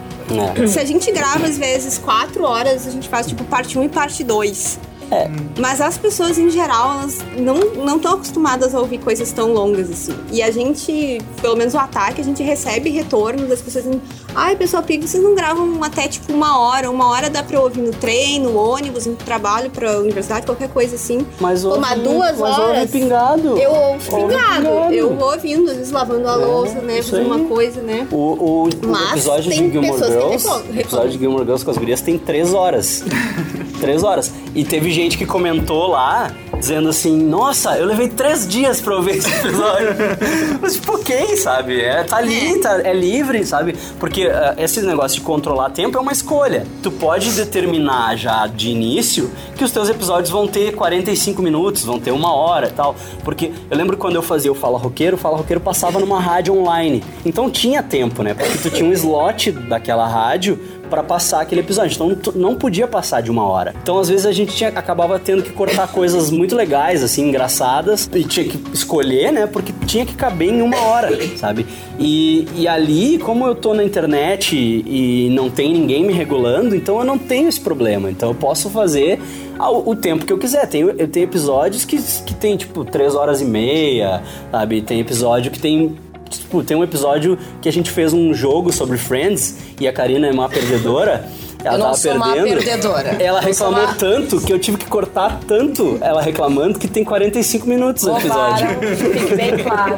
é. 0.62 0.68
Se 0.68 0.80
a 0.80 0.86
gente 0.86 1.12
grava, 1.12 1.46
às 1.46 1.58
vezes, 1.58 1.98
quatro 1.98 2.44
horas, 2.44 2.88
a 2.88 2.92
gente 2.92 3.08
faz, 3.08 3.28
tipo, 3.28 3.44
parte 3.46 3.78
1 3.78 3.84
e 3.84 3.90
parte 3.90 4.24
2. 4.24 4.80
É. 5.12 5.28
Mas 5.60 5.82
as 5.82 5.98
pessoas, 5.98 6.38
em 6.38 6.50
geral, 6.50 7.00
elas 7.00 7.18
não 7.38 7.96
estão 7.98 8.14
acostumadas 8.14 8.76
a 8.76 8.80
ouvir 8.80 9.00
coisas 9.00 9.32
tão 9.32 9.52
longas, 9.54 9.90
assim. 9.90 10.16
E 10.32 10.42
a 10.42 10.52
gente, 10.52 11.20
pelo 11.42 11.56
menos 11.56 11.74
o 11.74 11.80
ataque, 11.80 12.22
a 12.22 12.24
gente 12.24 12.44
recebe 12.44 12.90
retorno 12.92 13.48
das 13.48 13.62
pessoas 13.62 13.86
dizendo 13.86 14.02
Ai, 14.36 14.56
pessoal, 14.56 14.84
por 14.84 14.90
que 14.90 15.08
vocês 15.08 15.22
não 15.24 15.36
gravam 15.36 15.84
até, 15.84 16.08
tipo, 16.08 16.32
uma 16.32 16.60
hora? 16.60 16.90
Uma 16.90 17.08
hora 17.10 17.30
dá 17.30 17.44
pra 17.44 17.58
eu 17.58 17.64
ouvir 17.64 17.82
no 17.82 17.92
trem, 17.92 18.40
no 18.40 18.56
ônibus, 18.56 19.06
no 19.06 19.16
trabalho, 19.16 19.70
pra 19.70 20.00
universidade, 20.00 20.46
qualquer 20.46 20.70
coisa 20.70 20.96
assim. 20.96 21.26
Mas 21.40 21.66
ouve, 21.66 21.80
mas 21.80 22.00
duas 22.02 22.38
mas 22.38 22.58
horas, 22.60 22.80
ouve 22.82 22.92
pingado. 22.92 23.58
Eu 23.58 23.72
Ouve 23.72 24.06
pingado. 24.06 24.28
pingado. 24.28 24.94
Eu 24.94 25.16
vou 25.16 25.32
ouvindo, 25.32 25.70
às 25.70 25.78
vezes 25.78 25.92
lavando 25.92 26.28
a 26.28 26.36
louça, 26.36 26.82
né? 26.82 27.02
Fazendo 27.02 27.26
uma 27.26 27.40
coisa, 27.48 27.82
né? 27.82 28.08
O, 28.12 28.16
o, 28.16 28.64
o 28.64 28.70
episódio 28.70 29.52
de 29.52 29.56
Gilmore 29.56 29.98
Girls, 29.98 30.48
o 30.48 30.80
episódio 30.80 31.12
de 31.12 31.18
Gilmore 31.18 31.44
Girls 31.44 31.66
com 31.66 31.72
as 31.72 31.78
gurias 31.78 32.02
tem 32.02 32.18
três 32.18 32.54
horas. 32.54 33.04
três 33.80 34.04
horas. 34.04 34.32
E 34.54 34.64
teve 34.64 34.92
gente 34.92 35.18
que 35.18 35.26
comentou 35.26 35.88
lá 35.88 36.32
dizendo 36.60 36.90
assim: 36.90 37.18
Nossa, 37.18 37.78
eu 37.78 37.86
levei 37.86 38.10
três 38.10 38.48
dias 38.48 38.82
pra 38.82 38.96
ouvir 38.96 39.18
esse 39.18 39.30
episódio. 39.30 39.96
Mas, 40.62 40.74
tipo, 40.74 40.94
ok, 40.94 41.38
sabe? 41.38 41.82
É, 41.82 42.04
tá 42.04 42.18
ali, 42.18 42.60
tá, 42.60 42.82
é 42.82 42.94
livre, 42.94 43.46
sabe? 43.46 43.76
Porque 44.00 44.28
uh, 44.28 44.32
esse 44.58 44.82
negócio 44.82 45.20
de 45.20 45.26
controlar 45.26 45.70
tempo 45.72 45.98
é 45.98 46.02
uma 46.02 46.12
escolha. 46.12 46.68
Tu 46.84 46.92
pode 46.92 47.32
determinar 47.32 48.16
já 48.16 48.46
de 48.46 48.70
início 48.70 49.32
que 49.56 49.64
os 49.64 49.72
teus 49.72 49.90
episódios 49.90 50.30
vão 50.30 50.48
ter 50.48 50.76
45 50.76 51.42
minutos, 51.42 51.84
vão 51.84 52.00
ter 52.00 52.12
uma 52.12 52.34
hora 52.34 52.68
e 52.68 52.72
tal. 52.72 52.96
Porque 53.24 53.52
eu 53.70 53.78
lembro 53.78 53.98
quando 53.98 54.16
eu 54.16 54.22
fazia 54.22 54.52
o 54.52 54.56
Fala 54.56 54.78
Roqueiro, 54.78 55.16
o 55.16 55.20
Fala 55.20 55.38
Roqueiro 55.38 55.62
passava 55.62 56.00
numa 56.00 56.20
rádio 56.20 56.56
online. 56.56 57.04
Então 57.26 57.50
tinha 57.50 57.82
tempo, 57.82 58.22
né? 58.22 58.34
Porque 58.34 58.58
tu 58.58 58.70
tinha 58.70 58.88
um 58.88 58.94
slot 58.94 59.52
daquela 59.52 60.08
rádio 60.08 60.60
para 60.90 61.04
passar 61.04 61.42
aquele 61.42 61.62
episódio. 61.62 61.94
Então 61.94 62.34
não 62.36 62.56
podia 62.56 62.88
passar 62.88 63.22
de 63.22 63.30
uma 63.32 63.44
hora. 63.48 63.74
Então 63.82 64.00
às 64.00 64.10
vezes 64.10 64.26
a 64.26 64.32
gente 64.32 64.56
tinha, 64.56 64.70
acabava 64.70 65.20
tendo 65.20 65.44
que 65.44 65.52
cortar 65.52 65.88
coisas 65.92 66.30
muito 66.32 66.56
legais, 66.56 67.04
assim, 67.04 67.30
engraçadas, 67.30 68.10
e 68.14 68.24
tinha 68.24 68.46
que 68.48 68.60
escolher, 68.74 69.32
né? 69.32 69.48
Porque 69.48 69.74
tinha 69.86 70.06
que 70.06 70.14
caber 70.16 70.50
em 70.50 70.62
uma 70.62 70.80
hora, 70.82 71.10
sabe? 71.38 71.66
E, 72.00 72.48
e 72.56 72.68
ali, 72.68 73.18
como 73.20 73.46
eu 73.46 73.54
tô 73.56 73.74
na 73.74 73.84
internet 73.84 74.56
e, 74.56 75.28
e 75.28 75.30
não 75.30 75.50
tem 75.50 75.74
ninguém 75.74 76.04
me 76.06 76.14
regulando, 76.14 76.76
então 76.76 76.98
eu 77.00 77.06
não 77.06 77.18
tenho 77.18 77.48
esse 77.48 77.60
problema. 77.60 78.10
Então 78.10 78.30
eu 78.30 78.36
posso 78.36 78.70
fazer 78.70 79.20
ao- 79.58 79.88
o 79.88 79.96
tempo 79.96 80.26
que 80.26 80.32
eu 80.34 80.38
quiser. 80.38 80.66
Tenho, 80.68 80.92
eu 80.98 81.08
tenho 81.08 81.26
episódios 81.26 81.84
que, 81.86 81.98
que 81.98 82.34
tem, 82.34 82.56
tipo, 82.58 82.84
três 82.86 83.16
horas 83.16 83.42
e 83.42 83.46
meia, 83.46 84.22
sabe? 84.52 84.82
Tem 84.82 85.00
episódio 85.00 85.52
que 85.52 85.60
tem 85.60 85.96
Tipo, 86.30 86.64
tem 86.64 86.78
um 86.78 86.84
episódio 86.84 87.38
que 87.62 87.68
a 87.68 87.72
gente 87.72 87.90
fez 87.90 88.14
um 88.14 88.34
jogo 88.34 88.72
sobre 88.72 88.98
Friends 88.98 89.58
e 89.80 89.88
a 89.88 89.94
Karina 89.94 90.28
é 90.28 90.32
uma 90.32 90.48
perdedora. 90.48 91.28
Ela 91.64 91.76
Eu 91.76 91.78
não 91.80 91.86
tava 91.88 91.98
sou 91.98 92.16
má 92.16 92.34
perdendo. 92.34 92.56
perdedora. 92.64 93.18
Ela 93.20 93.42
reclamou 93.42 93.82
má- 93.86 93.94
tanto 93.96 94.40
que 94.40 94.54
eu 94.54 94.60
tive 94.60 94.78
que 94.78 94.86
cortar 94.86 95.40
tanto 95.48 95.98
ela 96.02 96.22
reclamando 96.22 96.80
que 96.80 96.88
tem 96.88 97.04
45 97.04 97.68
minutos 97.68 98.04
o 98.04 98.18
episódio. 98.18 98.68
Fique 98.96 99.36
bem 99.36 99.58
claro. 99.58 99.98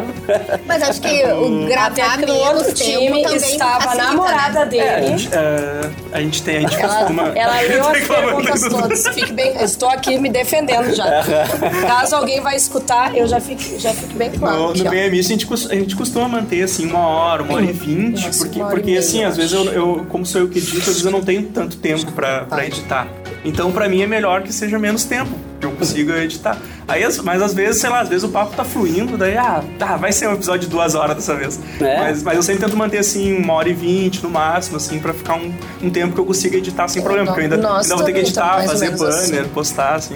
Mas 0.65 0.81
acho 0.81 1.01
que 1.01 1.23
o 1.25 1.67
gravar 1.67 1.87
Até 1.87 2.01
que 2.17 2.25
no 2.25 2.33
menos 2.33 2.47
outro 2.47 2.73
tempo 2.73 2.99
time 2.99 3.21
também 3.23 3.37
estava 3.51 3.77
a 3.77 3.81
facilita, 3.81 4.03
namorada 4.09 4.59
né? 4.61 4.65
dele. 4.65 4.81
É, 4.83 4.95
a 4.95 5.01
gente, 5.01 5.29
é, 5.31 5.89
a 6.13 6.21
gente 6.21 6.43
tem, 6.43 6.57
a 6.57 6.61
gente 6.61 6.75
Ela, 6.79 6.95
costuma. 6.95 7.23
ela 7.35 7.61
leu 7.61 7.87
as 7.87 8.07
perguntas 8.07 8.61
todas. 8.61 9.07
Fique 9.09 9.33
bem, 9.33 9.53
eu 9.55 9.65
estou 9.65 9.89
aqui 9.89 10.17
me 10.17 10.29
defendendo 10.29 10.93
já. 10.95 11.05
Caso 11.87 12.15
alguém 12.15 12.41
vai 12.41 12.55
escutar, 12.55 13.15
eu 13.15 13.27
já 13.27 13.39
fico, 13.39 13.61
já 13.79 13.93
fico 13.93 14.13
bem 14.15 14.31
claro. 14.31 14.57
No, 14.57 14.69
aqui, 14.71 14.83
no. 14.83 14.89
BMI 14.89 15.19
a 15.19 15.23
gente, 15.23 15.47
a 15.69 15.75
gente 15.75 15.95
costuma 15.95 16.27
manter 16.27 16.63
assim 16.63 16.87
uma 16.87 17.05
hora, 17.07 17.43
uma 17.43 17.55
hora 17.55 17.65
e 17.65 17.71
vinte, 17.71 18.27
porque, 18.37 18.59
uma 18.59 18.67
e 18.69 18.71
porque 18.71 18.85
meia, 18.87 18.99
assim, 18.99 19.23
às 19.23 19.37
vezes 19.37 19.53
eu, 19.53 19.65
eu, 19.65 20.05
como 20.09 20.25
sou 20.25 20.41
eu 20.41 20.47
que 20.49 20.57
edito, 20.57 20.77
às 20.79 20.85
vezes 20.87 21.05
eu 21.05 21.11
não 21.11 21.21
tenho 21.21 21.50
tanto 21.51 21.77
tempo 21.77 22.11
pra, 22.13 22.41
pra 22.45 22.65
editar. 22.65 23.07
Então 23.43 23.71
pra 23.71 23.89
mim 23.89 24.01
é 24.01 24.07
melhor 24.07 24.43
que 24.43 24.53
seja 24.53 24.77
menos 24.77 25.03
tempo, 25.03 25.31
que 25.59 25.65
eu 25.65 25.71
consiga 25.71 26.17
editar. 26.23 26.57
Aí, 26.87 27.03
as- 27.03 27.17
mas 27.19 27.41
às 27.41 27.53
vezes, 27.53 27.81
sei 27.81 27.89
lá, 27.89 28.01
às 28.01 28.09
vezes 28.09 28.23
o 28.23 28.29
papo 28.29 28.55
tá 28.55 28.63
fluindo, 28.63 29.17
daí, 29.17 29.35
ah, 29.37 29.63
tá, 29.79 29.95
vai 29.97 30.11
ser 30.11 30.27
um 30.27 30.33
episódio 30.33 30.61
de 30.61 30.67
duas 30.67 30.93
horas 30.93 31.15
dessa 31.15 31.35
vez. 31.35 31.59
É. 31.79 31.99
Mas, 31.99 32.21
mas 32.23 32.35
eu 32.35 32.43
sempre 32.43 32.63
tento 32.65 32.77
manter 32.77 32.99
assim 32.99 33.35
uma 33.37 33.53
hora 33.53 33.69
e 33.69 33.73
vinte 33.73 34.21
no 34.21 34.29
máximo, 34.29 34.77
assim, 34.77 34.99
pra 34.99 35.13
ficar 35.13 35.35
um, 35.35 35.51
um 35.81 35.89
tempo 35.89 36.13
que 36.13 36.19
eu 36.19 36.25
consiga 36.25 36.57
editar 36.57 36.87
sem 36.87 37.01
problema, 37.01 37.27
porque 37.27 37.41
eu 37.41 37.43
ainda, 37.45 37.55
ainda 37.77 37.95
vou 37.95 38.03
ter 38.05 38.13
que 38.13 38.19
editar, 38.19 38.63
fazer 38.63 38.85
menos 38.85 38.99
banner, 39.01 39.41
assim. 39.41 39.49
postar, 39.49 39.95
assim. 39.95 40.15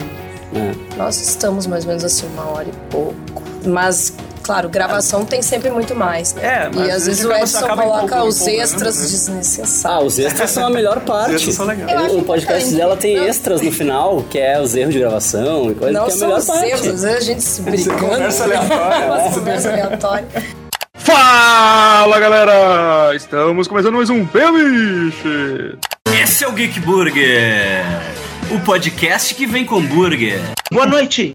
Nós 0.98 1.20
estamos 1.20 1.68
mais 1.68 1.84
ou 1.84 1.90
menos 1.90 2.04
assim, 2.04 2.28
uma 2.28 2.46
hora 2.50 2.68
e 2.68 2.92
pouco. 2.92 3.44
Mas, 3.66 4.14
claro, 4.46 4.70
gravação 4.70 5.26
tem 5.26 5.42
sempre 5.42 5.72
muito 5.72 5.96
mais. 5.96 6.34
Né? 6.36 6.46
É, 6.46 6.70
mas 6.74 6.88
e 6.88 6.92
às 6.92 7.06
vezes 7.08 7.26
o 7.26 7.32
Edson 7.34 7.68
coloca 7.68 8.24
os 8.24 8.36
empolgando, 8.42 8.62
extras 8.64 8.96
né? 8.98 9.02
Ah, 9.04 9.08
desnecessários. 9.10 10.14
os 10.14 10.20
extras 10.20 10.52
são 10.52 10.68
a 10.68 10.70
melhor 10.70 11.00
parte. 11.02 11.34
extras 11.36 11.56
são 11.56 11.66
legais. 11.66 11.92
Eu 11.92 11.98
acho 12.06 12.18
O 12.18 12.24
podcast 12.24 12.74
dela 12.76 12.96
tem 12.96 13.18
Não. 13.18 13.24
extras 13.26 13.62
no 13.62 13.72
final, 13.72 14.24
que 14.30 14.38
é 14.38 14.62
os 14.62 14.76
erros 14.76 14.94
de 14.94 15.00
gravação 15.00 15.72
e 15.72 15.76
coisa 15.76 15.92
Não 15.94 16.06
que 16.06 16.12
é 16.12 16.14
a 16.14 16.18
são 16.18 16.28
melhor 16.28 16.40
os 16.40 16.46
parte. 16.46 16.66
erros, 16.68 16.88
às 16.88 17.02
vezes 17.02 17.18
a 17.18 17.20
gente 17.22 17.42
se 17.44 17.62
brigando. 17.64 18.00
conversa 18.00 18.44
aleatória. 18.44 19.06
Uma 19.08 19.32
conversa 19.34 19.70
aleatória. 19.72 20.26
Fala 20.94 22.20
galera! 22.20 23.16
Estamos 23.16 23.68
começando 23.68 23.96
mais 23.96 24.10
um 24.10 24.24
Bemiche! 24.26 25.78
Esse 26.22 26.44
é 26.44 26.48
o 26.48 26.52
Geek 26.52 26.80
Burger, 26.80 27.84
o 28.52 28.60
podcast 28.62 29.34
que 29.36 29.46
vem 29.46 29.66
com 29.66 29.82
burger. 29.82 30.40
Boa 30.72 30.86
noite! 30.86 31.34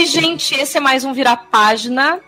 Oi, 0.00 0.06
gente, 0.06 0.54
esse 0.54 0.78
é 0.78 0.80
mais 0.80 1.04
um 1.04 1.12
Virar 1.12 1.36
Página. 1.50 2.20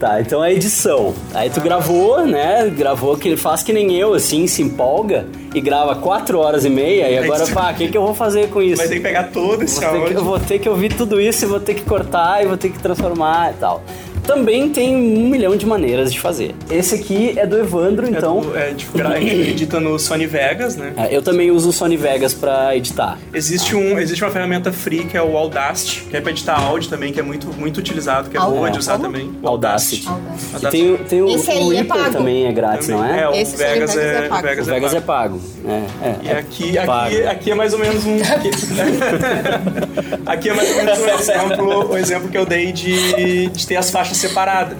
Tá, 0.00 0.20
então 0.20 0.42
a 0.42 0.50
edição. 0.50 1.14
Aí 1.32 1.48
tu 1.48 1.60
gravou, 1.60 2.26
né? 2.26 2.68
Gravou 2.68 3.16
que 3.16 3.28
ele 3.28 3.36
faz 3.36 3.62
que 3.62 3.72
nem 3.72 3.94
eu, 3.94 4.12
assim, 4.12 4.48
se 4.48 4.60
empolga 4.60 5.28
e 5.54 5.60
grava 5.60 5.94
quatro 5.94 6.40
horas 6.40 6.64
e 6.64 6.68
meia. 6.68 7.08
E 7.08 7.16
agora, 7.16 7.46
pá, 7.46 7.70
o 7.70 7.74
que, 7.76 7.86
que 7.86 7.96
eu 7.96 8.02
vou 8.02 8.12
fazer 8.12 8.50
com 8.50 8.60
isso? 8.60 8.78
Vai 8.78 8.88
ter 8.88 8.96
que 8.96 9.02
pegar 9.02 9.30
todo 9.30 9.62
esse 9.62 9.84
áudio. 9.84 10.18
eu 10.18 10.24
vou 10.24 10.40
ter 10.40 10.58
que 10.58 10.68
ouvir 10.68 10.96
tudo 10.96 11.20
isso 11.20 11.44
e 11.44 11.46
vou 11.46 11.60
ter 11.60 11.74
que 11.74 11.82
cortar 11.82 12.42
e 12.42 12.48
vou 12.48 12.56
ter 12.56 12.70
que 12.70 12.80
transformar 12.80 13.52
e 13.52 13.54
tal. 13.54 13.84
Também 14.26 14.68
tem 14.70 14.94
um 14.94 15.26
milhão 15.28 15.56
de 15.56 15.66
maneiras 15.66 16.12
de 16.12 16.20
fazer. 16.20 16.54
Esse 16.70 16.94
aqui 16.94 17.34
é 17.36 17.44
do 17.46 17.58
Evandro, 17.58 18.08
então. 18.08 18.38
É, 18.38 18.42
do- 18.42 18.56
é, 18.56 18.74
tipo, 18.74 19.00
a 19.02 19.18
gente 19.20 19.34
edita 19.50 19.80
no 19.80 19.98
Sony 19.98 20.26
Vegas, 20.26 20.76
né? 20.76 20.92
É, 20.96 21.14
eu 21.14 21.20
também 21.22 21.50
uso 21.50 21.70
o 21.70 21.72
Sony 21.72 21.96
Vegas 21.96 22.32
pra 22.32 22.74
editar. 22.76 23.18
Existe, 23.34 23.74
um, 23.74 23.98
existe 23.98 24.22
uma 24.24 24.30
ferramenta 24.30 24.70
free 24.72 25.04
que 25.04 25.16
é 25.16 25.22
o 25.22 25.36
Audacity, 25.36 26.02
que 26.08 26.16
é 26.16 26.20
pra 26.20 26.30
editar 26.30 26.58
áudio 26.58 26.88
também, 26.88 27.12
que 27.12 27.18
é 27.18 27.22
muito, 27.22 27.48
muito 27.58 27.78
utilizado, 27.78 28.30
que 28.30 28.36
é 28.36 28.40
boa 28.40 28.70
de 28.70 28.78
usar 28.78 28.98
também. 28.98 29.30
O 29.42 29.48
Audacity. 29.48 30.06
Audacity. 30.08 30.66
E 30.66 30.70
tem, 30.70 30.96
tem 30.98 31.22
o, 31.22 31.28
Esse 31.28 31.50
aí 31.50 31.58
o 31.64 31.72
é 31.72 31.76
Reaper 31.76 31.96
pago. 32.02 32.12
também 32.12 32.46
é 32.46 32.52
grátis, 32.52 32.88
não 32.88 33.04
é? 33.04 33.22
É, 33.22 33.28
o 33.28 33.32
Esse 33.32 33.56
Vegas, 33.56 33.94
Vegas 33.94 33.96
é, 33.96 34.24
é 34.24 34.28
pago. 34.28 34.38
o 34.38 34.48
Vegas 34.48 34.66
o 34.66 34.70
Vegas 34.70 34.94
é 34.94 34.96
é 34.96 35.00
pago. 35.00 35.40
É, 35.66 35.70
é, 36.08 36.16
E 36.22 36.28
é 36.28 36.38
aqui, 36.38 36.72
pago. 36.86 37.06
aqui, 37.16 37.22
aqui 37.26 37.50
é 37.50 37.54
mais 37.54 37.72
ou 37.72 37.78
menos 37.80 38.04
um. 38.06 38.16
Aqui, 38.22 38.50
aqui 40.26 40.48
é 40.48 40.54
mais 40.54 40.70
ou 40.70 40.76
menos 40.76 40.98
um 41.00 41.08
exemplo, 41.08 41.90
o 41.92 41.96
exemplo 41.98 42.28
que 42.28 42.38
eu 42.38 42.46
dei 42.46 42.72
de, 42.72 43.48
de 43.48 43.66
ter 43.66 43.76
as 43.76 43.90
faixas 43.90 44.11
separadas. 44.16 44.76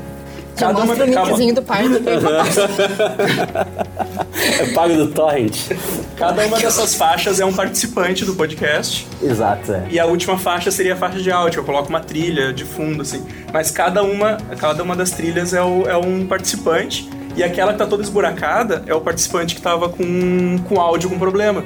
Já 0.56 0.70
mostra 0.72 1.06
o 1.06 1.12
cada- 1.12 1.26
nickzinho 1.28 1.54
do 1.54 1.62
parque. 1.62 1.88
É 4.60 4.66
pago 4.74 4.94
do 4.94 5.08
Torrent. 5.08 5.56
Cada 6.16 6.46
uma 6.46 6.58
dessas 6.58 6.94
faixas 6.94 7.40
é 7.40 7.44
um 7.44 7.52
participante 7.52 8.24
do 8.24 8.34
podcast. 8.34 9.06
Exato, 9.22 9.72
é. 9.72 9.84
E 9.90 9.98
a 9.98 10.06
última 10.06 10.38
faixa 10.38 10.70
seria 10.70 10.94
a 10.94 10.96
faixa 10.96 11.20
de 11.20 11.30
áudio, 11.30 11.60
eu 11.60 11.64
coloco 11.64 11.88
uma 11.88 12.00
trilha 12.00 12.52
de 12.52 12.64
fundo, 12.64 13.02
assim. 13.02 13.24
Mas 13.52 13.70
cada 13.70 14.02
uma, 14.02 14.36
cada 14.58 14.82
uma 14.82 14.94
das 14.96 15.10
trilhas 15.10 15.54
é, 15.54 15.62
o- 15.62 15.86
é 15.88 15.96
um 15.96 16.26
participante. 16.26 17.08
E 17.36 17.42
aquela 17.42 17.72
que 17.72 17.78
tá 17.78 17.86
toda 17.86 18.02
esburacada 18.02 18.82
é 18.86 18.94
o 18.94 19.00
participante 19.00 19.54
que 19.54 19.62
tava 19.62 19.88
com, 19.88 20.58
com 20.68 20.80
áudio 20.80 21.08
com 21.08 21.18
problema. 21.18 21.64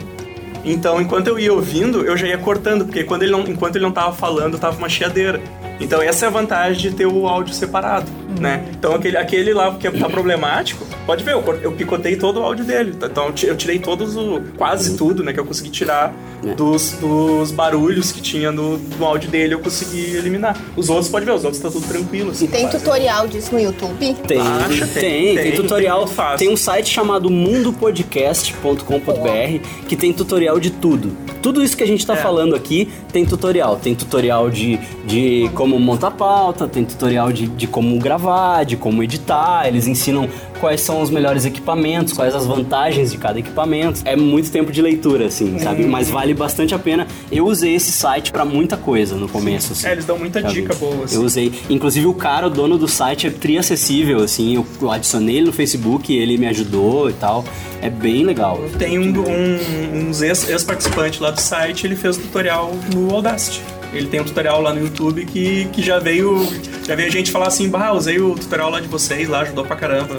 Então, 0.65 1.01
enquanto 1.01 1.29
eu 1.29 1.39
ia 1.39 1.53
ouvindo, 1.53 2.05
eu 2.05 2.17
já 2.17 2.27
ia 2.27 2.39
cortando, 2.39 2.85
porque 2.85 3.05
quando 3.05 3.23
ele 3.23 3.33
não, 3.33 3.41
enquanto 3.41 3.77
ele 3.77 3.85
não 3.85 3.93
tava 3.93 4.13
falando, 4.13 4.59
tava 4.59 4.77
uma 4.79 4.89
chiadeira. 4.89 5.41
Então, 5.81 6.01
essa 6.01 6.25
é 6.25 6.29
a 6.29 6.31
vantagem 6.31 6.91
de 6.91 6.97
ter 6.97 7.07
o 7.07 7.27
áudio 7.29 7.55
separado, 7.55 8.11
né? 8.41 8.65
Então, 8.77 8.95
aquele, 8.95 9.17
aquele 9.17 9.53
lá 9.53 9.73
que 9.75 9.91
tá 9.91 10.09
problemático, 10.09 10.87
pode 11.05 11.23
ver, 11.23 11.35
eu, 11.35 11.45
eu 11.63 11.73
picotei 11.73 12.17
todo 12.17 12.41
o 12.41 12.43
áudio 12.43 12.65
dele. 12.65 12.95
Então, 12.97 13.27
eu 13.27 13.33
ti- 13.33 13.47
eu 13.47 13.57
tirei 13.57 13.79
todos 13.79 14.17
o... 14.17 14.41
quase 14.57 14.97
tudo, 14.97 15.23
né? 15.23 15.33
Que 15.33 15.41
eu 15.41 15.45
consegui 15.45 15.71
tirar 15.71 16.15
dos, 16.57 16.93
dos 16.93 17.51
barulhos 17.51 18.13
que 18.13 18.21
tinha 18.21 18.51
no, 18.53 18.79
no 18.79 19.05
áudio 19.05 19.29
dele, 19.31 19.55
eu 19.55 19.59
consegui 19.61 20.17
eliminar. 20.17 20.57
Os 20.77 20.89
outros, 20.89 21.09
pode 21.09 21.25
ver, 21.27 21.33
os 21.33 21.45
outros 21.45 21.61
tá 21.63 21.71
tudo 21.71 21.87
tranquilo, 21.87 22.31
assim. 22.31 22.47
Tem 22.47 22.69
tutorial 22.69 23.27
disso 23.29 23.53
no 23.53 23.61
YouTube? 23.61 24.15
Tem, 24.27 24.41
Acha? 24.41 24.87
tem, 24.87 25.03
Tem, 25.03 25.35
tem, 25.35 25.37
tem, 25.37 25.53
tutorial. 25.53 26.07
fácil. 26.17 26.39
Tem 26.39 26.49
um 26.53 26.57
site 26.57 26.89
chamado 26.89 27.29
mundopodcast.com.br 27.31 29.87
que 29.89 29.97
tem 29.97 30.13
tutorial 30.13 30.59
de 30.61 30.71
tudo. 30.71 31.11
Tudo 31.43 31.63
isso 31.63 31.77
que 31.77 31.83
a 31.83 31.87
gente 31.87 32.05
tá 32.07 32.15
É. 32.15 32.17
falando 32.17 32.55
aqui 32.55 32.89
tem 33.13 33.25
tutorial. 33.25 33.77
Tem 33.77 33.95
tutorial 33.95 34.51
de, 34.51 34.79
de 35.07 35.51
como 35.55 35.66
montar 35.67 36.11
pauta, 36.11 36.67
tem 36.69 36.85
tutorial 36.85 37.33
de, 37.33 37.47
de 37.47 37.67
como 37.67 37.99
gravar, 37.99 38.65
de 38.65 38.77
como 38.77 39.03
editar. 39.03 39.67
Eles 39.67 39.87
ensinam 39.87 40.29
quais 40.61 40.81
são 40.81 41.01
os 41.03 41.11
melhores 41.11 41.45
equipamentos, 41.45 42.13
quais 42.13 42.35
as 42.35 42.47
vantagens 42.47 43.13
de 43.13 43.19
cada 43.19 43.39
equipamento. 43.39 44.01
É 44.05 44.17
muito 44.17 44.51
tempo 44.51 44.73
de 44.73 44.81
leitura, 44.81 45.27
assim, 45.27 45.59
sabe? 45.59 45.83
Uhum. 45.85 45.91
Mas 45.91 46.09
vale 46.09 46.33
bastante 46.35 46.75
a 46.75 46.79
pena. 46.79 47.07
Eu 47.31 47.47
usei 47.47 47.75
esse 47.75 47.93
site 47.93 48.33
pra 48.33 48.45
muita 48.45 48.77
coisa 48.77 49.17
no 49.17 49.29
começo, 49.29 49.73
assim. 49.73 49.87
É, 49.89 49.93
eles 49.93 50.05
dão 50.05 50.19
muita 50.19 50.41
sabe? 50.41 50.55
dica 50.55 50.75
boa, 50.75 51.05
assim. 51.05 51.17
Eu 51.17 51.23
usei. 51.23 51.53
Inclusive, 51.69 52.07
o 52.07 52.15
cara, 52.15 52.47
o 52.47 52.51
dono 52.51 52.79
do 52.79 52.89
site, 52.89 53.27
é 53.27 53.31
tri-acessível, 53.31 54.23
assim. 54.23 54.55
Eu, 54.55 54.91
adicionei 54.91 55.37
ele 55.37 55.47
no 55.47 55.53
Facebook, 55.53 56.15
ele 56.15 56.39
me 56.39 56.47
ajudou 56.47 57.11
e 57.11 57.13
tal. 57.15 57.45
É 57.83 57.91
bem 57.91 58.25
legal. 58.25 58.59
Tem 58.79 58.99
um, 58.99 59.13
um, 59.13 60.09
uns 60.09 60.23
ex- 60.23 60.49
ex-participantes 60.49 61.21
lá 61.21 61.31
do 61.31 61.41
site, 61.41 61.87
ele 61.87 61.95
fez 61.95 62.17
o 62.17 62.21
tutorial 62.21 62.73
no 62.95 63.15
Audacity. 63.15 63.61
Ele 63.93 64.07
tem 64.09 64.21
um 64.21 64.25
tutorial 64.25 64.61
lá 64.61 64.73
no 64.73 64.81
YouTube 64.81 65.25
que, 65.27 65.67
que 65.73 65.83
já 65.83 65.99
veio 65.99 66.47
já 66.87 66.95
veio 66.95 67.11
gente 67.11 67.31
falar 67.31 67.49
assim, 67.49 67.69
bah, 67.69 67.93
usei 67.93 68.21
o 68.21 68.35
tutorial 68.35 68.71
lá 68.71 68.81
de 68.81 68.89
vocês, 68.89 69.29
lá 69.29 69.41
ajudou 69.41 69.65
pra 69.65 69.75
caramba 69.77 70.15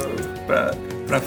pra, 0.46 0.74
pra 1.08 1.22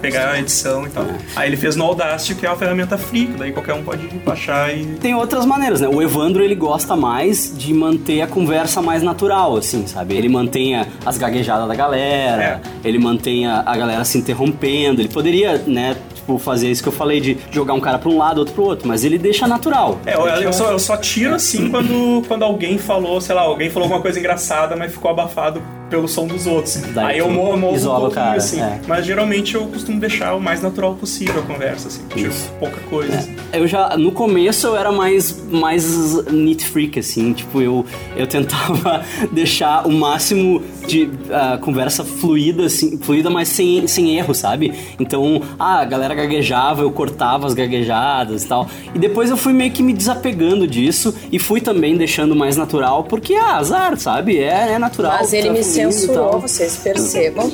pegar 0.00 0.30
a 0.32 0.38
edição 0.38 0.86
e 0.86 0.90
tal. 0.90 1.04
Aí 1.34 1.48
ele 1.48 1.56
fez 1.56 1.74
no 1.74 1.84
Audacity, 1.84 2.34
que 2.34 2.46
é 2.46 2.50
uma 2.50 2.56
ferramenta 2.56 2.96
free, 2.98 3.26
que 3.26 3.32
daí 3.32 3.50
qualquer 3.52 3.74
um 3.74 3.82
pode 3.82 4.06
baixar 4.24 4.74
e... 4.76 4.84
Tem 5.00 5.14
outras 5.14 5.44
maneiras, 5.46 5.80
né? 5.80 5.88
O 5.88 6.00
Evandro, 6.02 6.42
ele 6.44 6.54
gosta 6.54 6.94
mais 6.94 7.52
de 7.56 7.72
manter 7.74 8.20
a 8.20 8.26
conversa 8.26 8.80
mais 8.82 9.02
natural, 9.02 9.56
assim, 9.56 9.86
sabe? 9.86 10.14
Ele 10.14 10.28
mantém 10.28 10.76
as 11.04 11.18
gaguejadas 11.18 11.66
da 11.66 11.74
galera, 11.74 12.42
É. 12.42 12.60
ele 12.88 12.98
mantém 12.98 13.46
a, 13.46 13.62
a 13.66 13.76
galera 13.76 14.04
se 14.04 14.16
interrompendo. 14.18 15.00
Ele 15.00 15.08
poderia, 15.08 15.58
né, 15.66 15.96
tipo, 16.26 16.38
fazer 16.38 16.68
isso 16.68 16.82
que 16.82 16.88
eu 16.88 16.92
falei 16.92 17.20
de 17.20 17.38
jogar 17.52 17.74
um 17.74 17.80
cara 17.80 17.98
pra 17.98 18.10
um 18.10 18.18
lado, 18.18 18.38
outro 18.38 18.52
pro 18.52 18.64
outro, 18.64 18.88
mas 18.88 19.04
ele 19.04 19.16
deixa 19.16 19.46
natural. 19.46 19.98
É, 20.04 20.14
eu, 20.14 20.26
eu 20.26 20.52
só, 20.52 20.72
eu 20.72 20.78
só 20.78 20.96
tiro 20.96 21.34
assim 21.34 21.70
quando, 21.70 22.22
quando 22.26 22.42
alguém 22.42 22.76
falou, 22.76 23.20
sei 23.20 23.34
lá, 23.34 23.42
alguém 23.42 23.70
falou 23.70 23.84
alguma 23.84 24.02
coisa 24.02 24.18
engraçada, 24.18 24.74
mas 24.74 24.92
ficou 24.92 25.10
abafado 25.10 25.62
pelo 25.88 26.08
som 26.08 26.26
dos 26.26 26.46
outros. 26.46 26.76
Daí 26.94 27.12
Aí 27.12 27.18
eu 27.18 27.30
morro, 27.30 27.56
morro 27.56 28.08
um 28.08 28.10
cara, 28.10 28.36
assim. 28.36 28.60
é. 28.60 28.80
Mas 28.88 29.06
geralmente 29.06 29.54
eu 29.54 29.66
costumo 29.66 30.00
deixar 30.00 30.34
o 30.34 30.40
mais 30.40 30.60
natural 30.60 30.94
possível 30.94 31.40
a 31.40 31.42
conversa, 31.42 31.88
assim. 31.88 32.02
Tiro 32.08 32.30
Isso. 32.30 32.50
pouca 32.58 32.80
coisa. 32.90 33.16
assim. 33.16 33.36
Eu 33.52 33.66
já, 33.68 33.96
no 33.96 34.10
começo 34.10 34.66
eu 34.66 34.76
era 34.76 34.90
mais, 34.90 35.40
mais 35.48 36.24
neat 36.24 36.64
freak, 36.66 36.98
assim, 36.98 37.32
tipo, 37.32 37.62
eu, 37.62 37.86
eu 38.16 38.26
tentava 38.26 39.04
deixar 39.30 39.86
o 39.86 39.92
máximo 39.92 40.62
de 40.86 41.10
ah, 41.30 41.58
conversa 41.60 42.04
fluida, 42.04 42.66
assim, 42.66 42.98
fluida, 42.98 43.28
mas 43.28 43.48
sem, 43.48 43.86
sem 43.86 44.16
erro, 44.16 44.34
sabe? 44.34 44.72
Então, 44.98 45.42
ah, 45.58 45.80
a 45.80 45.84
galera 45.84 46.14
gaguejava, 46.14 46.82
eu 46.82 46.90
cortava 46.90 47.46
as 47.46 47.54
gaguejadas 47.54 48.44
e 48.44 48.48
tal. 48.48 48.68
E 48.94 48.98
depois 48.98 49.30
eu 49.30 49.36
fui 49.36 49.52
meio 49.52 49.70
que 49.70 49.82
me 49.82 49.92
desapegando 49.92 50.66
disso 50.66 51.14
e 51.30 51.38
fui 51.38 51.60
também 51.60 51.96
deixando 51.96 52.34
mais 52.34 52.56
natural, 52.56 53.04
porque, 53.04 53.34
ah, 53.34 53.56
azar, 53.56 53.96
sabe? 53.98 54.38
É, 54.38 54.72
é 54.72 54.78
natural. 54.78 55.18
Mas 55.18 55.32
ele 55.32 55.48
tá 55.48 55.54
me 55.54 55.62
censurou, 55.64 56.40
vocês 56.40 56.76
percebam, 56.76 57.50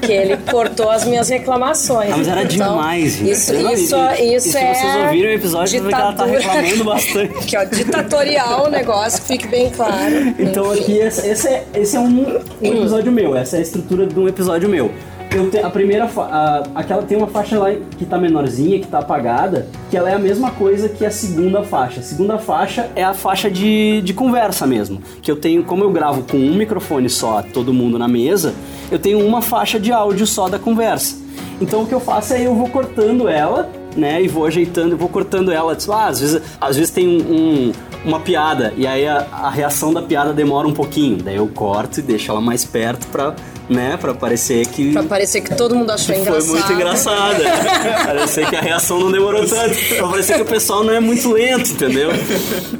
que 0.00 0.12
ele 0.12 0.36
cortou 0.50 0.90
as 0.90 1.04
minhas 1.04 1.28
reclamações. 1.28 2.10
Ah, 2.12 2.16
mas 2.16 2.28
era 2.28 2.42
Então, 2.42 2.76
demais, 2.76 3.12
gente. 3.16 3.30
Isso, 3.30 3.54
isso, 3.54 3.96
e 4.18 4.36
isso 4.36 4.56
é. 4.56 4.74
vocês 4.74 4.96
ouviram 4.96 5.28
o 5.28 5.32
episódio, 5.32 5.84
que 5.84 5.94
ela 5.94 6.12
tá 6.12 6.24
reclamando 6.24 6.84
bastante. 6.84 7.34
Aqui, 7.44 7.56
ó, 7.56 7.64
ditatorial 7.64 8.66
o 8.66 8.70
negócio, 8.70 9.20
que 9.20 9.26
fique 9.26 9.48
bem 9.48 9.70
claro. 9.70 10.34
Então 10.38 10.72
Enfim. 10.72 10.82
aqui, 10.82 10.98
esse, 10.98 11.26
esse 11.26 11.48
é, 11.48 11.66
esse 11.74 11.96
é 11.96 12.00
um, 12.00 12.40
um 12.62 12.66
episódio 12.66 13.12
meu, 13.12 13.36
essa 13.36 13.56
é 13.56 13.58
a 13.58 13.62
estrutura 13.62 14.06
de 14.06 14.18
um 14.18 14.28
episódio 14.28 14.68
meu. 14.68 14.90
Eu 15.34 15.50
te- 15.50 15.58
a 15.58 15.68
primeira, 15.68 16.04
a- 16.16 16.62
aquela 16.76 17.02
tem 17.02 17.18
uma 17.18 17.26
faixa 17.26 17.58
lá 17.58 17.68
que 17.98 18.04
tá 18.04 18.16
menorzinha, 18.16 18.78
que 18.78 18.86
tá 18.86 19.00
apagada, 19.00 19.66
que 19.90 19.96
ela 19.96 20.08
é 20.08 20.14
a 20.14 20.18
mesma 20.18 20.52
coisa 20.52 20.88
que 20.88 21.04
a 21.04 21.10
segunda 21.10 21.62
faixa. 21.64 21.98
A 21.98 22.02
segunda 22.04 22.38
faixa 22.38 22.88
é 22.94 23.02
a 23.02 23.12
faixa 23.14 23.50
de, 23.50 24.00
de 24.02 24.14
conversa 24.14 24.64
mesmo, 24.64 25.00
que 25.20 25.28
eu 25.30 25.34
tenho, 25.36 25.64
como 25.64 25.82
eu 25.82 25.90
gravo 25.90 26.22
com 26.22 26.36
um 26.36 26.54
microfone 26.54 27.10
só, 27.10 27.42
todo 27.42 27.72
mundo 27.72 27.98
na 27.98 28.06
mesa, 28.06 28.54
eu 28.92 28.98
tenho 28.98 29.26
uma 29.26 29.42
faixa 29.42 29.80
de 29.80 29.90
áudio 29.90 30.24
só 30.26 30.48
da 30.48 30.58
conversa. 30.58 31.16
Então 31.60 31.82
o 31.82 31.86
que 31.86 31.94
eu 31.94 32.00
faço 32.00 32.32
é 32.34 32.46
eu 32.46 32.54
vou 32.54 32.68
cortando 32.68 33.28
ela, 33.28 33.68
né, 33.96 34.20
e 34.22 34.26
vou 34.28 34.44
ajeitando, 34.44 34.96
vou 34.96 35.08
cortando 35.08 35.52
ela. 35.52 35.74
Tipo, 35.76 35.92
ah, 35.92 36.06
às 36.06 36.20
vezes, 36.20 36.42
às 36.60 36.76
vezes 36.76 36.90
tem 36.92 37.06
um- 37.08 37.72
uma 38.04 38.20
piada 38.20 38.72
e 38.76 38.86
aí 38.86 39.06
a, 39.06 39.26
a 39.32 39.50
reação 39.50 39.92
da 39.92 40.02
piada 40.02 40.32
demora 40.32 40.68
um 40.68 40.74
pouquinho. 40.74 41.18
Daí 41.22 41.36
eu 41.36 41.48
corto 41.48 42.00
e 42.00 42.02
deixo 42.02 42.30
ela 42.30 42.40
mais 42.40 42.64
perto 42.64 43.06
pra, 43.08 43.34
né, 43.68 43.96
pra 44.00 44.12
parecer 44.14 44.66
que 44.66 44.92
Pra 44.92 45.02
parecer 45.02 45.40
que 45.40 45.54
todo 45.54 45.74
mundo 45.74 45.90
achou 45.90 46.14
foi 46.14 46.18
engraçado. 46.18 46.46
muito 46.48 46.72
engraçada. 46.72 47.44
parecer 48.06 48.46
que 48.48 48.56
a 48.56 48.60
reação 48.60 49.00
não 49.00 49.10
demorou 49.10 49.46
tanto. 49.46 49.74
Pra 49.96 50.08
parecer 50.08 50.34
que 50.36 50.42
o 50.42 50.46
pessoal 50.46 50.84
não 50.84 50.92
é 50.92 51.00
muito 51.00 51.30
lento, 51.32 51.70
entendeu? 51.72 52.10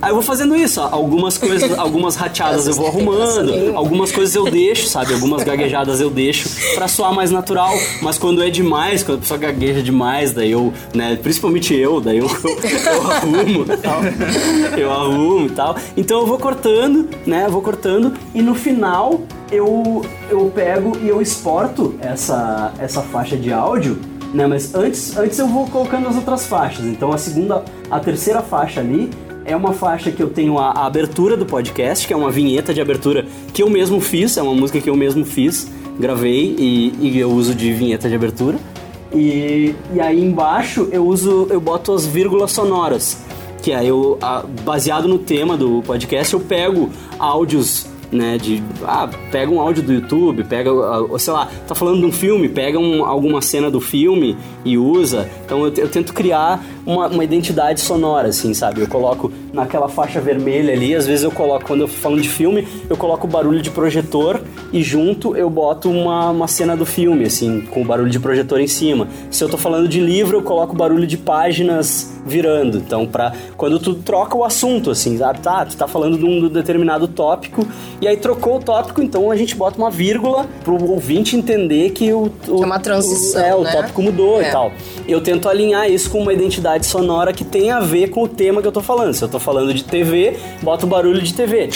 Aí 0.02 0.10
eu 0.10 0.14
vou 0.14 0.22
fazendo 0.22 0.54
isso, 0.56 0.80
ó. 0.80 0.88
Algumas 0.92 1.38
coisas, 1.38 1.76
algumas 1.78 2.16
rateadas 2.16 2.66
eu 2.66 2.74
vou 2.74 2.86
arrumando, 2.86 3.76
algumas 3.76 4.12
coisas 4.12 4.34
eu 4.34 4.44
deixo, 4.50 4.86
sabe? 4.86 5.14
Algumas 5.14 5.42
gaguejadas 5.42 6.00
eu 6.00 6.10
deixo 6.10 6.48
pra 6.74 6.86
soar 6.88 7.12
mais 7.14 7.30
natural. 7.30 7.72
Mas 8.02 8.18
quando 8.18 8.42
é 8.42 8.50
demais, 8.50 9.02
quando 9.02 9.18
a 9.18 9.20
pessoa 9.20 9.38
gagueja 9.38 9.82
demais, 9.82 10.32
daí 10.32 10.50
eu, 10.50 10.72
né, 10.94 11.18
principalmente 11.22 11.74
eu, 11.74 12.00
daí 12.00 12.18
eu, 12.18 12.26
eu 12.26 13.10
arrumo 13.10 13.64
e 13.72 13.76
tal. 13.78 14.00
Eu 14.78 14.92
arrumo 14.92 15.46
e 15.46 15.50
tal. 15.50 15.76
Então 15.96 16.20
eu 16.20 16.26
vou 16.26 16.38
cortando, 16.38 17.08
né? 17.26 17.44
Eu 17.46 17.50
vou 17.50 17.62
cortando 17.62 18.12
e 18.34 18.42
no 18.42 18.54
final 18.54 19.22
eu, 19.50 20.04
eu 20.28 20.50
pego 20.54 20.96
e 21.02 21.08
eu 21.08 21.20
exporto 21.20 21.94
essa, 22.00 22.72
essa 22.78 23.02
faixa 23.02 23.36
de 23.36 23.52
áudio, 23.52 23.98
né? 24.32 24.46
Mas 24.46 24.74
antes, 24.74 25.16
antes 25.16 25.38
eu 25.38 25.46
vou 25.46 25.66
colocando 25.68 26.08
as 26.08 26.16
outras 26.16 26.46
faixas. 26.46 26.84
Então 26.86 27.12
a 27.12 27.18
segunda, 27.18 27.64
a 27.90 28.00
terceira 28.00 28.42
faixa 28.42 28.80
ali 28.80 29.10
é 29.44 29.54
uma 29.54 29.72
faixa 29.72 30.10
que 30.10 30.22
eu 30.22 30.30
tenho 30.30 30.58
a, 30.58 30.70
a 30.70 30.86
abertura 30.86 31.36
do 31.36 31.46
podcast, 31.46 32.06
que 32.06 32.12
é 32.12 32.16
uma 32.16 32.30
vinheta 32.30 32.72
de 32.72 32.80
abertura 32.80 33.26
que 33.52 33.62
eu 33.62 33.70
mesmo 33.70 34.00
fiz, 34.00 34.36
é 34.36 34.42
uma 34.42 34.54
música 34.54 34.80
que 34.80 34.88
eu 34.88 34.96
mesmo 34.96 35.24
fiz, 35.24 35.70
gravei 35.98 36.56
e, 36.58 36.94
e 37.00 37.18
eu 37.18 37.30
uso 37.30 37.54
de 37.54 37.72
vinheta 37.72 38.08
de 38.08 38.14
abertura. 38.14 38.58
E, 39.12 39.74
e 39.94 40.00
aí 40.00 40.20
embaixo 40.24 40.88
eu 40.90 41.06
uso, 41.06 41.46
eu 41.50 41.60
boto 41.60 41.92
as 41.92 42.04
vírgulas 42.04 42.50
sonoras, 42.50 43.18
que 43.62 43.72
aí 43.72 43.88
eu, 43.88 44.18
baseado 44.64 45.06
no 45.06 45.18
tema 45.18 45.56
do 45.56 45.82
podcast, 45.82 46.34
eu 46.34 46.40
pego 46.40 46.90
áudios, 47.18 47.86
né, 48.14 48.38
de, 48.38 48.62
ah, 48.84 49.08
pega 49.30 49.50
um 49.50 49.60
áudio 49.60 49.82
do 49.82 49.92
YouTube, 49.92 50.44
pega, 50.44 50.70
ah, 50.70 51.18
sei 51.18 51.32
lá, 51.32 51.48
tá 51.66 51.74
falando 51.74 51.98
de 52.00 52.06
um 52.06 52.12
filme, 52.12 52.48
pega 52.48 52.78
um- 52.78 53.04
alguma 53.04 53.42
cena 53.42 53.70
do 53.70 53.80
filme 53.80 54.36
e 54.64 54.78
usa. 54.78 55.28
Então 55.44 55.66
eu, 55.66 55.72
eu 55.74 55.88
tento 55.88 56.12
criar 56.14 56.64
uma, 56.86 57.08
uma 57.08 57.24
identidade 57.24 57.80
sonora, 57.80 58.28
assim, 58.28 58.54
sabe? 58.54 58.80
Eu 58.80 58.86
coloco 58.88 59.32
naquela 59.54 59.88
faixa 59.88 60.20
vermelha 60.20 60.72
ali, 60.72 60.94
às 60.94 61.06
vezes 61.06 61.24
eu 61.24 61.30
coloco, 61.30 61.64
quando 61.64 61.82
eu 61.82 61.88
falo 61.88 62.20
de 62.20 62.28
filme, 62.28 62.66
eu 62.90 62.96
coloco 62.96 63.26
o 63.26 63.30
barulho 63.30 63.62
de 63.62 63.70
projetor 63.70 64.40
e 64.72 64.82
junto 64.82 65.36
eu 65.36 65.48
boto 65.48 65.88
uma, 65.90 66.30
uma 66.30 66.48
cena 66.48 66.76
do 66.76 66.84
filme, 66.84 67.24
assim, 67.24 67.60
com 67.62 67.82
o 67.82 67.84
barulho 67.84 68.10
de 68.10 68.18
projetor 68.18 68.60
em 68.60 68.66
cima. 68.66 69.08
Se 69.30 69.42
eu 69.42 69.48
tô 69.48 69.56
falando 69.56 69.88
de 69.88 70.00
livro, 70.00 70.38
eu 70.38 70.42
coloco 70.42 70.74
o 70.74 70.76
barulho 70.76 71.06
de 71.06 71.16
páginas 71.16 72.12
virando. 72.26 72.78
Então, 72.78 73.06
pra 73.06 73.32
quando 73.56 73.78
tu 73.78 73.94
troca 73.94 74.36
o 74.36 74.44
assunto, 74.44 74.90
assim, 74.90 75.18
sabe? 75.18 75.40
Tá, 75.40 75.64
tu 75.64 75.76
tá 75.76 75.86
falando 75.86 76.18
de 76.18 76.24
um 76.24 76.48
determinado 76.48 77.06
tópico 77.06 77.66
e 78.00 78.08
aí 78.08 78.16
trocou 78.16 78.56
o 78.56 78.60
tópico, 78.60 79.02
então 79.02 79.30
a 79.30 79.36
gente 79.36 79.54
bota 79.54 79.78
uma 79.78 79.90
vírgula 79.90 80.46
pro 80.64 80.82
ouvinte 80.90 81.36
entender 81.36 81.90
que 81.90 82.12
o. 82.12 82.30
o 82.48 82.62
é 82.62 82.66
uma 82.66 82.78
transição, 82.78 83.42
o, 83.42 83.44
é, 83.44 83.54
o 83.54 83.62
né? 83.62 83.72
tópico 83.72 84.02
mudou 84.02 84.40
É. 84.40 84.48
e 84.48 84.52
tal. 84.52 84.72
Eu 85.06 85.20
tento 85.20 85.48
alinhar 85.48 85.90
isso 85.90 86.10
com 86.10 86.20
uma 86.20 86.32
identidade 86.32 86.86
sonora 86.86 87.32
que 87.32 87.44
tem 87.44 87.70
a 87.70 87.80
ver 87.80 88.08
com 88.08 88.22
o 88.22 88.28
tema 88.28 88.62
que 88.62 88.68
eu 88.68 88.72
tô 88.72 88.80
falando. 88.80 89.12
Se 89.12 89.22
eu 89.22 89.28
tô 89.28 89.38
falando 89.44 89.72
de 89.74 89.84
TV, 89.84 90.36
bota 90.62 90.86
o 90.86 90.88
barulho 90.88 91.20
de 91.22 91.32
TV. 91.34 91.68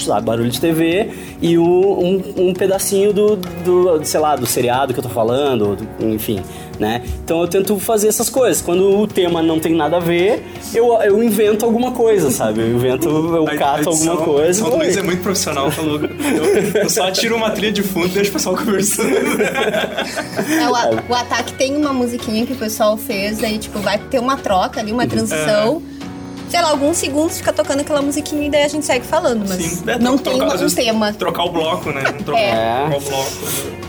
Sabe, 0.00 0.24
barulho 0.24 0.48
de 0.48 0.58
TV 0.58 1.10
e 1.42 1.58
o- 1.58 1.62
um, 2.00 2.48
um 2.48 2.54
pedacinho 2.54 3.12
do, 3.12 3.36
do, 3.36 4.00
sei 4.02 4.18
lá, 4.18 4.34
do 4.34 4.46
seriado 4.46 4.94
que 4.94 4.98
eu 4.98 5.02
tô 5.02 5.10
falando, 5.10 5.76
do- 5.76 6.06
enfim, 6.06 6.40
né? 6.78 7.02
Então 7.22 7.42
eu 7.42 7.46
tento 7.46 7.78
fazer 7.78 8.08
essas 8.08 8.30
coisas. 8.30 8.62
Quando 8.62 8.98
o 8.98 9.06
tema 9.06 9.42
não 9.42 9.60
tem 9.60 9.74
nada 9.74 9.98
a 9.98 10.00
ver, 10.00 10.42
eu, 10.74 10.94
eu 11.02 11.22
invento 11.22 11.66
alguma 11.66 11.92
coisa, 11.92 12.30
sabe? 12.30 12.62
Eu 12.62 12.68
invento, 12.74 13.10
eu 13.10 13.46
A- 13.46 13.52
a 13.52 13.56
cato 13.58 13.90
edição- 13.90 14.12
alguma 14.12 14.16
coisa. 14.34 14.64
do 14.64 14.74
Luiz 14.74 14.96
é 14.96 15.02
muito 15.02 15.22
profissional, 15.22 15.70
falou. 15.70 16.00
Eu, 16.00 16.82
eu 16.82 16.88
só 16.88 17.10
tiro 17.10 17.36
uma 17.36 17.50
trilha 17.50 17.70
de 17.72 17.82
fundo 17.82 18.06
e 18.06 18.10
deixo 18.10 18.30
o 18.30 18.32
pessoal 18.32 18.56
conversando. 18.56 19.10
É, 19.12 20.68
o, 20.68 20.74
a- 20.74 21.02
o 21.10 21.14
ataque 21.14 21.52
tem 21.52 21.76
uma 21.76 21.92
musiquinha 21.92 22.46
que 22.46 22.54
o 22.54 22.56
pessoal 22.56 22.96
fez, 22.96 23.44
aí, 23.44 23.58
tipo, 23.58 23.78
vai 23.80 23.98
ter 23.98 24.18
uma 24.18 24.38
troca 24.38 24.80
ali, 24.80 24.92
uma 24.92 25.06
transição. 25.06 25.82
Sei 26.50 26.60
lá, 26.60 26.70
alguns 26.70 26.96
segundos 26.96 27.38
fica 27.38 27.52
tocando 27.52 27.80
aquela 27.80 28.02
musiquinha 28.02 28.46
e 28.46 28.50
daí 28.50 28.64
a 28.64 28.68
gente 28.68 28.84
segue 28.84 29.06
falando, 29.06 29.44
mas 29.48 29.62
Sim, 29.62 29.82
é, 29.86 29.98
não 29.98 30.18
tem 30.18 30.34
uma- 30.34 30.46
um 30.46 30.58
vezes, 30.58 30.74
tema. 30.74 31.12
Trocar 31.12 31.44
o 31.44 31.50
bloco, 31.50 31.90
né? 31.92 32.02
Não 32.02 32.22
trocar, 32.24 32.40
É. 32.40 32.80
trocar 32.90 32.96
o 32.96 33.00
bloco. 33.08 33.30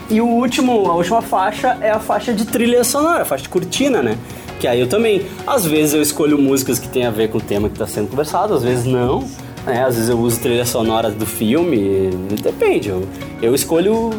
E 0.09 0.21
o 0.21 0.27
último, 0.27 0.87
a 0.89 0.93
última 0.95 1.21
faixa 1.21 1.77
é 1.81 1.89
a 1.89 1.99
faixa 1.99 2.33
de 2.33 2.45
trilha 2.45 2.83
sonora, 2.83 3.23
a 3.23 3.25
faixa 3.25 3.43
de 3.43 3.49
cortina, 3.49 4.01
né? 4.03 4.17
Que 4.59 4.67
aí 4.67 4.79
eu 4.79 4.87
também, 4.87 5.25
às 5.47 5.65
vezes 5.65 5.93
eu 5.95 6.01
escolho 6.03 6.37
músicas 6.37 6.77
que 6.77 6.87
tem 6.87 7.05
a 7.05 7.09
ver 7.11 7.29
com 7.29 7.39
o 7.39 7.41
tema 7.41 7.67
que 7.67 7.73
está 7.75 7.87
sendo 7.87 8.09
conversado, 8.09 8.53
às 8.53 8.61
vezes 8.61 8.85
não. 8.85 9.27
Né? 9.65 9.83
Às 9.83 9.95
vezes 9.95 10.09
eu 10.09 10.19
uso 10.19 10.39
trilhas 10.39 10.69
sonoras 10.69 11.13
do 11.15 11.25
filme, 11.25 12.09
depende. 12.41 12.89
Eu, 12.89 13.07
eu 13.41 13.53
escolho 13.55 14.09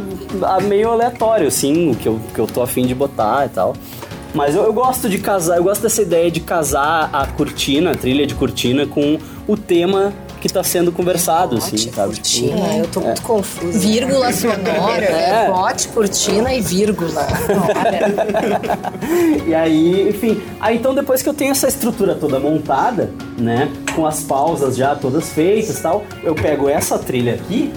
a 0.42 0.60
meio 0.60 0.90
aleatório, 0.90 1.46
assim, 1.48 1.90
o 1.90 1.94
que 1.96 2.06
eu, 2.08 2.20
que 2.34 2.38
eu 2.40 2.46
tô 2.46 2.62
afim 2.62 2.86
de 2.86 2.94
botar 2.94 3.46
e 3.46 3.48
tal. 3.48 3.74
Mas 4.34 4.54
eu, 4.54 4.62
eu 4.64 4.72
gosto 4.72 5.08
de 5.08 5.18
casar, 5.18 5.56
eu 5.58 5.64
gosto 5.64 5.82
dessa 5.82 6.02
ideia 6.02 6.30
de 6.30 6.40
casar 6.40 7.10
a 7.12 7.26
cortina, 7.26 7.92
a 7.92 7.94
trilha 7.94 8.26
de 8.26 8.34
cortina, 8.34 8.86
com 8.86 9.18
o 9.46 9.56
tema 9.56 10.12
que 10.42 10.48
tá 10.48 10.64
sendo 10.64 10.90
conversado, 10.90 11.56
assim, 11.56 11.76
sabe? 11.78 12.16
cortina, 12.16 12.76
eu 12.76 12.88
tô 12.88 13.00
muito 13.00 13.22
confusa. 13.22 13.78
Vírgula 13.78 14.32
sonora. 14.34 15.04
É, 15.04 15.46
bote, 15.46 15.86
cortina 15.88 16.52
e 16.52 16.60
vírgula. 16.60 17.26
E 19.46 19.54
aí, 19.54 20.08
enfim, 20.08 20.40
aí 20.60 20.76
então 20.76 20.94
depois 20.94 21.22
que 21.22 21.28
eu 21.28 21.34
tenho 21.34 21.50
essa 21.50 21.68
estrutura 21.68 22.14
toda 22.14 22.40
montada, 22.40 23.10
né, 23.36 23.70
com 23.94 24.06
as 24.06 24.22
pausas 24.22 24.76
já 24.76 24.94
todas 24.94 25.30
feitas 25.30 25.78
e 25.78 25.82
tal, 25.82 26.04
eu 26.22 26.34
pego 26.34 26.68
essa 26.68 26.98
trilha 26.98 27.34
aqui, 27.34 27.72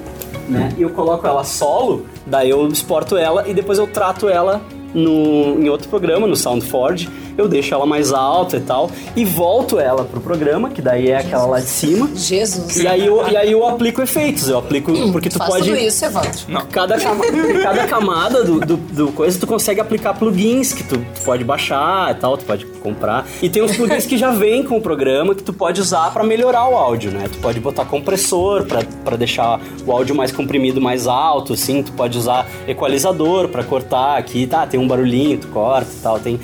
né, 0.48 0.72
e 0.78 0.84
eu 0.84 0.92
coloco 0.92 1.26
ela 1.28 1.44
solo, 1.44 2.06
daí 2.26 2.50
eu 2.50 2.68
exporto 2.68 3.18
ela 3.18 3.48
e 3.48 3.54
depois 3.54 3.78
eu 3.78 3.88
trato 3.88 4.30
ela 4.30 4.62
no, 4.96 5.62
em 5.62 5.70
outro 5.70 5.90
programa, 5.90 6.26
no 6.26 6.36
SoundForge, 6.36 7.10
eu 7.38 7.48
deixo 7.48 7.74
ela 7.74 7.86
mais 7.86 8.14
alta 8.14 8.58
e 8.58 8.62
tal, 8.62 8.90
e 9.16 9.26
volto 9.26 9.78
ela 9.80 10.06
pro 10.06 10.22
programa, 10.22 10.70
que 10.70 10.82
daí 10.82 11.10
é 11.10 11.18
aquela 11.18 11.46
lá 11.46 11.60
de 11.60 11.66
cima. 11.68 12.10
Jesus. 12.16 12.78
E 12.78 12.88
aí, 12.88 13.06
eu, 13.06 13.28
e 13.28 13.36
aí 13.36 13.52
eu 13.52 13.68
aplico 13.68 14.02
efeitos, 14.02 14.48
eu 14.48 14.58
aplico, 14.58 14.92
porque 15.12 15.30
tu 15.30 15.38
Faz 15.38 15.50
pode... 15.52 15.66
tudo 15.70 15.78
isso, 15.78 16.06
Evandro. 16.06 16.32
Cada, 16.72 16.98
cama- 16.98 17.26
cada 17.62 17.86
camada 17.88 18.44
do, 18.44 18.60
do, 18.62 18.78
do 18.78 19.12
coisa 19.12 19.38
tu 19.40 19.46
consegue 19.46 19.82
aplicar 19.82 20.14
plugins 20.14 20.72
que 20.74 20.84
tu, 20.84 20.98
tu 20.98 21.22
pode 21.26 21.44
baixar 21.44 22.12
e 22.12 22.16
tal, 22.16 22.38
tu 22.38 22.46
pode 22.46 22.66
comprar. 22.86 23.26
E 23.42 23.50
tem 23.50 23.64
uns 23.64 23.76
plugins 23.76 24.06
que 24.06 24.18
já 24.18 24.30
vêm 24.30 24.64
com 24.64 24.78
o 24.78 24.82
programa 24.82 25.34
que 25.34 25.42
tu 25.42 25.52
pode 25.52 25.82
usar 25.82 26.14
pra 26.14 26.24
melhorar 26.24 26.68
o 26.70 26.76
áudio, 26.76 27.12
né? 27.12 27.28
Tu 27.32 27.40
pode 27.40 27.60
botar 27.60 27.86
compressor 27.86 28.66
pra 29.04 29.16
deixar 29.16 29.60
o 29.86 29.92
áudio 29.92 30.14
mais 30.14 30.32
comprimido, 30.32 30.80
mais 30.80 31.08
alto, 31.08 31.54
assim. 31.54 31.82
Tu 31.82 31.92
pode 31.94 32.18
usar 32.18 32.46
equalizador 32.68 33.48
pra 33.48 33.64
cortar 33.64 34.18
aqui, 34.18 34.46
tá? 34.46 34.68
Tem 34.68 34.80
um 34.80 34.88
barulhinho, 34.88 35.38
tu 35.40 35.48
corta 35.48 35.90
e 35.92 36.02
tal. 36.02 36.20
Tem 36.20 36.40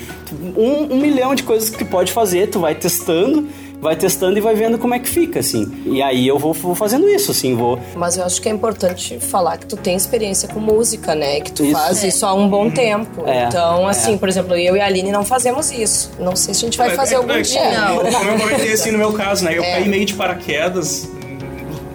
um, 0.56 0.94
um 0.94 0.96
milhão 0.96 1.34
de 1.34 1.44
coisas 1.44 1.70
que 1.70 1.78
tu 1.78 1.86
pode 1.86 2.10
fazer, 2.10 2.48
tu 2.48 2.58
vai 2.58 2.74
testando. 2.74 3.46
Vai 3.82 3.96
testando 3.96 4.38
e 4.38 4.40
vai 4.40 4.54
vendo 4.54 4.78
como 4.78 4.94
é 4.94 4.98
que 5.00 5.08
fica, 5.08 5.40
assim. 5.40 5.82
E 5.84 6.00
aí 6.00 6.26
eu 6.28 6.38
vou, 6.38 6.52
vou 6.54 6.72
fazendo 6.72 7.08
isso, 7.08 7.32
assim, 7.32 7.56
vou... 7.56 7.80
Mas 7.96 8.16
eu 8.16 8.24
acho 8.24 8.40
que 8.40 8.48
é 8.48 8.52
importante 8.52 9.18
falar 9.18 9.58
que 9.58 9.66
tu 9.66 9.76
tem 9.76 9.96
experiência 9.96 10.48
com 10.48 10.60
música, 10.60 11.16
né? 11.16 11.40
Que 11.40 11.50
tu 11.50 11.64
Isso. 11.64 11.72
faz 11.72 12.02
isso 12.04 12.24
há 12.24 12.32
um 12.32 12.48
bom 12.48 12.70
tempo. 12.70 13.26
É, 13.26 13.46
Então, 13.48 13.88
é. 13.88 13.90
assim, 13.90 14.16
por 14.16 14.28
exemplo, 14.28 14.54
eu 14.54 14.76
e 14.76 14.80
a 14.80 14.86
Aline 14.86 15.10
não 15.10 15.24
fazemos 15.24 15.72
isso. 15.72 16.12
Não 16.20 16.36
sei 16.36 16.54
se 16.54 16.60
a 16.60 16.64
gente 16.66 16.78
vai 16.78 16.90
fazer 16.90 17.16
algum 17.16 17.32
é, 17.32 17.40
dia. 17.42 17.60
Como, 17.88 18.12
como 18.12 18.30
eu 18.30 18.38
comentei 18.38 18.72
assim 18.72 18.92
no 18.92 18.98
meu 18.98 19.12
caso, 19.14 19.44
né? 19.44 19.58
Eu 19.58 19.64
É. 19.64 19.72
caí 19.72 19.88
meio 19.88 20.04
de 20.04 20.14
paraquedas, 20.14 21.08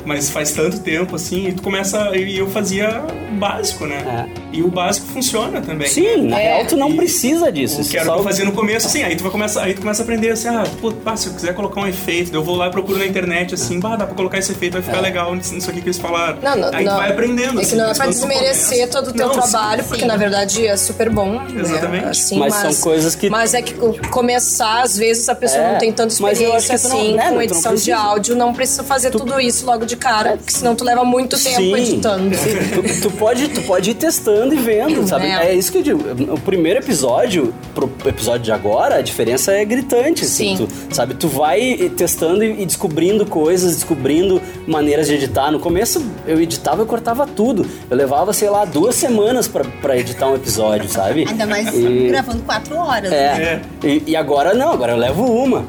mas 0.07 0.29
faz 0.29 0.51
tanto 0.53 0.79
tempo 0.79 1.15
assim, 1.15 1.47
e 1.49 1.53
tu 1.53 1.61
começa. 1.61 2.15
E 2.17 2.37
eu 2.37 2.47
fazia 2.49 3.03
o 3.31 3.35
básico, 3.35 3.85
né? 3.85 4.27
E 4.51 4.61
o 4.63 4.69
básico 4.69 5.05
funciona 5.07 5.61
também. 5.61 5.85
É. 5.87 5.89
Sim, 5.89 6.27
na 6.27 6.39
É. 6.39 6.53
real 6.55 6.65
tu 6.65 6.75
não 6.77 6.89
E 6.89 6.95
precisa 6.95 7.51
disso. 7.51 7.77
O 7.77 7.81
isso 7.81 7.91
que 7.91 7.97
era 7.97 8.05
o 8.05 8.07
só- 8.07 8.13
que 8.15 8.19
eu 8.19 8.23
fazia 8.23 8.45
no 8.45 8.51
começo, 8.53 8.87
assim, 8.87 9.03
aí 9.03 9.15
tu 9.15 9.21
vai 9.23 9.31
começar, 9.31 9.63
aí 9.63 9.73
tu 9.73 9.81
começa 9.81 10.01
a 10.01 10.03
aprender 10.03 10.29
assim, 10.31 10.47
ah, 10.47 10.63
pô, 10.81 10.91
pá, 10.91 11.15
se 11.15 11.27
eu 11.27 11.33
quiser 11.33 11.53
colocar 11.53 11.81
um 11.81 11.87
efeito, 11.87 12.33
eu 12.33 12.43
vou 12.43 12.55
lá 12.55 12.67
e 12.67 12.71
procuro 12.71 12.97
na 12.97 13.05
internet 13.05 13.53
assim, 13.53 13.79
bah, 13.79 13.95
dá 13.95 14.05
pra 14.07 14.15
colocar 14.15 14.37
esse 14.39 14.51
efeito, 14.53 14.73
vai 14.73 14.81
ficar 14.81 15.01
legal 15.01 15.35
nisso 15.35 15.69
aqui 15.69 15.81
que 15.81 15.87
eles 15.87 15.97
falaram. 15.99 16.37
Não, 16.41 16.55
não, 16.55 16.73
aí 16.73 16.85
não. 16.85 16.93
tu 16.93 16.97
vai 16.97 17.11
aprendendo. 17.11 17.59
É 17.59 17.63
assim, 17.63 17.75
não 17.75 17.83
é 17.85 17.87
mas 17.89 17.97
pra 17.97 18.07
desmerecer 18.07 18.77
começa- 18.77 18.87
todo 18.91 19.07
o 19.09 19.13
teu 19.13 19.27
Não, 19.27 19.33
sim, 19.33 19.41
trabalho, 19.51 19.83
porque 19.83 20.05
na 20.05 20.15
verdade 20.17 20.65
é 20.65 20.77
super 20.77 21.09
bom. 21.09 21.27
né? 21.39 21.47
Exatamente. 21.59 22.05
Assim, 22.07 22.37
Mas 22.39 22.53
são 22.53 22.73
coisas 22.75 23.15
que- 23.15 23.29
Mas 23.29 23.53
é 23.53 23.61
que 23.61 23.73
começar, 24.09 24.81
às 24.83 24.97
vezes, 24.97 25.27
a 25.29 25.35
pessoa 25.35 25.61
É, 25.61 25.71
não 25.73 25.79
tem 25.79 25.91
tanta 25.91 26.13
mas 26.21 26.39
eu 26.39 26.55
experiência 26.55 26.75
acho 26.75 26.83
que 26.83 26.89
tu 26.89 26.93
não- 26.93 27.01
assim, 27.01 27.15
né, 27.15 27.29
com 27.31 27.41
edição 27.41 27.75
de 27.75 27.91
áudio, 27.91 28.35
não 28.35 28.53
precisa 28.53 28.83
fazer 28.83 29.11
tudo 29.11 29.39
isso 29.39 29.65
logo 29.65 29.85
de 29.85 29.95
cara, 29.97 30.37
porque 30.37 30.51
senão 30.51 30.75
tu 30.75 30.83
leva 30.83 31.03
muito 31.03 31.37
tempo 31.41 31.57
Sim. 31.57 31.75
editando. 31.75 32.35
Tu, 32.37 33.01
tu 33.01 33.11
pode, 33.11 33.47
tu 33.49 33.61
pode 33.61 33.91
ir 33.91 33.93
testando 33.95 34.53
e 34.53 34.57
vendo, 34.57 35.07
sabe? 35.07 35.25
É. 35.27 35.47
É. 35.51 35.53
isso 35.55 35.71
que 35.71 35.77
eu 35.79 35.83
digo. 35.83 36.01
O 36.33 36.39
primeiro 36.39 36.79
episódio, 36.79 37.53
pro 37.75 37.89
episódio 38.05 38.41
de 38.43 38.51
agora, 38.51 38.95
a 38.95 39.01
diferença 39.01 39.51
é 39.51 39.63
gritante, 39.65 40.23
assim. 40.23 40.55
Sim. 40.57 40.67
Tu, 40.89 40.95
sabe? 40.95 41.13
Tu 41.15 41.27
vai 41.27 41.91
testando 41.95 42.43
e 42.43 42.65
descobrindo 42.65 43.25
coisas, 43.25 43.75
descobrindo 43.75 44.41
maneiras 44.67 45.07
de 45.07 45.15
editar. 45.15 45.51
No 45.51 45.59
começo, 45.59 46.03
eu 46.25 46.39
editava 46.41 46.83
e 46.83 46.85
cortava 46.85 47.25
tudo. 47.27 47.65
Eu 47.89 47.97
levava, 47.97 48.33
sei 48.33 48.49
lá, 48.49 48.65
duas 48.65 48.95
semanas 48.95 49.47
pra, 49.47 49.63
pra 49.81 49.97
editar 49.97 50.27
um 50.29 50.35
episódio, 50.35 50.89
sabe? 50.89 51.25
Ainda 51.27 51.45
mais 51.45 51.67
E- 51.73 52.07
gravando 52.09 52.41
quatro 52.43 52.75
horas. 52.77 53.09
né? 53.09 53.17
É. 53.17 53.61
E, 53.87 54.03
e 54.07 54.15
agora 54.15 54.53
não, 54.53 54.71
agora 54.71 54.93
eu 54.93 54.97
levo 54.97 55.23
uma. 55.23 55.65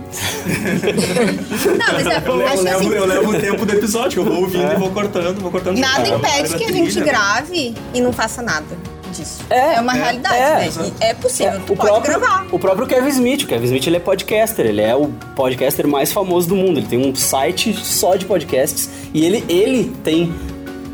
Não, 0.49 1.93
mas 1.93 2.07
é, 2.07 2.17
Eu 2.17 2.23
que 2.23 2.31
levo- 2.31 2.45
assim, 2.79 2.89
eu 2.95 3.05
levo 3.07 3.31
o 3.31 3.41
tempo 3.41 3.65
do 3.67 3.73
episódio, 3.73 4.18
eu 4.19 4.25
vou 4.25 4.43
ouvindo 4.43 4.73
e 4.73 4.77
vou 4.77 4.91
cortando, 4.91 5.41
vou 5.41 5.51
cortando. 5.51 5.79
nada 5.79 6.09
impede 6.09 6.57
que 6.57 6.65
a 6.65 6.73
gente 6.73 7.01
grave 7.01 7.75
e 7.95 8.01
não 8.01 8.13
faça 8.13 8.43
nada 8.43 8.77
disso. 9.19 9.45
É, 9.51 9.81
uma 9.81 9.97
é, 9.97 10.01
realidade, 10.01 10.37
é, 10.37 10.83
né? 10.83 10.93
é 11.01 11.15
possível, 11.15 11.53
É, 11.53 11.59
tu 11.67 11.75
pode 11.75 12.07
gravar. 12.07 12.47
O 12.51 12.59
próprio 12.59 12.87
Kevin 12.87 13.09
Smith. 13.09 13.43
O 13.43 13.47
Kevin 13.47 13.65
Smith 13.65 13.87
ele 13.87 13.97
é 13.97 14.01
podcaster. 14.01 14.67
Ele 14.67 14.83
é 14.83 14.95
o 14.95 15.09
podcaster 15.35 15.87
mais 15.87 16.13
famoso 16.13 16.49
do 16.49 16.57
mundo. 16.57 16.79
Ele 16.79 16.87
tem 16.87 16.99
um 16.99 17.15
site 17.15 17.75
só 17.75 18.17
de 18.17 18.25
podcasts. 18.25 18.89
E 19.13 19.25
ele, 19.25 19.45
ele 19.49 19.93
tem, 20.05 20.33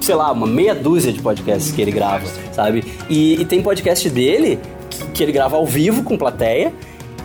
sei 0.01 0.15
lá, 0.15 0.31
uma 0.33 0.47
meia 0.47 0.75
dúzia 0.75 1.13
de 1.13 1.21
podcasts 1.21 1.73
que 1.73 1.83
ele 1.83 1.91
grava, 1.91 2.27
sabe? 2.53 2.85
E, 3.09 3.41
e 3.41 3.45
tem 3.45 3.63
podcast 3.63 4.09
dele 4.09 4.59
que, 4.89 5.05
que 5.07 5.23
ele 5.23 5.33
grava 5.33 5.57
ao 5.57 5.67
vivo 5.67 6.03
com 6.03 6.17
plateia. 6.17 6.73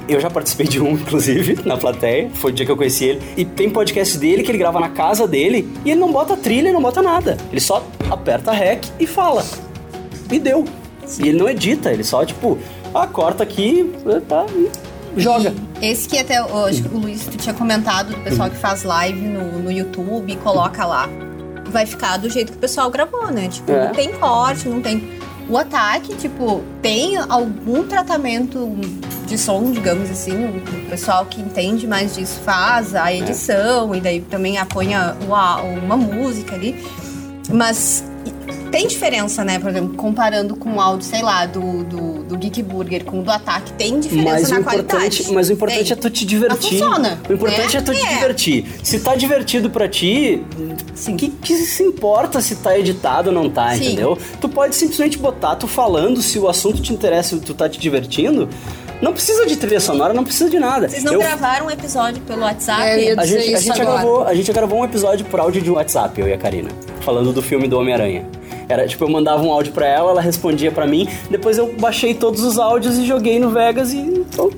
Eu 0.10 0.20
já 0.20 0.30
participei 0.30 0.68
de 0.68 0.82
um, 0.82 0.92
inclusive, 0.98 1.60
na 1.66 1.78
plateia. 1.78 2.30
Foi 2.34 2.52
o 2.52 2.54
dia 2.54 2.66
que 2.66 2.72
eu 2.72 2.78
conheci 2.78 3.06
ele. 3.06 3.22
E 3.38 3.46
tem 3.46 3.70
podcast 3.70 4.18
dele 4.18 4.44
que 4.44 4.52
ele 4.52 4.58
grava 4.58 4.80
na 4.80 4.90
casa 4.90 5.28
dele 5.28 5.72
e 5.86 5.92
ele 5.92 6.00
não 6.00 6.12
bota 6.12 6.36
trilha, 6.36 6.74
não 6.74 6.82
bota 6.82 7.02
nada. 7.02 7.38
Ele 7.52 7.62
só 7.62 7.86
aperta 8.10 8.52
rec 8.52 8.84
e 9.00 9.06
fala. 9.06 9.46
E 10.32 10.40
deu. 10.40 10.66
E 11.20 11.30
ele 11.30 11.38
não 11.40 11.50
edita, 11.50 11.92
ele 11.92 12.04
só, 12.04 12.24
tipo, 12.26 12.58
ah, 12.94 13.08
corta 13.08 13.44
aqui, 13.44 13.92
tá, 14.28 14.46
e 14.56 14.70
joga. 15.20 15.54
Esse 15.82 16.08
que 16.08 16.18
até, 16.18 16.36
que 16.36 16.88
o 16.96 16.98
Luiz, 17.00 17.26
tu 17.26 17.38
tinha 17.38 17.54
comentado 17.54 18.10
do 18.10 18.18
pessoal 18.24 18.50
que 18.50 18.58
faz 18.58 18.84
live 18.84 19.20
no, 19.20 19.60
no 19.60 19.72
YouTube 19.72 20.32
e 20.32 20.36
coloca 20.36 20.86
lá. 20.86 21.10
Vai 21.66 21.86
ficar 21.86 22.18
do 22.18 22.30
jeito 22.30 22.52
que 22.52 22.58
o 22.58 22.62
pessoal 22.62 22.90
gravou, 22.92 23.32
né? 23.32 23.48
Tipo, 23.48 23.72
É. 23.72 23.86
não 23.88 23.94
tem 23.94 24.12
corte, 24.14 24.68
não 24.68 24.82
tem. 24.82 25.19
O 25.50 25.58
ataque, 25.58 26.16
tipo, 26.16 26.64
tem 26.80 27.18
algum 27.18 27.88
tratamento 27.88 28.70
de 29.26 29.38
som, 29.38 29.72
digamos 29.72 30.10
assim. 30.10 30.46
O 30.46 30.90
pessoal 30.90 31.26
que 31.26 31.42
entende 31.42 31.88
mais 31.88 32.16
disso 32.16 32.40
faz 32.42 32.94
a 32.94 33.12
edição 33.12 33.96
e 33.96 34.00
daí 34.00 34.22
também 34.22 34.58
uma, 35.26 35.62
uma 35.62 35.98
música 35.98 36.56
ali. 36.56 36.86
Mas 37.52 38.04
tem 38.70 38.88
diferença, 38.88 39.44
né? 39.44 39.60
Por 39.60 39.70
exemplo, 39.70 39.96
comparando 39.96 40.56
com 40.56 40.76
o 40.76 40.82
áudio, 40.82 41.06
sei 41.06 41.22
lá, 41.22 41.46
do, 41.46 41.84
do, 41.84 42.24
do 42.24 42.38
Geek 42.38 42.62
Burger 42.64 43.04
com 43.06 43.20
o 43.20 43.24
do 43.24 43.32
ataque, 43.32 43.74
tem 43.74 44.00
diferença 44.00 44.32
Mas 44.42 44.50
o, 44.50 44.54
na 44.54 44.64
qualidade. 44.64 45.26
mas 45.32 45.50
o 45.50 45.54
importante 45.54 45.84
Tem. 45.84 45.94
é 45.94 45.96
tu 45.96 46.10
te 46.10 46.26
divertir. 46.26 46.58
Mas 46.62 46.70
funciona, 46.70 47.20
o 47.30 47.34
importante 47.34 47.74
né? 47.74 47.80
é 47.80 47.82
tu 47.82 47.94
te 47.94 48.06
É. 48.06 48.14
divertir. 48.14 48.66
Se 48.84 49.00
tá 49.00 49.16
divertido 49.16 49.70
pra 49.70 49.88
ti, 49.88 50.44
Sim. 50.94 51.18
que, 51.18 51.30
que 51.30 51.56
se 51.56 51.84
importa 51.84 52.42
se 52.42 52.56
tá 52.58 52.78
editado 52.78 53.30
ou 53.30 53.36
não 53.36 53.50
tá, 53.50 53.72
Sim. 53.76 53.86
entendeu? 53.88 54.18
Tu 54.40 54.48
pode 54.50 54.76
simplesmente 54.76 55.18
botar 55.18 55.56
tu 55.56 55.68
falando, 55.68 56.22
se 56.22 56.38
o 56.40 56.48
assunto 56.48 56.82
te 56.82 56.94
interessa 56.94 57.36
e 57.36 57.40
tu 57.40 57.54
tá 57.54 57.68
te 57.68 57.80
divertindo. 57.80 58.48
Não 59.02 59.14
precisa 59.14 59.46
de 59.46 59.56
trilha 59.56 59.80
sonora, 59.80 60.14
não 60.14 60.24
precisa 60.26 60.50
de 60.50 60.60
nada. 60.60 60.90
Vocês 60.90 61.04
não 61.04 61.14
Eu- 61.14 61.20
gravaram 61.20 61.68
um 61.68 61.72
episódio 61.72 62.22
pelo 62.24 62.42
WhatsApp? 62.42 62.82
É, 62.82 63.14
A 63.18 63.26
gente, 63.26 63.56
a, 63.56 63.60
gente 63.60 63.80
gravou, 63.80 64.24
a 64.26 64.34
gente 64.34 64.52
gravou 64.52 64.80
um 64.80 64.86
episódio 64.86 65.26
por 65.26 65.40
áudio 65.40 65.62
de 65.62 65.70
WhatsApp, 65.70 66.20
eu 66.20 66.28
e 66.28 66.34
a 66.34 66.38
Karina, 66.38 66.70
falando 67.02 67.32
do 67.32 67.42
filme 67.42 67.68
do 67.68 67.80
Homem-Aranha. 67.80 68.26
Era 68.68 68.86
tipo, 68.88 69.04
eu 69.06 69.10
mandava 69.10 69.42
um 69.42 69.52
áudio 69.52 69.72
pra 69.72 69.88
ela, 69.88 70.12
ela 70.12 70.22
respondia 70.22 70.72
pra 70.72 70.86
mim, 70.86 71.08
depois 71.30 71.58
eu 71.58 71.74
baixei 71.80 72.14
todos 72.14 72.44
os 72.44 72.60
áudios 72.60 72.98
e 72.98 73.06
joguei 73.06 73.40
no 73.40 73.50
Vegas 73.52 73.94
e. 73.94 74.26
pô, 74.36 74.52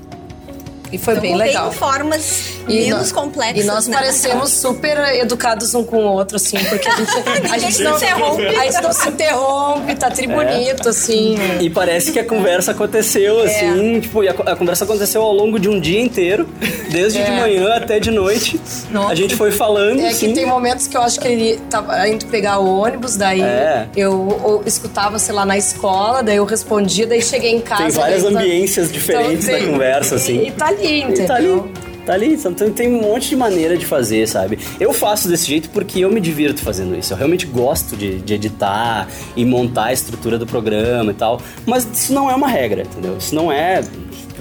E 0.91 0.97
foi 0.97 1.13
Então, 1.13 1.21
bem 1.21 1.37
tem 1.37 1.47
legal. 1.47 1.71
formas 1.71 2.57
E 2.67 2.81
menos 2.85 3.11
nó- 3.11 3.21
complexas. 3.21 3.63
E 3.63 3.67
nós 3.67 3.87
né? 3.87 3.97
parecemos 3.97 4.51
super 4.51 4.97
educados 5.15 5.73
um 5.73 5.83
com 5.83 5.97
o 6.05 6.11
outro, 6.11 6.35
assim, 6.37 6.57
porque 6.65 6.87
a 6.87 6.95
gente, 6.95 7.11
a 7.53 7.57
gente 7.57 7.83
não 7.83 7.97
se 7.97 8.05
interrompe. 8.05 8.45
A 8.45 8.63
gente 8.71 8.81
não 8.81 8.93
se 8.93 9.09
interrompe, 9.09 9.95
tá 9.95 10.11
tri 10.11 10.27
bonito, 10.27 10.89
assim. 10.89 11.35
E 11.59 11.69
parece 11.69 12.11
que 12.11 12.19
a 12.19 12.23
conversa 12.23 12.71
aconteceu 12.71 13.41
É. 13.41 13.45
assim, 13.45 13.99
tipo, 13.99 14.23
e 14.23 14.29
a, 14.29 14.31
a 14.31 14.55
conversa 14.55 14.83
aconteceu 14.83 15.21
ao 15.21 15.33
longo 15.33 15.59
de 15.59 15.69
um 15.69 15.79
dia 15.79 15.99
inteiro, 16.01 16.47
desde 16.89 17.21
de 17.23 17.29
É. 17.31 17.39
manhã 17.39 17.73
até 17.75 17.99
de 17.99 18.11
noite. 18.11 18.59
Nossa. 18.89 19.11
A 19.11 19.15
gente 19.15 19.35
foi 19.35 19.51
falando 19.51 19.99
É 20.01 20.09
assim. 20.09 20.27
que 20.29 20.33
tem 20.33 20.45
momentos 20.45 20.87
que 20.87 20.95
eu 20.97 21.01
acho 21.01 21.19
que 21.19 21.27
ele 21.27 21.59
tava 21.69 22.07
indo 22.07 22.25
pegar 22.27 22.59
o 22.59 22.79
ônibus, 22.79 23.15
daí 23.15 23.41
É. 23.41 23.87
eu, 23.95 24.11
ou 24.43 24.63
escutava, 24.65 25.17
sei 25.19 25.33
lá, 25.33 25.45
na 25.45 25.57
escola, 25.57 26.21
daí 26.23 26.37
eu 26.37 26.45
respondia, 26.45 27.05
daí 27.07 27.21
cheguei 27.21 27.51
em 27.51 27.61
casa. 27.61 27.83
Tem 27.83 27.91
várias 27.91 28.23
daí 28.23 28.33
tá- 28.33 28.39
ambiências 28.39 28.91
diferentes 28.91 29.45
Então, 29.47 29.53
da 29.59 29.63
tem- 29.65 29.71
conversa, 29.71 30.15
e- 30.15 30.17
assim. 30.17 30.45
E 30.47 30.51
tá 30.51 30.67
ali, 30.67 31.01
entendeu? 31.01 31.23
E 31.23 31.27
tá 31.27 31.35
ali. 31.35 31.63
Tá 32.05 32.13
ali, 32.13 32.33
então 32.33 32.53
tem- 32.53 32.87
um 32.91 33.01
monte 33.01 33.29
de 33.29 33.35
maneira 33.35 33.77
de 33.77 33.85
fazer, 33.85 34.27
sabe? 34.27 34.57
Eu 34.79 34.91
faço 34.91 35.27
desse 35.27 35.45
jeito 35.45 35.69
porque 35.69 35.99
eu 35.99 36.11
me 36.11 36.19
divirto 36.19 36.61
fazendo 36.61 36.97
isso. 36.97 37.13
Eu 37.13 37.17
realmente 37.17 37.45
gosto 37.45 37.95
de, 37.95 38.19
de 38.19 38.33
editar 38.33 39.07
e 39.35 39.45
montar 39.45 39.85
a 39.85 39.93
estrutura 39.93 40.37
do 40.39 40.45
programa 40.47 41.11
e 41.11 41.13
tal. 41.13 41.39
Mas 41.65 41.87
isso 41.93 42.11
não 42.13 42.29
é 42.29 42.33
uma 42.35 42.47
regra, 42.47 42.81
entendeu? 42.83 43.15
Isso 43.17 43.35
não 43.35 43.51
é. 43.51 43.83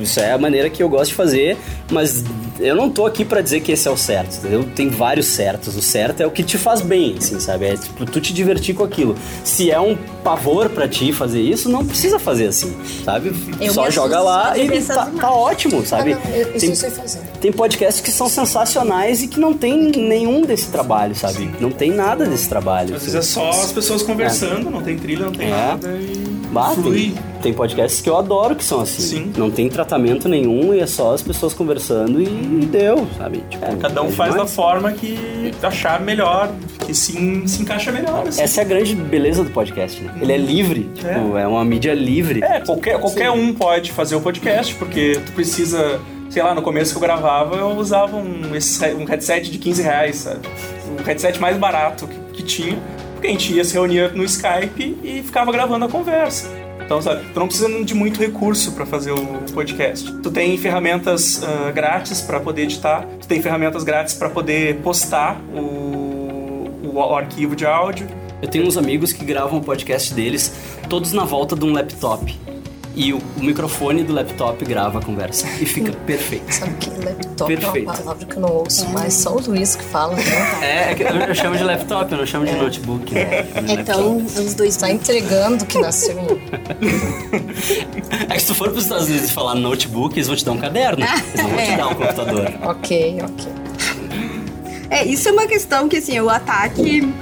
Isso 0.03 0.21
é 0.21 0.33
a 0.33 0.39
maneira 0.39 0.69
que 0.71 0.83
eu 0.83 0.89
gosto 0.89 1.11
de 1.11 1.15
fazer, 1.15 1.57
mas 1.91 2.25
eu 2.59 2.75
não 2.75 2.91
tô 2.91 3.07
aqui 3.07 3.25
pra 3.25 3.41
dizer 3.41 3.61
que 3.61 3.73
esse 3.73 3.89
é 3.89 3.91
o 3.91 3.97
certo, 3.97 4.37
entendeu? 4.39 4.65
Tem 4.75 4.89
vários 4.89 5.27
certos. 5.27 5.77
O 5.77 5.83
certo 5.83 6.21
é 6.23 6.27
o 6.27 6.31
que 6.31 6.43
te 6.43 6.59
faz 6.59 6.81
bem, 6.81 7.17
assim, 7.19 7.39
sabe? 7.41 7.67
É 7.67 7.77
tipo, 7.77 8.05
tu 8.07 8.21
te 8.21 8.33
divertir 8.33 8.75
com 8.75 8.85
aquilo. 8.85 9.15
Se 9.45 9.71
é 9.71 9.81
um 9.81 9.97
pavor 10.23 10.69
pra 10.69 10.87
ti 10.89 11.13
fazer 11.13 11.41
isso, 11.41 11.69
não 11.69 11.85
precisa 11.85 12.19
fazer 12.19 12.49
assim, 12.49 12.75
sabe? 13.05 13.33
Eu 13.61 13.73
Só 13.73 13.91
joga 13.91 14.21
lá 14.21 14.57
e 14.59 14.81
tá, 14.83 15.07
tá 15.19 15.31
ótimo, 15.33 15.81
Ah, 15.81 15.87
sabe? 15.87 16.15
não, 16.15 16.21
eu- 16.35 16.49
isso 16.51 16.59
Tem- 16.61 16.71
eu 16.71 16.77
sei 16.77 16.91
fazer. 16.91 17.21
tem 17.41 17.53
podcasts 17.53 18.03
que 18.03 18.11
são 18.11 18.29
sensacionais 18.29 19.23
e 19.23 19.29
que 19.29 19.41
não 19.41 19.55
tem 19.55 19.91
nenhum 19.97 20.43
desse 20.43 20.69
trabalho, 20.69 21.15
sabe? 21.15 21.51
Não 21.61 21.71
tem 21.71 21.91
nada 21.91 22.27
desse 22.27 22.49
trabalho. 22.49 22.95
Às 22.95 23.03
vezes 23.03 23.15
é 23.15 23.23
só 23.23 23.49
as 23.51 23.73
pessoas 23.73 24.03
conversando, 24.03 24.71
não 24.71 24.83
tem 24.83 24.99
trilha, 24.99 25.25
não 25.27 25.33
tem 25.33 25.47
É. 25.49 25.51
nada. 25.51 25.89
E... 25.89 26.30
Bah, 26.51 26.71
tem, 26.75 26.83
Flui. 26.83 27.15
tem 27.43 27.53
podcasts 27.53 28.01
que 28.01 28.11
eu 28.11 28.17
adoro 28.17 28.57
que 28.57 28.65
são 28.65 28.81
assim. 28.81 29.03
Sim. 29.03 29.33
Não 29.37 29.51
tem 29.51 29.69
tratamento 29.69 30.29
nenhum 30.29 30.75
e 30.75 30.81
é 30.81 30.87
só 30.87 31.15
as 31.15 31.23
pessoas 31.23 31.55
conversando 31.55 32.21
e 32.21 32.27
deu, 32.67 33.07
sabe? 33.17 33.45
Tipo, 33.49 33.77
Cada 33.77 34.03
um 34.03 34.09
é 34.09 34.13
faz 34.13 34.35
da 34.35 34.47
forma 34.47 34.93
que 34.93 35.53
achar 35.63 36.01
melhor, 36.01 36.51
que 36.85 36.93
se, 36.93 37.13
se 37.47 37.63
encaixa 37.63 37.93
melhor. 37.93 38.27
Assim. 38.27 38.43
Essa 38.43 38.61
é 38.61 38.65
a 38.65 38.67
grande 38.67 38.95
beleza 38.95 39.45
do 39.45 39.51
podcast, 39.51 40.03
né? 40.03 40.13
Ele 40.21 40.33
é 40.33 40.37
livre, 40.37 40.91
tipo, 40.95 41.37
é, 41.37 41.47
uma 41.47 41.65
mídia 41.65 41.95
livre. 41.95 42.43
É, 42.43 42.61
qualquer, 42.61 42.99
qualquer 42.99 43.31
um 43.31 43.55
pode 43.55 43.93
fazer 43.93 44.17
o 44.17 44.21
podcast, 44.21 44.75
porque 44.75 45.21
tu 45.25 45.33
precisa. 45.33 46.01
Sei 46.29 46.43
lá, 46.43 46.55
no 46.55 46.63
começo 46.63 46.93
que 46.93 46.97
eu 46.97 47.03
gravava, 47.03 47.57
eu 47.57 47.71
usava 47.71 48.17
um, 48.17 48.43
um 49.01 49.05
headset 49.05 49.51
de 49.51 49.59
15 49.59 49.83
reais, 49.83 50.17
sabe? 50.17 50.41
O 50.97 51.03
headset 51.03 51.41
mais 51.41 51.57
barato 51.57 52.07
que, 52.07 52.37
que 52.37 52.43
tinha, 52.45 52.79
porque 53.21 53.29
a 53.29 53.31
gente 53.33 53.53
ia 53.53 53.62
se 53.62 53.75
reunia 53.75 54.09
no 54.09 54.25
Skype 54.25 54.97
e 55.05 55.23
ficava 55.23 55.53
gravando 55.53 55.85
a 55.85 55.89
conversa. 55.89 56.51
Então, 56.83 57.03
sabe, 57.03 57.23
tu 57.33 57.39
não 57.39 57.47
precisa 57.47 57.85
de 57.85 57.95
muito 57.95 58.18
recurso 58.18 58.73
para 58.73 58.87
fazer 58.87 59.12
o 59.12 59.25
podcast. 59.53 60.11
Tu 60.23 60.31
tem 60.31 60.57
ferramentas 60.57 61.43
ah, 61.45 61.71
grátis 61.71 62.23
para 62.23 62.41
poder 62.41 62.62
editar, 62.62 63.07
tu 63.21 63.29
tem 63.29 63.41
ferramentas 63.43 63.85
grátis 63.85 64.14
para 64.14 64.31
poder 64.31 64.77
postar 64.77 65.39
o, 65.55 66.71
o 66.83 67.14
arquivo 67.14 67.55
de 67.55 67.66
áudio. 67.66 68.09
Eu 68.41 68.49
tenho 68.49 68.66
uns 68.66 68.79
amigos 68.79 69.12
que 69.12 69.23
gravam 69.23 69.59
o 69.59 69.62
podcast 69.62 70.14
deles 70.14 70.53
todos 70.89 71.12
na 71.12 71.25
volta 71.25 71.55
de 71.55 71.64
um 71.64 71.73
laptop. 71.73 72.35
E 72.95 73.12
o, 73.12 73.18
o 73.18 73.43
microfone 73.43 74.03
do 74.03 74.12
laptop 74.12 74.64
grava 74.64 74.99
a 74.99 75.03
conversa. 75.03 75.47
E 75.61 75.66
fica 75.66 75.93
perfeito. 76.07 76.53
Sabe 76.53 76.74
que 76.74 76.91
laptop 76.91 77.53
é 77.53 77.57
Perfeito. 77.57 77.88
uma 77.88 77.97
palavra 77.97 78.26
que 78.26 78.36
eu 78.36 78.41
não 78.41 78.53
ouço 78.53 78.88
mais, 78.91 79.14
só 79.14 79.34
o 79.34 79.41
Luiz 79.41 79.76
que 79.76 79.84
fala, 79.84 80.16
né? 80.16 80.22
É, 80.61 80.91
é 80.91 80.95
que 80.95 81.03
eu, 81.03 81.09
eu 81.09 81.34
chamo 81.34 81.57
de 81.57 81.64
laptop, 81.64 82.12
eu 82.12 82.18
não 82.18 82.26
chamo 82.26 82.45
de 82.45 82.53
notebook. 82.53 83.14
Né? 83.14 83.47
Então, 83.68 84.18
laptop. 84.18 84.41
os 84.41 84.55
dois 84.55 84.76
Tá 84.76 84.91
entregando 84.91 85.64
que 85.66 85.78
nasceu 85.78 86.18
em... 86.18 86.26
É 88.28 88.34
que 88.34 88.41
se 88.41 88.47
tu 88.47 88.55
for 88.55 88.70
pros 88.70 88.84
Estados 88.84 89.09
Unidos 89.09 89.28
e 89.28 89.32
falar 89.32 89.55
notebook, 89.55 90.14
eles 90.14 90.26
vão 90.26 90.36
te 90.36 90.45
dar 90.45 90.53
um 90.53 90.59
caderno. 90.59 91.05
Eles 91.05 91.43
não 91.43 91.51
vão 91.51 91.64
te 91.64 91.76
dar 91.76 91.88
um 91.88 91.95
computador. 91.95 92.53
Ok, 92.62 93.18
ok. 93.22 93.53
É, 94.91 95.05
isso 95.05 95.28
é 95.28 95.32
uma 95.32 95.47
questão 95.47 95.88
que, 95.88 95.97
assim, 95.97 96.18
o 96.18 96.28
ataque. 96.28 97.12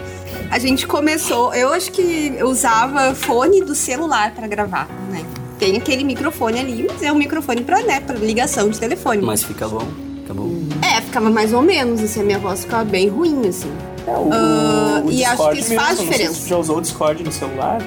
A 0.50 0.58
gente 0.58 0.86
começou. 0.86 1.52
Eu 1.54 1.72
acho 1.72 1.92
que 1.92 2.34
eu 2.36 2.48
usava 2.48 3.14
fone 3.14 3.62
do 3.62 3.74
celular 3.74 4.32
pra 4.34 4.46
gravar, 4.46 4.88
né? 5.10 5.24
Tem 5.58 5.76
aquele 5.76 6.04
microfone 6.04 6.58
ali, 6.60 6.86
mas 6.88 7.02
é 7.02 7.12
um 7.12 7.16
microfone 7.16 7.62
pra, 7.62 7.82
né, 7.82 8.00
pra 8.00 8.14
ligação 8.16 8.68
de 8.68 8.78
telefone. 8.78 9.22
Mas 9.22 9.42
fica 9.42 9.66
bom, 9.66 9.86
fica 10.20 10.32
bom. 10.34 10.50
É, 10.82 11.00
ficava 11.00 11.28
mais 11.30 11.52
ou 11.52 11.62
menos, 11.62 12.00
assim, 12.02 12.20
a 12.20 12.24
minha 12.24 12.38
voz 12.38 12.60
ficava 12.60 12.84
bem 12.84 13.08
ruim, 13.08 13.48
assim. 13.48 13.70
O, 14.06 14.30
Ah, 14.32 15.02
o 15.04 15.10
e 15.10 15.24
acho 15.24 15.50
que 15.50 15.58
isso 15.58 15.68
mesmo, 15.70 15.84
faz 15.84 15.98
não 15.98 16.04
sei 16.06 16.06
se 16.06 16.10
diferença. 16.12 16.40
você 16.40 16.48
já 16.48 16.56
usou 16.56 16.78
o 16.78 16.80
Discord 16.80 17.24
no 17.24 17.32
celular. 17.32 17.82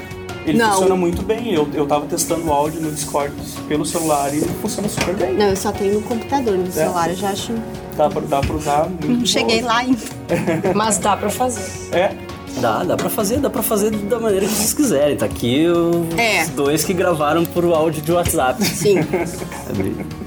Ele 0.45 0.57
Não. 0.57 0.72
funciona 0.72 0.95
muito 0.95 1.22
bem. 1.22 1.53
Eu, 1.53 1.67
eu 1.74 1.86
tava 1.86 2.05
testando 2.07 2.47
o 2.47 2.51
áudio 2.51 2.82
no 2.82 2.91
Discord 2.91 3.32
pelo 3.67 3.86
celular 3.86 4.34
e 4.34 4.38
ele 4.38 4.49
funciona 4.61 4.89
super 4.89 5.15
bem. 5.15 5.34
Não, 5.36 5.45
eu 5.49 5.55
só 5.55 5.72
tenho 5.72 5.93
no 5.95 6.01
computador, 6.01 6.57
no 6.57 6.72
celular 6.72 7.09
eu 7.09 7.15
já 7.15 7.30
acho. 7.30 7.53
Dá 7.95 8.09
pra, 8.09 8.22
dá 8.22 8.39
pra 8.41 8.55
usar 8.55 8.89
muito. 8.89 9.07
Não 9.07 9.26
cheguei 9.26 9.61
lá 9.61 9.78
ainda. 9.78 9.99
Mas 10.76 10.97
dá 10.97 11.15
pra 11.15 11.30
fazer. 11.30 11.61
É. 11.95 12.15
Dá, 12.60 12.84
dá 12.84 12.95
pra 12.97 13.10
fazer, 13.10 13.39
dá 13.39 13.49
pra 13.49 13.64
fazer 13.64 13.91
da 13.91 14.20
maneira 14.20 14.45
que 14.45 14.52
vocês 14.54 14.74
quiserem. 14.74 15.16
Tá 15.18 15.26
aqui 15.26 15.66
os 15.68 16.18
É. 16.18 16.45
dois 16.47 16.84
que 16.84 16.93
gravaram 16.93 17.45
por 17.45 17.64
áudio 17.66 18.02
de 18.02 18.12
WhatsApp. 18.12 18.64
Sim. 18.66 18.95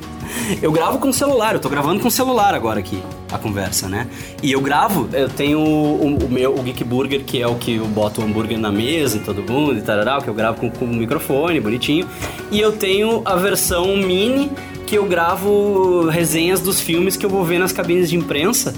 Eu 0.60 0.70
gravo 0.72 0.98
com 0.98 1.10
celular, 1.12 1.54
eu 1.54 1.60
tô 1.60 1.70
gravando 1.70 2.00
com 2.00 2.10
celular 2.10 2.54
agora 2.54 2.78
aqui, 2.78 3.00
a 3.32 3.38
conversa, 3.38 3.88
né? 3.88 4.06
E 4.42 4.52
eu 4.52 4.60
gravo, 4.60 5.08
eu 5.12 5.28
tenho 5.28 5.58
o, 5.58 6.16
o 6.18 6.28
meu, 6.28 6.52
o 6.54 6.62
Geek 6.62 6.84
Burger, 6.84 7.24
que 7.24 7.40
é 7.40 7.46
o 7.46 7.54
que 7.54 7.76
eu 7.76 7.86
boto 7.86 8.20
o 8.20 8.24
hambúrguer 8.24 8.58
na 8.58 8.70
mesa 8.70 9.16
e 9.16 9.20
todo 9.20 9.42
mundo 9.42 9.78
e 9.78 9.80
tarará, 9.80 10.20
que 10.20 10.28
eu 10.28 10.34
gravo 10.34 10.60
com, 10.60 10.70
com 10.70 10.84
o 10.84 10.88
microfone, 10.88 11.60
bonitinho. 11.60 12.06
E 12.50 12.60
eu 12.60 12.72
tenho 12.72 13.22
a 13.24 13.36
versão 13.36 13.96
mini, 13.96 14.50
que 14.86 14.98
eu 14.98 15.06
gravo 15.06 16.08
resenhas 16.10 16.60
dos 16.60 16.78
filmes 16.78 17.16
que 17.16 17.24
eu 17.24 17.30
vou 17.30 17.42
ver 17.44 17.58
nas 17.58 17.72
cabines 17.72 18.10
de 18.10 18.16
imprensa. 18.16 18.74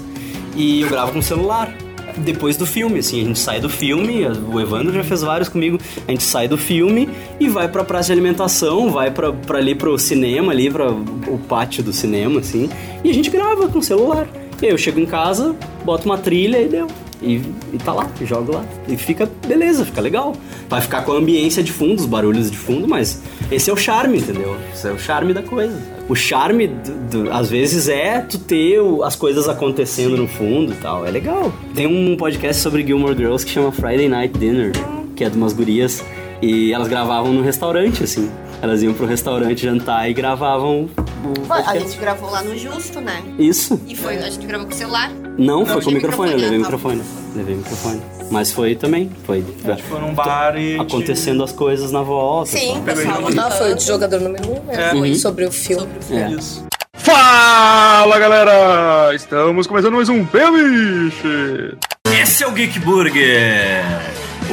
E 0.55 0.81
eu 0.83 0.89
gravo 0.89 1.11
com 1.11 1.21
celular. 1.21 1.73
Depois 2.19 2.57
do 2.57 2.65
filme, 2.65 2.99
assim, 2.99 3.21
a 3.21 3.23
gente 3.23 3.39
sai 3.39 3.59
do 3.59 3.69
filme, 3.69 4.25
o 4.25 4.59
Evandro 4.59 4.93
já 4.93 5.03
fez 5.03 5.21
vários 5.21 5.49
comigo, 5.49 5.77
a 6.07 6.11
gente 6.11 6.23
sai 6.23 6.47
do 6.47 6.57
filme 6.57 7.09
e 7.39 7.47
vai 7.47 7.67
pra 7.67 7.83
praça 7.83 8.07
de 8.07 8.13
alimentação, 8.13 8.91
vai 8.91 9.11
pra, 9.11 9.31
pra 9.31 9.59
ali 9.59 9.75
pro 9.75 9.97
cinema, 9.97 10.51
ali 10.51 10.69
pra 10.69 10.91
o 10.91 11.39
pátio 11.47 11.83
do 11.83 11.93
cinema, 11.93 12.39
assim, 12.39 12.69
e 13.03 13.09
a 13.09 13.13
gente 13.13 13.29
grava 13.29 13.67
com 13.67 13.79
o 13.79 13.83
celular. 13.83 14.27
E 14.61 14.65
aí 14.65 14.71
eu 14.71 14.77
chego 14.77 14.99
em 14.99 15.05
casa, 15.05 15.55
boto 15.85 16.05
uma 16.05 16.17
trilha 16.17 16.61
e 16.61 16.67
deu. 16.67 16.87
E, 17.21 17.41
e 17.73 17.77
tá 17.83 17.93
lá, 17.93 18.09
jogo 18.23 18.53
lá. 18.53 18.65
E 18.87 18.95
fica 18.95 19.29
beleza, 19.47 19.85
fica 19.85 20.01
legal. 20.01 20.33
Vai 20.69 20.81
ficar 20.81 21.03
com 21.03 21.11
a 21.11 21.15
ambiência 21.15 21.63
de 21.63 21.71
fundo, 21.71 21.99
os 21.99 22.05
barulhos 22.05 22.49
de 22.49 22.57
fundo, 22.57 22.87
mas 22.87 23.21
esse 23.51 23.69
é 23.69 23.73
o 23.73 23.77
charme, 23.77 24.17
entendeu? 24.19 24.57
Esse 24.73 24.87
é 24.87 24.91
o 24.91 24.99
charme 24.99 25.33
da 25.33 25.41
coisa. 25.41 25.77
O 26.09 26.15
charme, 26.15 26.67
do, 26.67 27.23
do- 27.23 27.31
às 27.33 27.49
vezes, 27.49 27.87
é 27.89 28.19
tu 28.21 28.39
ter 28.39 28.77
as 29.03 29.15
coisas 29.15 29.47
acontecendo 29.49 30.15
no 30.17 30.27
fundo 30.27 30.73
e 30.73 30.75
tal. 30.75 31.05
É 31.05 31.11
legal. 31.11 31.51
Tem 31.75 31.85
um 31.87 32.15
podcast 32.17 32.61
sobre 32.61 32.85
Gilmore 32.85 33.15
Girls 33.15 33.45
que 33.45 33.51
chama 33.51 33.71
Friday 33.71 34.07
Night 34.09 34.37
Dinner, 34.37 34.71
que 35.15 35.23
é 35.23 35.29
de 35.29 35.37
umas 35.37 35.53
gurias. 35.53 36.03
E 36.41 36.71
elas 36.71 36.87
gravavam 36.87 37.33
no 37.33 37.41
restaurante, 37.41 38.03
assim. 38.03 38.29
Elas 38.61 38.83
iam 38.83 38.93
pro 38.93 39.05
restaurante 39.05 39.63
jantar 39.63 40.09
e 40.09 40.13
gravavam 40.13 40.87
o 41.23 41.43
A 41.45 41.47
podcast. 41.57 41.79
gente 41.79 41.97
gravou 41.99 42.29
lá 42.29 42.43
no 42.43 42.57
Justo, 42.57 43.01
né? 43.01 43.21
Isso. 43.39 43.79
E 43.87 43.95
foi, 43.95 44.17
a 44.17 44.29
gente 44.29 44.45
gravou 44.45 44.67
com 44.67 44.73
o 44.73 44.77
celular. 44.77 45.11
Não, 45.37 45.65
foi 45.65 45.75
com 45.75 45.81
tinha 45.81 45.95
microfone, 45.95 46.31
eu 46.31 46.37
microfone, 46.37 46.41
levei 46.41 46.49
tá. 46.49 46.63
microfone. 46.63 47.01
Levei 47.35 47.55
microfone. 47.55 48.01
Mas 48.31 48.51
foi 48.51 48.75
também, 48.75 49.09
foi 49.25 49.43
Foi 49.87 49.99
num 50.01 50.13
bar 50.13 50.57
e. 50.57 50.77
acontecendo 50.79 51.43
as 51.43 51.51
coisas 51.51 51.91
na 51.91 52.01
volta. 52.01 52.51
Sim, 52.51 52.79
o 52.79 52.81
pessoal. 52.83 53.19
Ah, 53.39 53.51
foi 53.51 53.71
o 53.71 53.75
de 53.75 53.85
jogador 53.85 54.19
número 54.19 54.49
um, 54.51 54.63
né? 54.63 54.87
É. 54.87 54.89
Foi 54.91 55.09
Uhum. 55.09 55.15
sobre 55.15 55.45
o 55.45 55.51
filme. 55.51 55.87
É. 56.11 56.29
Isso. 56.31 56.65
Fala 56.95 58.19
galera! 58.19 59.15
Estamos 59.15 59.65
começando 59.65 59.93
mais 59.93 60.09
um 60.09 60.23
Beliche! 60.25 61.77
Esse 62.21 62.43
é 62.43 62.47
o 62.47 62.51
Geek 62.51 62.79
Burger, 62.79 63.83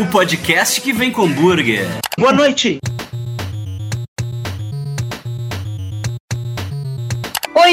o 0.00 0.06
podcast 0.06 0.80
que 0.80 0.92
vem 0.92 1.10
com 1.10 1.28
burger. 1.28 1.86
Boa 2.16 2.32
noite! 2.32 2.78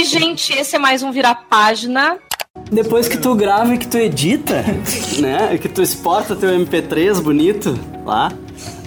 Oi, 0.01 0.05
gente, 0.05 0.51
esse 0.57 0.75
é 0.75 0.79
mais 0.79 1.03
um 1.03 1.11
Virar 1.11 1.45
Página. 1.47 2.17
Depois 2.71 3.07
que 3.07 3.19
tu 3.19 3.35
grava 3.35 3.75
e 3.75 3.77
que 3.77 3.85
tu 3.85 3.99
edita, 3.99 4.63
né, 5.21 5.55
que 5.59 5.69
tu 5.69 5.79
exporta 5.79 6.35
teu 6.35 6.49
MP3 6.49 7.21
bonito 7.21 7.79
lá, 8.03 8.31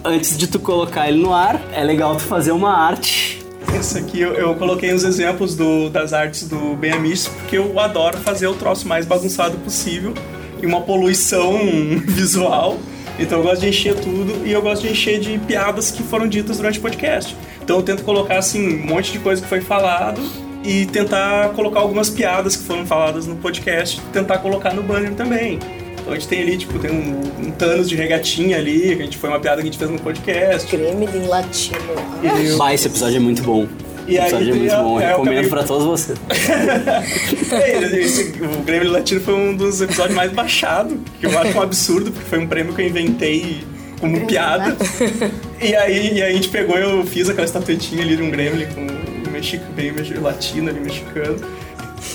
antes 0.04 0.36
de 0.36 0.48
tu 0.48 0.58
colocar 0.58 1.08
ele 1.08 1.22
no 1.22 1.32
ar, 1.32 1.62
é 1.72 1.84
legal 1.84 2.16
tu 2.16 2.22
fazer 2.24 2.50
uma 2.50 2.76
arte. 2.76 3.38
Esse 3.78 3.96
aqui 3.98 4.20
eu, 4.22 4.32
eu 4.34 4.56
coloquei 4.56 4.92
uns 4.92 5.04
exemplos 5.04 5.54
do- 5.54 5.88
das 5.88 6.12
artes 6.12 6.48
do 6.48 6.74
Ben 6.74 6.90
Amish, 6.94 7.28
porque 7.28 7.58
eu 7.58 7.78
adoro 7.78 8.18
fazer 8.18 8.48
o 8.48 8.54
troço 8.54 8.88
mais 8.88 9.06
bagunçado 9.06 9.56
possível 9.58 10.12
e 10.60 10.66
uma 10.66 10.80
poluição 10.80 11.52
visual. 12.08 12.76
Então 13.20 13.38
eu 13.38 13.44
gosto 13.44 13.60
de 13.60 13.68
encher 13.68 13.94
tudo 13.94 14.44
e 14.44 14.50
eu 14.50 14.60
gosto 14.60 14.82
de 14.82 14.88
encher 14.90 15.20
de 15.20 15.38
piadas 15.38 15.92
que 15.92 16.02
foram 16.02 16.26
ditas 16.26 16.56
durante 16.56 16.80
o 16.80 16.82
podcast. 16.82 17.36
Então 17.62 17.76
eu 17.76 17.84
tento 17.84 18.02
colocar 18.02 18.36
assim 18.38 18.80
um 18.82 18.84
monte 18.84 19.12
de 19.12 19.20
coisa 19.20 19.40
que 19.40 19.46
foi 19.46 19.60
falado 19.60 20.20
e 20.64 20.86
tentar 20.86 21.50
colocar 21.50 21.80
algumas 21.80 22.08
piadas 22.10 22.56
que 22.56 22.62
foram 22.64 22.86
faladas 22.86 23.26
no 23.26 23.36
podcast, 23.36 24.00
tentar 24.12 24.38
colocar 24.38 24.72
no 24.72 24.82
banner 24.82 25.12
também. 25.12 25.58
Então 26.00 26.12
a 26.12 26.16
gente 26.16 26.28
tem 26.28 26.42
ali, 26.42 26.56
tipo, 26.58 26.78
tem 26.78 26.90
um, 26.90 27.20
um 27.46 27.50
Thanos 27.50 27.88
de 27.88 27.96
regatinha 27.96 28.56
ali, 28.58 28.96
que 28.96 29.02
a 29.02 29.04
gente 29.04 29.16
foi 29.18 29.28
uma 29.30 29.38
piada 29.40 29.56
que 29.62 29.68
a 29.68 29.70
gente 29.70 29.78
fez 29.78 29.90
no 29.90 29.98
podcast. 29.98 30.74
Gremlin 30.76 31.26
latino. 31.28 31.78
E- 32.22 32.56
Bah, 32.56 32.74
esse 32.74 32.86
episódio 32.88 33.16
é 33.16 33.20
muito 33.20 33.42
bom. 33.42 33.66
E 34.06 34.16
Esse 34.16 34.34
aí 34.34 34.48
episódio 34.50 34.50
é 34.52 34.56
muito 34.58 34.76
bom, 34.76 35.00
é, 35.00 35.04
eu 35.04 35.08
recomendo 35.08 35.32
acabei- 35.32 35.50
pra 35.50 35.62
todos 35.64 35.84
vocês. 35.86 36.18
É, 37.52 38.00
esse- 38.00 38.32
o 38.42 38.62
Grêmio 38.62 38.90
Latino 38.90 39.20
foi 39.20 39.34
um 39.34 39.56
dos 39.56 39.80
episódios 39.80 40.14
mais 40.14 40.32
baixados, 40.32 40.94
que 41.20 41.26
eu 41.26 41.38
acho 41.38 41.56
um 41.56 41.62
absurdo, 41.62 42.10
porque 42.10 42.28
foi 42.28 42.38
um 42.38 42.46
prêmio 42.46 42.74
que 42.74 42.82
eu 42.82 42.86
inventei 42.86 43.64
como 44.00 44.26
piada. 44.26 44.76
E 45.60 45.74
aí, 45.74 46.14
e 46.18 46.22
aí 46.22 46.32
a 46.32 46.34
gente 46.34 46.48
pegou, 46.48 46.76
eu 46.76 47.04
fiz 47.06 47.28
aquela 47.30 47.46
estatuetinha 47.46 48.02
ali 48.02 48.16
de 48.16 48.22
um 48.22 48.30
Grêmio 48.30 48.66
com 48.74 48.86
um 49.45 49.57
mexico, 49.59 49.64
bem 49.74 49.92
mexi- 49.92 50.14
latino 50.14 50.70
ali, 50.70 50.80
mexicano. 50.80 51.36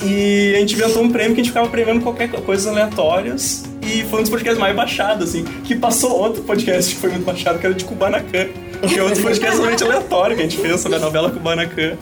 E 0.03 0.53
a 0.55 0.59
gente 0.59 0.75
inventou 0.75 1.03
um 1.03 1.09
prêmio 1.11 1.34
que 1.36 1.41
a 1.41 1.43
gente 1.43 1.51
ficava 1.51 1.67
premiando 1.69 2.01
qualquer 2.01 2.30
co- 2.30 2.41
coisas 2.41 2.65
aleatórias. 2.67 3.63
E 3.82 4.03
foi 4.03 4.19
um 4.19 4.21
dos 4.21 4.30
podcasts 4.30 4.59
mais 4.59 4.75
baixados, 4.75 5.30
assim. 5.30 5.43
Que 5.63 5.75
passou 5.75 6.11
outro 6.17 6.43
podcast 6.43 6.93
que 6.93 6.99
foi 7.01 7.09
muito 7.09 7.25
baixado, 7.25 7.57
que 7.59 7.65
era 7.65 7.73
de 7.75 7.84
Kubanacan. 7.86 8.47
Que 8.88 8.99
é 8.99 9.03
outro 9.03 9.21
podcast 9.21 9.55
totalmente 9.57 9.84
aleatório 9.84 10.36
que 10.36 10.41
a 10.43 10.45
gente 10.45 10.57
fez 10.57 10.80
sobre 10.80 10.97
a 10.97 11.01
novela 11.01 11.30
Kubanacan. 11.32 11.93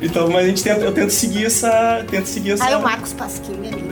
Então, 0.00 0.28
mas 0.30 0.44
a 0.44 0.48
gente 0.48 0.62
tenta, 0.64 0.80
eu 0.80 0.92
tento 0.92 1.10
seguir 1.10 1.46
essa. 1.46 2.04
Tento 2.10 2.26
seguir 2.26 2.52
essa. 2.52 2.64
Ah, 2.64 2.70
é 2.72 2.76
o 2.76 2.82
Marcos 2.82 3.12
Pasquim 3.12 3.52
ali. 3.54 3.82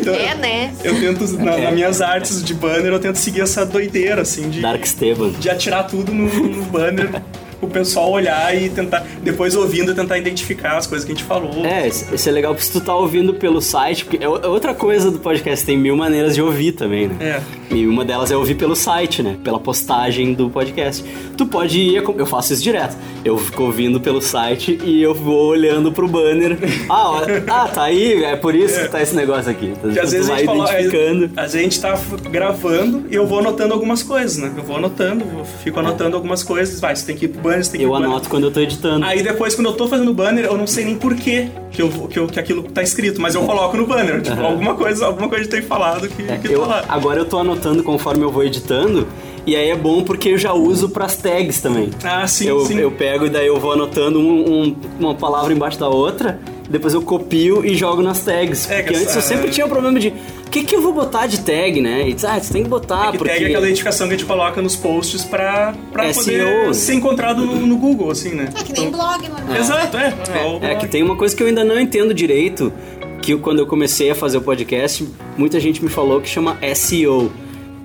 Então, 0.00 0.14
É, 0.14 0.34
né? 0.34 0.74
Eu 0.82 0.98
tento, 1.00 1.26
na, 1.38 1.56
nas 1.56 1.72
minhas 1.74 2.00
artes 2.02 2.42
de 2.44 2.54
banner, 2.54 2.92
eu 2.92 2.98
tento 2.98 3.16
seguir 3.16 3.40
essa 3.42 3.64
doideira, 3.64 4.22
assim, 4.22 4.48
de, 4.50 4.60
Dark 4.60 4.82
Esteban. 4.84 5.30
de 5.32 5.48
atirar 5.50 5.86
tudo 5.86 6.12
no, 6.12 6.26
no 6.26 6.62
banner, 6.64 7.22
o 7.64 7.70
pessoal 7.70 8.10
olhar 8.10 8.54
e 8.56 8.68
tentar, 8.68 9.06
depois 9.22 9.54
ouvindo, 9.54 9.94
tentar 9.94 10.18
identificar 10.18 10.76
as 10.76 10.86
coisas 10.86 11.04
que 11.04 11.12
a 11.12 11.14
gente 11.14 11.24
falou. 11.24 11.64
É, 11.64 11.86
esse 11.86 12.28
é 12.28 12.32
legal 12.32 12.54
porque 12.54 12.66
se 12.66 12.72
tu 12.72 12.80
tá 12.80 12.94
ouvindo 12.94 13.34
pelo 13.34 13.60
site, 13.60 14.04
porque 14.04 14.24
é 14.24 14.28
é 14.44 14.48
outra 14.48 14.74
coisa 14.74 15.10
do 15.10 15.18
podcast, 15.18 15.64
tem 15.64 15.76
mil 15.76 15.96
maneiras 15.96 16.34
de 16.34 16.42
ouvir 16.42 16.72
também, 16.72 17.08
né? 17.08 17.16
É. 17.20 17.74
E 17.74 17.86
uma 17.86 18.04
delas 18.04 18.30
é 18.30 18.36
ouvir 18.36 18.54
pelo 18.54 18.76
site, 18.76 19.22
né? 19.22 19.36
Pela 19.42 19.58
postagem 19.58 20.34
do 20.34 20.50
podcast. 20.50 21.04
Tu 21.36 21.46
pode 21.46 21.78
ir, 21.78 21.96
eu 21.96 22.26
faço 22.26 22.52
isso 22.52 22.62
direto. 22.62 22.96
Eu 23.24 23.38
fico 23.38 23.62
ouvindo 23.64 24.00
pelo 24.00 24.20
site 24.20 24.78
e 24.84 25.02
eu 25.02 25.14
vou 25.14 25.46
olhando 25.46 25.92
pro 25.92 26.06
banner. 26.06 26.58
Ah, 26.88 27.10
ó, 27.10 27.22
ah 27.48 27.68
tá 27.68 27.84
aí, 27.84 28.22
é 28.22 28.36
por 28.36 28.54
isso 28.54 28.80
que 28.80 28.88
tá 28.88 29.02
esse 29.02 29.14
negócio 29.14 29.50
aqui. 29.50 29.72
Então, 29.76 29.90
às 29.90 30.12
vezes 30.12 30.28
a 30.28 30.34
vai 30.34 30.38
gente, 30.40 30.46
fala, 30.46 30.70
identificando. 30.70 31.24
às 31.36 31.52
vezes 31.52 31.54
a 31.54 31.58
gente 31.58 31.80
tá 31.80 31.98
gravando 32.30 33.04
e 33.10 33.14
eu 33.14 33.26
vou 33.26 33.38
anotando 33.38 33.72
algumas 33.72 34.02
coisas, 34.02 34.36
né? 34.36 34.52
Eu 34.56 34.62
vou 34.62 34.76
anotando, 34.76 35.24
eu 35.24 35.44
fico 35.62 35.80
anotando 35.80 36.16
algumas 36.16 36.42
coisas. 36.42 36.80
Vai, 36.80 36.94
você 36.94 37.06
tem 37.06 37.16
que 37.16 37.24
ir 37.24 37.28
pro 37.28 37.40
banner, 37.40 37.53
você 37.62 37.70
tem 37.72 37.80
que 37.80 37.84
Eu 37.86 37.90
pro 37.90 37.98
banner. 38.00 38.10
anoto 38.12 38.28
quando 38.30 38.44
eu 38.44 38.50
tô 38.50 38.60
editando. 38.60 39.04
Aí 39.04 39.22
depois, 39.22 39.54
quando 39.54 39.66
eu 39.68 39.74
tô 39.74 39.86
fazendo 39.86 40.10
o 40.10 40.14
banner, 40.14 40.46
eu 40.46 40.56
não 40.56 40.66
sei 40.66 40.84
nem 40.86 40.96
por 40.96 41.14
quê 41.14 41.48
que, 41.70 41.82
eu, 41.82 41.88
que, 41.90 42.18
eu, 42.18 42.26
que 42.26 42.40
aquilo 42.40 42.62
tá 42.64 42.82
escrito, 42.82 43.20
mas 43.20 43.34
eu 43.34 43.42
coloco 43.42 43.76
no 43.76 43.86
banner. 43.86 44.22
Tipo, 44.22 44.40
alguma 44.42 44.74
coisa, 44.74 45.06
alguma 45.06 45.28
coisa 45.28 45.48
tem 45.48 45.62
falado 45.62 46.08
que, 46.08 46.22
É, 46.22 46.38
que 46.38 46.50
eu- 46.52 46.60
tá 46.62 46.66
lá. 46.66 46.84
agora 46.88 47.20
eu 47.20 47.24
tô 47.24 47.38
anotando 47.38 47.82
conforme 47.82 48.22
eu 48.24 48.30
vou 48.32 48.42
editando. 48.42 49.06
E 49.46 49.54
aí 49.54 49.68
é 49.68 49.76
bom 49.76 50.02
porque 50.02 50.30
eu 50.30 50.38
já 50.38 50.54
uso 50.54 50.88
pras 50.88 51.16
tags 51.18 51.60
também. 51.60 51.90
Ah, 52.02 52.26
sim, 52.26 52.46
eu, 52.48 52.64
sim. 52.64 52.78
eu 52.78 52.90
pego 52.90 53.26
e 53.26 53.28
daí 53.28 53.46
eu 53.46 53.60
vou 53.60 53.72
anotando 53.72 54.18
um- 54.18 54.62
um- 54.62 54.76
uma 54.98 55.14
palavra 55.14 55.52
embaixo 55.52 55.78
da 55.78 55.86
outra, 55.86 56.40
depois 56.68 56.94
eu 56.94 57.02
copio 57.02 57.64
e 57.64 57.74
jogo 57.74 58.02
nas 58.02 58.20
tags. 58.24 58.70
É, 58.70 58.76
porque 58.82 58.92
que 58.94 58.98
antes 59.00 59.12
eu 59.14 59.18
essa- 59.18 59.28
sempre 59.28 59.50
tinha 59.50 59.66
o 59.66 59.68
problema 59.68 59.98
de 60.00 60.08
o 60.08 60.50
que, 60.50 60.64
que 60.64 60.74
eu 60.76 60.80
vou 60.80 60.92
botar 60.92 61.26
de 61.26 61.40
tag, 61.40 61.80
né? 61.80 62.08
E 62.08 62.12
diz, 62.14 62.24
ah, 62.24 62.38
você 62.40 62.52
tem 62.52 62.62
que 62.62 62.68
botar, 62.68 63.10
que 63.10 63.18
porque. 63.18 63.32
tag 63.32 63.44
é 63.44 63.48
aquela 63.48 63.66
identificação 63.66 64.06
que 64.08 64.14
a 64.14 64.16
gente 64.16 64.26
coloca 64.26 64.62
nos 64.62 64.76
posts 64.76 65.24
pra, 65.24 65.74
pra 65.92 66.12
SEO. 66.12 66.24
poder 66.24 66.74
ser 66.74 66.94
encontrado 66.94 67.44
no, 67.44 67.54
no 67.66 67.76
Google, 67.76 68.10
assim, 68.10 68.30
né? 68.34 68.48
É 68.58 68.62
que 68.62 68.72
nem 68.72 68.90
blog, 68.90 69.28
normal. 69.28 69.56
Exato, 69.56 69.96
é. 69.96 70.14
É, 70.62 70.72
é 70.72 70.74
que 70.76 70.86
tem 70.86 71.02
uma 71.02 71.16
coisa 71.16 71.34
que 71.34 71.42
eu 71.42 71.46
ainda 71.48 71.64
não 71.64 71.78
entendo 71.80 72.14
direito, 72.14 72.72
que 73.20 73.32
eu- 73.32 73.40
quando 73.40 73.58
eu 73.58 73.66
comecei 73.66 74.10
a 74.10 74.14
fazer 74.14 74.38
o 74.38 74.42
podcast, 74.42 75.06
muita 75.36 75.58
gente 75.58 75.82
me 75.82 75.90
falou 75.90 76.20
que 76.20 76.28
chama 76.28 76.56
SEO, 76.74 77.32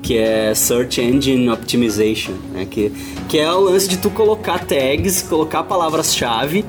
que 0.01 0.15
é 0.17 0.53
Search 0.53 1.01
Engine 1.01 1.49
Optimization, 1.49 2.33
né? 2.53 2.65
que, 2.69 2.91
que 3.27 3.37
é 3.39 3.51
o 3.51 3.59
lance 3.61 3.89
de 3.89 3.97
tu 3.97 4.09
colocar 4.11 4.59
tags, 4.65 5.21
colocar 5.23 5.63
palavras-chave 5.63 6.63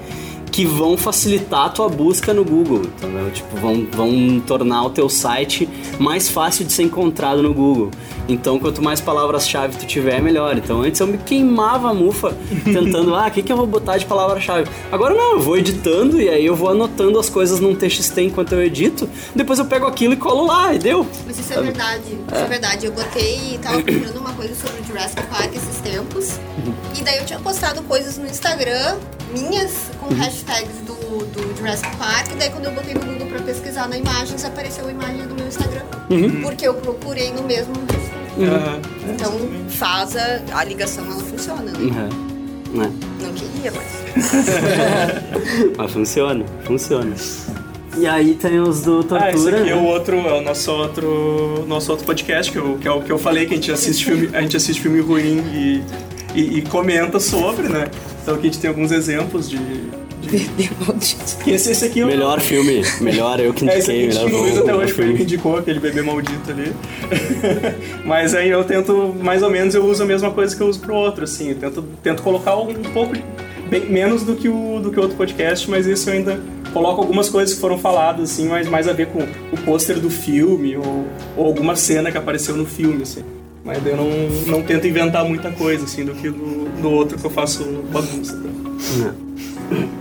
que 0.51 0.65
vão 0.65 0.97
facilitar 0.97 1.67
a 1.67 1.69
tua 1.69 1.89
busca 1.89 2.35
no 2.35 2.45
Google, 2.45 2.83
entendeu? 2.83 3.31
Tipo, 3.31 3.57
vão, 3.57 3.87
vão 3.91 4.41
tornar 4.41 4.85
o 4.85 4.91
teu 4.91 5.09
site 5.09 5.69
mais 5.99 6.29
fácil 6.29 6.65
de 6.65 6.73
ser 6.73 6.83
encontrado 6.83 7.43
no 7.43 7.55
Google. 7.55 7.91
Então, 8.29 8.59
quanto 8.59 8.83
mais 8.83 9.01
palavras-chave 9.01 9.77
tu 9.77 9.87
tiver, 9.87 10.21
melhor. 10.21 10.57
Então, 10.57 10.83
antes 10.83 11.01
eu 11.01 11.07
me 11.07 11.19
queimava 11.19 11.91
a 11.91 11.95
mufa 11.95 12.37
tentando, 12.65 13.15
ah, 13.15 13.27
o 13.27 13.31
que, 13.31 13.43
que 13.43 13.53
eu 13.53 13.57
vou 13.57 13.67
botar 13.67 13.97
de 13.97 14.07
palavra-chave? 14.07 14.69
Agora 14.91 15.15
não, 15.15 15.33
eu 15.33 15.41
vou 15.41 15.57
editando 15.57 16.21
e 16.21 16.29
aí 16.29 16.45
eu 16.45 16.55
vou 16.55 16.71
anotando 16.71 17.19
as 17.19 17.29
coisas 17.29 17.61
num 17.61 17.75
TXT 17.75 18.19
enquanto 18.19 18.53
eu 18.53 18.63
edito, 18.63 19.09
depois 19.35 19.59
eu 19.59 19.65
pego 19.65 19.87
aquilo 19.87 20.15
e 20.15 20.17
colo 20.17 20.47
lá 20.47 20.75
e 20.75 20.79
deu. 20.79 21.07
Mas 21.27 21.39
isso 21.39 21.53
é 21.53 21.61
verdade, 21.61 22.03
isso 22.07 22.35
é 22.35 22.47
verdade. 22.47 22.87
Eu 22.87 22.93
botei, 22.93 23.59
tava 23.63 23.83
procurando 23.83 24.17
uma 24.19 24.33
coisa 24.33 24.55
sobre 24.55 24.81
o 24.81 24.85
Jurassic 24.85 25.23
Park 25.27 25.55
esses 25.55 25.81
tempos. 25.81 26.39
E 26.99 27.03
daí 27.03 27.19
eu 27.19 27.27
tinha 27.27 27.39
postado 27.39 27.83
coisas 27.83 28.19
no 28.19 28.27
Instagram, 28.27 28.97
minhas, 29.33 29.91
com 29.99 30.15
hashtags 30.15 30.77
do, 30.87 30.95
do 31.27 31.57
Jurassic 31.57 31.97
Park. 31.97 32.33
E 32.33 32.35
daí 32.35 32.51
quando 32.51 32.67
eu 32.67 32.73
botei 32.73 32.95
no 32.95 33.01
Google 33.01 33.27
pra 33.27 33.41
pesquisar 33.41 33.89
na 33.89 33.97
imagens, 33.97 34.45
apareceu 34.45 34.87
a 34.87 34.91
imagem 34.91 35.27
do 35.27 35.35
meu 35.35 35.47
Instagram. 35.47 35.83
Porque 36.43 36.67
eu 36.67 36.75
procurei 36.75 37.33
no 37.33 37.43
mesmo. 37.43 37.75
Aham. 38.39 38.81
Então 39.09 39.33
faz 39.69 40.17
a, 40.17 40.41
a 40.53 40.65
ligação, 40.65 41.05
ela 41.05 41.23
funciona, 41.23 41.63
né? 41.63 41.79
Uhum. 41.79 42.31
Né? 42.73 42.93
Não 43.21 43.33
queria, 43.33 43.73
mas. 43.73 44.01
Mas 45.77 45.93
funciona, 45.93 46.45
funciona. 46.65 47.15
E 47.97 48.07
aí 48.07 48.35
tem 48.35 48.61
os 48.61 48.83
do 48.83 49.03
Tortura. 49.03 49.25
Ah, 49.25 49.33
esse 49.33 49.49
aqui 49.49 49.71
é 49.71 49.75
o 49.75 49.83
né? 49.83 49.89
outro, 49.89 50.17
é 50.17 50.39
o 50.39 50.41
nosso 50.41 50.71
outro, 50.71 51.65
nosso 51.67 51.91
outro 51.91 52.07
podcast, 52.07 52.51
que, 52.53 52.59
eu, 52.59 52.79
que 52.79 52.87
é 52.87 52.91
o 52.91 53.03
que 53.03 53.11
eu 53.11 53.19
falei, 53.19 53.47
que 53.47 53.55
a 53.55 53.57
gente 53.57 53.73
assiste 53.73 54.05
filme, 54.05 54.31
a 54.33 54.41
gente 54.41 54.57
assiste 54.57 54.81
filme 54.81 55.01
ruim 55.01 55.43
e, 55.53 55.83
e, 56.35 56.59
e 56.59 56.63
comenta 56.63 57.19
sobre, 57.19 57.69
né? 57.69 57.91
Então 58.31 58.39
aqui 58.39 58.47
a 58.47 58.51
gente 58.53 58.61
tem 58.61 58.69
alguns 58.69 58.93
exemplos 58.93 59.51
de. 59.51 59.59
de... 59.59 60.71
que 61.43 61.51
esse, 61.51 61.73
esse 61.73 61.85
aqui 61.85 62.01
é 62.01 62.05
o. 62.05 62.07
Melhor 62.07 62.39
filme, 62.41 62.81
melhor 63.01 63.41
eu 63.41 63.53
que 63.53 63.69
É, 63.69 63.77
indiquei, 63.79 64.13
gente 64.13 64.23
melhor 64.23 64.41
Luiz 64.41 64.55
voo, 64.55 64.63
até 64.63 64.75
hoje 64.77 64.93
foi 64.93 65.05
ele 65.05 65.13
que 65.15 65.19
filme. 65.19 65.33
indicou 65.33 65.57
aquele 65.57 65.81
bebê 65.81 66.01
maldito 66.01 66.49
ali. 66.49 66.73
Mas 68.07 68.33
aí 68.33 68.49
eu 68.49 68.63
tento, 68.63 69.17
mais 69.21 69.43
ou 69.43 69.51
menos, 69.51 69.75
eu 69.75 69.85
uso 69.85 70.05
a 70.05 70.07
mesma 70.07 70.31
coisa 70.31 70.55
que 70.55 70.63
eu 70.63 70.69
uso 70.69 70.79
pro 70.79 70.95
outro, 70.95 71.25
assim. 71.25 71.49
Eu 71.49 71.55
tento, 71.57 71.83
tento 72.05 72.23
colocar 72.23 72.55
um 72.55 72.73
pouco, 72.93 73.17
bem, 73.69 73.87
menos 73.91 74.23
do 74.23 74.37
que 74.37 74.49
o 74.49 74.79
do 74.79 74.93
que 74.93 75.01
o 75.01 75.03
outro 75.03 75.17
podcast, 75.17 75.69
mas 75.69 75.89
isso 75.89 76.09
eu 76.09 76.15
ainda 76.15 76.41
coloco 76.73 77.01
algumas 77.01 77.29
coisas 77.29 77.53
que 77.53 77.61
foram 77.61 77.79
faladas, 77.79 78.31
assim, 78.31 78.47
mas 78.49 78.69
mais 78.69 78.87
a 78.87 78.93
ver 78.93 79.09
com 79.09 79.19
o 79.19 79.57
pôster 79.65 79.99
do 79.99 80.09
filme 80.09 80.77
ou, 80.77 81.05
ou 81.37 81.47
alguma 81.47 81.75
cena 81.75 82.13
que 82.13 82.17
apareceu 82.17 82.57
no 82.57 82.65
filme, 82.65 83.03
assim. 83.03 83.25
Mas 83.65 83.85
eu 83.85 83.97
não, 83.97 84.09
não 84.47 84.63
tento 84.63 84.87
inventar 84.87 85.25
muita 85.25 85.51
coisa, 85.51 85.85
assim, 85.85 86.05
do 86.05 86.15
que 86.15 86.31
no, 86.31 86.69
no 86.79 86.91
outro 86.91 87.19
que 87.19 87.25
eu 87.25 87.31
faço 87.31 87.65
bagunça. 87.93 88.39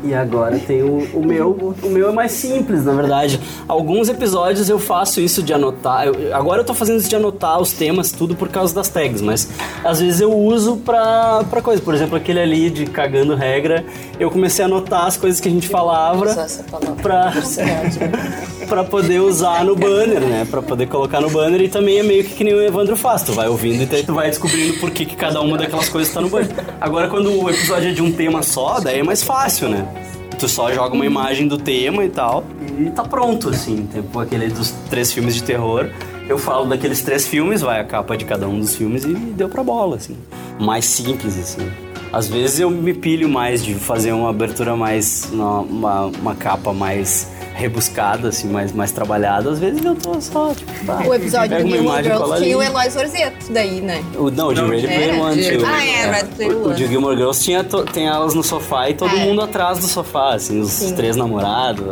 E 0.04 0.14
agora 0.14 0.58
tem 0.60 0.82
o, 0.82 1.08
o 1.14 1.26
meu. 1.26 1.76
O 1.84 1.90
meu 1.90 2.10
é 2.10 2.12
mais 2.12 2.32
simples, 2.32 2.86
na 2.86 2.94
verdade. 2.94 3.40
Alguns 3.68 4.10
episódios 4.10 4.70
eu 4.70 4.80
faço 4.80 5.20
isso 5.22 5.44
de 5.44 5.54
anotar. 5.54 6.08
eu- 6.08 6.36
agora 6.36 6.62
eu 6.62 6.66
tô 6.66 6.74
fazendo 6.74 7.00
isso 7.00 7.10
de 7.10 7.16
anotar 7.16 7.60
os 7.60 7.72
temas, 7.74 8.12
tudo 8.12 8.36
por 8.36 8.48
causa 8.50 8.74
das 8.74 8.90
tags, 8.90 9.22
mas 9.22 9.50
às 9.84 10.00
vezes 10.00 10.22
eu 10.22 10.34
uso 10.36 10.78
pra, 10.78 11.44
pra 11.50 11.62
coisa. 11.62 11.82
Por 11.82 11.94
exemplo, 11.94 12.16
aquele 12.16 12.40
ali 12.40 12.70
de 12.70 12.86
cagando 12.86 13.36
regra, 13.36 13.86
eu 14.20 14.32
comecei 14.32 14.64
a 14.64 14.68
anotar 14.68 15.06
as 15.06 15.18
coisas 15.18 15.40
que 15.40 15.48
a 15.48 15.52
gente 15.52 15.68
falava 15.68 16.26
essa 16.30 16.64
palavra. 16.64 16.96
pra, 17.02 17.34
pra 18.68 18.84
poder 18.84 19.20
usar 19.22 19.64
no 19.66 19.76
banner, 19.76 20.22
né? 20.22 20.48
Pra 20.50 20.62
poder 20.62 20.88
colocar 20.88 21.20
no 21.22 21.30
banner 21.30 21.62
e 21.62 21.70
também 21.70 22.00
é 22.00 22.04
meio 22.04 22.24
que 22.24 22.36
que 22.36 22.44
nem 22.44 22.54
o 22.54 22.62
Evandro 22.62 22.96
faz. 22.96 23.24
Tu 23.24 23.34
vai 23.34 23.48
ouvindo 23.48 23.82
e 23.84 24.04
tu 24.04 24.14
vai 24.14 24.30
descobrindo 24.30 24.80
por 24.80 24.92
que, 24.92 25.06
que 25.06 25.16
cada 25.16 25.42
uma 25.42 25.58
daquelas 25.58 25.90
coisas 25.90 26.14
tá 26.14 26.22
no 26.22 26.30
banner. 26.30 26.50
Agora, 26.80 27.08
quando 27.10 27.32
o 27.32 27.50
episódio 27.50 27.90
é 27.90 27.92
de 27.94 28.02
um 28.02 28.12
tema 28.12 28.42
só, 28.42 28.80
daí 28.80 29.00
é 29.00 29.04
mais 29.04 29.22
fácil, 29.24 29.59
né? 29.68 29.88
Tu 30.38 30.48
só 30.48 30.72
joga 30.72 30.96
uma 30.96 31.06
imagem 31.06 31.48
do 31.48 31.58
tema 31.58 32.06
e 32.06 32.10
tal 32.10 32.46
e 32.80 32.90
tá 32.90 33.04
pronto, 33.04 33.50
assim. 33.50 33.88
Tipo 33.92 34.20
aquele 34.20 34.48
dos 34.48 34.72
três 34.90 35.12
filmes 35.12 35.36
de 35.36 35.44
terror. 35.44 35.90
Eu 36.28 36.38
falo 36.38 36.66
daqueles 36.66 37.02
três 37.02 37.28
filmes, 37.28 37.62
vai 37.62 37.80
a 37.80 37.84
capa 37.84 38.16
de 38.16 38.24
cada 38.24 38.48
um 38.48 38.60
dos 38.60 38.76
filmes 38.76 39.04
e 39.04 39.14
deu 39.14 39.50
pra 39.50 39.64
bola, 39.64 39.98
assim. 39.98 40.16
Mais 40.60 40.86
simples, 40.86 41.38
assim. 41.38 41.70
Às 42.12 42.28
vezes 42.28 42.60
eu 42.60 42.70
me 42.70 42.94
pilho 42.94 43.28
mais 43.28 43.64
de 43.64 43.74
fazer 43.74 44.14
uma 44.14 44.30
abertura 44.30 44.76
mais. 44.76 45.30
uma, 45.32 45.60
uma, 45.60 46.06
uma 46.06 46.36
capa 46.36 46.72
mais 46.72 47.28
rebuscada, 47.60 48.30
assim, 48.30 48.48
mais, 48.48 48.72
mais 48.72 48.92
trabalhada. 48.92 49.52
Às 49.52 49.60
vezes 49.60 49.84
eu 49.84 49.94
tô 49.96 50.20
só, 50.22 50.54
tipo, 50.54 50.72
tá, 50.86 51.02
O 51.06 51.14
episódio 51.14 51.58
do 51.58 51.84
cola 51.84 52.02
Girls 52.02 52.44
tinha 52.44 52.58
o 52.58 52.62
ali. 52.62 52.70
Eloy 52.70 52.90
Zorzeto 52.90 53.52
daí, 53.52 53.82
né? 53.82 54.04
O, 54.18 54.32
não, 54.32 54.48
o 54.48 54.54
de 54.54 54.62
Ready 54.62 54.88
Player 54.88 55.22
One. 55.22 55.36
de-. 55.42 55.66
Ah, 55.66 55.86
é, 55.86 56.12
Ready 56.12 56.36
Player 56.36 56.52
O, 56.54 56.60
o 56.60 56.66
One. 56.68 56.76
de 56.76 56.88
Gilmore 56.88 57.16
Girls 57.18 57.44
tinha 57.44 57.64
to- 57.64 57.84
tem 57.84 58.08
elas 58.08 58.34
no 58.34 58.44
sofá 58.44 58.90
e 58.90 58.94
todo 58.94 59.16
é. 59.16 59.26
mundo 59.26 59.42
atrás 59.42 59.80
do 59.80 59.86
sofá, 59.88 60.36
assim, 60.36 60.60
os 60.62 60.72
Sim. 60.72 60.96
três 60.96 61.16
namorados, 61.16 61.86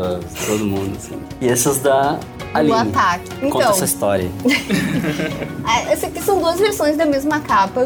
todo 0.48 0.64
mundo, 0.66 0.96
assim. 0.98 1.20
E 1.42 1.48
essas 1.50 1.80
da 1.80 2.18
Aline. 2.54 2.74
ataque. 2.74 3.30
Conta 3.42 3.46
Então. 3.58 3.72
essa 3.72 3.86
história. 3.86 4.30
Ah, 5.70 5.92
Essa 5.92 6.08
aqui 6.08 6.22
são 6.24 6.40
duas 6.40 6.58
versões 6.60 6.96
da 6.96 7.06
mesma 7.06 7.40
capa 7.42 7.86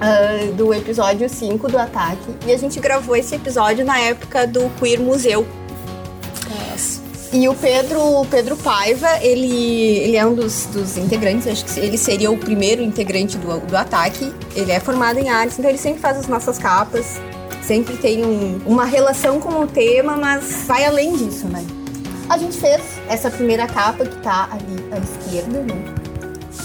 ah, 0.00 0.50
do 0.56 0.72
episódio 0.72 1.28
5 1.28 1.68
do 1.70 1.78
Ataque. 1.78 2.34
E 2.46 2.52
a 2.52 2.56
gente 2.58 2.80
gravou 2.80 3.14
esse 3.14 3.34
episódio 3.34 3.84
na 3.84 3.98
época 3.98 4.46
do 4.46 4.70
Queer 4.80 4.98
Museu. 5.00 5.46
E 7.36 7.46
o 7.50 7.54
Pedro, 7.54 8.00
o 8.00 8.24
Pedro 8.24 8.56
Paiva, 8.56 9.18
ele, 9.20 9.98
ele 9.98 10.16
é 10.16 10.24
um 10.24 10.34
dos, 10.34 10.64
dos 10.72 10.96
integrantes, 10.96 11.46
acho 11.46 11.66
que 11.66 11.78
ele 11.78 11.98
seria 11.98 12.30
o 12.30 12.38
primeiro 12.38 12.80
integrante 12.80 13.36
do, 13.36 13.60
do 13.60 13.76
Ataque. 13.76 14.32
Ele 14.54 14.72
é 14.72 14.80
formado 14.80 15.18
em 15.18 15.28
artes, 15.28 15.58
então 15.58 15.70
ele 15.70 15.76
sempre 15.76 16.00
faz 16.00 16.16
as 16.16 16.28
nossas 16.28 16.56
capas. 16.56 17.20
Sempre 17.62 17.94
tem 17.98 18.24
um- 18.24 18.58
uma 18.64 18.86
relação 18.86 19.38
com 19.38 19.60
o 19.60 19.66
tema, 19.66 20.16
mas 20.16 20.64
vai 20.66 20.86
além 20.86 21.14
disso, 21.14 21.46
né? 21.46 21.62
A 22.26 22.38
gente 22.38 22.56
fez 22.56 22.80
essa 23.06 23.30
primeira 23.30 23.66
capa 23.66 24.06
que 24.06 24.16
tá 24.22 24.48
ali 24.50 24.82
à 24.90 24.98
esquerda, 24.98 25.60
né? 25.60 25.84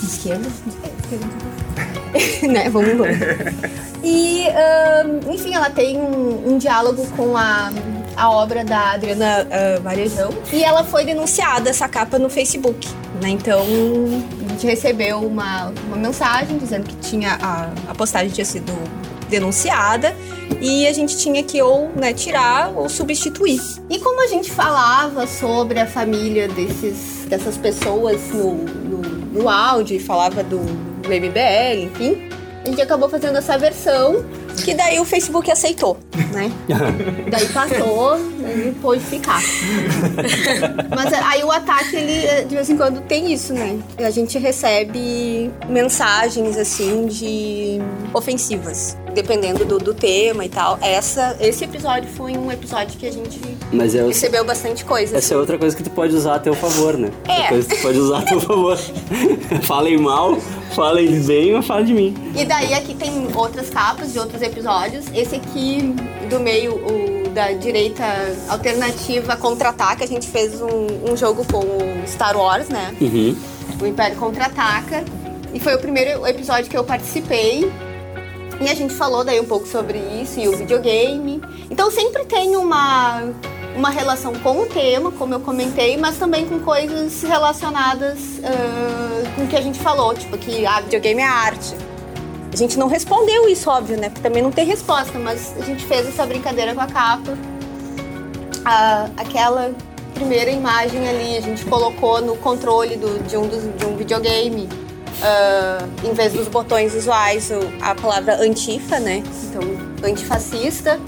Esquerda? 0.01 0.47
Esquerda. 1.01 2.47
né? 2.47 2.69
Vamos, 2.69 2.93
vamos. 2.97 3.17
E, 4.01 4.47
ahn, 4.47 5.34
enfim, 5.34 5.53
ela 5.53 5.69
tem 5.69 5.97
um, 5.97 6.53
um 6.53 6.57
diálogo 6.57 7.05
com 7.17 7.36
a, 7.36 7.72
a 8.16 8.30
obra 8.30 8.64
da 8.64 8.91
Adriana 8.91 9.47
ah, 9.49 9.80
Varejão. 9.80 10.32
E 10.51 10.64
ela 10.64 10.84
foi 10.84 11.05
denunciada, 11.05 11.70
essa 11.70 11.88
capa, 11.88 12.18
no 12.18 12.30
Facebook. 12.30 12.88
Né? 13.22 13.30
Então, 13.30 13.62
a 13.62 14.49
gente 14.49 14.66
recebeu 14.66 15.20
uma, 15.20 15.72
uma 15.88 15.97
mensagem 15.97 16.57
dizendo 16.57 16.88
que 16.88 16.95
tinha 16.95 17.38
a, 17.41 17.70
a 17.89 17.95
postagem 17.95 18.30
tinha 18.30 18.45
sido 18.45 18.72
denunciada 19.30 20.14
e 20.59 20.86
a 20.86 20.93
gente 20.93 21.18
tinha 21.18 21.41
que 21.41 21.62
ou 21.62 21.89
né, 21.95 22.14
tirar 22.14 22.72
ou 22.76 22.89
substituir. 22.89 23.62
E 23.89 23.97
como 23.99 24.24
a 24.24 24.28
gente 24.28 24.51
falava 24.51 25.26
sobre 25.26 25.80
a 25.80 25.88
família 25.88 26.47
desses, 26.49 27.26
dessas 27.28 27.57
pessoas 27.57 28.22
no, 28.34 28.53
no, 28.53 29.01
no 29.41 29.49
áudio, 29.49 29.99
falava 29.99 30.43
do, 30.43 30.59
do 30.59 31.09
MBL, 31.09 31.86
enfim, 31.86 32.30
a 32.64 32.68
gente 32.68 32.82
acabou 32.82 33.09
fazendo 33.09 33.38
essa 33.38 33.57
versão 33.57 34.24
Que 34.64 34.74
daí 34.74 34.99
o 34.99 35.06
Facebook 35.06 35.49
aceitou, 35.49 35.97
né? 36.34 36.52
daí 37.30 37.47
passou, 37.49 38.18
ele 38.18 38.76
pôde 38.82 39.04
ficar. 39.04 39.41
Mas 40.95 41.14
aí 41.14 41.43
o 41.43 41.52
ataque, 41.52 41.95
ele 41.95 42.45
de 42.45 42.56
vez 42.56 42.70
em 42.70 42.78
quando 42.78 43.02
tem 43.02 43.32
isso, 43.32 43.54
né? 43.54 43.80
A 43.97 44.12
gente 44.12 44.38
recebe 44.38 45.52
mensagens 45.70 46.58
assim 46.58 47.08
de 47.08 47.80
ofensivas, 48.14 48.97
dependendo 49.14 49.66
do, 49.66 49.78
do 49.78 49.93
tema 49.93 50.45
e 50.45 50.49
tal. 50.49 50.78
Essa, 50.82 51.36
esse 51.39 51.64
episódio 51.64 52.09
foi 52.09 52.38
um 52.38 52.51
episódio 52.51 52.97
que 52.97 53.07
a 53.07 53.12
gente 53.12 53.39
Mas 53.72 53.95
é, 53.95 54.05
recebeu 54.05 54.43
bastante 54.43 54.86
coisa. 54.86 55.18
essa 55.18 55.34
é 55.34 55.38
outra 55.38 55.57
coisa 55.57 55.76
que 55.76 55.84
tu 55.84 55.89
pode 55.89 56.16
usar 56.16 56.36
a 56.36 56.39
teu 56.39 56.53
favor, 56.53 56.97
né? 56.97 57.12
É. 57.28 57.32
Outra 57.32 57.47
coisa 57.49 57.70
que 57.70 57.76
tu 57.76 57.82
pode 57.82 57.97
usar 57.97 58.20
a 58.20 58.22
teu 58.24 58.39
favor. 58.39 58.78
falem 59.64 59.97
mal, 59.97 60.38
falem 60.76 61.22
bem, 61.22 61.53
mas 61.53 61.66
fala 61.66 61.84
de 61.84 61.93
mim. 61.93 62.16
E 62.36 62.45
daí 62.45 62.74
aqui 62.74 62.93
tem 62.93 63.28
outras 63.36 63.70
capas 63.70 64.14
de 64.14 64.20
outros 64.20 64.41
episódios. 64.41 65.05
Esse 65.14 65.36
aqui 65.36 65.93
do 66.30 66.39
meio, 66.39 66.76
o 66.76 67.12
da 67.32 67.51
direita 67.53 68.03
alternativa 68.49 69.36
contra-ataca, 69.38 70.03
a 70.03 70.07
gente 70.07 70.28
fez 70.28 70.62
um, 70.62 71.12
um 71.12 71.18
jogo 71.18 71.45
com 71.49 71.59
o 71.59 72.07
Star 72.07 72.38
Wars, 72.38 72.70
né? 72.70 72.93
Uhum. 72.99 73.36
O 73.82 73.88
Império 73.88 74.18
Contra-Ataca. 74.18 75.03
E 75.53 75.59
foi 75.59 75.76
o 75.76 75.80
primeiro 75.80 76.26
episódio 76.28 76.70
que 76.70 76.78
eu 76.78 76.84
participei. 76.84 77.72
E 78.62 78.70
a 78.70 78.76
gente 78.76 78.93
falou 78.93 79.24
daí 79.24 79.39
um 79.39 79.45
pouco 79.45 79.68
sobre 79.68 79.97
isso 80.22 80.39
e 80.39 80.47
o 80.47 80.55
videogame. 80.55 81.41
Então 81.70 81.89
sempre 81.89 82.26
tem 82.26 82.55
uma, 82.55 83.24
uma 83.76 83.89
relação 83.89 84.34
com 84.36 84.59
o 84.62 84.66
tema, 84.68 85.12
como 85.12 85.34
eu 85.34 85.39
comentei, 85.39 85.97
mas 85.97 86.18
também 86.18 86.45
com 86.45 86.59
coisas 86.59 87.24
relacionadas 87.24 88.20
ah, 88.43 89.32
com 89.36 89.43
o 89.45 89.47
que 89.47 89.55
a 89.55 89.62
gente 89.62 89.80
falou, 89.80 90.14
tipo 90.14 90.38
que 90.38 90.66
ah, 90.66 90.80
videogame 90.82 91.22
é 91.22 91.26
arte. 91.26 91.76
A 92.53 92.55
gente 92.55 92.78
não 92.78 92.88
respondeu 92.88 93.47
isso, 93.47 93.70
óbvio, 93.70 93.97
né? 93.97 94.09
Porque 94.09 94.22
também 94.22 94.43
não 94.43 94.51
tem 94.51 94.66
resposta, 94.66 95.18
mas 95.18 95.55
a 95.59 95.64
gente 95.64 95.84
fez 95.86 96.07
essa 96.07 96.26
brincadeira 96.26 96.76
com 96.76 96.82
a 96.82 96.88
capa. 96.88 97.36
Ah, 98.64 99.07
aquela 99.18 99.72
primeira 100.14 100.51
imagem 100.51 101.07
ali, 101.07 101.38
a 101.38 101.41
gente 101.41 101.66
colocou 101.66 102.22
no 102.22 102.36
controle 102.38 102.95
do- 102.95 103.24
de, 103.24 103.38
um 103.38 103.47
dos- 103.47 103.64
de 103.76 103.86
um 103.86 103.95
videogame, 103.97 104.70
ah, 105.22 105.86
em 106.03 106.13
vez 106.13 106.34
dos 106.34 106.47
botões 106.47 106.93
visuais, 106.93 107.49
o- 107.51 107.84
a 107.84 107.93
palavra 107.95 108.41
antifa, 108.41 108.99
né? 108.99 109.24
Então, 109.45 109.61
antifascista. 110.09 110.99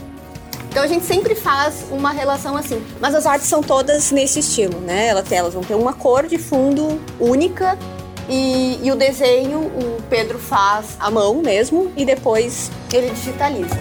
Então 0.70 0.82
a 0.84 0.88
gente 0.88 1.06
sempre 1.06 1.36
faz 1.36 1.86
uma 1.92 2.12
relação 2.12 2.58
assim. 2.58 2.82
Mas 3.00 3.14
as 3.14 3.26
artes 3.28 3.48
são 3.48 3.62
todas 3.62 4.12
nesse 4.12 4.40
estilo, 4.40 4.80
né? 4.80 5.08
Elas, 5.08 5.32
elas 5.32 5.54
vão 5.54 5.64
ter 5.64 5.76
uma 5.76 5.94
cor 5.94 6.26
de 6.26 6.38
fundo 6.40 7.00
única 7.20 7.78
e, 8.28 8.80
e 8.82 8.92
o 8.92 8.96
desenho 8.96 9.60
o 9.60 10.02
Pedro 10.10 10.40
faz 10.40 10.98
à 11.00 11.12
mão 11.12 11.36
mesmo 11.44 11.92
e 11.96 12.04
depois 12.04 12.72
ele 12.92 13.12
digitaliza. 13.12 13.78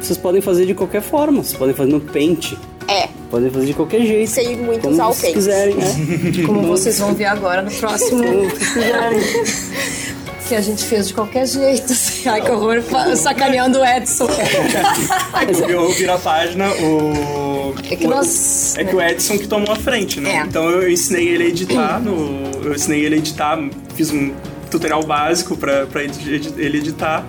Vocês 0.00 0.18
podem 0.18 0.40
fazer 0.42 0.66
de 0.66 0.74
qualquer 0.74 1.00
forma, 1.02 1.42
vocês 1.42 1.56
podem 1.58 1.74
fazer 1.74 1.90
no 1.92 2.00
Paint, 2.00 2.52
É, 2.88 3.08
podem 3.30 3.50
fazer 3.50 3.66
de 3.66 3.74
qualquer 3.74 4.00
jeito. 4.00 4.30
sei 4.30 4.56
muito 4.56 4.80
Como 4.80 4.94
usar 4.94 5.08
o 5.08 5.14
quiserem, 5.14 5.74
né? 5.74 5.94
Como 6.46 6.62
vocês 6.62 6.98
vão 6.98 7.14
ver 7.14 7.26
agora 7.26 7.60
no 7.62 7.70
próximo. 7.70 8.22
que 10.48 10.54
a 10.54 10.60
gente 10.62 10.82
fez 10.84 11.08
de 11.08 11.14
qualquer 11.14 11.46
jeito. 11.46 11.92
assim. 11.92 12.26
Ai, 12.28 12.40
que 12.40 12.50
horror, 12.50 12.82
sacaneando 13.16 13.80
o 13.80 13.84
Edson. 13.84 14.26
Eu 15.68 15.90
viro 15.92 16.12
a 16.14 16.18
página, 16.18 16.70
o. 16.72 17.74
É 17.90 17.96
que 17.96 18.06
o- 18.06 18.10
nós- 18.10 18.74
É 18.78 18.84
que 18.84 18.96
o 18.96 19.00
Edson 19.00 19.36
que 19.38 19.46
tomou 19.46 19.70
a 19.72 19.76
frente, 19.76 20.20
né? 20.20 20.36
É. 20.36 20.40
Então 20.46 20.68
eu 20.70 20.90
ensinei 20.90 21.28
ele 21.28 21.44
a 21.44 21.46
editar 21.48 22.00
no. 22.00 22.50
Eu 22.64 22.74
ensinei 22.74 23.04
ele 23.04 23.16
a 23.16 23.18
editar, 23.18 23.58
fiz 23.94 24.10
um 24.10 24.32
tutorial 24.70 25.02
básico 25.04 25.56
pra, 25.56 25.86
pra 25.86 26.04
edi- 26.04 26.34
edi- 26.34 26.54
ele 26.56 26.78
editar. 26.78 27.24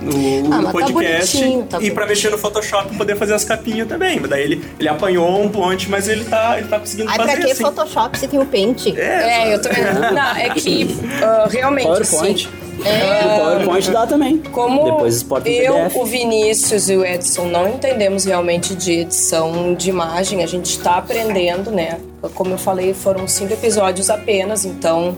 No, 0.00 0.52
Ah, 0.52 0.58
no 0.58 0.64
tá 0.66 0.72
podcast 0.72 1.36
bonitinho, 1.36 1.62
tá 1.64 1.78
e 1.80 1.90
pra 1.90 2.06
mexer 2.06 2.30
no 2.30 2.38
Photoshop 2.38 2.94
poder 2.96 3.16
fazer 3.16 3.34
as 3.34 3.44
capinhas 3.44 3.88
também. 3.88 4.20
Mas 4.20 4.30
daí 4.30 4.42
ele, 4.42 4.64
ele 4.78 4.88
apanhou 4.88 5.40
um 5.40 5.48
monte, 5.48 5.88
mas 5.90 6.08
ele 6.08 6.24
tá, 6.24 6.58
ele 6.58 6.68
tá 6.68 6.78
conseguindo 6.78 7.10
Ai, 7.10 7.16
fazer 7.16 7.32
pra 7.32 7.40
que 7.44 7.50
assim. 7.52 7.62
Photoshop 7.64 8.18
se 8.18 8.28
tem 8.28 8.38
o 8.38 8.46
Paint? 8.46 8.86
É, 8.96 9.54
eu 9.54 9.60
também. 9.60 9.82
Não, 10.12 10.36
é 10.36 10.50
que 10.50 10.88
ah, 11.22 11.48
realmente. 11.50 11.86
PowerPoint. 11.86 12.48
Assim, 12.48 12.66
é, 12.84 13.24
O 13.24 13.40
PowerPoint 13.40 13.90
dá 13.90 14.06
também. 14.06 14.38
Como 14.52 14.84
Depois 14.84 15.16
exporta 15.16 15.48
eu, 15.48 15.74
PDF. 15.74 15.96
o 15.96 16.04
Vinícius 16.04 16.88
e 16.90 16.96
o 16.96 17.04
Edson 17.04 17.46
não 17.46 17.68
entendemos 17.68 18.24
realmente 18.26 18.74
de 18.74 19.00
edição 19.00 19.74
de 19.74 19.88
imagem, 19.88 20.44
a 20.44 20.46
gente 20.46 20.66
está 20.70 20.96
aprendendo, 20.96 21.70
né? 21.70 21.98
Como 22.34 22.50
eu 22.52 22.58
falei, 22.58 22.92
foram 22.92 23.26
cinco 23.26 23.54
episódios 23.54 24.10
apenas, 24.10 24.64
então 24.64 25.16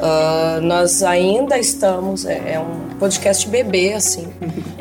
ah, 0.00 0.58
nós 0.62 1.02
ainda 1.02 1.58
estamos, 1.58 2.24
é, 2.24 2.54
é 2.54 2.60
um 2.60 2.96
podcast 2.98 3.48
bebê, 3.48 3.92
assim. 3.94 4.28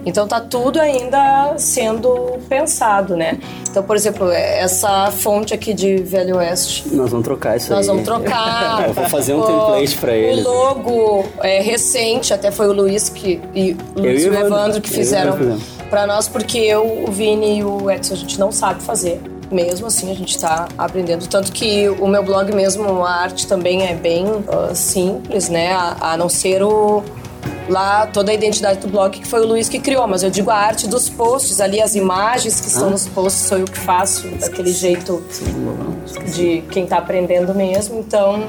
Então 0.05 0.28
tá 0.28 0.39
tudo 0.39 0.80
ainda 0.80 1.53
sendo 1.57 2.38
pensado, 2.49 3.15
né? 3.15 3.38
Então, 3.70 3.84
por 3.84 3.95
exemplo, 3.95 4.32
essa 4.32 5.11
fonte 5.11 5.53
aqui 5.53 5.74
de 5.74 5.97
Velho 5.97 6.38
Oeste, 6.38 6.88
Nós 6.95 7.09
vamos 7.11 7.26
trocar 7.26 7.57
isso 7.57 7.70
nós 7.72 7.82
aí. 7.82 7.88
vamos 7.88 8.03
trocar. 8.03 8.86
Eu 8.88 8.93
vou 8.93 9.05
fazer 9.05 9.34
um 9.34 9.39
O- 9.41 9.45
template 9.45 9.97
pra 9.97 10.15
eles. 10.15 10.45
O 10.45 10.49
logo 10.49 11.26
é 11.41 11.61
recente, 11.61 12.34
até 12.34 12.49
foi 12.51 12.68
o 12.68 12.74
Luiz 12.74 13.09
que, 13.09 13.39
e 13.53 13.76
o 13.95 13.99
Luiz 14.01 14.24
e 14.24 14.30
o 14.30 14.34
Evandro. 14.34 14.47
Evandro 14.47 14.82
que 14.82 14.89
fizeram 14.89 15.38
pra 15.89 16.07
nós, 16.07 16.28
porque 16.28 16.57
eu, 16.57 17.03
o 17.07 17.11
Vini 17.11 17.59
e 17.59 17.63
o 17.63 17.89
Edson 17.91 18.13
a 18.13 18.18
gente 18.18 18.39
não 18.39 18.51
sabe 18.51 18.82
fazer. 18.82 19.22
Mesmo 19.52 19.88
assim, 19.88 20.12
a 20.12 20.14
gente 20.14 20.38
tá 20.38 20.68
aprendendo. 20.78 21.28
Tanto 21.28 21.52
que 21.52 21.88
o 21.89 22.08
meu 22.08 22.24
blog 22.24 22.54
mesmo, 22.54 23.04
a 23.04 23.12
arte 23.12 23.48
também 23.48 23.84
é 23.84 23.95
bem 23.95 24.26
ah, 24.48 24.74
simples, 24.76 25.50
né? 25.50 25.72
A, 25.74 26.14
a 26.14 26.18
não 26.18 26.30
ser 26.30 26.64
o. 26.64 27.04
Lá, 27.70 28.08
toda 28.08 28.32
a 28.32 28.34
identidade 28.34 28.80
do 28.80 28.88
blog 28.88 29.20
que 29.20 29.28
foi 29.28 29.41
o 29.41 29.45
Luiz 29.45 29.68
que 29.68 29.78
criou, 29.78 30.08
mas 30.08 30.24
eu 30.24 30.30
digo 30.30 30.50
a 30.50 30.56
arte 30.56 30.88
dos 30.88 31.10
posts 31.10 31.60
ali, 31.60 31.82
as 31.82 31.95
imagens 31.95 32.62
que 32.62 32.68
estão 32.68 32.89
nos 32.89 33.10
posts, 33.10 33.45
sou 33.45 33.58
eu 33.58 33.66
que 33.66 33.78
faço, 33.78 34.26
daquele 34.39 34.72
jeito 34.72 35.22
de 36.34 36.64
quem 36.72 36.86
tá 36.86 36.98
aprendendo 36.98 37.54
mesmo. 37.54 38.00
Então, 38.00 38.48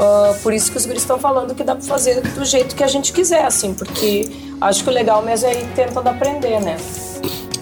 ah, 0.00 0.34
por 0.42 0.54
isso 0.54 0.72
que 0.72 0.78
os 0.78 0.86
guris 0.86 1.02
estão 1.02 1.18
falando 1.18 1.54
que 1.54 1.62
dá 1.62 1.74
pra 1.74 1.84
fazer 1.84 2.22
do 2.22 2.44
jeito 2.44 2.74
que 2.74 2.82
a 2.82 2.86
gente 2.86 3.12
quiser, 3.12 3.44
assim, 3.44 3.74
porque 3.74 4.30
acho 4.58 4.82
que 4.82 4.88
o 4.88 4.92
legal 4.92 5.22
mesmo 5.22 5.46
é 5.48 5.60
ir 5.60 5.68
tentando 5.74 6.08
aprender, 6.08 6.58
né? 6.60 6.78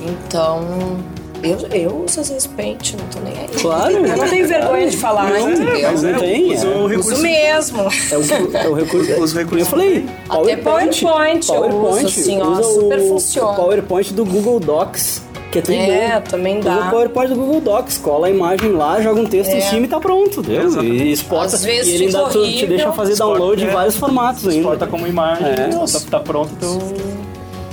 Então, 0.00 0.98
eu, 1.42 1.58
eu 1.72 2.04
uso 2.04 2.20
às 2.20 2.28
vezes 2.30 2.46
Paint, 2.46 2.94
não 2.94 3.06
tô 3.08 3.20
nem 3.20 3.32
aí. 3.38 3.48
Claro. 3.60 3.92
Eu 4.06 4.16
não 4.16 4.28
tenho 4.28 4.46
vergonha 4.48 4.88
de 4.90 4.96
falar, 4.96 5.30
Não, 5.30 5.50
entendeu? 5.50 5.90
mas 5.90 6.02
não 6.02 6.18
tem, 6.18 6.52
usa 6.54 6.66
é. 6.66 6.70
o 6.76 6.86
recurso. 6.86 7.12
Uso 7.12 7.22
mesmo. 7.22 7.80
É 7.82 8.16
o, 8.16 8.56
é 8.56 8.68
o 8.68 8.74
recurso. 8.74 9.20
Os 9.20 9.32
recursos 9.34 9.60
Eu 9.60 9.66
falei, 9.66 10.06
Até 10.28 10.56
PowerPoint 10.56 11.02
eu 11.48 11.82
uso, 11.84 12.06
assim, 12.06 12.40
ó, 12.40 12.48
usa 12.50 12.62
super 12.64 12.98
o, 12.98 13.08
funciona. 13.08 13.50
O 13.52 13.54
PowerPoint 13.56 14.12
do 14.14 14.24
Google 14.24 14.60
Docs, 14.60 15.22
que 15.50 15.58
é 15.60 15.62
tudo 15.62 15.74
É, 15.74 16.14
bom. 16.20 16.30
também 16.30 16.58
Usa 16.58 16.68
dá. 16.68 16.86
o 16.86 16.90
PowerPoint 16.90 17.28
do 17.30 17.36
Google 17.36 17.60
Docs, 17.60 17.98
cola 17.98 18.26
a 18.26 18.30
imagem 18.30 18.72
lá, 18.72 19.00
joga 19.00 19.20
um 19.20 19.26
texto 19.26 19.52
em 19.52 19.58
É. 19.58 19.60
cima 19.62 19.86
e 19.86 19.88
tá 19.88 19.98
pronto, 20.00 20.40
entendeu? 20.40 20.82
E 20.84 21.12
exporta. 21.12 21.56
Às 21.56 21.64
vezes 21.64 21.92
e 21.92 21.94
ele 21.94 22.06
ainda 22.06 22.24
tu- 22.24 22.30
te 22.32 22.38
horrível. 22.38 22.68
deixa 22.68 22.92
fazer 22.92 23.16
download 23.16 23.44
em 23.62 23.64
Exporta, 23.64 23.76
vários 23.76 23.96
formatos 23.96 24.44
ainda. 24.46 24.58
Exporta 24.60 24.86
como 24.86 25.06
imagem, 25.06 25.46
É. 25.46 25.54
tá, 25.68 26.00
tá 26.10 26.20
pronto 26.20 26.50
teu. 26.60 26.78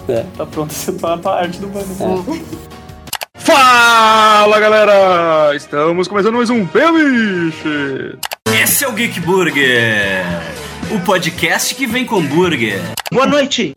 É. 0.07 0.23
Tá 0.37 0.45
pronto 0.45 0.71
a 1.03 1.17
tua 1.17 1.31
arte 1.33 1.57
do 1.59 1.67
banner. 1.67 1.85
Fala 3.45 4.59
galera! 4.59 5.55
Estamos 5.55 6.07
começando 6.07 6.33
mais 6.33 6.49
um 6.49 6.65
Beliche! 6.65 8.17
Esse 8.51 8.83
é 8.83 8.87
o 8.87 8.91
Geek 8.91 9.19
Burger, 9.19 10.25
o 10.91 10.99
podcast 11.05 11.75
que 11.75 11.85
vem 11.85 12.07
com 12.07 12.23
burger. 12.23 12.81
Boa 13.13 13.27
noite! 13.27 13.71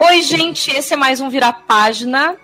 Oi, 0.00 0.22
gente, 0.22 0.70
esse 0.70 0.94
é 0.94 0.96
mais 0.96 1.20
um 1.20 1.28
Virar 1.28 1.52
Página. 1.68 2.34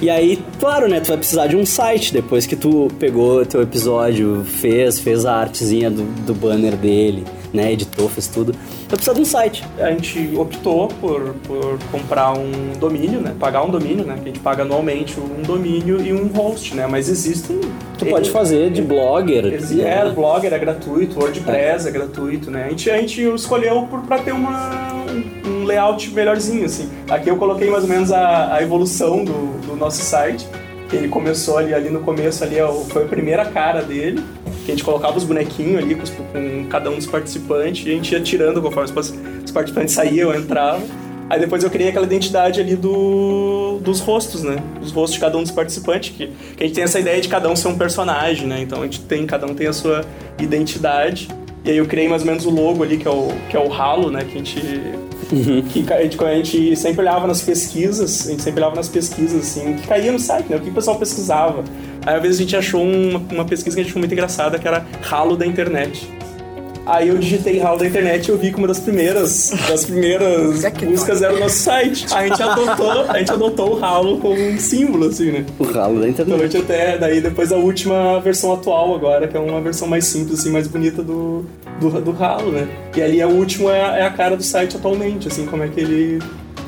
E 0.00 0.08
aí, 0.08 0.40
claro, 0.60 0.86
né, 0.86 1.00
tu 1.00 1.08
vai 1.08 1.16
precisar 1.16 1.48
de 1.48 1.56
um 1.56 1.66
site 1.66 2.12
depois 2.12 2.46
que 2.46 2.54
tu 2.54 2.92
pegou 3.00 3.44
teu 3.44 3.60
episódio, 3.60 4.44
fez, 4.44 5.00
fez 5.00 5.26
a 5.26 5.34
artezinha 5.34 5.90
do, 5.90 6.04
do 6.22 6.32
banner 6.32 6.76
dele, 6.76 7.24
né, 7.52 7.72
editou, 7.72 8.08
fez 8.08 8.26
tudo. 8.28 8.52
Vai 8.52 8.96
precisar 8.96 9.12
de 9.12 9.20
um 9.20 9.24
site. 9.24 9.64
A 9.78 9.90
gente 9.90 10.32
optou 10.36 10.88
por, 10.88 11.34
por 11.46 11.78
comprar 11.90 12.32
um 12.32 12.72
domínio, 12.78 13.20
né? 13.20 13.34
Pagar 13.38 13.62
um 13.64 13.70
domínio, 13.70 14.04
né? 14.04 14.14
Que 14.14 14.22
a 14.22 14.24
gente 14.26 14.40
paga 14.40 14.62
anualmente 14.62 15.18
um 15.20 15.42
domínio 15.42 16.00
e 16.00 16.12
um 16.12 16.26
host, 16.28 16.74
né? 16.74 16.86
Mas 16.86 17.08
existem. 17.08 17.60
Tu 17.98 18.06
pode 18.06 18.30
fazer 18.30 18.70
de 18.70 18.82
blogger. 18.82 19.44
Exi- 19.52 19.80
É, 19.82 20.08
Blogger 20.10 20.52
é 20.52 20.58
gratuito, 20.58 21.18
WordPress 21.18 21.86
é, 21.86 21.90
gratuito, 21.90 22.50
né? 22.50 22.64
A 22.66 22.68
gente, 22.70 22.90
a 22.90 22.96
gente 22.96 23.22
escolheu 23.34 23.82
por, 23.88 24.00
pra 24.00 24.18
ter 24.18 24.32
uma, 24.32 25.04
um 25.46 25.64
layout 25.64 26.10
melhorzinho, 26.12 26.64
assim. 26.64 26.88
Aqui 27.08 27.28
eu 27.30 27.36
coloquei 27.36 27.70
mais 27.70 27.84
ou 27.84 27.88
menos 27.90 28.10
a, 28.10 28.54
a 28.54 28.62
evolução 28.62 29.24
do, 29.24 29.60
do 29.66 29.76
nosso 29.76 30.02
site. 30.02 30.46
Ele 30.92 31.08
começou 31.08 31.56
ali, 31.56 31.72
ali 31.72 31.90
no 31.90 32.00
começo, 32.00 32.44
ali 32.44 32.56
foi 32.88 33.04
a 33.04 33.08
primeira 33.08 33.44
cara 33.44 33.82
dele. 33.82 34.22
Que 34.64 34.70
a 34.70 34.74
gente 34.74 34.84
colocava 34.84 35.16
os 35.16 35.24
bonequinhos 35.24 35.82
ali 35.82 35.94
com, 35.94 36.04
com 36.04 36.66
cada 36.68 36.88
um 36.90 36.96
dos 36.96 37.06
participantes 37.06 37.84
e 37.84 37.90
a 37.90 37.94
gente 37.94 38.12
ia 38.12 38.20
tirando 38.20 38.62
conforme 38.62 38.90
os, 38.92 39.14
os 39.44 39.50
participantes 39.50 39.94
saíam, 39.94 40.32
entravam. 40.34 40.86
Aí 41.32 41.40
depois 41.40 41.64
eu 41.64 41.70
criei 41.70 41.88
aquela 41.88 42.04
identidade 42.04 42.60
ali 42.60 42.76
do, 42.76 43.78
dos 43.82 44.00
rostos, 44.00 44.42
né? 44.42 44.56
Os 44.82 44.92
rostos 44.92 45.14
de 45.14 45.20
cada 45.20 45.38
um 45.38 45.42
dos 45.42 45.50
participantes, 45.50 46.10
que, 46.10 46.26
que 46.26 46.62
a 46.62 46.66
gente 46.66 46.74
tem 46.74 46.84
essa 46.84 47.00
ideia 47.00 47.20
de 47.20 47.28
cada 47.28 47.48
um 47.48 47.56
ser 47.56 47.68
um 47.68 47.78
personagem, 47.78 48.46
né? 48.46 48.60
Então 48.60 48.80
a 48.80 48.84
gente 48.84 49.00
tem, 49.00 49.26
cada 49.26 49.46
um 49.46 49.54
tem 49.54 49.66
a 49.66 49.72
sua 49.72 50.04
identidade. 50.38 51.28
E 51.64 51.70
aí 51.70 51.76
eu 51.76 51.86
criei 51.86 52.08
mais 52.08 52.22
ou 52.22 52.28
menos 52.28 52.44
o 52.44 52.50
logo 52.50 52.82
ali, 52.82 52.96
que 52.96 53.06
é 53.06 53.10
o, 53.10 53.28
que 53.48 53.56
é 53.56 53.60
o 53.60 53.68
ralo, 53.68 54.10
né? 54.10 54.20
Que 54.24 54.34
a 54.34 54.38
gente. 54.38 54.60
Que 55.70 55.82
ca- 55.84 55.94
a 55.96 56.02
gente, 56.02 56.22
a 56.22 56.34
gente 56.34 56.76
sempre 56.76 57.00
olhava 57.00 57.26
nas 57.26 57.40
pesquisas, 57.40 58.26
a 58.26 58.30
gente 58.30 58.42
sempre 58.42 58.60
olhava 58.60 58.74
nas 58.76 58.88
pesquisas, 58.88 59.40
assim, 59.42 59.74
que 59.74 59.86
caía 59.86 60.10
no 60.12 60.18
site, 60.18 60.46
né? 60.50 60.56
O 60.56 60.60
que 60.60 60.70
o 60.70 60.74
pessoal 60.74 60.98
pesquisava. 60.98 61.62
Aí, 62.04 62.16
às 62.16 62.22
vezes, 62.22 62.38
a 62.38 62.42
gente 62.42 62.56
achou 62.56 62.82
uma, 62.82 63.22
uma 63.30 63.44
pesquisa 63.44 63.76
que 63.76 63.80
a 63.80 63.84
gente 63.84 63.90
achou 63.92 64.00
muito 64.00 64.12
engraçada, 64.12 64.58
que 64.58 64.66
era 64.66 64.84
ralo 65.02 65.36
da 65.36 65.46
internet. 65.46 66.06
Aí 66.84 67.08
eu 67.08 67.18
digitei 67.18 67.58
ralo 67.58 67.78
da 67.78 67.86
internet 67.86 68.26
e 68.26 68.30
eu 68.30 68.38
vi 68.38 68.50
que 68.50 68.58
uma 68.58 68.66
das 68.66 68.80
primeiras, 68.80 69.52
das 69.68 69.84
primeiras 69.84 70.64
buscas 70.84 71.22
era 71.22 71.34
o 71.34 71.38
nosso 71.38 71.58
site. 71.58 72.06
A 72.12 72.26
gente 72.26 72.42
adotou, 72.42 73.04
a 73.08 73.18
gente 73.18 73.30
adotou 73.30 73.70
o 73.72 73.78
ralo 73.78 74.18
como 74.18 74.34
um 74.34 74.58
símbolo, 74.58 75.06
assim, 75.06 75.30
né? 75.30 75.46
O 75.58 75.64
ralo 75.64 76.00
da 76.00 76.08
Então 76.08 76.24
a 76.24 76.28
internet. 76.28 76.52
gente 76.52 76.62
até, 76.64 76.98
daí 76.98 77.20
depois 77.20 77.52
a 77.52 77.56
última 77.56 78.20
versão 78.20 78.52
atual 78.52 78.94
agora, 78.94 79.28
que 79.28 79.36
é 79.36 79.40
uma 79.40 79.60
versão 79.60 79.86
mais 79.86 80.04
simples, 80.04 80.40
assim, 80.40 80.50
mais 80.50 80.66
bonita 80.66 81.02
do, 81.02 81.44
do, 81.80 82.00
do 82.00 82.10
ralo, 82.10 82.50
né? 82.50 82.66
E 82.96 83.00
ali 83.00 83.22
a 83.22 83.28
última 83.28 83.70
é 83.74 83.84
a, 83.84 83.96
é 83.98 84.02
a 84.02 84.10
cara 84.10 84.36
do 84.36 84.42
site 84.42 84.76
atualmente, 84.76 85.28
assim, 85.28 85.46
como 85.46 85.62
é 85.62 85.68
que 85.68 85.80
ele. 85.80 86.18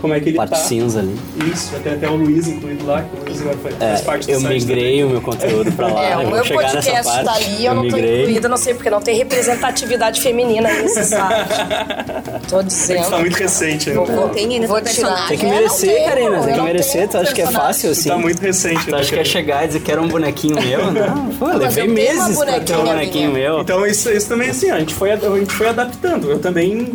Como 0.04 0.12
é 0.12 0.20
que 0.20 0.28
ele 0.28 0.36
Parte 0.36 0.50
tá. 0.50 0.56
cinza 0.56 1.00
ali. 1.00 1.16
Isso, 1.50 1.72
tem 1.82 1.94
até 1.94 2.10
o 2.10 2.14
Luiz 2.14 2.46
incluído 2.46 2.84
lá, 2.84 3.00
que 3.00 3.16
o 3.16 3.24
Luiz 3.24 3.40
agora 3.40 3.56
faz, 3.56 3.74
faz 3.76 4.00
parte 4.02 4.26
do 4.26 4.32
É, 4.32 4.34
eu 4.34 4.40
site 4.40 4.52
migrei 4.52 5.02
o 5.02 5.08
meu 5.08 5.20
conteúdo 5.22 5.72
pra 5.72 5.86
lá. 5.86 5.94
É, 6.04 6.12
eu 6.12 6.18
o 6.18 6.22
vou 6.24 6.32
meu 6.32 6.44
chegar 6.44 6.74
nessa 6.74 6.90
podcast 6.90 7.04
parte. 7.10 7.24
tá 7.24 7.32
ali, 7.32 7.64
eu, 7.64 7.74
não 7.74 7.88
tô 7.88 7.96
migrei. 7.96 8.20
incluída, 8.20 8.48
não 8.50 8.56
sei 8.58 8.74
porque 8.74 8.90
não 8.90 9.00
tem 9.00 9.16
representatividade 9.16 10.20
feminina 10.20 10.68
nesse 10.74 11.04
site. 11.04 11.48
Tô 12.48 12.56
também. 12.56 12.66
dizendo. 12.66 13.08
Tá 13.08 13.18
muito 13.18 13.36
recente 13.36 13.90
ainda. 13.90 14.12
Não 14.12 14.28
tem 14.28 14.52
ainda 14.54 14.66
Vou 14.66 14.76
tirar. 14.82 14.84
personagem. 14.92 15.28
Tem 15.28 15.38
que 15.38 15.46
É, 15.46 15.48
não 15.48 15.56
merecer, 15.56 16.04
Karina. 16.04 16.30
Tem 16.30 16.38
eu 16.38 16.44
que 16.44 16.56
não 16.58 16.64
merecer. 16.64 17.08
Tu 17.08 17.16
acha 17.16 17.32
que 17.32 17.40
é 17.42 17.46
fácil 17.46 17.90
assim? 17.92 18.08
Tá 18.10 18.18
muito 18.18 18.40
recente. 18.40 18.84
Tu 18.84 18.90
né, 18.90 18.98
acha 18.98 19.08
que 19.08 19.14
ia 19.14 19.22
cara? 19.22 19.24
chegar 19.24 19.64
e 19.64 19.66
dizer 19.68 19.80
que 19.80 19.90
era 19.90 20.02
um 20.02 20.08
bonequinho 20.08 20.56
meu? 20.60 20.92
Não, 20.92 21.26
pô, 21.36 21.48
eu 21.50 21.56
levei 21.58 21.84
eu 21.84 21.90
meses 21.90 22.38
pra 22.38 22.60
ter 22.60 22.76
um 22.76 22.84
bonequinho 22.84 23.32
meu. 23.32 23.60
Então 23.60 23.86
isso, 23.86 24.10
isso 24.10 24.28
também 24.28 24.50
assim, 24.50 24.68
a 24.70 24.78
gente, 24.80 24.92
foi, 24.92 25.12
a 25.12 25.16
gente 25.16 25.54
foi 25.54 25.68
adaptando. 25.68 26.30
Eu 26.30 26.38
também 26.38 26.94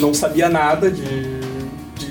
não 0.00 0.12
sabia 0.14 0.48
nada 0.48 0.90
de, 0.90 1.02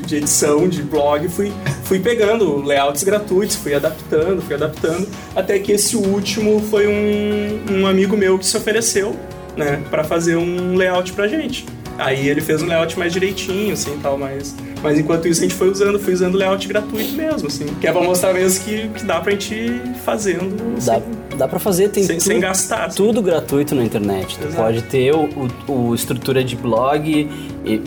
de, 0.07 0.15
edição, 0.15 0.67
de 0.67 0.81
blog, 0.81 1.27
fui, 1.29 1.51
fui 1.83 1.99
pegando 1.99 2.63
layouts 2.63 3.03
gratuitos, 3.03 3.55
fui 3.55 3.73
adaptando, 3.73 4.41
fui 4.41 4.55
adaptando, 4.55 5.07
até 5.35 5.59
que 5.59 5.71
esse 5.73 5.95
último 5.95 6.59
foi 6.69 6.87
um, 6.87 7.81
um 7.81 7.85
amigo 7.87 8.15
meu 8.17 8.39
que 8.39 8.45
se 8.45 8.55
ofereceu, 8.57 9.15
né, 9.55 9.81
para 9.91 10.03
fazer 10.03 10.35
um 10.37 10.75
layout 10.75 11.11
pra 11.13 11.27
gente. 11.27 11.65
Aí 11.99 12.27
ele 12.29 12.41
fez 12.41 12.61
um 12.61 12.67
layout 12.67 12.97
mais 12.97 13.11
direitinho, 13.11 13.73
assim, 13.73 13.97
tal, 14.01 14.17
mas... 14.17 14.55
Mas 14.83 14.99
enquanto 14.99 15.27
isso 15.27 15.39
a 15.39 15.43
gente 15.43 15.55
foi 15.55 15.71
usando, 15.71 15.99
fui 15.99 16.13
usando 16.13 16.35
layout 16.37 16.67
gratuito 16.67 17.13
mesmo, 17.13 17.47
assim. 17.47 17.65
Que 17.81 17.87
é 17.87 17.91
pra 17.91 17.99
mostrar 18.03 18.31
mesmo 18.31 18.63
que, 18.63 18.87
que 18.89 19.03
dá 19.03 19.19
pra 19.19 19.31
gente 19.31 19.55
ir 19.55 19.81
fazendo 20.05 20.55
Dá, 20.75 20.93
sem, 20.93 21.03
dá 21.35 21.47
pra 21.47 21.57
fazer, 21.57 21.89
tem 21.89 22.03
sem, 22.03 22.17
tudo, 22.17 22.27
sem 22.27 22.39
gastar. 22.39 22.85
assim. 22.85 22.97
tudo 22.97 23.19
gratuito 23.23 23.73
na 23.73 23.83
internet. 23.83 24.37
Tu 24.37 24.45
Exato. 24.45 24.61
pode 24.61 24.83
ter 24.83 25.15
o, 25.15 25.27
o- 25.67 25.89
o 25.89 25.95
estrutura 25.95 26.43
de 26.43 26.55
blog 26.55 27.27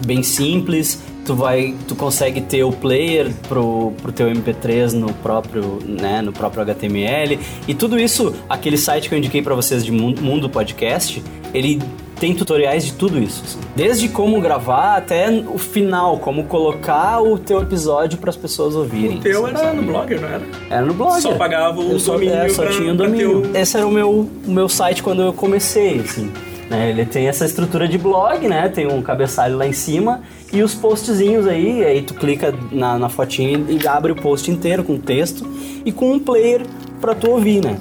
bem 0.04 0.24
simples. 0.24 0.98
Tu 1.24 1.34
vai, 1.34 1.74
tu 1.86 1.94
consegue 1.94 2.40
ter 2.40 2.64
o 2.64 2.72
player 2.72 3.30
pro, 3.48 3.92
pro 4.02 4.10
teu 4.10 4.26
MP3 4.28 4.92
no 4.92 5.12
próprio, 5.14 5.78
né, 5.86 6.20
no 6.22 6.32
próprio 6.32 6.62
HTML 6.62 7.38
e 7.68 7.74
tudo 7.74 7.98
isso. 8.00 8.34
Aquele 8.48 8.76
site 8.76 9.08
que 9.08 9.14
eu 9.14 9.18
indiquei 9.18 9.40
pra 9.42 9.54
vocês 9.54 9.84
de 9.84 9.92
Mundo, 9.92 10.48
Podcast, 10.48 11.22
ele 11.54 11.80
tem 12.18 12.34
tutoriais 12.34 12.84
de 12.84 12.92
tudo 12.94 13.18
isso. 13.18 13.42
assim. 13.46 13.58
Desde 13.76 14.08
como 14.08 14.40
gravar 14.40 14.96
até 14.96 15.30
o 15.30 15.56
final, 15.56 16.18
como 16.18 16.44
colocar 16.44 17.20
o 17.22 17.38
teu 17.38 17.62
episódio 17.62 18.18
para 18.18 18.30
as 18.30 18.36
pessoas 18.36 18.74
ouvirem. 18.74 19.18
O 19.18 19.20
teu 19.20 19.46
assim, 19.46 19.54
era 19.54 19.64
sabe? 19.66 19.76
no 19.76 19.82
Blogger, 19.84 20.20
não 20.20 20.28
era? 20.28 20.42
Era 20.68 20.86
no 20.86 20.94
blog. 20.94 21.20
Só 21.20 21.34
pagava 21.34 21.80
o 21.80 21.92
eu 21.92 21.98
só, 22.00 22.14
domínio 22.14 22.34
É, 22.34 22.48
só 22.48 22.62
pra- 22.64 22.72
tinha 22.72 22.92
o 22.92 22.96
domínio. 22.96 23.50
Esse 23.54 23.76
era 23.76 23.86
o 23.86 23.90
meu, 23.90 24.10
o 24.46 24.50
meu 24.50 24.68
site 24.68 25.02
quando 25.02 25.22
eu 25.22 25.32
comecei, 25.32 26.00
assim. 26.00 26.30
Né? 26.70 26.88
Ele 26.90 27.04
tem 27.04 27.26
essa 27.28 27.44
estrutura 27.44 27.86
de 27.88 27.98
blog, 27.98 28.46
né? 28.48 28.68
Tem 28.68 28.86
um 28.86 29.02
cabeçalho 29.02 29.56
lá 29.58 29.66
em 29.66 29.72
cima 29.72 30.22
e 30.52 30.62
os 30.62 30.74
postzinhos 30.74 31.46
aí. 31.46 31.84
Aí 31.84 32.02
tu 32.02 32.14
clica 32.14 32.54
na, 32.70 32.98
na 32.98 33.08
fotinha 33.08 33.58
e 33.68 33.86
abre 33.86 34.12
o 34.12 34.16
post 34.16 34.50
inteiro 34.50 34.84
com 34.84 34.96
texto 34.98 35.44
e 35.84 35.90
com 35.92 36.12
um 36.12 36.18
player 36.18 36.62
pra 37.00 37.14
tu 37.14 37.30
ouvir, 37.30 37.62
né? 37.64 37.76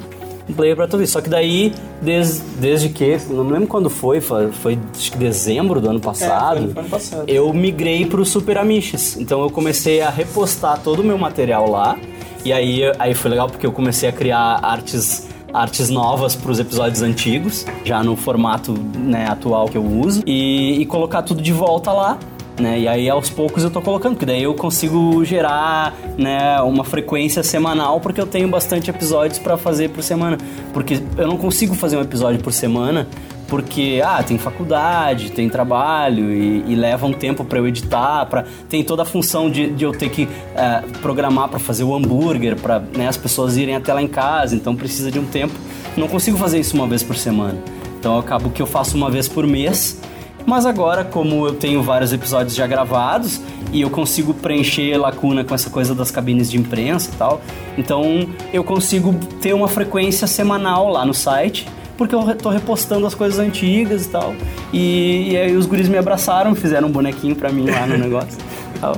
Um 0.50 0.54
player 0.54 0.76
pra 0.76 0.88
tu 0.88 0.94
ouvir. 0.94 1.06
Só 1.06 1.22
que 1.22 1.30
daí, 1.30 1.72
desde, 2.02 2.42
desde 2.60 2.90
que, 2.90 3.18
não 3.30 3.44
me 3.44 3.52
lembro 3.54 3.68
quando 3.68 3.88
foi, 3.90 4.20
foi, 4.20 4.52
foi 4.52 4.80
acho 4.98 5.12
que 5.12 5.18
dezembro 5.20 5.80
do 5.80 5.90
ano 5.92 6.00
passado. 6.00 6.58
É, 6.58 6.62
foi- 6.64 6.74
foi 6.74 6.82
ano 6.82 6.90
passado. 6.90 7.24
Eu 7.28 7.54
migrei 7.54 8.06
pro 8.08 8.26
Super 8.26 8.58
Amiches. 8.58 9.16
Então 9.18 9.42
eu 9.44 9.50
comecei 9.52 10.02
a 10.02 10.10
repostar 10.10 10.80
todo 10.84 11.02
o 11.02 11.04
meu 11.04 11.18
material 11.20 11.70
lá. 11.70 11.96
E 12.44 12.52
aí, 12.52 12.82
aí 12.98 13.14
foi 13.14 13.30
legal 13.30 13.48
porque 13.48 13.68
eu 13.68 13.72
comecei 13.72 14.10
a 14.10 14.12
criar 14.12 14.60
artes 14.64 15.28
artes 15.54 15.90
novas 15.90 16.36
para 16.36 16.52
os 16.52 16.60
episódios 16.60 17.02
antigos, 17.02 17.66
já 17.84 18.04
no 18.04 18.16
formato 18.16 18.74
né, 18.74 19.28
atual 19.28 19.68
que 19.68 19.78
eu 19.78 19.86
uso, 19.86 20.22
e, 20.26 20.82
e 20.82 20.86
colocar 20.86 21.22
tudo 21.22 21.42
de 21.42 21.54
volta 21.54 21.92
lá. 21.92 22.18
Né? 22.60 22.82
E 22.82 22.88
aí 22.88 23.10
aos 23.10 23.30
poucos 23.30 23.64
eu 23.64 23.72
tô 23.72 23.82
colocando, 23.82 24.14
porque 24.14 24.26
daí 24.26 24.44
eu 24.44 24.54
consigo 24.54 25.24
gerar 25.24 25.96
né, 26.18 26.60
uma 26.62 26.84
frequência 26.84 27.42
semanal, 27.42 28.00
porque 28.02 28.20
eu 28.20 28.28
tenho 28.28 28.48
bastante 28.48 28.90
episódios 28.90 29.40
para 29.40 29.58
fazer 29.58 29.90
por 29.90 30.04
semana. 30.04 30.38
Porque 30.74 31.02
eu 31.18 31.28
não 31.28 31.38
consigo 31.38 31.74
fazer 31.74 31.98
um 31.98 32.02
episódio 32.02 32.42
por 32.42 32.52
semana, 32.52 33.08
porque 33.48 34.02
ah, 34.06 34.22
tem 34.22 34.38
faculdade, 34.38 35.32
tem 35.32 35.50
trabalho 35.50 36.32
e, 36.32 36.64
e 36.68 36.76
leva 36.76 37.08
um 37.08 37.14
tempo 37.14 37.44
para 37.44 37.58
eu 37.58 37.68
editar, 37.68 38.26
para 38.28 38.46
tem 38.70 38.84
toda 38.84 39.02
a 39.02 39.06
função 39.06 39.50
de, 39.50 39.72
de 39.72 39.84
eu 39.84 39.92
ter 39.92 40.10
que 40.10 40.30
eh, 40.56 40.84
programar 41.02 41.50
para 41.50 41.60
fazer 41.60 41.84
o 41.84 41.96
hambúrguer, 41.96 42.56
para 42.56 42.80
né, 42.96 43.08
as 43.08 43.18
pessoas 43.18 43.58
irem 43.58 43.76
até 43.76 43.92
lá 43.92 44.02
em 44.02 44.08
casa, 44.08 44.56
então 44.56 44.76
precisa 44.76 45.12
de 45.12 45.18
um 45.18 45.26
tempo. 45.26 45.54
Não 45.98 46.08
consigo 46.08 46.38
fazer 46.38 46.60
isso 46.60 46.76
uma 46.76 46.88
vez 46.88 47.02
por 47.02 47.16
semana. 47.16 47.58
Então 48.00 48.14
eu 48.14 48.20
acabo 48.20 48.50
que 48.52 48.62
eu 48.62 48.68
faço 48.68 48.96
uma 48.96 49.10
vez 49.10 49.28
por 49.28 49.48
mês. 49.48 50.00
Mas 50.46 50.66
agora, 50.66 51.04
como 51.04 51.48
eu 51.48 51.54
tenho 51.54 51.84
vários 51.84 52.12
episódios 52.12 52.56
já 52.56 52.66
gravados 52.66 53.42
e 53.72 53.82
eu 53.82 53.90
consigo 53.90 54.34
preencher 54.34 54.98
lacuna 54.98 55.44
com 55.44 55.54
essa 55.54 55.70
coisa 55.70 55.94
das 55.94 56.10
cabines 56.10 56.50
de 56.50 56.58
imprensa 56.58 57.12
e 57.14 57.18
tal, 57.18 57.42
então 57.78 58.28
eu 58.52 58.64
consigo 58.64 59.14
ter 59.42 59.54
uma 59.54 59.68
frequência 59.68 60.26
semanal 60.28 60.90
lá 60.90 61.06
no 61.06 61.14
site 61.14 61.68
porque 62.00 62.16
eu 62.16 62.34
tô 62.36 62.50
repostando 62.50 63.06
as 63.06 63.14
coisas 63.14 63.40
antigas 63.40 64.06
e 64.06 64.10
tal. 64.10 64.34
E, 64.72 65.32
e 65.32 65.38
aí 65.38 65.56
os 65.56 65.66
guris 65.66 65.90
me 65.90 65.98
abraçaram, 65.98 66.56
fizeram 66.56 66.88
um 66.88 66.92
bonequinho 66.92 67.36
pra 67.36 67.52
mim 67.52 67.70
lá 67.70 67.86
no 67.86 67.98
negócio. 68.00 68.38
Tal. 68.80 68.96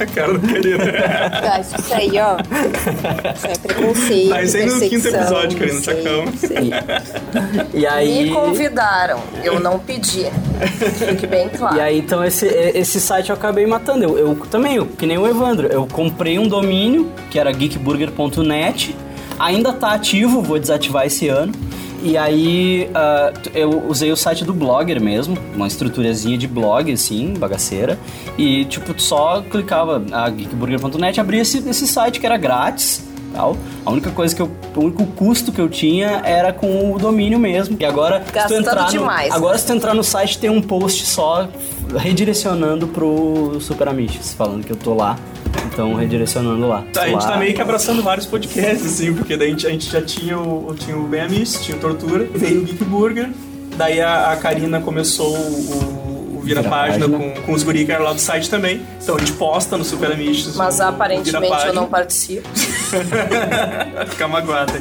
A 0.00 0.06
cara 0.06 0.38
da 0.38 0.48
Karina. 0.52 0.84
Ah, 1.42 1.60
Isso 1.60 1.94
aí, 1.94 2.12
ó. 2.18 2.36
Isso 3.34 3.46
é 3.46 3.54
preconceito. 3.58 4.28
Tá, 4.30 4.42
isso 4.42 4.56
aí 4.56 4.66
no 4.66 4.80
quinto 4.80 5.08
episódio, 5.08 5.58
Karina, 5.58 5.80
Tchacão. 5.80 6.24
sei. 6.36 6.70
E 7.74 7.86
aí. 7.86 8.24
Me 8.24 8.30
convidaram, 8.30 9.20
eu 9.42 9.60
não 9.60 9.78
pedi. 9.78 10.26
Fique 11.08 11.26
bem 11.26 11.48
claro. 11.48 11.76
E 11.76 11.80
aí, 11.80 11.98
então, 11.98 12.24
esse, 12.24 12.46
esse 12.46 13.00
site 13.00 13.30
eu 13.30 13.36
acabei 13.36 13.66
matando. 13.66 14.04
Eu, 14.04 14.18
eu 14.18 14.36
também, 14.50 14.76
eu, 14.76 14.86
que 14.86 15.06
nem 15.06 15.18
o 15.18 15.26
Evandro, 15.26 15.66
eu 15.68 15.86
comprei 15.86 16.38
um 16.38 16.46
domínio, 16.48 17.10
que 17.30 17.38
era 17.38 17.50
geekburger.net, 17.52 18.94
ainda 19.38 19.72
tá 19.72 19.92
ativo, 19.94 20.42
vou 20.42 20.58
desativar 20.58 21.06
esse 21.06 21.28
ano. 21.28 21.52
E 22.04 22.18
aí, 22.18 22.90
ah, 22.94 23.32
eu 23.54 23.88
usei 23.88 24.12
o 24.12 24.16
site 24.16 24.44
do 24.44 24.52
Blogger 24.52 25.00
mesmo, 25.00 25.38
uma 25.54 25.66
estruturazinha 25.66 26.36
de 26.36 26.46
blog, 26.46 26.92
assim, 26.92 27.32
bagaceira. 27.32 27.98
E, 28.36 28.66
tipo, 28.66 29.00
só 29.00 29.40
clicava 29.40 30.04
a 30.12 30.28
geekburger.net, 30.28 31.18
abria 31.18 31.40
esse, 31.40 31.66
esse 31.66 31.88
site 31.88 32.20
que 32.20 32.26
era 32.26 32.36
grátis, 32.36 33.03
tal. 33.34 33.56
A 33.84 33.90
única 33.90 34.10
coisa 34.10 34.34
que 34.34 34.40
eu, 34.40 34.50
o 34.74 34.80
único 34.80 35.04
custo 35.08 35.52
que 35.52 35.60
eu 35.60 35.68
tinha 35.68 36.22
era 36.24 36.52
com 36.52 36.92
o 36.92 36.98
domínio 36.98 37.38
mesmo. 37.38 37.76
E 37.78 37.84
agora, 37.84 38.20
se 38.20 38.26
tu 38.26 38.34
Gastando 38.34 38.60
entrar 38.60 38.84
no, 38.84 38.90
demais, 38.90 39.30
né? 39.30 39.36
agora 39.36 39.58
se 39.58 39.66
tu 39.66 39.72
entrar 39.72 39.94
no 39.94 40.04
site 40.04 40.38
tem 40.38 40.50
um 40.50 40.62
post 40.62 41.04
só 41.06 41.48
redirecionando 41.96 42.86
pro 42.86 43.58
Super 43.60 43.88
Amiches, 43.88 44.32
falando 44.32 44.64
que 44.64 44.72
eu 44.72 44.76
tô 44.76 44.94
lá. 44.94 45.18
Então, 45.72 45.94
redirecionando 45.94 46.68
lá. 46.68 46.84
A 46.96 47.06
gente 47.06 47.22
lá. 47.22 47.32
tá 47.32 47.36
meio 47.36 47.54
que 47.54 47.60
abraçando 47.60 48.02
vários 48.02 48.26
podcasts, 48.26 48.86
assim, 48.86 49.12
porque 49.12 49.36
daí 49.36 49.48
a 49.48 49.50
gente, 49.50 49.66
a 49.66 49.70
gente 49.70 49.90
já 49.90 50.00
tinha 50.00 50.38
o, 50.38 50.74
tinha 50.78 50.96
o 50.96 51.02
Bem 51.04 51.20
Amish, 51.20 51.60
tinha 51.62 51.76
o 51.76 51.80
Tortura, 51.80 52.28
veio 52.32 52.62
o 52.62 52.64
Geek 52.64 52.84
Burger, 52.84 53.30
daí 53.76 54.00
a, 54.00 54.32
a 54.32 54.36
Karina 54.36 54.80
começou 54.80 55.34
o 55.34 56.13
Vira, 56.44 56.60
Vira 56.60 56.70
Página, 56.70 57.08
Página. 57.08 57.34
Com, 57.34 57.42
com 57.42 57.52
os 57.52 57.62
guri 57.62 57.84
que 57.84 57.92
era 57.92 58.02
lá 58.04 58.12
do 58.12 58.20
site 58.20 58.48
também. 58.50 58.82
Então 59.02 59.16
a 59.16 59.18
gente 59.18 59.32
posta 59.32 59.76
no 59.76 59.84
Super 59.84 60.12
Amish. 60.12 60.54
Mas 60.54 60.80
aparentemente 60.80 61.66
eu 61.66 61.74
não 61.74 61.86
participo. 61.86 62.48
Ficar 64.08 64.28
magoada. 64.28 64.72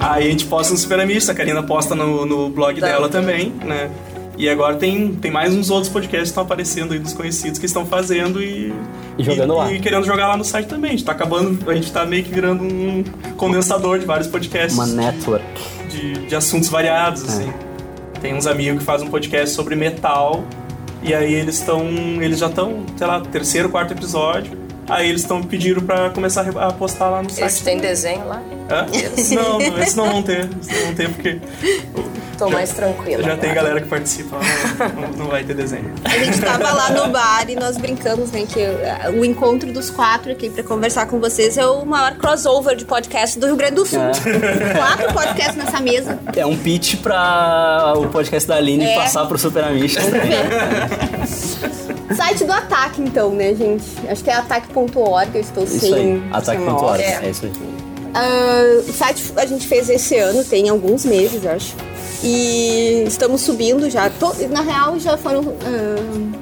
Aí 0.00 0.26
a 0.28 0.30
gente 0.30 0.46
posta 0.46 0.72
no 0.72 0.78
Super 0.78 1.00
Amish, 1.00 1.28
a 1.28 1.34
Karina 1.34 1.62
posta 1.62 1.94
no, 1.94 2.24
no 2.26 2.48
blog 2.48 2.80
Tá. 2.80 2.86
dela 2.86 3.08
também, 3.08 3.52
né? 3.64 3.90
E 4.36 4.48
agora 4.48 4.74
tem, 4.76 5.14
tem 5.14 5.30
mais 5.30 5.54
uns 5.54 5.68
outros 5.70 5.92
podcasts 5.92 6.22
que 6.22 6.28
estão 6.30 6.42
aparecendo 6.42 6.94
aí 6.94 6.98
dos 6.98 7.12
conhecidos 7.12 7.58
que 7.58 7.66
estão 7.66 7.84
fazendo 7.84 8.42
e. 8.42 8.72
E 9.18 9.22
jogando 9.22 9.54
lá. 9.54 9.70
E 9.70 9.78
querendo 9.78 10.04
jogar 10.06 10.26
lá 10.28 10.36
no 10.36 10.44
site 10.44 10.66
também. 10.66 10.88
A 10.92 10.92
gente 10.92 11.04
tá 11.04 11.12
acabando, 11.12 11.70
a 11.70 11.74
gente 11.74 11.92
tá 11.92 12.04
meio 12.06 12.24
que 12.24 12.32
virando 12.34 12.64
um 12.64 13.04
condensador 13.36 13.98
de 13.98 14.06
vários 14.06 14.26
podcasts 14.26 14.74
Uma 14.74 14.86
network. 14.86 15.44
de, 15.90 16.26
de 16.26 16.34
assuntos 16.34 16.70
variados, 16.70 17.22
assim. 17.24 17.52
Tem 18.22 18.34
uns 18.34 18.46
amigos 18.46 18.78
que 18.80 18.84
fazem 18.84 19.06
um 19.06 19.10
podcast 19.10 19.54
sobre 19.54 19.76
metal, 19.76 20.42
e 21.02 21.14
aí 21.14 21.34
eles 21.34 21.56
estão. 21.56 21.86
Eles 22.20 22.38
já 22.38 22.48
estão, 22.48 22.84
sei 22.96 23.06
lá, 23.06 23.20
terceiro, 23.20 23.68
quarto 23.68 23.92
episódio. 23.92 24.58
Aí 24.88 25.08
eles 25.08 25.22
estão 25.22 25.42
pedindo 25.42 25.80
pra 25.82 26.10
começar 26.10 26.48
a 26.58 26.72
postar 26.72 27.08
lá 27.08 27.22
no 27.22 27.30
site. 27.30 27.46
Esse 27.46 27.64
tem 27.64 27.78
desenho 27.78 28.26
lá? 28.26 28.42
Hã? 28.70 28.86
Não, 29.34 29.58
não, 29.58 29.78
esses 29.78 29.94
não 29.94 30.10
vão 30.10 30.22
ter. 30.22 30.48
Esses 30.60 30.72
não 30.72 30.86
vão 30.86 30.94
ter 30.94 31.08
porque. 31.10 31.40
tô 32.46 32.50
mais 32.50 32.70
tranquila. 32.72 33.22
Já 33.22 33.36
tem 33.36 33.50
agora. 33.50 33.54
galera 33.66 33.80
que 33.80 33.88
participa, 33.88 34.36
não, 34.94 35.24
não- 35.24 35.26
vai 35.32 35.44
ter 35.44 35.54
desenho. 35.54 35.92
A 36.04 36.18
gente 36.18 36.40
tava 36.40 36.70
lá 36.72 36.90
no 36.90 37.08
bar 37.08 37.44
e 37.48 37.54
nós 37.56 37.76
brincamos, 37.76 38.30
né, 38.30 38.44
que 38.46 38.60
uh, 38.60 39.18
o 39.20 39.24
encontro 39.24 39.72
dos 39.72 39.90
quatro 39.90 40.32
aqui 40.32 40.50
pra 40.50 40.62
conversar 40.62 41.06
com 41.06 41.18
vocês 41.20 41.56
é 41.56 41.66
o 41.66 41.84
maior 41.86 42.16
crossover 42.16 42.76
de 42.76 42.84
podcast 42.84 43.38
do 43.38 43.46
Rio 43.46 43.56
Grande 43.56 43.74
do 43.76 43.86
Sul. 43.86 44.00
Quatro 44.76 45.12
podcasts 45.12 45.56
nessa 45.56 45.80
mesa. 45.80 46.18
É 46.36 46.44
um 46.46 46.56
pitch 46.56 46.96
pra 46.96 47.94
o 47.96 48.08
podcast 48.08 48.48
da 48.48 48.56
Aline 48.56 48.84
É. 48.84 48.94
passar 48.96 49.26
pro 49.26 49.38
Super 49.38 49.64
Amistas. 49.64 50.04
Site 52.16 52.44
do 52.44 52.52
Ataque, 52.52 53.00
então, 53.02 53.30
né, 53.30 53.54
gente? 53.54 53.84
Acho 54.08 54.22
que 54.22 54.30
é 54.30 54.34
ataque.org, 54.34 55.30
eu 55.34 55.40
estou 55.40 55.64
Isso 55.64 55.80
sem. 55.80 56.22
ataque.org. 56.30 57.02
nome. 57.02 57.02
É 57.02 57.30
isso 57.30 57.46
aí. 57.46 57.52
Ah, 58.14 58.82
o 58.86 58.92
site 58.92 59.32
a 59.36 59.46
gente 59.46 59.66
fez 59.66 59.88
esse 59.88 60.16
ano, 60.18 60.44
tem 60.44 60.68
alguns 60.68 61.04
meses, 61.04 61.46
acho. 61.46 61.74
E 62.22 63.04
estamos 63.06 63.40
subindo 63.40 63.90
já. 63.90 64.10
Na 64.50 64.60
real, 64.60 64.98
já 64.98 65.16
foram 65.16 65.42
ah, 65.64 66.38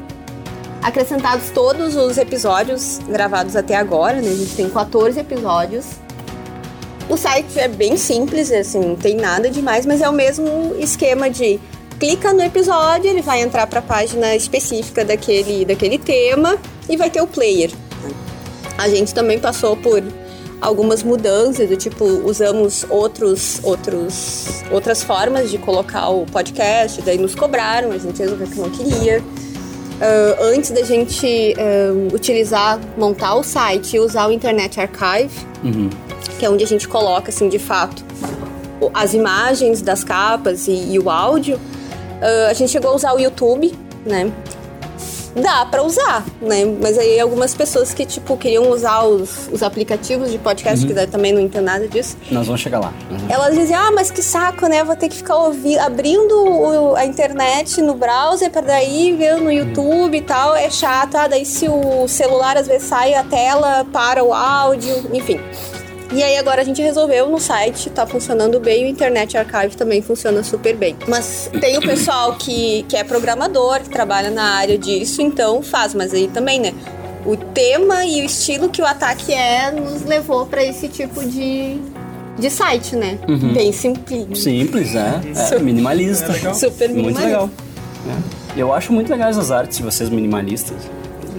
acrescentados 0.83 1.51
todos 1.51 1.97
os 1.97 2.19
episódios 2.19 2.99
gravados 3.09 3.57
até 3.57 3.77
agora, 3.77 4.21
né? 4.21 4.29
A 4.29 4.35
gente 4.35 4.55
tem 4.55 4.69
14 4.69 5.19
episódios. 5.19 5.87
O 7.09 7.17
site 7.17 7.59
é 7.59 7.67
bem 7.67 7.97
simples, 7.97 8.53
assim, 8.53 8.81
não 8.81 8.95
tem 8.95 9.17
nada 9.17 9.51
demais, 9.51 9.85
mas 9.85 10.01
é 10.01 10.09
o 10.09 10.13
mesmo 10.13 10.77
esquema 10.79 11.29
de 11.29 11.59
clica 11.99 12.33
no 12.33 12.43
episódio, 12.43 13.11
ele 13.11 13.21
vai 13.21 13.43
entrar 13.43 13.67
para 13.67 13.81
a 13.81 13.83
página 13.83 14.35
específica 14.37 15.05
daquele, 15.05 15.65
daquele 15.65 15.99
tema 15.99 16.57
e 16.89 16.97
vai 16.97 17.11
ter 17.11 17.21
o 17.21 17.27
player. 17.27 17.71
A 18.79 18.89
gente 18.89 19.13
também 19.13 19.39
passou 19.39 19.77
por 19.77 20.03
algumas 20.61 21.03
mudanças, 21.03 21.69
do 21.69 21.77
tipo, 21.77 22.05
usamos 22.05 22.85
outros, 22.89 23.61
outros, 23.63 24.63
outras 24.71 25.03
formas 25.03 25.51
de 25.51 25.59
colocar 25.59 26.09
o 26.11 26.27
podcast, 26.27 27.01
daí 27.03 27.19
nos 27.19 27.35
cobraram, 27.35 27.91
a 27.93 27.99
gente 27.99 28.19
resolveu 28.19 28.47
que 28.47 28.59
não 28.59 28.71
queria. 28.71 29.23
Ah, 30.01 30.37
antes 30.43 30.71
da 30.71 30.83
gente 30.83 31.55
ah, 31.59 32.15
utilizar, 32.15 32.79
montar 32.97 33.35
o 33.37 33.43
site 33.43 33.97
e 33.97 34.01
usar 34.01 34.27
o 34.29 34.33
Internet 34.33 34.81
Archive, 34.81 35.33
Uhum. 35.63 35.91
que 36.39 36.47
é 36.47 36.51
onde 36.51 36.65
a 36.65 36.67
gente 36.67 36.89
coloca, 36.89 37.31
assim, 37.31 37.49
de 37.49 37.59
fato, 37.59 38.03
as 38.95 39.13
imagens 39.13 39.83
das 39.83 40.03
capas 40.03 40.67
e, 40.69 40.93
e 40.93 40.99
o 40.99 41.11
áudio, 41.11 41.59
ah, 42.23 42.49
a 42.51 42.53
gente 42.55 42.71
chegou 42.71 42.91
a 42.91 42.95
usar 42.95 43.15
o 43.15 43.19
YouTube, 43.21 43.75
né? 44.07 44.31
Dá 45.35 45.65
pra 45.65 45.83
usar, 45.83 46.25
né? 46.43 46.65
Mas 46.81 46.99
aí 46.99 47.21
algumas 47.21 47.55
pessoas 47.55 47.95
que, 47.95 48.05
tipo, 48.05 48.37
queriam 48.37 48.69
usar 48.71 49.03
os, 49.05 49.49
os 49.53 49.63
aplicativos 49.63 50.31
de 50.31 50.39
podcast, 50.39 50.85
que 50.87 50.93
daí 50.93 51.07
também 51.07 51.33
não 51.33 51.41
entendo 51.41 51.65
nada 51.67 51.87
disso, 51.87 52.17
Nós 52.31 52.47
vamos 52.47 52.61
chegar 52.61 52.81
lá. 52.81 52.93
Vamos- 53.09 53.31
elas 53.31 53.55
diziam, 53.57 53.81
ah, 53.81 53.93
mas 53.93 54.11
que 54.11 54.23
saco, 54.23 54.67
né? 54.67 54.83
Vou 54.83 54.97
ter 54.97 55.09
que 55.09 55.17
ficar 55.17 55.37
ouvi- 55.37 55.79
abrindo 55.79 56.33
o- 56.35 56.97
a 56.97 57.05
internet 57.05 57.81
no 57.81 57.95
browser 57.95 58.51
para 58.51 58.63
daí 58.63 59.15
ver 59.17 59.37
no 59.37 59.53
YouTube 59.53 60.17
e 60.17 60.21
tal. 60.23 60.55
É 60.57 60.69
chato. 60.69 61.15
Ah, 61.17 61.29
daí 61.29 61.45
se 61.47 61.69
o 61.69 62.09
celular 62.09 62.57
às 62.57 62.67
vezes 62.67 62.89
sai 62.89 63.15
a 63.15 63.23
tela, 63.23 63.87
para 63.93 64.25
o 64.25 64.33
áudio, 64.35 64.95
enfim. 65.13 65.41
E 66.13 66.23
aí 66.25 66.37
agora 66.37 66.63
a 66.63 66.65
gente 66.65 66.83
resolveu 66.83 67.29
no 67.29 67.39
site, 67.39 67.89
tá 67.89 68.05
funcionando 68.05 68.59
bem, 68.59 68.85
o 68.85 68.89
Internet 68.89 69.39
Archive 69.39 69.77
também 69.77 70.03
funciona 70.03 70.43
super 70.43 70.77
bem. 70.77 70.97
Mas 71.07 71.49
tem 71.61 71.79
o 71.79 71.81
pessoal 71.81 72.35
que, 72.35 72.85
que 72.89 72.97
é 72.97 73.05
programador, 73.05 73.81
que 73.81 73.89
trabalha 73.89 74.31
na 74.31 74.57
área 74.57 74.77
disso, 74.77 75.23
então 75.23 75.63
faz, 75.63 75.95
mas 75.95 76.13
aí 76.13 76.27
também, 76.27 76.59
né? 76.59 76.75
O 77.25 77.37
tema 77.37 78.05
e 78.05 78.23
o 78.23 78.25
estilo 78.25 78.69
que 78.71 78.83
o 78.83 78.87
ataque 78.87 79.33
é 79.33 79.71
nos 79.71 80.03
levou 80.03 80.47
para 80.47 80.65
esse 80.65 80.89
tipo 80.89 81.25
de, 81.25 81.79
de 82.39 82.51
site, 82.51 82.97
né? 82.97 83.19
Bem 83.55 83.71
simples. 83.71 84.43
Simples, 84.43 84.97
é. 84.97 85.21
é 85.55 85.59
minimalista. 85.61 86.33
Super 86.55 86.89
Muito 86.89 87.05
minimalista. 87.05 87.25
legal. 87.25 87.51
É. 88.57 88.61
Eu 88.61 88.75
acho 88.75 88.93
muito 88.93 89.11
legais 89.13 89.39
as 89.39 89.51
artes 89.53 89.77
de 89.77 89.85
vocês 89.85 90.11
minimalistas. 90.11 90.79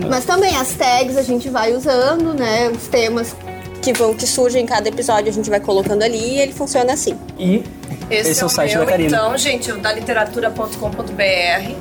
Mas 0.09 0.23
também 0.23 0.55
as 0.55 0.71
tags 0.73 1.17
a 1.17 1.23
gente 1.23 1.49
vai 1.49 1.73
usando, 1.73 2.33
né? 2.33 2.69
Os 2.69 2.87
temas 2.87 3.35
que 3.81 3.93
vão 3.93 4.13
que 4.13 4.27
surgem 4.27 4.63
em 4.63 4.65
cada 4.65 4.87
episódio 4.87 5.29
a 5.29 5.33
gente 5.33 5.49
vai 5.49 5.59
colocando 5.59 6.03
ali 6.03 6.35
e 6.35 6.39
ele 6.39 6.53
funciona 6.53 6.93
assim. 6.93 7.17
E 7.37 7.63
esse, 8.09 8.41
é 8.41 8.45
o 8.45 8.49
site 8.49 8.75
meu, 8.75 8.85
da 8.85 8.91
Karina. 8.91 9.17
Então, 9.17 9.37
gente, 9.37 9.71
o 9.71 9.77
da 9.77 9.91
literatura.com.br, 9.91 11.75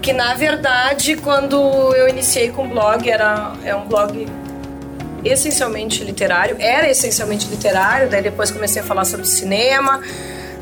que 0.00 0.12
na 0.12 0.34
verdade, 0.34 1.16
quando 1.16 1.56
eu 1.94 2.08
iniciei 2.08 2.50
com 2.50 2.66
o 2.66 2.68
blog, 2.68 3.08
era 3.10 3.52
é 3.64 3.74
um 3.74 3.88
blog 3.88 4.26
essencialmente 5.24 6.04
literário, 6.04 6.56
era 6.58 6.88
essencialmente 6.88 7.48
literário, 7.48 8.08
daí 8.10 8.22
depois 8.22 8.50
comecei 8.50 8.82
a 8.82 8.84
falar 8.84 9.06
sobre 9.06 9.26
cinema, 9.26 10.02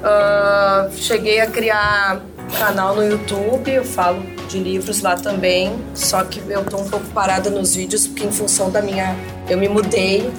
ah, 0.05 0.89
cheguei 0.97 1.40
a 1.40 1.49
criar 1.49 2.23
canal 2.59 2.94
no 2.94 3.03
YouTube, 3.03 3.73
eu 3.73 3.85
falo 3.85 4.23
de 4.49 4.59
livros 4.59 5.01
lá 5.01 5.16
também, 5.16 5.74
só 5.94 6.23
que 6.23 6.40
eu 6.49 6.65
tô 6.65 6.77
um 6.77 6.89
pouco 6.89 7.07
parada 7.07 7.51
nos 7.51 7.74
vídeos 7.74 8.07
porque 8.07 8.24
em 8.24 8.31
função 8.31 8.70
da 8.70 8.81
minha, 8.82 9.16
eu 9.49 9.59
me 9.59 9.69
mudei 9.69 10.31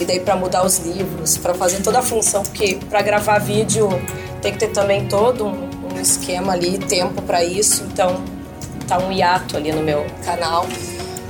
e 0.00 0.04
daí 0.04 0.20
para 0.20 0.36
mudar 0.36 0.64
os 0.64 0.78
livros, 0.78 1.36
para 1.38 1.54
fazer 1.54 1.82
toda 1.82 1.98
a 1.98 2.02
função, 2.02 2.42
porque 2.42 2.78
para 2.88 3.02
gravar 3.02 3.38
vídeo 3.38 3.88
tem 4.40 4.52
que 4.52 4.58
ter 4.58 4.68
também 4.68 5.06
todo 5.06 5.46
um, 5.46 5.68
um 5.92 6.00
esquema 6.00 6.52
ali, 6.52 6.78
tempo 6.78 7.20
para 7.22 7.44
isso, 7.44 7.84
então 7.84 8.22
tá 8.86 8.98
um 8.98 9.12
hiato 9.12 9.56
ali 9.56 9.72
no 9.72 9.82
meu 9.82 10.06
canal. 10.24 10.66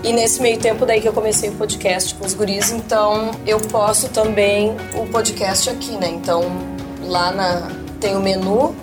E 0.04 0.12
nesse 0.12 0.40
meio 0.40 0.58
tempo 0.58 0.86
daí 0.86 1.00
que 1.00 1.08
eu 1.08 1.12
comecei 1.12 1.50
o 1.50 1.54
podcast 1.54 2.14
com 2.14 2.24
os 2.24 2.34
guris, 2.34 2.70
então 2.70 3.32
eu 3.46 3.58
posto 3.58 4.08
também 4.08 4.76
o 4.94 5.06
podcast 5.06 5.68
aqui, 5.68 5.92
né? 5.92 6.08
Então 6.08 6.44
lá 7.02 7.32
na 7.32 7.68
tem 8.00 8.16
o 8.16 8.20
menu, 8.20 8.76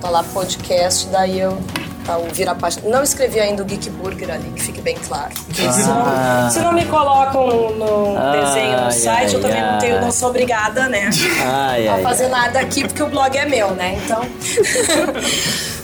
tá 0.00 0.08
lá 0.08 0.22
podcast, 0.22 1.08
daí 1.08 1.40
eu 1.40 1.58
tá 2.04 2.16
o 2.18 2.24
vira 2.32 2.54
página. 2.54 2.88
Não 2.88 3.02
escrevi 3.02 3.38
ainda 3.40 3.62
o 3.62 3.66
Geek 3.66 3.88
Burger 3.90 4.30
ali, 4.30 4.50
que 4.56 4.62
fique 4.62 4.80
bem 4.80 4.96
claro. 5.06 5.30
Porque 5.46 5.62
se, 5.72 5.82
Ah. 5.90 6.40
não, 6.44 6.50
se 6.50 6.58
não 6.60 6.72
me 6.72 6.84
colocam 6.86 7.46
no, 7.46 7.70
no 8.14 8.18
Ai, 8.18 8.40
desenho 8.44 8.80
no 8.84 8.90
site, 8.92 9.34
eu 9.34 9.40
também 9.40 9.62
não 9.62 9.78
tenho, 9.78 9.94
ai. 9.96 10.00
não 10.00 10.10
sou 10.12 10.28
obrigada, 10.30 10.88
né? 10.88 11.10
Ai, 11.44 11.88
a 11.88 11.94
ai, 11.94 12.02
fazer 12.02 12.24
ai. 12.24 12.30
nada 12.30 12.60
aqui 12.60 12.82
porque 12.86 13.02
o 13.02 13.08
blog 13.08 13.36
é 13.36 13.44
meu, 13.46 13.70
né? 13.72 13.98
Então. 14.04 14.22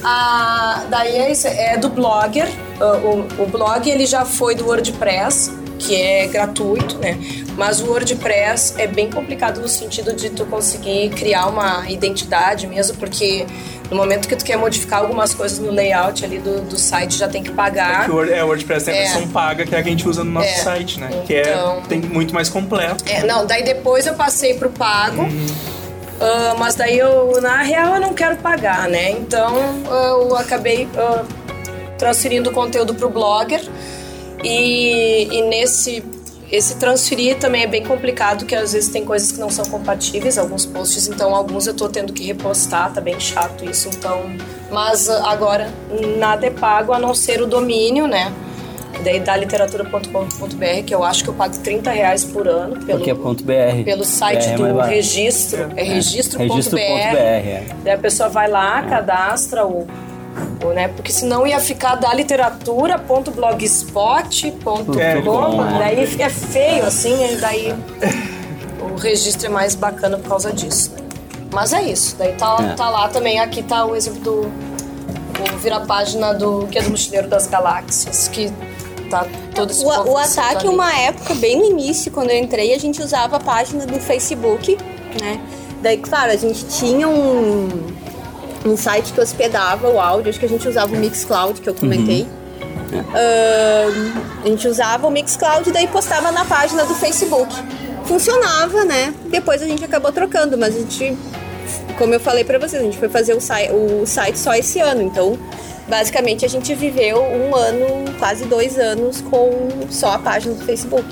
Ah, 0.09 0.85
daí 0.89 1.17
é, 1.17 1.33
isso, 1.33 1.49
é 1.49 1.77
do 1.77 1.89
Blogger. 1.89 2.49
Ah, 2.81 2.97
O, 2.99 3.43
o 3.43 3.47
blog 3.47 3.89
ele 3.91 4.07
já 4.07 4.25
foi 4.25 4.55
do 4.55 4.67
WordPress, 4.67 5.51
que 5.79 6.01
é 6.01 6.27
gratuito, 6.29 6.97
né? 6.99 7.19
Mas 7.57 7.81
o 7.81 7.87
WordPress 7.91 8.75
é 8.79 8.87
bem 8.87 9.11
complicado 9.11 9.61
no 9.61 9.69
sentido 9.69 10.13
de 10.15 10.31
tu 10.31 10.45
conseguir 10.47 11.09
criar 11.11 11.47
uma 11.47 11.91
identidade 11.91 12.67
mesmo, 12.67 12.97
porque 12.99 13.47
no 13.91 13.97
momento 13.97 14.27
que 14.29 14.35
tu 14.37 14.45
quer 14.45 14.57
modificar 14.57 15.01
algumas 15.01 15.33
coisas 15.35 15.59
no 15.59 15.71
layout 15.71 16.25
ali 16.25 16.39
do, 16.39 16.61
do 16.63 16.77
site 16.79 17.17
já 17.17 17.29
tem 17.29 17.43
que 17.43 17.53
pagar. 17.53 18.05
Que 18.07 18.11
o 18.11 18.15
Word- 18.17 18.33
é, 18.33 18.43
o 18.43 18.49
WordPress 18.49 18.85
tem 18.87 18.95
a 18.95 18.97
É. 18.97 19.03
versão 19.05 19.29
paga, 19.29 19.65
que 19.65 19.75
é 19.75 19.79
a 19.79 19.83
que 19.83 19.89
a 19.89 19.93
gente 19.93 20.09
usa 20.09 20.25
no 20.25 20.31
nosso 20.33 20.49
É. 20.49 20.55
site, 20.57 20.99
né? 20.99 21.09
Que 21.27 21.41
Então- 21.41 21.79
é 21.79 21.89
tem 21.89 22.01
muito 22.01 22.35
mais 22.35 22.49
completo. 22.49 23.05
É, 23.09 23.23
não, 23.25 23.47
daí 23.47 23.63
depois 23.63 24.07
eu 24.07 24.15
passei 24.15 24.55
pro 24.55 24.71
pago. 24.71 25.27
ah, 26.21 26.55
mas 26.59 26.75
daí 26.75 26.99
eu, 26.99 27.41
na 27.41 27.63
real, 27.63 27.95
eu 27.95 28.01
não 28.01 28.13
quero 28.15 28.37
pagar, 28.37 28.89
né? 28.89 29.11
Então 29.13 29.55
eu 30.21 30.37
acabei 30.37 30.89
ah, 30.97 31.23
transferindo 31.99 32.51
o 32.51 32.53
conteúdo 32.53 32.95
pro 32.95 33.09
blogger. 33.09 33.63
E, 34.45 35.29
e 35.33 35.43
nesse 35.43 36.03
esse 36.51 36.77
transferir 36.77 37.39
também 37.39 37.63
é 37.65 37.67
bem 37.67 37.85
complicado, 37.85 38.47
que 38.47 38.55
às 38.55 38.73
vezes 38.73 38.89
tem 38.89 39.05
coisas 39.05 39.33
que 39.33 39.39
não 39.39 39.51
são 39.51 39.65
compatíveis, 39.65 40.39
alguns 40.39 40.65
posts, 40.65 41.09
então 41.09 41.35
alguns 41.35 41.67
eu 41.67 41.75
tô 41.75 41.89
tendo 41.89 42.13
que 42.13 42.25
repostar, 42.25 42.93
tá 42.93 43.01
bem 43.01 43.19
chato 43.19 43.65
isso, 43.69 43.89
então. 43.89 44.23
Mas 44.71 45.09
agora 45.09 45.73
nada 46.19 46.47
é 46.47 46.51
pago 46.51 46.93
a 46.93 46.99
não 46.99 47.15
ser 47.15 47.43
o 47.43 47.47
domínio, 47.47 48.07
né? 48.07 48.33
Daí 49.03 49.21
da 49.21 49.37
literatura.com.br, 49.37 50.85
que 50.87 50.95
eu 50.95 51.05
acho 51.05 51.23
que 51.23 51.31
eu 51.31 51.35
pago 51.35 51.57
30 51.59 51.91
reais 51.91 52.25
por 52.25 52.49
ano 52.49 52.77
pelo, 52.85 52.99
Porque 52.99 53.11
é 53.11 53.15
ponto 53.15 53.45
.br. 53.45 53.85
pelo 53.85 54.05
site 54.05 54.49
BR 54.49 54.53
é 54.53 54.73
do 54.73 54.81
registro, 54.81 55.73
é, 55.77 55.83
registro.br. 55.83 56.43
Registro.br, 56.45 56.81
é. 56.81 57.67
Daí 57.85 57.93
a 57.93 57.99
pessoa 57.99 58.29
vai 58.29 58.49
lá, 58.49 58.83
cadastra 58.83 59.67
o, 59.67 59.81
o, 59.81 59.87
né? 60.75 60.89
Porque 60.89 61.13
senão 61.13 61.47
ia 61.47 61.61
ficar 61.61 61.95
da 61.97 62.13
literatura.blogspot.com. 62.13 65.01
É, 65.01 65.21
bom, 65.21 65.63
né? 65.63 65.77
daí 65.79 66.23
é 66.23 66.29
feio 66.29 66.85
assim, 66.85 67.33
e 67.33 67.37
daí 67.37 67.75
o 68.81 68.97
registro 68.97 69.47
é 69.47 69.51
mais 69.51 69.75
bacana 69.75 70.19
por 70.19 70.29
causa 70.29 70.53
disso. 70.53 70.93
né? 70.93 70.99
Mas 71.53 71.73
é 71.73 71.83
isso. 71.83 72.17
Daí 72.19 72.35
tá, 72.35 72.57
É. 72.61 72.75
tá 72.75 72.91
lá 72.91 73.09
também. 73.09 73.41
Aqui 73.41 73.63
tá 73.63 73.85
o 73.87 73.97
exemplo 73.97 74.21
do 74.21 74.53
o 75.39 75.59
vira-página 75.59 76.33
do 76.33 76.65
Guia 76.67 76.83
do 76.83 76.91
Mochileiro 76.91 77.29
das 77.29 77.47
Galáxias, 77.47 78.27
que 78.29 78.51
tá 79.11 79.27
todo 79.55 79.71
esse 79.71 79.85
O, 79.85 79.89
o 79.89 80.17
ataque, 80.17 80.67
uma 80.67 80.91
época, 80.99 81.35
bem 81.35 81.59
no 81.59 81.67
início, 81.67 82.11
quando 82.11 82.31
eu 82.31 82.39
entrei, 82.39 82.73
a 82.75 82.79
gente 82.79 83.03
usava 83.03 83.37
a 83.37 83.41
página 83.41 83.85
do 83.87 84.01
Facebook, 84.01 84.79
né? 85.21 85.39
Daí, 85.83 85.99
claro, 85.99 86.33
a 86.33 86.37
gente 86.37 86.65
tinha 86.67 87.07
um, 87.07 87.69
um 88.69 88.77
site 88.77 89.13
que 89.13 89.21
hospedava 89.21 89.89
o 89.89 90.01
áudio, 90.01 90.31
acho 90.31 90.39
que 90.39 90.47
a 90.47 90.49
gente 90.49 90.67
usava 90.69 90.95
o 90.95 90.99
Mixcloud, 90.99 91.61
que 91.61 91.69
eu 91.69 91.75
comentei. 91.75 92.27
Ahn, 92.93 94.43
a 94.45 94.49
gente 94.49 94.69
usava 94.69 95.07
o 95.07 95.11
Mixcloud 95.11 95.69
e 95.69 95.73
daí 95.73 95.89
postava 95.89 96.31
na 96.33 96.45
página 96.45 96.85
do 96.85 96.95
Facebook. 96.95 97.53
Funcionava, 98.05 98.85
né? 98.85 99.13
Depois 99.27 99.61
a 99.63 99.67
gente 99.67 99.85
acabou 99.85 100.13
trocando, 100.13 100.57
mas 100.57 100.77
a 100.77 100.79
gente 100.79 101.17
como 101.99 102.15
eu 102.15 102.21
falei 102.21 102.45
pra 102.45 102.59
vocês, 102.59 102.81
a 102.81 102.85
gente 102.85 102.99
foi 102.99 103.09
fazer 103.09 103.35
o, 103.35 103.41
site, 103.41 103.73
o 103.73 104.07
site 104.07 104.39
só 104.39 104.55
esse 104.55 104.81
ano, 104.81 105.03
então 105.03 105.39
basicamente 105.89 106.45
a 106.45 106.49
gente 106.49 106.75
viveu 106.75 107.23
um 107.23 107.55
ano, 107.55 108.13
quase 108.19 108.45
dois 108.45 108.79
anos 108.79 109.21
com 109.21 109.71
só 109.91 110.13
a 110.13 110.19
página 110.19 110.55
do 110.55 110.65
Facebook. 110.65 111.07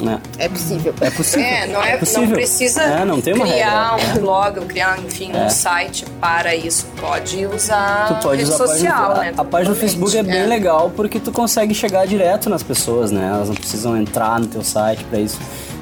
Né? 0.00 0.20
É 0.38 0.48
possível. 0.48 0.94
É 1.00 1.10
possível. 1.10 1.44
É, 1.46 1.66
não, 1.66 1.82
é, 1.82 1.96
possível. 1.96 2.22
não 2.28 2.32
precisa 2.32 2.82
É, 2.82 3.04
não 3.04 3.20
tem 3.20 3.34
uma 3.34 3.46
criar 3.46 3.96
regra, 3.96 4.12
um 4.12 4.16
é. 4.16 4.18
blog 4.20 4.60
criar, 4.66 4.98
enfim, 4.98 5.30
É. 5.32 5.46
um 5.46 5.50
site 5.50 6.04
para 6.20 6.54
isso. 6.54 6.86
Pode 7.00 7.46
usar 7.46 8.08
Tu 8.08 8.22
pode 8.22 8.38
rede 8.42 8.50
usar 8.50 8.66
social, 8.66 8.94
a 8.94 9.06
página, 9.08 9.24
né? 9.24 9.34
a, 9.36 9.40
a 9.40 9.44
página 9.44 9.74
do 9.74 9.80
Facebook 9.80 10.16
é 10.16 10.22
bem 10.22 10.40
É. 10.40 10.46
legal 10.46 10.90
porque 10.94 11.20
tu 11.20 11.30
consegue 11.32 11.74
chegar 11.74 12.06
direto 12.06 12.50
nas 12.50 12.62
pessoas, 12.62 13.10
né? 13.10 13.30
Elas 13.34 13.48
não 13.48 13.54
precisam 13.56 13.96
entrar 13.96 14.40
no 14.40 14.46
teu 14.46 14.64
site 14.64 15.04
pra 15.04 15.18
isso. 15.20 15.38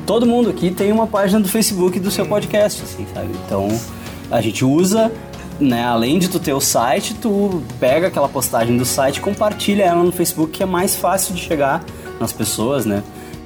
Todo 0.06 0.26
mundo 0.26 0.50
aqui 0.50 0.70
tem 0.70 0.90
uma 0.92 1.06
página 1.06 1.40
do 1.40 1.48
Facebook 1.48 1.98
do 2.00 2.10
seu 2.10 2.26
podcast, 2.26 2.82
assim, 2.82 3.06
sabe? 3.14 3.30
Então 3.46 3.68
a 4.30 4.40
gente 4.40 4.64
usa, 4.64 5.12
né? 5.60 5.84
Além 5.84 6.18
de 6.18 6.28
tu 6.28 6.38
ter 6.40 6.52
o 6.52 6.60
site, 6.60 7.14
tu 7.14 7.62
pega 7.78 8.08
aquela 8.08 8.28
postagem 8.28 8.76
do 8.76 8.84
site, 8.84 9.18
e 9.18 9.20
compartilha 9.20 9.84
ela 9.84 10.02
no 10.02 10.10
Facebook, 10.12 10.52
que 10.52 10.62
é 10.62 10.66
mais 10.66 10.96
fácil 10.96 11.34
de 11.34 11.40
chegar 11.40 11.82
nas 12.18 12.32
pessoas, 12.32 12.84
né? 12.84 13.02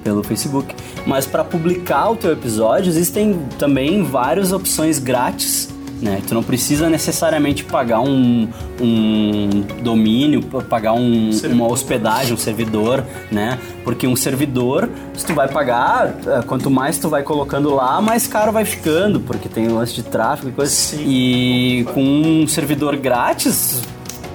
Pelo 0.07 0.23
Facebook. 0.23 0.73
Mas 1.05 1.27
para 1.27 1.43
publicar 1.43 2.11
o 2.11 2.17
teu 2.17 2.31
episódio, 2.33 2.89
existem 2.89 3.37
também 3.59 4.05
várias 4.05 4.53
opções 4.53 5.01
grátis 5.01 5.69
né? 6.01 6.21
Tu 6.29 6.35
não 6.35 6.43
precisa 6.43 6.91
necessariamente 6.91 7.65
pagar 7.65 8.01
um, 8.01 8.47
um 8.79 9.63
domínio, 9.83 10.43
pagar 10.43 10.93
um- 10.93 11.31
uma 11.51 11.67
hospedagem, 11.67 12.35
um 12.35 12.37
servidor, 12.37 13.03
né? 13.33 13.59
Porque 13.83 14.07
um 14.07 14.15
servidor, 14.15 14.91
se 15.17 15.25
tu 15.25 15.33
vai 15.33 15.49
pagar, 15.49 16.15
eh, 16.27 16.43
quanto 16.47 16.71
mais 16.71 16.99
tu 16.99 17.09
vai 17.09 17.23
colocando 17.23 17.75
lá, 17.75 17.99
mais 18.03 18.27
caro 18.27 18.53
vai 18.53 18.67
ficando, 18.67 19.21
porque 19.21 19.49
tem 19.49 19.69
lance 19.69 19.95
de 19.95 20.03
tráfego 20.03 20.51
e 20.51 20.53
coisa. 20.53 20.71
Sim. 20.71 21.03
E 21.09 21.87
com 21.95 22.03
um 22.03 22.47
servidor 22.47 22.95
grátis, 22.99 23.81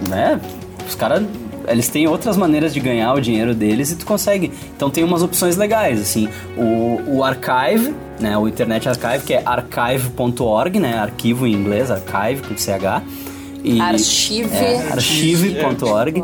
né? 0.10 0.41
Os 0.88 0.95
caras 0.95 1.22
eles 1.67 1.88
têm 1.89 2.07
outras 2.07 2.35
maneiras 2.38 2.73
de 2.73 2.79
ganhar 2.79 3.13
o 3.13 3.21
dinheiro 3.21 3.53
deles 3.53 3.91
e 3.91 3.95
tu 3.95 4.05
consegue. 4.05 4.51
Então 4.75 4.89
tem 4.89 5.03
umas 5.03 5.21
opções 5.23 5.57
legais, 5.57 5.99
assim. 6.01 6.27
O, 6.57 7.17
o 7.17 7.23
Archive, 7.23 7.93
né? 8.19 8.38
O 8.38 8.47
Internet 8.47 8.88
Archive, 8.89 9.25
que 9.25 9.33
é 9.33 9.43
archive.org, 9.45 10.79
né? 10.79 10.97
Arquivo 10.99 11.45
em 11.47 11.53
inglês, 11.53 11.89
archive 11.91 12.41
com 12.47 12.57
CH. 12.57 13.01
E, 13.63 13.79
Archive. 13.79 14.49
É, 14.55 14.88
archive.org. 14.91 16.23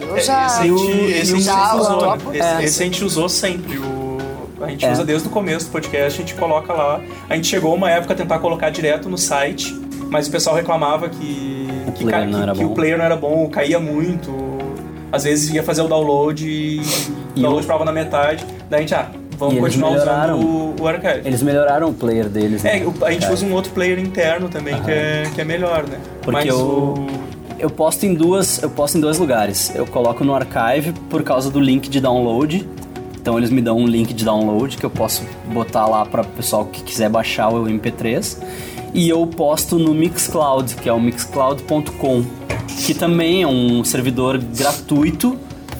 Eu 0.00 0.20
já... 0.20 0.46
Esse, 0.46 0.60
a 0.62 0.66
E 0.66 0.70
o- 0.70 0.78
gente, 0.78 1.10
esse 1.12 1.32
a 1.32 1.34
o 1.34 1.38
gente 1.38 1.44
já 1.44 1.74
usou, 1.74 1.98
topo. 1.98 2.32
esse, 2.34 2.42
É. 2.46 2.64
esse 2.64 2.82
a 2.82 2.84
gente 2.86 3.04
usou 3.04 3.28
sempre. 3.28 3.78
O, 3.78 4.18
a 4.60 4.68
gente 4.68 4.84
É. 4.84 4.92
usa 4.92 5.04
desde 5.04 5.28
o 5.28 5.30
começo 5.30 5.66
do 5.66 5.72
podcast, 5.72 6.20
a 6.20 6.24
gente 6.24 6.34
coloca 6.34 6.72
lá. 6.72 7.00
A 7.28 7.34
gente 7.34 7.46
chegou 7.48 7.74
uma 7.74 7.90
época 7.90 8.12
a 8.14 8.16
tentar 8.16 8.38
colocar 8.38 8.70
direto 8.70 9.08
no 9.08 9.18
site, 9.18 9.74
mas 10.10 10.28
o 10.28 10.30
pessoal 10.30 10.54
reclamava 10.56 11.08
que, 11.08 11.67
O 11.88 11.92
que, 11.92 12.04
player 12.04 12.26
não 12.28 12.38
que- 12.38 12.42
era 12.42 12.52
que 12.52 12.64
bom. 12.64 12.66
o 12.66 12.74
player 12.74 12.98
não 12.98 13.04
era 13.04 13.16
bom, 13.16 13.48
caía 13.48 13.78
muito. 13.80 14.32
Às 15.10 15.24
vezes 15.24 15.50
ia 15.54 15.62
fazer 15.62 15.82
o 15.82 15.88
download 15.88 16.46
e 16.46 16.80
o 17.36 17.40
download 17.40 17.66
parava 17.66 17.84
na 17.84 17.92
metade. 17.92 18.44
Daí 18.68 18.78
a 18.78 18.80
gente, 18.82 18.94
ah, 18.94 19.10
vamos 19.38 19.54
E 19.56 19.58
continuar 19.60 19.92
usando 19.92 20.36
o, 20.36 20.74
o 20.82 20.86
archive. 20.86 21.22
eles 21.24 21.42
melhoraram 21.42 21.88
o 21.88 21.94
player 21.94 22.28
deles, 22.28 22.62
né? 22.62 22.78
É, 22.78 23.06
a 23.06 23.10
gente 23.10 23.22
Cara. 23.22 23.32
usa 23.32 23.46
um 23.46 23.54
outro 23.54 23.72
player 23.72 23.98
interno 23.98 24.48
também 24.48 24.80
que, 24.82 24.90
é, 24.90 25.22
que 25.34 25.40
é 25.40 25.44
melhor, 25.44 25.84
né? 25.86 25.98
Porque 26.22 26.32
Mas 26.32 26.46
eu-. 26.48 27.06
Eu 27.58 27.68
posto 27.70 28.06
em 28.06 28.14
duas, 28.14 28.62
eu 28.62 28.70
posto 28.70 28.98
em 28.98 29.00
dois 29.00 29.18
lugares. 29.18 29.72
Eu 29.74 29.84
coloco 29.84 30.22
no 30.24 30.32
archive 30.32 30.92
por 31.10 31.24
causa 31.24 31.50
do 31.50 31.58
link 31.58 31.88
de 31.88 32.00
download. 32.00 32.68
Então 33.20 33.36
eles 33.36 33.50
me 33.50 33.60
dão 33.60 33.78
um 33.78 33.86
link 33.86 34.14
de 34.14 34.24
download 34.24 34.76
que 34.76 34.84
eu 34.86 34.90
posso 34.90 35.22
botar 35.52 35.86
lá 35.86 36.06
para 36.06 36.22
o 36.22 36.24
pessoal 36.24 36.66
que 36.66 36.82
quiser 36.84 37.08
baixar 37.10 37.48
o 37.48 37.64
MP3. 37.66 38.38
E 38.94 39.08
eu 39.08 39.26
posto 39.26 39.78
no 39.78 39.94
Mixcloud, 39.94 40.74
que 40.76 40.88
é 40.88 40.92
o 40.92 41.00
mixcloud.com, 41.00 42.24
que 42.86 42.94
também 42.94 43.42
é 43.42 43.46
um 43.46 43.84
servidor 43.84 44.38
gratuito 44.38 45.36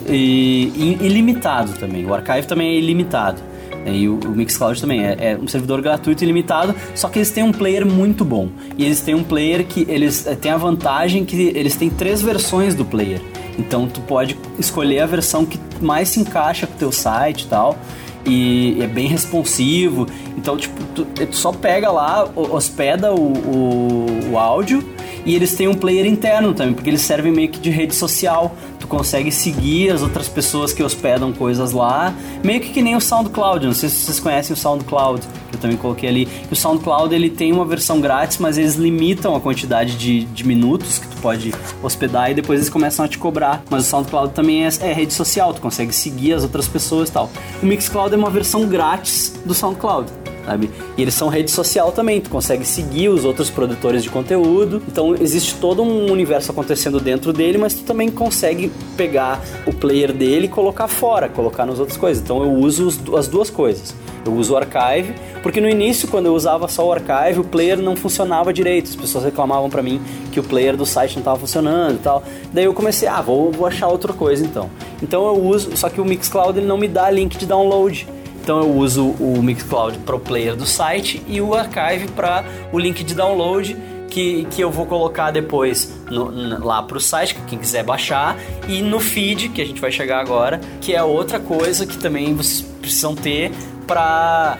e 0.07 0.71
e 0.75 1.05
ilimitado 1.05 1.73
também. 1.73 2.05
O 2.05 2.13
archive 2.13 2.47
também 2.47 2.69
é 2.69 2.75
ilimitado. 2.75 3.41
E 3.85 4.07
o, 4.07 4.19
o 4.19 4.29
Mixcloud 4.29 4.79
também 4.79 5.05
é, 5.05 5.31
é 5.31 5.37
um 5.37 5.47
servidor 5.47 5.81
gratuito 5.81 6.23
e 6.23 6.25
ilimitado, 6.25 6.75
só 6.93 7.07
que 7.07 7.19
eles 7.19 7.31
têm 7.31 7.43
um 7.43 7.51
player 7.51 7.85
muito 7.85 8.25
bom. 8.25 8.49
E 8.77 8.85
eles 8.85 9.01
têm 9.01 9.15
um 9.15 9.23
player 9.23 9.65
que 9.65 9.85
eles 9.89 10.27
eh, 10.27 10.35
têm 10.35 10.51
a 10.51 10.57
vantagem 10.57 11.25
que 11.25 11.35
eles 11.55 11.75
têm 11.75 11.89
três 11.89 12.21
versões 12.21 12.75
do 12.75 12.83
player. 12.85 13.21
Então 13.57 13.87
tu 13.87 14.01
pode 14.01 14.37
escolher 14.57 15.01
a 15.01 15.05
versão 15.05 15.45
que 15.45 15.59
mais 15.81 16.09
se 16.09 16.19
encaixa 16.19 16.67
com 16.67 16.73
o 16.73 16.77
teu 16.77 16.91
site 16.91 17.43
e 17.43 17.47
tal. 17.47 17.77
E 18.25 18.77
é 18.81 18.87
bem 18.87 19.07
responsivo. 19.07 20.05
Então, 20.37 20.57
tipo, 20.57 20.75
tu, 20.95 21.05
tu 21.05 21.35
só 21.35 21.51
pega 21.51 21.89
lá, 21.91 22.29
ho- 22.35 22.55
hospeda 22.55 23.13
o, 23.13 23.33
o, 23.33 24.31
o 24.33 24.37
áudio 24.37 24.83
e 25.29 25.35
eles 25.35 25.53
têm 25.53 25.67
um 25.67 25.75
player 25.75 26.07
interno 26.07 26.55
também, 26.55 26.73
porque 26.73 26.89
eles 26.89 27.01
servem 27.01 27.31
meio 27.31 27.49
que 27.49 27.59
de 27.59 27.69
rede 27.69 27.93
social. 27.93 28.55
Tu 28.79 28.87
consegue 28.87 29.31
seguir 29.31 29.91
as 29.91 30.01
outras 30.01 30.27
pessoas 30.27 30.73
que 30.73 30.81
hospedam 30.81 31.31
coisas 31.31 31.71
lá, 31.71 32.11
meio 32.43 32.59
que 32.59 32.69
que 32.69 32.81
nem 32.81 32.95
o 32.95 32.99
SoundCloud. 32.99 33.67
Não 33.67 33.73
sei 33.75 33.89
se 33.89 33.97
vocês 33.97 34.19
conhecem 34.19 34.55
o 34.55 34.57
SoundCloud, 34.57 35.21
que 35.51 35.57
eu 35.57 35.59
também 35.59 35.77
coloquei 35.77 36.09
ali. 36.09 36.27
O 36.49 36.55
SoundCloud 36.55 37.13
ele 37.13 37.29
tem 37.29 37.53
uma 37.53 37.63
versão 37.63 38.01
grátis, 38.01 38.39
mas 38.39 38.57
eles 38.57 38.73
limitam 38.73 39.35
a 39.35 39.39
quantidade 39.39 39.95
de, 39.97 40.25
de 40.25 40.47
minutos 40.47 40.97
que 40.97 41.07
tu 41.07 41.17
pode 41.17 41.53
hospedar 41.83 42.31
e 42.31 42.33
depois 42.33 42.61
eles 42.61 42.69
começam 42.71 43.05
a 43.05 43.07
te 43.07 43.19
cobrar. 43.19 43.61
Mas 43.69 43.85
o 43.85 43.87
SoundCloud 43.87 44.33
também 44.33 44.65
é, 44.65 44.69
é 44.81 44.93
rede 44.93 45.13
social, 45.13 45.53
tu 45.53 45.61
consegue 45.61 45.93
seguir 45.93 46.33
as 46.33 46.41
outras 46.41 46.67
pessoas 46.67 47.09
e 47.09 47.11
tal. 47.11 47.29
O 47.61 47.67
Mixcloud 47.67 48.15
é 48.15 48.17
uma 48.17 48.31
versão 48.31 48.65
grátis 48.65 49.39
do 49.45 49.53
SoundCloud 49.53 50.11
sabe? 50.45 50.69
E 50.97 51.01
eles 51.01 51.13
são 51.13 51.27
rede 51.27 51.51
social 51.51 51.91
também, 51.91 52.21
tu 52.21 52.29
consegue 52.29 52.65
seguir 52.65 53.09
os 53.09 53.25
outros 53.25 53.49
produtores 53.49 54.03
de 54.03 54.09
conteúdo. 54.09 54.81
Então 54.87 55.15
existe 55.15 55.55
todo 55.55 55.81
um 55.81 56.11
universo 56.11 56.51
acontecendo 56.51 56.99
dentro 56.99 57.31
dele, 57.31 57.57
mas 57.57 57.73
tu 57.73 57.83
também 57.83 58.09
consegue 58.09 58.71
pegar 58.97 59.41
o 59.65 59.73
player 59.73 60.13
dele 60.13 60.45
e 60.45 60.49
colocar 60.49 60.87
fora, 60.87 61.29
colocar 61.29 61.65
nas 61.65 61.79
outras 61.79 61.97
coisas. 61.97 62.21
Então 62.23 62.43
eu 62.43 62.51
uso 62.51 62.89
as 63.17 63.27
duas 63.27 63.49
coisas. 63.49 63.93
Eu 64.25 64.33
uso 64.33 64.53
o 64.53 64.57
archive, 64.57 65.13
porque 65.41 65.61
no 65.61 65.69
início, 65.69 66.07
quando 66.07 66.25
eu 66.25 66.35
usava 66.35 66.67
só 66.67 66.85
o 66.85 66.91
archive, 66.91 67.39
o 67.39 67.43
player 67.43 67.77
não 67.77 67.95
funcionava 67.95 68.51
direito. 68.51 68.89
As 68.89 68.95
pessoas 68.95 69.23
reclamavam 69.23 69.69
pra 69.69 69.81
mim 69.81 70.01
que 70.31 70.39
o 70.39 70.43
player 70.43 70.75
do 70.75 70.85
site 70.85 71.13
não 71.13 71.19
estava 71.19 71.39
funcionando 71.39 71.95
e 71.95 71.99
tal. 71.99 72.23
Daí 72.53 72.65
eu 72.65 72.73
comecei, 72.73 73.07
ah, 73.07 73.21
vou, 73.21 73.51
vou 73.51 73.65
achar 73.65 73.87
outra 73.87 74.11
coisa 74.11 74.45
então. 74.45 74.69
Então 75.01 75.25
eu 75.25 75.41
uso, 75.41 75.75
só 75.75 75.89
que 75.89 76.01
o 76.01 76.05
Mixcloud 76.05 76.59
ele 76.59 76.67
não 76.67 76.77
me 76.77 76.87
dá 76.87 77.09
link 77.09 77.37
de 77.37 77.45
download. 77.45 78.07
Então 78.49 78.61
eu 78.61 78.75
uso 78.77 79.09
o 79.19 79.43
Mixcloud 79.43 79.99
para 79.99 80.15
o 80.15 80.19
player 80.19 80.55
do 80.55 80.65
site 80.65 81.21
e 81.27 81.39
o 81.39 81.53
Archive 81.53 82.07
para 82.15 82.43
o 82.73 82.79
link 82.79 83.03
de 83.03 83.13
download 83.13 83.77
que, 84.09 84.47
que 84.49 84.59
eu 84.59 84.71
vou 84.71 84.87
colocar 84.87 85.29
depois 85.29 85.93
no- 86.09 86.65
lá 86.65 86.81
para 86.81 86.97
o 86.97 86.99
site, 86.99 87.35
que 87.35 87.41
quem 87.41 87.59
quiser 87.59 87.83
baixar, 87.83 88.35
e 88.67 88.81
no 88.81 88.99
feed, 88.99 89.49
que 89.49 89.61
a 89.61 89.65
gente 89.65 89.79
vai 89.79 89.91
chegar 89.91 90.19
agora, 90.19 90.59
que 90.81 90.95
é 90.95 91.03
outra 91.03 91.39
coisa 91.39 91.85
que 91.85 91.95
também 91.95 92.33
vocês 92.33 92.63
precisam 92.81 93.13
ter 93.13 93.51
para 93.85 94.57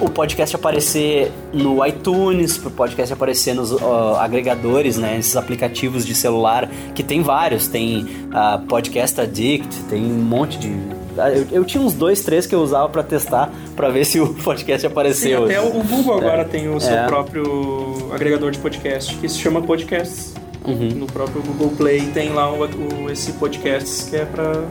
o 0.00 0.08
podcast 0.08 0.56
aparecer 0.56 1.30
no 1.52 1.84
iTunes, 1.86 2.56
para 2.56 2.68
o 2.68 2.70
podcast 2.70 3.12
aparecer 3.12 3.54
nos 3.54 3.72
ó, 3.72 4.16
agregadores, 4.18 4.96
né, 4.96 5.18
esses 5.18 5.36
aplicativos 5.36 6.06
de 6.06 6.14
celular, 6.14 6.66
que 6.94 7.02
tem 7.02 7.20
vários, 7.20 7.68
tem 7.68 8.06
ah, 8.32 8.58
Podcast 8.66 9.20
Addict, 9.20 9.84
tem 9.90 10.02
um 10.02 10.22
monte 10.22 10.58
de 10.58 10.68
eu, 11.28 11.46
eu 11.50 11.64
tinha 11.64 11.82
uns 11.82 11.92
dois, 11.94 12.22
três 12.22 12.46
que 12.46 12.54
eu 12.54 12.60
usava 12.60 12.88
pra 12.88 13.02
testar, 13.02 13.50
pra 13.74 13.88
ver 13.88 14.04
se 14.04 14.20
o 14.20 14.32
podcast 14.44 14.80
Sim, 14.82 14.86
apareceu. 14.86 15.44
até 15.44 15.60
o 15.60 15.70
Google 15.82 16.18
agora 16.18 16.44
tem 16.44 16.68
o 16.68 16.78
seu 16.80 16.94
É. 16.94 17.06
próprio 17.06 18.08
agregador 18.12 18.50
de 18.50 18.58
podcast, 18.58 19.14
que 19.16 19.28
se 19.28 19.38
chama 19.38 19.60
Podcasts. 19.62 20.34
Uhum. 20.64 20.88
No 20.96 21.06
próprio 21.06 21.40
Google 21.42 21.70
Play 21.76 22.02
tem 22.12 22.30
lá 22.30 22.52
o, 22.52 22.64
o- 22.64 23.10
esse 23.10 23.32
Podcasts 23.32 24.08
que 24.10 24.16
é 24.16 24.24
pra. 24.24 24.64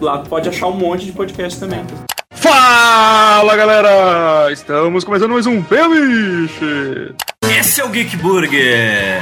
Lá 0.00 0.18
tu 0.18 0.28
pode 0.30 0.48
achar 0.48 0.66
um 0.66 0.72
monte 0.76 1.04
de 1.06 1.12
podcast 1.12 1.60
também. 1.60 1.84
Fala 2.32 3.54
galera! 3.54 4.50
Estamos 4.50 5.04
começando 5.04 5.30
mais 5.32 5.46
um 5.46 5.62
Peliche! 5.62 7.14
Esse 7.58 7.80
é 7.80 7.84
o 7.84 7.88
Geek 7.90 8.16
Burger, 8.16 9.20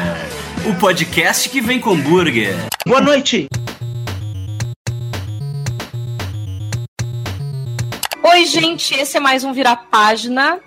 o 0.66 0.74
podcast 0.78 1.48
que 1.48 1.60
vem 1.60 1.80
com 1.80 1.96
burger. 1.96 2.54
Boa 2.86 3.00
noite! 3.00 3.48
Oi, 8.38 8.44
gente, 8.44 8.94
esse 8.94 9.16
é 9.16 9.20
mais 9.20 9.42
um 9.42 9.52
Virar 9.52 9.88
Página. 9.90 10.60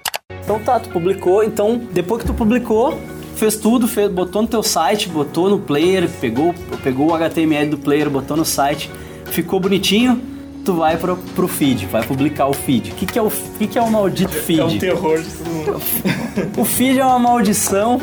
Então 0.43 0.60
tá, 0.60 0.77
tu 0.77 0.89
publicou, 0.89 1.41
então 1.41 1.77
depois 1.77 2.22
que 2.22 2.27
tu 2.27 2.34
publicou, 2.34 2.99
fez 3.38 3.56
tudo, 3.56 3.88
fez, 3.88 4.11
botou 4.11 4.41
no 4.41 4.48
teu 4.49 4.61
site, 4.61 5.07
botou 5.07 5.49
no 5.49 5.57
player, 5.57 6.10
pegou, 6.19 6.53
pegou 6.84 7.11
o 7.11 7.15
HTML 7.15 7.69
do 7.69 7.77
player, 7.77 8.10
botou 8.10 8.35
no 8.35 8.43
site, 8.43 8.91
ficou 9.27 9.57
bonitinho, 9.57 10.22
tu 10.65 10.73
vai 10.73 10.98
pro, 10.98 11.15
pro 11.15 11.48
feed, 11.48 11.85
vai 11.85 12.03
publicar 12.03 12.48
o 12.48 12.53
feed. 12.53 12.91
O 12.91 12.95
que, 12.95 13.06
que 13.06 13.18
é 13.18 13.22
o 13.22 13.31
que, 13.31 13.65
que 13.65 13.80
é 13.80 13.81
o 13.81 13.89
maldito 13.89 14.34
feed? 14.34 14.60
É 14.60 14.65
um 14.65 14.77
terror 14.77 15.22
de 15.22 15.30
todo 15.31 15.49
mundo. 15.49 15.81
O 16.57 16.65
feed 16.65 16.99
é 16.99 17.06
uma 17.06 17.19
maldição. 17.19 18.02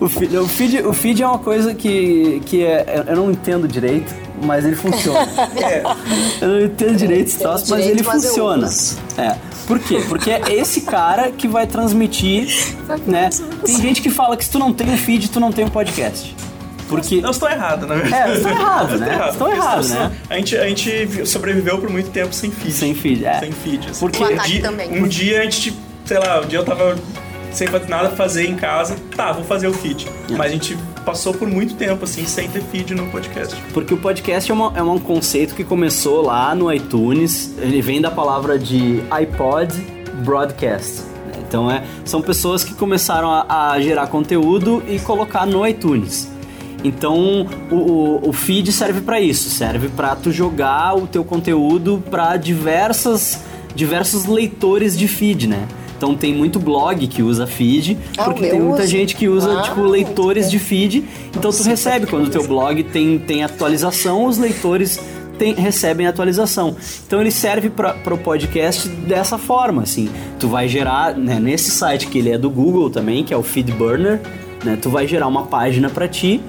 O 0.00 0.08
feed, 0.08 0.36
o 0.38 0.48
feed, 0.48 0.78
o 0.80 0.92
feed 0.94 1.22
é 1.22 1.26
uma 1.26 1.38
coisa 1.38 1.74
que, 1.74 2.40
que 2.46 2.64
é, 2.64 3.04
eu 3.06 3.14
não 3.14 3.30
entendo 3.30 3.68
direito, 3.68 4.21
mas 4.44 4.64
ele 4.64 4.76
funciona. 4.76 5.26
É, 5.56 5.82
Eu 6.40 6.48
não 6.48 6.60
entendo 6.62 6.96
direito 6.96 7.28
esse 7.28 7.38
troço, 7.38 7.66
mas 7.70 7.80
direito, 7.82 8.00
ele 8.00 8.06
mas 8.08 8.24
eu 8.24 8.30
funciona. 8.30 8.68
É. 9.18 9.36
Por 9.66 9.78
quê? 9.78 10.02
Porque 10.08 10.30
é 10.30 10.42
esse 10.54 10.82
cara 10.82 11.30
que 11.30 11.46
vai 11.46 11.66
transmitir, 11.66 12.48
né? 13.06 13.30
Tem 13.64 13.80
gente 13.80 14.02
que 14.02 14.10
fala 14.10 14.36
que 14.36 14.44
se 14.44 14.50
tu 14.50 14.58
não 14.58 14.72
tem 14.72 14.90
um 14.90 14.96
feed, 14.98 15.30
tu 15.30 15.38
não 15.40 15.52
tem 15.52 15.64
um 15.64 15.68
podcast. 15.70 16.34
Porque. 16.88 17.20
eu 17.24 17.30
estou 17.30 17.48
errado, 17.48 17.86
na 17.86 17.94
verdade. 17.94 18.32
É, 18.32 18.34
estão 18.36 18.50
errado, 18.52 18.98
né? 18.98 19.06
Estou 19.14 19.28
Estão 19.30 19.46
Porque 19.48 19.60
errado, 19.60 19.88
né? 19.88 20.12
A 20.28 20.34
gente, 20.36 20.56
a 20.58 20.68
gente 20.68 21.06
vi- 21.06 21.26
sobreviveu 21.26 21.78
por 21.78 21.88
muito 21.88 22.10
tempo 22.10 22.34
sem 22.34 22.50
feed. 22.50 22.72
Sem 22.72 22.94
feed, 22.94 23.24
é. 23.24 23.38
Sem 23.38 23.52
feed. 23.52 23.88
assim. 23.90 24.00
Porque- 24.00 24.22
um 24.24 24.36
dia, 24.36 24.62
também. 24.62 25.02
Um 25.02 25.08
dia 25.08 25.40
a 25.40 25.44
gente, 25.44 25.74
sei 26.04 26.18
lá, 26.18 26.40
um 26.40 26.46
dia 26.46 26.58
eu 26.58 26.64
tava 26.64 26.96
sem 27.50 27.66
fazer 27.68 27.88
nada 27.88 28.10
fazer 28.10 28.46
em 28.46 28.56
casa. 28.56 28.96
Tá, 29.16 29.32
vou 29.32 29.44
fazer 29.44 29.68
o 29.68 29.72
feed. 29.72 30.06
É. 30.30 30.32
Mas 30.36 30.48
a 30.50 30.54
gente 30.54 30.76
passou 31.04 31.34
por 31.34 31.48
muito 31.48 31.74
tempo, 31.74 32.04
assim, 32.04 32.24
sem 32.26 32.48
ter 32.48 32.62
feed 32.62 32.94
no 32.94 33.06
podcast. 33.08 33.54
Porque 33.74 33.92
o 33.94 33.96
podcast 33.96 34.50
é, 34.50 34.54
uma- 34.54 34.72
é 34.76 34.82
um 34.82 34.98
conceito 34.98 35.54
que 35.54 35.64
começou 35.64 36.22
lá 36.22 36.54
no 36.54 36.72
iTunes. 36.72 37.52
Ele 37.58 37.80
vem 37.82 38.00
da 38.00 38.10
palavra 38.10 38.58
de 38.58 39.02
iPod 39.10 39.74
Broadcast. 40.24 41.02
né? 41.26 41.32
Então 41.46 41.70
é, 41.70 41.82
são 42.04 42.22
pessoas 42.22 42.64
que 42.64 42.74
começaram 42.74 43.30
a, 43.30 43.70
a 43.72 43.80
gerar 43.80 44.06
conteúdo 44.06 44.82
e 44.88 44.98
colocar 44.98 45.46
no 45.46 45.66
iTunes. 45.66 46.28
Então 46.84 47.46
o, 47.70 47.74
o, 47.74 48.28
o 48.28 48.32
feed 48.32 48.72
serve 48.72 49.00
para 49.02 49.20
isso, 49.20 49.50
serve 49.50 49.88
para 49.88 50.16
tu 50.16 50.32
jogar 50.32 50.96
o 50.96 51.06
teu 51.06 51.22
conteúdo 51.24 52.02
para 52.10 52.36
diversas 52.36 53.40
diversos 53.74 54.26
leitores 54.26 54.98
de 54.98 55.08
feed, 55.08 55.46
né? 55.46 55.66
Então 56.02 56.16
tem 56.16 56.34
muito 56.34 56.58
blog 56.58 57.06
que 57.06 57.22
usa 57.22 57.46
feed, 57.46 57.96
Ah, 58.18 58.24
porque 58.24 58.48
tem 58.48 58.58
muita 58.58 58.78
usa. 58.82 58.86
gente 58.88 59.14
que 59.14 59.28
usa 59.28 59.60
Ah, 59.60 59.62
tipo 59.62 59.82
leitores 59.82 60.50
de 60.50 60.58
feed. 60.58 61.04
Então 61.36 61.52
tu 61.52 61.62
recebe 61.62 62.06
quando 62.06 62.26
o 62.26 62.28
teu 62.28 62.44
blog 62.44 62.82
tem, 62.82 63.20
tem 63.20 63.44
atualização, 63.44 64.24
os 64.26 64.36
leitores 64.36 64.98
tem- 65.38 65.54
recebem 65.54 66.08
atualização. 66.08 66.74
Então 67.06 67.20
ele 67.20 67.30
serve 67.30 67.70
para 67.70 67.94
o 68.12 68.18
podcast 68.18 68.88
dessa 68.88 69.38
forma, 69.38 69.82
assim. 69.82 70.08
Tu 70.40 70.48
vai 70.48 70.66
gerar 70.66 71.16
né, 71.16 71.38
nesse 71.38 71.70
site 71.70 72.08
que 72.08 72.18
ele 72.18 72.30
é 72.30 72.36
do 72.38 72.50
Google 72.50 72.90
também, 72.90 73.22
que 73.22 73.32
é 73.32 73.36
o 73.36 73.42
Feedburner, 73.44 74.20
né? 74.64 74.76
Tu 74.82 74.90
vai 74.90 75.06
gerar 75.06 75.28
uma 75.28 75.44
página 75.44 75.88
para 75.88 76.08
ti 76.08 76.40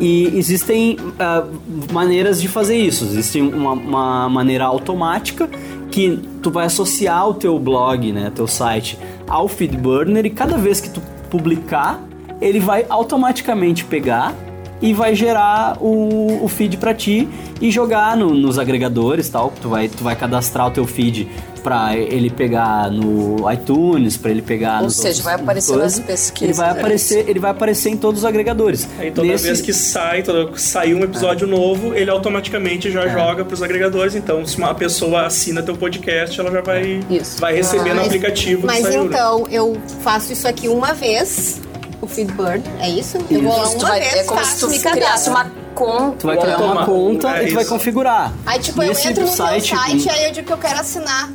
e 0.00 0.32
existem 0.38 0.96
ah, 1.20 1.44
maneiras 1.92 2.40
de 2.40 2.48
fazer 2.48 2.78
isso. 2.78 3.04
Existe 3.04 3.42
uma, 3.42 3.72
uma 3.72 4.28
maneira 4.30 4.64
automática 4.64 5.50
que 5.92 6.18
tu 6.42 6.50
vai 6.50 6.66
associar 6.66 7.28
o 7.28 7.34
teu 7.34 7.58
blog, 7.58 8.10
né, 8.12 8.32
teu 8.34 8.48
site 8.48 8.98
ao 9.28 9.46
Feedburner 9.46 10.24
e 10.24 10.30
cada 10.30 10.56
vez 10.56 10.80
que 10.80 10.90
tu 10.90 11.00
publicar, 11.30 12.02
ele 12.40 12.58
vai 12.58 12.84
automaticamente 12.88 13.84
pegar 13.84 14.34
e 14.82 14.92
vai 14.92 15.14
gerar 15.14 15.78
o, 15.80 16.44
o 16.44 16.48
feed 16.48 16.76
para 16.76 16.92
ti 16.92 17.28
e 17.60 17.70
jogar 17.70 18.16
no- 18.16 18.34
nos 18.34 18.58
agregadores 18.58 19.28
tal. 19.30 19.52
Tu 19.62 19.68
vai, 19.68 19.88
tu 19.88 20.02
vai 20.04 20.14
cadastrar 20.16 20.66
o 20.66 20.70
teu 20.72 20.84
feed 20.84 21.28
para 21.62 21.96
ele 21.96 22.28
pegar 22.28 22.90
no 22.90 23.48
iTunes, 23.52 24.16
para 24.16 24.32
ele 24.32 24.42
pegar 24.42 24.78
Ou 24.78 24.86
nos 24.86 24.96
seja, 24.96 25.08
outros 25.08 25.24
vai 25.24 25.34
aparecer 25.36 25.76
nas 25.76 26.00
pesquisas, 26.00 26.42
Ele 26.58 26.66
vai 26.66 26.74
né? 26.74 26.80
aparecer, 26.80 27.28
ele 27.28 27.38
vai 27.38 27.50
aparecer 27.52 27.90
em 27.90 27.96
todos 27.96 28.22
os 28.22 28.24
agregadores. 28.24 28.88
Aí 28.98 29.12
toda 29.12 29.28
Nesse- 29.28 29.44
vez 29.44 29.60
que 29.60 29.72
sai, 29.72 30.24
toda, 30.24 30.50
sai 30.58 30.92
um 30.92 31.04
episódio 31.04 31.46
novo, 31.46 31.94
ele 31.94 32.10
automaticamente 32.10 32.90
já 32.90 33.06
joga 33.06 33.44
pros 33.44 33.62
agregadores. 33.62 34.16
Então, 34.16 34.44
se 34.44 34.58
uma 34.58 34.74
pessoa 34.74 35.26
assina 35.26 35.62
teu 35.62 35.76
podcast, 35.76 36.40
ela 36.40 36.50
já 36.50 36.60
vai, 36.62 36.98
Isso. 37.08 37.40
vai 37.40 37.54
receber 37.54 37.90
no 37.90 37.96
Mas- 37.96 38.06
aplicativo 38.06 38.66
Mas 38.66 38.82
né? 38.84 38.96
então, 38.96 39.46
eu 39.48 39.76
faço 40.02 40.32
isso 40.32 40.48
aqui 40.48 40.66
uma 40.66 40.92
vez, 40.92 41.60
o 42.02 42.06
Feedburn, 42.06 42.62
é 42.80 42.90
isso? 42.90 43.16
Eu 43.30 43.42
vou 43.42 43.52
lá 43.56 43.62
uma 43.68 43.78
tu 43.78 43.86
vai, 43.86 44.00
vez, 44.00 44.14
é 44.14 44.24
como 44.24 44.44
se 44.44 44.60
tu 44.60 44.68
me 44.68 44.78
criasse 44.78 45.00
cadastro. 45.00 45.32
uma 45.32 45.46
conta. 45.74 46.16
Tu 46.18 46.26
vai 46.26 46.36
criar 46.36 46.58
uma 46.58 46.84
conta 46.84 47.28
é 47.38 47.44
e 47.44 47.48
tu 47.48 47.54
vai 47.54 47.62
isso. 47.62 47.72
configurar. 47.72 48.32
Aí, 48.44 48.58
tipo, 48.58 48.82
Nesse 48.82 49.04
eu 49.06 49.10
entro 49.12 49.22
no 49.24 49.28
site, 49.30 49.68
teu 49.70 49.78
site, 49.78 50.10
aí 50.10 50.24
eu 50.26 50.32
digo 50.32 50.46
que 50.46 50.52
eu 50.52 50.58
quero 50.58 50.80
assinar. 50.80 51.30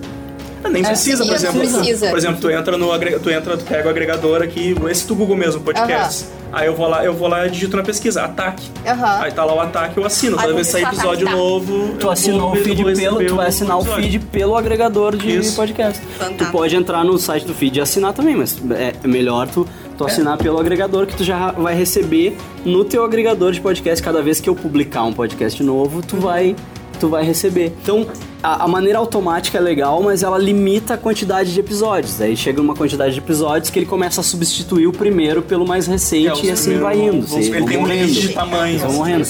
Ah, 0.64 0.70
nem 0.70 0.84
precisa, 0.84 1.24
sim, 1.24 1.30
por 1.30 1.36
exemplo. 1.36 1.60
precisa. 1.60 2.10
Por 2.10 2.18
exemplo, 2.18 2.42
tu 2.42 2.50
entra 2.50 2.78
no 2.78 2.92
agrega- 2.92 3.20
tu 3.20 3.30
entra, 3.30 3.56
tu 3.56 3.64
pega 3.64 3.88
o 3.88 3.92
agregador 3.92 4.42
aqui, 4.42 4.76
esse 4.90 5.06
do 5.08 5.16
Google 5.16 5.38
mesmo, 5.38 5.62
podcast. 5.62 6.26
Aí 6.52 6.66
eu 6.66 6.76
vou 6.76 6.88
lá, 6.88 7.04
eu 7.06 7.14
vou 7.14 7.28
lá 7.28 7.46
e 7.46 7.50
digito 7.52 7.78
na 7.78 7.84
pesquisa, 7.84 8.24
ataque. 8.24 8.68
Aham. 8.86 9.20
Aí 9.22 9.32
tá 9.32 9.44
lá 9.46 9.54
o 9.54 9.60
ataque, 9.60 9.98
eu 9.98 10.06
assino. 10.06 10.36
Toda 10.36 10.54
vez 10.54 10.68
que 10.68 10.74
vou 10.74 10.82
sair 10.82 10.90
digitar 10.90 10.94
episódio 11.14 11.28
ataque, 11.28 11.38
tá. 11.42 11.44
novo, 11.44 11.96
Tu 12.00 12.06
eu 12.08 12.12
assinou 12.12 12.40
vou 12.40 12.50
o 12.50 12.54
ver- 12.56 12.64
feed 12.64 12.76
vou 12.84 12.86
pelo, 12.94 13.10
receber 13.18 13.26
tu 13.30 13.36
vai 13.36 13.48
assinar 13.48 13.78
o 13.78 13.82
episódio. 13.82 14.04
feed 14.04 14.20
pelo 14.26 14.56
agregador 14.56 15.16
de 15.16 15.38
Isso. 15.38 15.56
podcast. 15.56 16.02
Tu 16.02 16.08
Fantástico. 16.18 16.52
pode 16.52 16.76
entrar 16.76 17.04
no 17.04 17.18
site 17.20 17.46
do 17.46 17.54
feed 17.54 17.78
e 17.78 17.82
assinar 17.82 18.14
também, 18.14 18.36
mas 18.36 18.58
é 18.72 19.08
melhor 19.08 19.48
tu, 19.48 19.68
tu 19.98 20.06
assinar 20.06 20.38
pelo 20.38 20.60
agregador 20.60 21.06
que 21.08 21.16
tu 21.16 21.24
já 21.24 21.52
vai 21.52 21.76
receber 21.76 22.38
no 22.64 22.86
teu 22.86 23.04
agregador 23.04 23.52
de 23.52 23.60
podcast 23.62 24.04
cada 24.04 24.22
vez 24.22 24.40
que 24.40 24.50
eu 24.50 24.56
publicar 24.56 25.04
um 25.04 25.14
podcast 25.14 25.62
novo, 25.64 26.02
tu 26.02 26.18
vai 26.18 26.56
tu 27.00 27.10
vai 27.10 27.24
receber. 27.24 27.72
Então, 27.84 28.08
a, 28.42 28.64
a 28.64 28.68
maneira 28.68 28.98
automática 28.98 29.60
é 29.60 29.62
legal, 29.62 30.02
mas 30.02 30.24
ela 30.24 30.36
limita 30.36 30.96
a 30.96 30.98
quantidade 30.98 31.54
de 31.54 31.60
episódios. 31.60 32.20
Aí 32.20 32.36
chega 32.36 32.60
uma 32.60 32.74
quantidade 32.76 33.14
de 33.14 33.20
episódios 33.20 33.70
que 33.70 33.78
ele 33.78 33.86
começa 33.86 34.20
a 34.22 34.24
substituir 34.24 34.88
o 34.88 34.92
primeiro 34.92 35.44
pelo 35.44 35.68
mais 35.68 35.86
recente 35.86 36.42
É, 36.42 36.46
e 36.46 36.50
assim 36.52 36.80
vai 36.80 37.00
indo. 37.00 37.22
vão- 37.28 37.38
Eles 37.38 37.50
ele 37.50 37.60
vão 37.60 37.68
tem 37.68 37.78
um 37.78 37.86
limite 37.88 38.20
de 38.22 38.30
tamanho. 38.30 38.80
Vão 38.80 38.94
morrendo. 38.94 39.28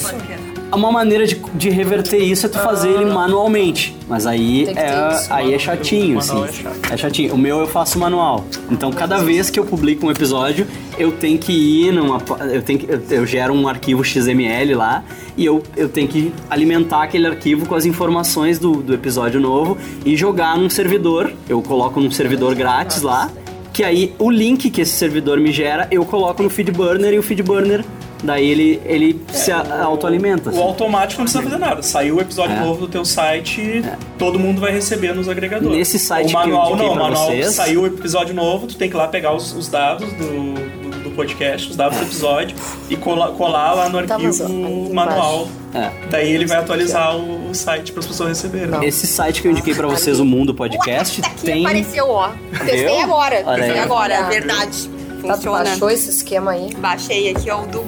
Uma 0.72 0.92
maneira 0.92 1.26
de, 1.26 1.34
de 1.54 1.70
reverter 1.70 2.18
isso 2.18 2.46
é 2.46 2.48
tu 2.48 2.58
fazer 2.58 2.90
ele 2.90 3.06
manualmente. 3.06 3.96
Mas 4.06 4.26
aí 4.26 4.66
é, 4.68 5.14
isso. 5.14 5.32
aí 5.32 5.54
é 5.54 5.58
chatinho, 5.58 6.18
assim. 6.18 6.44
é 6.44 6.52
chato. 6.52 6.92
É 6.92 6.96
chatinho. 6.96 7.34
O 7.34 7.38
meu 7.38 7.60
eu 7.60 7.66
faço 7.66 7.98
manual. 7.98 8.44
Então 8.70 8.90
cada 8.90 9.18
vez 9.18 9.48
que 9.48 9.58
eu 9.58 9.64
publico 9.64 10.06
um 10.06 10.10
episódio, 10.10 10.66
eu 10.98 11.12
tenho 11.12 11.38
que 11.38 11.52
ir 11.52 11.92
numa. 11.92 12.20
Eu, 12.52 12.62
tenho 12.62 12.78
que, 12.78 12.90
eu, 12.90 13.00
eu 13.10 13.26
gero 13.26 13.54
um 13.54 13.66
arquivo 13.66 14.04
XML 14.04 14.74
lá 14.74 15.04
e 15.36 15.44
eu, 15.44 15.62
eu 15.76 15.88
tenho 15.88 16.08
que 16.08 16.32
alimentar 16.50 17.04
aquele 17.04 17.26
arquivo 17.26 17.64
com 17.66 17.74
as 17.74 17.86
informações 17.86 18.58
do, 18.58 18.82
do 18.82 18.92
episódio 18.92 19.40
novo 19.40 19.78
e 20.04 20.16
jogar 20.16 20.58
num 20.58 20.68
servidor. 20.68 21.32
Eu 21.48 21.62
coloco 21.62 22.00
num 22.00 22.10
servidor 22.10 22.54
grátis 22.54 23.02
lá. 23.02 23.30
Que 23.72 23.84
aí 23.84 24.12
o 24.18 24.28
link 24.28 24.70
que 24.70 24.80
esse 24.80 24.90
servidor 24.90 25.38
me 25.38 25.52
gera, 25.52 25.86
eu 25.90 26.04
coloco 26.04 26.42
no 26.42 26.50
Feedburner 26.50 27.14
e 27.14 27.18
o 27.18 27.22
Feedburner. 27.22 27.84
Daí 28.22 28.48
ele, 28.50 28.80
ele 28.84 29.20
se 29.32 29.52
a- 29.52 29.82
autoalimenta. 29.84 30.50
O 30.50 30.52
assim. 30.52 30.62
automático 30.62 31.20
não 31.20 31.24
precisa 31.26 31.42
fazer 31.44 31.58
nada. 31.58 31.82
Saiu 31.82 32.16
o 32.16 32.20
episódio 32.20 32.56
É. 32.56 32.60
novo 32.60 32.80
do 32.80 32.88
teu 32.88 33.04
site, 33.04 33.84
todo 34.18 34.38
mundo 34.38 34.60
vai 34.60 34.72
receber 34.72 35.14
nos 35.14 35.28
agregadores. 35.28 35.76
Nesse 35.78 35.98
site 35.98 36.30
o 36.30 36.32
manual 36.32 36.66
que 36.66 36.72
eu 36.72 36.76
não, 36.76 36.92
o 36.92 36.96
manual 36.96 37.26
vocês- 37.26 37.54
saiu 37.54 37.82
o 37.82 37.86
episódio 37.86 38.34
novo, 38.34 38.66
tu 38.66 38.76
tem 38.76 38.88
que 38.90 38.96
ir 38.96 38.98
lá 38.98 39.06
pegar 39.08 39.34
os, 39.34 39.52
os 39.52 39.68
dados 39.68 40.12
do, 40.14 40.54
do, 40.54 41.02
do 41.04 41.10
podcast, 41.10 41.70
os 41.70 41.76
dados 41.76 41.96
do 41.98 42.04
episódio 42.04 42.56
e 42.90 42.96
colar, 42.96 43.28
colar 43.32 43.72
lá 43.74 43.88
no 43.88 44.02
Tá, 44.04 44.14
arquivo 44.16 44.92
manual. 44.92 45.46
É. 45.74 45.90
Daí 46.10 46.32
ele 46.32 46.46
vai 46.46 46.56
atualizar 46.56 47.16
o, 47.16 47.50
o 47.50 47.54
site 47.54 47.92
para 47.92 48.00
as 48.00 48.06
pessoas 48.06 48.30
receberem. 48.30 48.84
Esse 48.84 49.06
site 49.06 49.40
que 49.42 49.46
eu 49.48 49.52
indiquei 49.52 49.74
pra 49.74 49.86
vocês, 49.86 50.18
o 50.18 50.24
Mundo 50.24 50.52
Podcast, 50.54 51.20
Ué, 51.20 51.26
aqui 51.28 51.42
tem. 51.44 51.64
apareceu, 51.64 52.08
ó. 52.08 52.30
Testei 52.64 53.00
agora. 53.00 53.36
Testei 53.44 53.78
agora, 53.78 54.14
é 54.14 54.22
verdade. 54.24 54.88
Tá, 54.88 55.34
tu 55.34 55.34
Funciona. 55.34 55.64
baixou 55.64 55.90
esse 55.90 56.10
esquema 56.10 56.52
aí? 56.52 56.72
Baixei 56.76 57.30
aqui, 57.30 57.50
ó, 57.50 57.62
o 57.62 57.66
do 57.66 57.80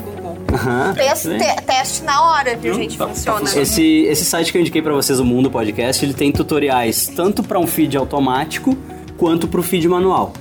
Aham. 0.52 0.94
Teste, 0.94 1.28
te- 1.38 1.62
teste 1.62 2.04
na 2.04 2.22
hora, 2.22 2.56
viu, 2.56 2.74
gente? 2.74 2.96
Tá- 2.98 3.06
tá 3.06 3.12
Funciona. 3.14 3.38
funcionando. 3.40 3.62
Esse, 3.62 3.82
esse 4.04 4.24
site 4.24 4.50
que 4.52 4.58
eu 4.58 4.60
indiquei 4.60 4.82
pra 4.82 4.92
vocês, 4.92 5.20
o 5.20 5.24
Mundo 5.24 5.50
Podcast, 5.50 6.04
ele 6.04 6.14
tem 6.14 6.32
tutoriais 6.32 7.06
tanto 7.08 7.42
pra 7.42 7.58
um 7.58 7.66
feed 7.66 7.96
automático 7.96 8.76
quanto 9.16 9.46
pro 9.48 9.62
feed 9.62 9.86
manual. 9.88 10.32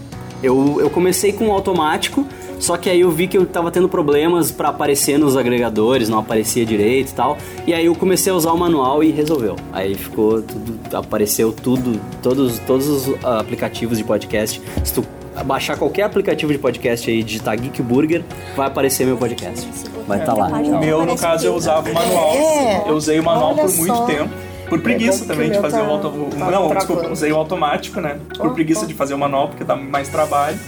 Eu, 0.41 0.77
eu 0.80 0.90
comecei 0.90 1.34
com 1.34 1.49
o 1.49 1.52
automático, 1.52 2.26
só 2.60 2.77
que 2.77 2.90
aí 2.90 3.02
eu 3.02 3.11
vi 3.11 3.27
que 3.27 3.38
eu 3.38 3.45
tava 3.45 3.69
tendo 3.72 3.90
problemas 3.90 4.52
pra 4.52 4.69
aparecer 4.69 5.19
nos 5.19 5.36
agregadores, 5.36 6.07
não 6.07 6.19
aparecia 6.19 6.65
direito 6.65 7.10
e 7.11 7.14
tal. 7.14 7.38
E 7.68 7.73
aí 7.73 7.86
eu 7.86 7.94
comecei 7.95 8.31
a 8.31 8.36
usar 8.36 8.53
o 8.53 8.57
manual 8.57 9.03
e 9.03 9.11
resolveu. 9.11 9.57
Aí 9.73 9.95
ficou 9.95 10.41
tudo, 10.41 10.80
apareceu 10.95 11.52
tudo, 11.52 11.99
todos, 12.23 12.57
todos 12.60 12.88
os 12.88 13.15
ah, 13.23 13.40
aplicativos 13.41 13.98
de 13.98 14.03
podcast. 14.06 14.61
Se 14.84 14.94
tu 14.94 15.03
baixar 15.45 15.77
qualquer 15.77 16.03
aplicativo 16.03 16.51
de 16.51 16.57
podcast 16.60 17.10
aí, 17.10 17.23
digitar 17.23 17.60
Geek 17.60 17.81
Burger, 17.81 18.23
vai 18.56 18.68
aparecer 18.68 19.06
meu 19.06 19.18
podcast. 19.18 19.68
Vai 20.07 20.19
estar 20.19 20.34
lá. 20.34 20.47
O 20.47 20.80
meu, 20.80 21.06
no 21.06 21.18
caso, 21.18 21.45
eu 21.45 21.56
usava 21.56 21.89
o 21.89 21.93
manual. 21.93 22.34
É. 22.35 22.84
Eu 22.88 22.95
usei 22.95 23.19
o 23.19 23.23
manual 23.23 23.56
por 23.56 23.69
muito 23.72 24.06
tempo. 24.06 24.30
Por 24.69 24.80
preguiça 24.81 25.19
bom 25.19 25.22
que 25.26 25.27
também 25.27 25.51
de 25.51 25.60
fazer 25.60 25.80
tá- 25.80 25.84
o 25.88 25.89
auto... 25.91 26.07
o- 26.10 26.30
tá 26.30 26.51
Não, 26.51 26.69
desculpa, 26.69 27.10
usei 27.10 27.31
o 27.31 27.35
automático, 27.35 27.99
né? 27.99 28.19
Por 28.38 28.47
Oh, 28.47 28.51
preguiça 28.51 28.84
oh. 28.84 28.88
de 28.88 28.93
fazer 28.93 29.15
o 29.15 29.18
manual, 29.18 29.47
porque 29.47 29.64
dá 29.64 29.76
mais 29.76 30.10
trabalho. 30.10 30.60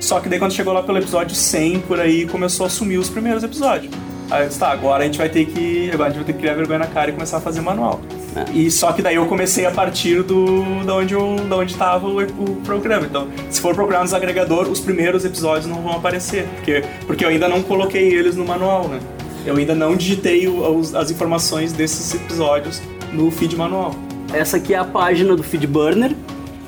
Só 0.00 0.20
que 0.20 0.28
daí 0.28 0.38
quando 0.38 0.52
chegou 0.52 0.72
lá 0.72 0.82
pelo 0.82 0.98
episódio 0.98 1.34
100, 1.34 1.80
por 1.80 1.98
aí, 1.98 2.24
começou 2.26 2.66
a 2.66 2.68
sumir 2.68 2.98
os 2.98 3.08
primeiros 3.10 3.42
episódios. 3.42 3.92
Aí 4.30 4.42
eu 4.42 4.48
disse, 4.48 4.60
tá, 4.60 4.70
agora 4.70 5.02
a 5.02 5.06
gente 5.06 5.18
vai 5.18 5.28
ter 5.28 5.44
que. 5.46 5.90
Agora 5.92 6.08
a 6.08 6.12
gente 6.12 6.18
vai 6.18 6.26
ter 6.26 6.32
que 6.34 6.38
criar 6.38 6.54
vergonha 6.54 6.78
na 6.80 6.86
cara 6.86 7.10
e 7.10 7.12
começar 7.12 7.38
a 7.38 7.40
fazer 7.40 7.60
manual. 7.60 7.98
É. 8.36 8.50
E 8.52 8.70
só 8.70 8.92
que 8.92 9.00
daí 9.02 9.16
eu 9.16 9.26
comecei 9.26 9.64
a 9.66 9.70
partir 9.70 10.22
do 10.22 10.84
da 10.84 10.94
onde, 10.96 11.14
eu, 11.14 11.36
da 11.48 11.56
onde 11.56 11.74
tava 11.74 12.06
o, 12.06 12.20
o 12.22 12.56
programa. 12.64 13.06
Então, 13.06 13.28
se 13.50 13.60
for 13.60 13.74
procurar 13.74 14.02
nos 14.02 14.12
agregador, 14.14 14.68
os 14.68 14.80
primeiros 14.80 15.24
episódios 15.24 15.66
não 15.66 15.82
vão 15.82 15.92
aparecer. 15.94 16.46
Porque, 16.56 16.84
porque 17.06 17.24
eu 17.24 17.28
ainda 17.30 17.48
não 17.48 17.62
coloquei 17.62 18.08
eles 18.14 18.36
no 18.36 18.44
manual, 18.44 18.86
né? 18.88 19.00
Eu 19.46 19.56
ainda 19.56 19.74
não 19.74 19.96
digitei 19.96 20.46
o- 20.46 20.76
os- 20.78 20.94
as 20.94 21.10
informações 21.10 21.72
desses 21.72 22.14
episódios 22.14 22.82
no 23.12 23.30
feed 23.30 23.56
manual. 23.56 23.94
Essa 24.32 24.58
aqui 24.58 24.74
é 24.74 24.78
a 24.78 24.84
página 24.84 25.34
do 25.34 25.42
Feedburner. 25.42 26.14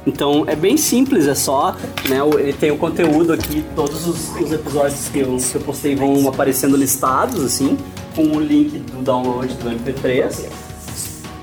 Então 0.07 0.45
é 0.47 0.57
bem 0.57 0.79
simples, 0.79 1.27
é 1.29 1.35
só, 1.35 1.77
né? 2.09 2.19
Ele 2.39 2.55
tem 2.55 2.71
o 2.71 2.77
conteúdo 2.79 3.35
aqui, 3.35 3.63
todos 3.77 4.07
os, 4.07 4.35
os 4.41 4.51
episódios 4.51 5.09
que 5.09 5.19
eu, 5.19 5.37
que 5.37 5.55
eu 5.57 5.61
postei 5.61 5.95
vão 5.95 6.27
aparecendo 6.27 6.75
listados, 6.75 7.45
assim, 7.45 7.77
com 8.17 8.23
o 8.29 8.41
link 8.41 8.79
do 8.79 9.03
download 9.03 9.53
do 9.55 9.69
MP3. 9.71 10.47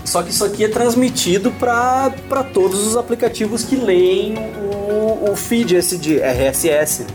Só 0.08 0.24
que 0.24 0.30
isso 0.32 0.46
aqui 0.46 0.64
é 0.64 0.70
transmitido 0.70 1.52
para 1.52 2.10
todos 2.54 2.88
os 2.88 2.96
aplicativos 2.96 3.64
que 3.66 3.76
leem 3.76 4.36
o, 4.58 5.32
o 5.32 5.36
feed 5.36 5.76
esse 5.76 5.98
de 5.98 6.18
RSS. 6.22 7.06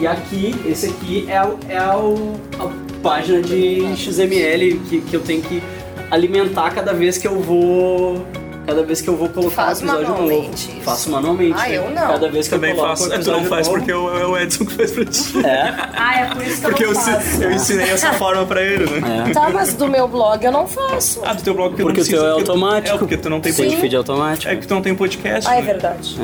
E 0.00 0.06
aqui, 0.08 0.52
esse 0.66 0.86
aqui 0.86 1.24
é, 1.30 1.36
é 1.72 1.96
o- 1.96 2.34
a 2.58 2.68
página 3.00 3.40
de 3.40 3.82
XML 3.96 4.76
que, 4.90 5.00
que 5.02 5.14
eu 5.14 5.20
tenho 5.20 5.40
que 5.40 5.62
alimentar 6.10 6.70
cada 6.74 6.92
vez 6.92 7.16
que 7.16 7.28
eu 7.28 7.40
vou. 7.40 8.26
Cada 8.66 8.82
vez 8.84 9.00
que 9.00 9.08
eu 9.08 9.16
vou 9.16 9.28
colocar 9.28 9.66
Faz 9.66 9.82
um 9.82 9.86
episódio 9.86 10.08
novo. 10.08 10.22
manualmente 10.22 10.70
isso. 10.70 10.80
Faço 10.82 11.10
manualmente. 11.10 11.54
Ah, 11.58 11.68
eu 11.70 11.90
não. 11.90 12.06
Cada 12.08 12.28
vez 12.30 12.46
que 12.46 12.54
Também 12.54 12.70
eu 12.70 12.76
coloco 12.76 12.96
faço. 12.96 13.02
um 13.02 13.06
É, 13.06 13.10
tu 13.10 13.14
episódio 13.16 13.40
não 13.42 13.48
faz 13.48 13.66
novo, 13.66 13.78
porque 13.78 13.92
eu- 13.92 14.16
é 14.18 14.26
o 14.26 14.38
Edson 14.38 14.64
que 14.64 14.72
faz 14.74 14.90
pra 14.92 15.04
ti. 15.04 15.46
É. 15.46 15.74
Ah, 15.94 16.20
é 16.20 16.24
por 16.34 16.42
isso 16.46 16.56
que 16.56 16.62
Porque 16.62 16.84
eu 16.84 16.88
eu, 16.88 16.94
não 16.94 17.00
faço. 17.02 17.42
eu 17.42 17.50
ensinei 17.50 17.90
essa 17.90 18.12
forma 18.12 18.46
pra 18.46 18.62
ele, 18.62 18.86
né? 19.00 19.30
Tá, 19.34 19.50
mas 19.50 19.74
do 19.74 19.88
meu 19.88 20.06
blog 20.06 20.44
eu 20.44 20.52
não 20.52 20.66
faço. 20.68 21.20
Ah, 21.24 21.32
do 21.34 21.42
teu 21.42 21.54
blog 21.54 21.70
porque, 21.70 21.82
Porque 21.82 22.00
não 22.00 22.02
o 22.02 22.06
teu 22.08 22.18
é 22.24 22.30
porque 22.34 22.44
tu- 22.44 22.50
automático. 22.52 22.94
É, 22.94 22.98
porque 22.98 23.16
tu 23.16 23.28
não 23.30 23.40
tem 23.40 23.52
Sim. 23.52 23.58
podcast. 23.64 23.80
feed 23.82 23.96
automático. 23.96 24.52
É 24.52 24.56
que 24.56 24.66
tu 24.66 24.74
não 24.74 24.82
tem 24.82 24.94
podcast. 24.94 25.50
Ah, 25.50 25.54
é 25.54 25.60
né? 25.60 25.66
verdade. 25.66 26.16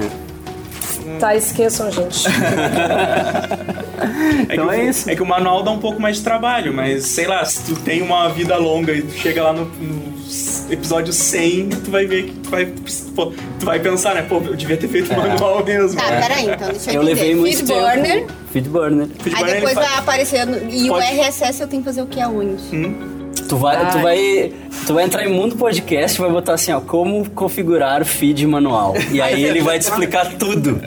Tá, 1.18 1.34
esqueçam, 1.36 1.90
gente. 1.90 2.24
É 4.48 4.54
Então 4.54 4.68
que, 4.68 4.74
é 4.76 4.78
o- 4.78 4.88
isso. 4.90 5.10
É 5.10 5.16
que 5.16 5.22
o 5.22 5.26
manual 5.26 5.62
dá 5.62 5.70
um 5.72 5.78
pouco 5.78 6.00
mais 6.00 6.18
de 6.18 6.22
trabalho, 6.22 6.72
mas 6.72 7.04
sei 7.06 7.26
lá, 7.26 7.44
se 7.44 7.64
tu 7.64 7.74
tem 7.80 8.00
uma 8.00 8.28
vida 8.28 8.56
longa 8.56 8.92
e 8.92 9.02
tu 9.02 9.12
chega 9.12 9.42
lá 9.42 9.52
no, 9.52 9.64
no 9.64 10.12
episódio 10.70 11.12
100, 11.12 11.68
tu 11.70 11.90
vai 11.90 12.06
ver 12.06 12.24
que 12.26 12.32
tu 12.32 12.48
vai, 12.50 12.66
pô, 13.14 13.32
tu 13.58 13.66
vai 13.66 13.80
pensar, 13.80 14.14
né? 14.14 14.22
Pô, 14.22 14.36
eu 14.36 14.54
devia 14.54 14.76
ter 14.76 14.86
feito 14.88 15.12
o 15.12 15.16
manual 15.16 15.64
mesmo. 15.64 15.98
Tá, 16.00 16.06
peraí, 16.20 16.48
então 16.48 16.68
deixa 16.70 16.90
eu, 16.90 16.94
Eu 16.94 17.02
levei 17.02 17.34
muito 17.34 17.56
Feedburner, 17.58 18.02
tempo. 18.20 18.32
Feedburner. 18.52 19.08
Feedburner, 19.18 19.54
aí 19.54 19.60
depois 19.60 19.74
vai 19.74 19.94
aparecer. 19.98 20.46
no- 20.46 20.56
E 20.70 20.88
Pode- 20.88 21.04
o 21.04 21.08
RSS 21.22 21.60
eu 21.62 21.66
tenho 21.68 21.82
que 21.82 21.88
fazer 21.88 22.02
o 22.02 22.06
que 22.06 22.20
aonde? 22.20 22.62
Tu 23.48 23.56
vai, 23.56 23.90
tu 23.90 23.98
vai, 24.00 24.52
tu 24.86 24.94
vai 24.94 25.04
entrar 25.04 25.24
em 25.26 25.32
Mundo 25.32 25.56
Podcast 25.56 26.18
e 26.18 26.20
vai 26.22 26.30
botar 26.30 26.54
assim, 26.54 26.72
ó, 26.72 26.80
como 26.80 27.28
configurar 27.30 28.04
feed 28.04 28.46
manual. 28.46 28.94
E 29.10 29.20
aí 29.22 29.42
ele 29.44 29.62
vai 29.62 29.78
te 29.78 29.82
explicar 29.82 30.34
tudo. 30.38 30.80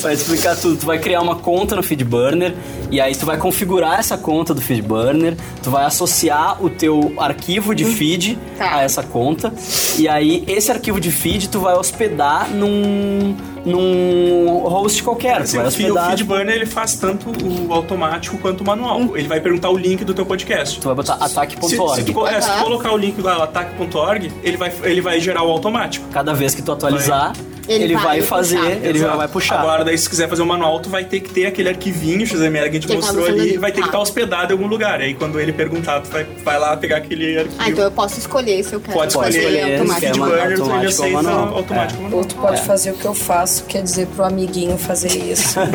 Vai 0.00 0.16
te 0.16 0.22
explicar 0.22 0.56
tudo. 0.56 0.76
Tu 0.78 0.86
vai 0.86 0.98
criar 0.98 1.20
uma 1.20 1.36
conta 1.36 1.76
no 1.76 1.82
Feedburner 1.82 2.54
e 2.90 3.00
aí 3.00 3.14
tu 3.14 3.24
vai 3.24 3.36
configurar 3.36 3.98
essa 4.00 4.16
conta 4.18 4.52
do 4.54 4.60
Feedburner, 4.60 5.36
tu 5.62 5.70
vai 5.70 5.84
associar 5.84 6.62
o 6.64 6.68
teu 6.70 7.12
arquivo 7.18 7.74
de 7.74 7.84
feed 7.84 8.38
Tá. 8.56 8.76
a 8.76 8.82
essa 8.82 9.02
conta 9.04 9.52
e 9.98 10.08
aí 10.08 10.42
esse 10.48 10.70
arquivo 10.70 10.98
de 11.00 11.10
feed 11.12 11.48
tu 11.48 11.60
vai 11.60 11.74
hospedar 11.76 12.48
num 12.50 13.36
num 13.68 14.58
host 14.68 15.02
qualquer. 15.02 15.42
Assim, 15.42 15.58
vai 15.58 15.66
o 15.66 15.70
feed- 15.70 15.90
o 15.90 15.94
Feedburner 16.06 16.54
ele 16.54 16.66
faz 16.66 16.94
tanto 16.96 17.30
o 17.30 17.72
automático 17.72 18.36
quanto 18.38 18.62
o 18.62 18.64
manual. 18.66 19.16
Ele 19.16 19.28
vai 19.28 19.40
perguntar 19.40 19.70
o 19.70 19.76
link 19.76 20.04
do 20.04 20.14
teu 20.14 20.26
podcast. 20.26 20.80
tu 20.80 20.86
vai 20.86 20.94
botar 20.94 21.14
Se, 21.14 21.18
se, 21.18 21.24
ataque.org. 21.38 22.04
tu, 22.12 22.26
é, 22.26 22.40
se 22.40 22.50
tu 22.50 22.64
colocar 22.64 22.92
o 22.92 22.96
link 22.96 23.20
lá, 23.20 23.44
ataque.org, 23.44 24.32
ele 24.42 24.56
vai, 24.56 24.72
ele 24.82 25.00
vai 25.00 25.20
gerar 25.20 25.42
o 25.42 25.50
automático. 25.50 26.06
Cada 26.10 26.32
vez 26.34 26.54
que 26.54 26.62
tu 26.62 26.72
atualizar, 26.72 27.32
Ele 27.68 27.84
ele, 27.84 27.94
vai 27.94 28.04
vai, 28.04 28.22
fazer, 28.22 28.56
puxar. 28.58 28.70
ele 28.72 28.98
Exato. 28.98 29.16
vai 29.16 29.28
puxar. 29.28 29.60
Agora, 29.60 29.84
daí, 29.84 29.98
se 29.98 30.08
quiser 30.08 30.28
fazer 30.28 30.42
o 30.42 30.46
manual, 30.46 30.80
tu 30.80 30.88
vai 30.88 31.04
ter 31.04 31.20
que 31.20 31.30
ter 31.30 31.46
aquele 31.46 31.68
arquivinho 31.68 32.26
XML 32.26 32.50
que 32.50 32.58
a 32.58 32.72
gente 32.72 32.86
Que 32.86 32.88
tá 32.88 32.94
mostrou 32.94 33.16
mostrando 33.18 33.40
ali, 33.40 33.50
ali. 33.50 33.58
vai 33.58 33.70
ter 33.70 33.76
que 33.76 33.82
Tá. 33.82 33.86
estar 33.88 33.98
hospedado 34.00 34.52
em 34.52 34.56
algum 34.56 34.66
lugar. 34.68 35.00
Aí, 35.00 35.14
quando 35.14 35.38
ele 35.38 35.52
perguntar, 35.52 36.00
tu 36.00 36.10
vai, 36.10 36.24
vai 36.44 36.58
lá 36.58 36.76
pegar 36.76 36.96
aquele 36.96 37.38
arquivo. 37.38 37.56
Ah, 37.58 37.68
então 37.70 37.84
eu 37.84 37.90
posso 37.90 38.18
escolher 38.18 38.62
se 38.64 38.72
eu 38.72 38.80
quero. 38.80 38.92
Pode 38.94 39.14
Pode 39.14 39.36
escolher, 39.36 39.58
escolher, 39.58 39.74
automático. 39.78 40.06
ele 40.06 40.22
automático 40.22 40.70
ou 40.70 40.86
aceita 40.88 41.22
manual. 41.22 41.54
automático 41.56 41.98
ou 42.00 42.04
Ou 42.04 42.10
manual. 42.10 42.24
tu 42.24 42.34
pode 42.36 42.62
fazer 42.62 42.90
o 42.92 42.94
que 42.94 43.04
eu 43.04 43.14
faço, 43.14 43.64
quer 43.64 43.82
dizer 43.82 44.06
pro 44.08 44.24
amiguinho 44.24 44.78
fazer 44.78 45.12
isso. 45.14 45.58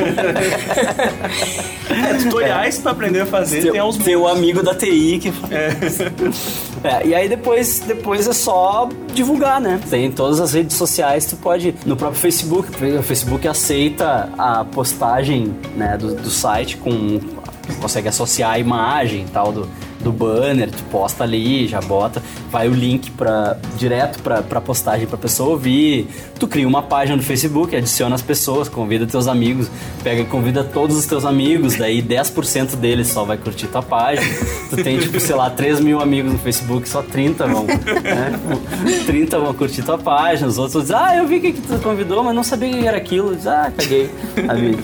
É, 1.89 2.13
tutoriais 2.15 2.79
pra 2.79 2.91
aprender 2.91 3.21
a 3.21 3.25
fazer, 3.25 3.61
Teu, 3.61 3.71
tem 3.73 3.81
aos 3.81 3.97
teu 3.97 4.27
amigo 4.27 4.63
da 4.63 4.73
TI 4.73 5.19
que 5.21 5.33
É, 6.83 7.05
e 7.05 7.15
aí 7.15 7.29
depois, 7.29 7.79
depois 7.81 8.27
é 8.27 8.33
só 8.33 8.89
divulgar, 9.13 9.61
né? 9.61 9.79
Tem 9.89 10.11
todas 10.11 10.39
as 10.39 10.53
redes 10.53 10.75
sociais, 10.75 11.25
tu 11.25 11.35
pode. 11.35 11.73
No 11.85 11.95
próprio 11.95 12.19
Facebook, 12.19 12.69
o 12.69 13.03
Facebook 13.03 13.47
aceita 13.47 14.29
a 14.37 14.65
postagem 14.65 15.55
né, 15.75 15.97
do, 15.97 16.15
do 16.15 16.29
site 16.29 16.77
com. 16.77 17.19
Consegue 17.81 18.09
associar 18.09 18.51
a 18.51 18.59
imagem 18.59 19.25
tal 19.31 19.53
do, 19.53 19.69
do 20.03 20.11
banner, 20.11 20.69
tu 20.69 20.83
posta 20.91 21.23
ali, 21.23 21.67
já 21.67 21.79
bota, 21.81 22.21
vai 22.51 22.67
o 22.67 22.73
link 22.73 23.09
pra, 23.11 23.57
direto 23.77 24.21
pra, 24.21 24.41
pra 24.41 24.61
postagem 24.61 25.07
pra 25.07 25.17
pessoa 25.17 25.51
ouvir. 25.51 26.07
Tu 26.39 26.47
cria 26.47 26.67
uma 26.67 26.83
página 26.83 27.15
no 27.15 27.23
Facebook, 27.23 27.75
adiciona 27.75 28.15
as 28.15 28.21
pessoas, 28.21 28.67
convida 28.67 29.07
teus 29.07 29.27
amigos, 29.27 29.69
pega 30.03 30.21
e 30.21 30.25
convida 30.25 30.63
todos 30.63 30.97
os 30.97 31.05
teus 31.05 31.25
amigos, 31.25 31.75
daí 31.75 32.01
10% 32.01 32.75
deles 32.75 33.07
só 33.07 33.23
vai 33.23 33.37
curtir 33.37 33.67
tua 33.67 33.81
página. 33.81 34.27
Tu 34.69 34.83
tem, 34.83 34.99
tipo, 34.99 35.19
sei 35.19 35.35
lá, 35.35 35.49
3 35.49 35.79
mil 35.79 35.99
amigos 35.99 36.31
no 36.33 36.39
Facebook, 36.39 36.87
só 36.87 37.01
30 37.01 37.47
vão. 37.47 37.63
Né? 37.65 38.39
30 39.05 39.39
vão 39.39 39.53
curtir 39.53 39.83
tua 39.83 39.97
página, 39.97 40.47
os 40.47 40.57
outros 40.57 40.83
dizem, 40.83 40.97
ah, 40.97 41.17
eu 41.17 41.27
vi 41.27 41.39
que 41.39 41.53
tu 41.53 41.79
convidou, 41.79 42.23
mas 42.23 42.35
não 42.35 42.43
sabia 42.43 42.69
que 42.69 42.87
era 42.87 42.97
aquilo. 42.97 43.35
Diz, 43.35 43.47
ah, 43.47 43.71
caguei. 43.75 44.09
Sabe? 44.45 44.77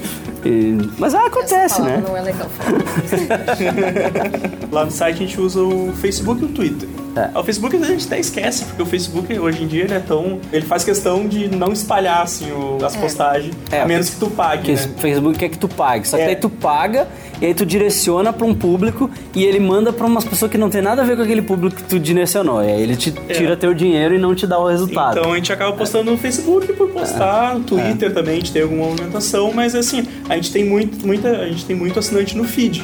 E- 0.45 0.77
mas 0.97 1.13
ah, 1.13 1.25
acontece, 1.25 1.81
né? 1.81 2.01
Não 2.05 2.15
é 2.15 2.21
legal 2.21 2.47
falar. 2.49 2.79
Lá 4.71 4.85
no 4.85 4.91
site 4.91 5.15
a 5.15 5.19
gente 5.25 5.39
usa 5.41 5.61
o 5.61 5.91
Facebook 5.99 6.41
e 6.41 6.45
o 6.45 6.49
Twitter. 6.49 6.87
É. 7.15 7.37
O 7.37 7.43
Facebook 7.43 7.75
a 7.75 7.83
gente 7.85 8.05
até 8.05 8.19
esquece, 8.19 8.65
porque 8.65 8.81
o 8.83 8.85
Facebook 8.85 9.37
hoje 9.39 9.63
em 9.63 9.67
dia 9.67 9.83
ele 9.83 9.93
é 9.95 9.99
tão. 9.99 10.39
Ele 10.53 10.65
faz 10.65 10.83
questão 10.83 11.27
de 11.27 11.47
não 11.53 11.73
espalhar 11.73 12.21
assim, 12.21 12.51
o- 12.51 12.77
as 12.85 12.95
postagens, 12.95 13.53
É, 13.71 13.81
a 13.81 13.85
menos 13.85 14.09
que 14.11 14.17
tu 14.17 14.29
pague. 14.29 14.71
Né? 14.71 14.85
o 14.95 14.99
Facebook 14.99 15.37
quer 15.37 15.49
que 15.49 15.57
tu 15.57 15.67
pague. 15.67 16.07
Só 16.07 16.17
que 16.17 16.23
É. 16.23 16.27
aí 16.27 16.35
tu 16.35 16.49
paga 16.49 17.07
e 17.41 17.45
aí 17.47 17.53
tu 17.53 17.65
direciona 17.65 18.31
pra 18.31 18.45
um 18.45 18.53
público 18.53 19.09
e 19.35 19.43
ele 19.43 19.59
manda 19.59 19.91
pra 19.91 20.05
umas 20.05 20.23
pessoas 20.23 20.51
que 20.51 20.57
não 20.57 20.69
tem 20.69 20.81
nada 20.81 21.01
a 21.01 21.05
ver 21.05 21.15
com 21.17 21.23
aquele 21.23 21.41
público 21.41 21.77
que 21.77 21.83
tu 21.83 21.99
direcionou. 21.99 22.63
E 22.63 22.67
aí 22.71 22.81
ele 22.81 22.95
te 22.95 23.11
tira 23.11 23.57
teu 23.57 23.73
dinheiro 23.73 24.13
e 24.13 24.19
não 24.19 24.35
te 24.35 24.45
dá 24.45 24.59
o 24.59 24.67
resultado. 24.67 25.17
É. 25.17 25.19
Então 25.19 25.33
a 25.33 25.35
gente 25.35 25.51
acaba 25.51 25.75
postando 25.75 26.11
no 26.11 26.17
Facebook 26.17 26.71
por 26.73 26.89
postar, 26.89 27.55
no 27.55 27.61
Twitter 27.61 28.13
também 28.13 28.35
a 28.35 28.37
gente 28.37 28.51
tem 28.53 28.61
alguma 28.61 28.85
movimentação, 28.85 29.51
mas 29.51 29.73
assim, 29.73 30.07
a 30.29 30.35
gente 30.35 30.51
tem 30.51 30.63
muito, 30.63 31.05
muita, 31.05 31.29
a 31.29 31.47
gente 31.47 31.65
tem 31.65 31.75
muito 31.75 31.97
assinante 31.97 32.37
no 32.37 32.43
feed. 32.43 32.83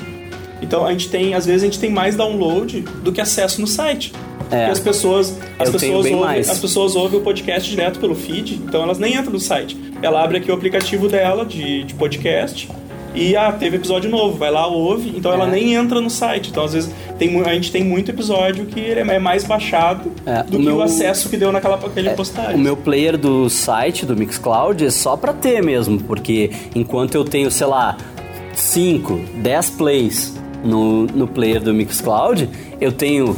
Então 0.62 0.86
a 0.86 0.92
gente 0.92 1.10
tem, 1.10 1.34
às 1.36 1.46
vezes 1.46 1.62
a 1.62 1.66
gente 1.66 1.80
tem 1.80 1.92
mais 1.92 2.16
download 2.16 2.82
do 2.82 3.12
que 3.12 3.22
acesso 3.22 3.62
no 3.62 3.68
site. 3.68 4.12
É. 4.52 4.58
Porque 4.58 4.72
as 4.72 4.80
pessoas, 4.80 5.38
as 5.60 5.68
Eu 5.68 5.74
pessoas, 5.74 5.94
ouvem, 5.94 6.16
mais. 6.16 6.50
as 6.50 6.60
pessoas 6.60 6.96
ouvem 6.96 7.20
o 7.20 7.24
podcast 7.24 7.70
direto 7.70 8.00
pelo 8.00 8.16
feed, 8.16 8.56
então 8.56 8.84
elas 8.84 8.98
nem 8.98 9.16
entram 9.16 9.32
no 9.32 9.40
site. 9.40 9.78
Ela 10.02 10.24
abre 10.24 10.38
aqui 10.38 10.52
o 10.52 10.54
aplicativo 10.54 11.08
dela 11.08 11.46
de, 11.46 11.84
de 11.84 11.94
podcast 11.94 12.70
e 13.16 13.36
ah, 13.36 13.52
teve 13.52 13.78
episódio 13.78 14.10
novo, 14.10 14.38
vai 14.38 14.52
lá, 14.52 14.68
ouve, 14.68 15.14
então 15.16 15.32
ela 15.34 15.48
É. 15.48 15.52
nem 15.52 15.74
entra 15.74 16.02
no 16.02 16.10
site. 16.10 16.50
Então 16.52 16.64
às 16.66 16.74
vezes 16.74 16.92
tem, 17.18 17.40
a 17.42 17.54
gente 17.54 17.72
tem 17.72 17.84
muito 17.84 18.12
episódio 18.12 18.66
que 18.66 18.80
ele 18.80 19.00
é 19.00 19.20
mais 19.20 19.44
baixado 19.44 20.12
É, 20.26 20.44
do 20.44 20.58
o 20.58 20.60
que 20.60 20.66
meu- 20.66 20.78
o 20.78 20.82
acesso 20.82 21.30
que 21.30 21.38
deu 21.38 21.52
naquela 21.52 21.76
aquele 21.76 22.10
postagem. 22.12 22.56
O 22.56 22.60
meu 22.60 22.76
player 22.76 23.18
do 23.18 23.50
site, 23.50 24.06
do 24.06 24.16
Mixcloud, 24.16 24.86
é 24.86 24.90
só 24.90 25.16
pra 25.16 25.34
ter 25.34 25.64
mesmo, 25.64 26.00
porque 26.02 26.52
enquanto 26.76 27.16
eu 27.16 27.24
tenho, 27.24 27.50
sei 27.50 27.68
lá, 27.68 27.98
5, 28.54 29.20
10 29.42 29.70
plays 29.72 30.34
no, 30.64 31.06
no 31.08 31.28
player 31.28 31.62
do 31.62 31.74
Mixcloud, 31.74 32.50
eu 32.82 32.92
tenho 32.92 33.36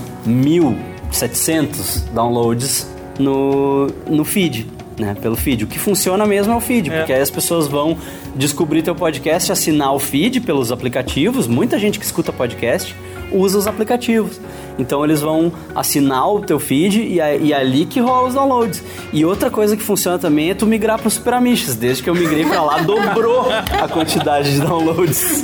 1.700 1.12 2.04
downloads 2.14 2.88
no, 3.20 3.88
no 4.08 4.24
feed. 4.24 4.68
Né, 5.00 5.16
pelo 5.22 5.36
feed. 5.36 5.64
O 5.64 5.68
que 5.68 5.78
funciona 5.78 6.26
mesmo 6.26 6.54
é 6.54 6.56
o 6.56 6.60
feed, 6.60 6.90
É. 6.92 6.98
porque 6.98 7.14
aí 7.14 7.22
as 7.22 7.30
pessoas 7.30 7.68
vão 7.68 7.96
descobrir 8.36 8.82
teu 8.82 8.96
podcast, 8.96 9.52
assinar 9.52 9.94
o 9.94 10.00
feed 10.00 10.42
pelos 10.42 10.72
aplicativos. 10.72 11.46
Muita 11.46 11.78
gente 11.78 12.00
que 12.00 12.06
escuta 12.06 12.34
podcast 12.34 12.96
usa 13.32 13.60
os 13.60 13.68
aplicativos. 13.68 14.40
Então 14.80 15.04
eles 15.04 15.22
vão 15.22 15.52
assinar 15.76 16.28
o 16.32 16.40
teu 16.40 16.58
feed 16.60 17.02
e 17.04 17.20
é, 17.20 17.38
e 17.38 17.54
é 17.54 17.58
ali 17.58 17.86
que 17.86 18.00
rola 18.00 18.28
os 18.30 18.34
downloads. 18.34 18.82
E 19.14 19.24
outra 19.24 19.52
coisa 19.52 19.78
que 19.78 19.84
funciona 19.84 20.18
também 20.18 20.50
é 20.50 20.54
tu 20.56 20.66
migrar 20.66 20.98
pro 21.00 21.12
Super 21.12 21.36
Amishes. 21.36 21.76
Desde 21.76 22.02
que 22.02 22.10
eu 22.10 22.16
migrei 22.16 22.46
pra 22.46 22.64
lá, 22.64 22.78
dobrou 22.82 23.48
a 23.52 23.88
quantidade 23.88 24.52
de 24.54 24.62
downloads. 24.62 25.44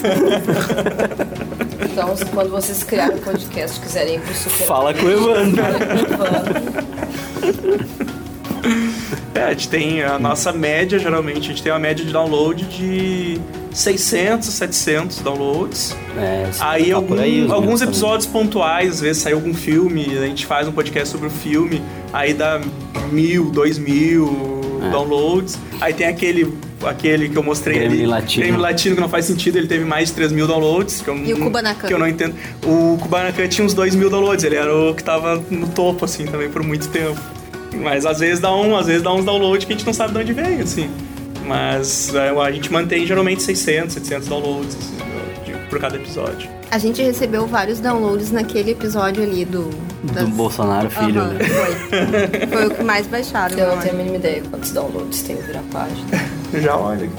Então, 1.91 2.15
quando 2.33 2.49
vocês 2.49 2.83
criarem 2.83 3.17
um 3.17 3.19
podcast 3.19 3.77
e 3.77 3.81
quiserem 3.83 4.15
ir 4.15 4.21
pro 4.21 4.33
Super 4.33 4.65
Fala 4.65 4.93
com 4.95 5.05
o 5.05 5.11
Evandro. 5.11 5.63
É, 9.35 9.41
a 9.45 9.49
gente 9.51 9.67
tem 9.67 10.03
a 10.03 10.19
nossa 10.19 10.51
média, 10.53 10.99
geralmente, 10.99 11.39
a 11.39 11.41
gente 11.41 11.63
tem 11.63 11.71
uma 11.71 11.79
média 11.79 12.05
de 12.05 12.11
download 12.13 12.63
de 12.65 13.39
600, 13.71 14.47
700 14.47 15.19
downloads. 15.21 15.95
É, 16.17 16.49
Aí, 16.59 16.89
tá 16.91 16.95
algum- 16.95 17.19
aí 17.19 17.47
alguns 17.49 17.81
episódios 17.81 18.27
pontuais, 18.27 18.89
às 18.95 19.01
vezes 19.01 19.23
sai 19.23 19.33
algum 19.33 19.53
filme, 19.53 20.05
a 20.17 20.27
gente 20.27 20.45
faz 20.45 20.67
um 20.67 20.71
podcast 20.71 21.09
sobre 21.09 21.27
o 21.27 21.31
filme, 21.31 21.81
aí 22.11 22.33
dá 22.33 22.61
mil, 23.11 23.45
dois 23.49 23.79
mil 23.79 24.61
É. 24.85 24.91
downloads. 24.91 25.57
Aí 25.81 25.95
tem 25.95 26.05
aquele, 26.05 26.53
aquele 26.85 27.27
que 27.29 27.35
eu 27.35 27.41
mostrei 27.41 27.79
Gremlin 27.79 27.97
ali, 28.01 28.05
Latino. 28.05 28.43
Gremlin 28.45 28.61
Latino, 28.61 28.95
que 28.95 29.01
não 29.01 29.09
faz 29.09 29.25
sentido, 29.25 29.57
ele 29.57 29.67
teve 29.67 29.83
mais 29.83 30.09
de 30.09 30.13
3 30.13 30.31
mil 30.31 30.45
downloads. 30.45 31.01
Que 31.01 31.09
eu, 31.09 31.17
E 31.17 31.33
o 31.33 31.37
não- 31.39 31.47
Kubanacan? 31.47 31.87
Que 31.87 31.93
eu 31.95 31.97
não 31.99 32.07
entendo. 32.07 32.35
O 32.63 32.99
Kubanacan 33.01 33.47
tinha 33.47 33.65
uns 33.65 33.73
2 33.73 33.95
mil 33.95 34.11
downloads, 34.11 34.43
ele 34.45 34.55
era 34.57 34.71
o 34.75 34.93
que 34.93 35.03
tava 35.03 35.41
no 35.49 35.67
topo, 35.69 36.05
assim, 36.05 36.25
também 36.25 36.49
por 36.49 36.61
muito 36.61 36.87
tempo. 36.89 37.19
Mas 37.75 38.05
às 38.05 38.19
vezes 38.19 38.39
dá 38.39 38.53
um, 38.55 38.75
às 38.75 38.87
vezes 38.87 39.01
dá 39.01 39.13
uns 39.13 39.25
downloads 39.25 39.65
que 39.65 39.73
a 39.73 39.75
gente 39.75 39.85
não 39.85 39.93
sabe 39.93 40.13
de 40.13 40.19
onde 40.19 40.33
veio, 40.33 40.63
assim. 40.63 40.89
Mas 41.45 42.13
é, 42.15 42.29
a 42.29 42.51
gente 42.51 42.71
mantém 42.71 43.05
geralmente 43.05 43.43
600, 43.43 43.93
700 43.93 44.27
downloads, 44.27 44.75
assim, 44.75 44.95
de 45.45 45.53
por 45.69 45.79
cada 45.79 45.95
episódio. 45.95 46.49
A 46.71 46.77
gente 46.77 47.01
recebeu 47.01 47.45
vários 47.45 47.79
downloads 47.79 48.31
naquele 48.31 48.71
episódio 48.71 49.21
ali 49.23 49.45
do. 49.45 49.69
Do 50.03 50.27
Bolsonaro, 50.29 50.89
filho. 50.89 51.21
Aham, 51.21 51.37
foi. 51.39 52.47
foi 52.47 52.67
o 52.67 52.75
que 52.75 52.83
mais 52.83 53.07
baixaram. 53.07 53.57
Eu 53.57 53.75
não 53.75 53.77
tenho 53.77 53.93
a 53.93 53.97
mínima 53.97 54.15
ideia 54.17 54.41
quantos 54.49 54.71
downloads 54.71 55.21
tem 55.23 55.35
Virar 55.37 55.63
Página. 55.71 56.07
Já 56.61 56.75
olha. 56.75 57.09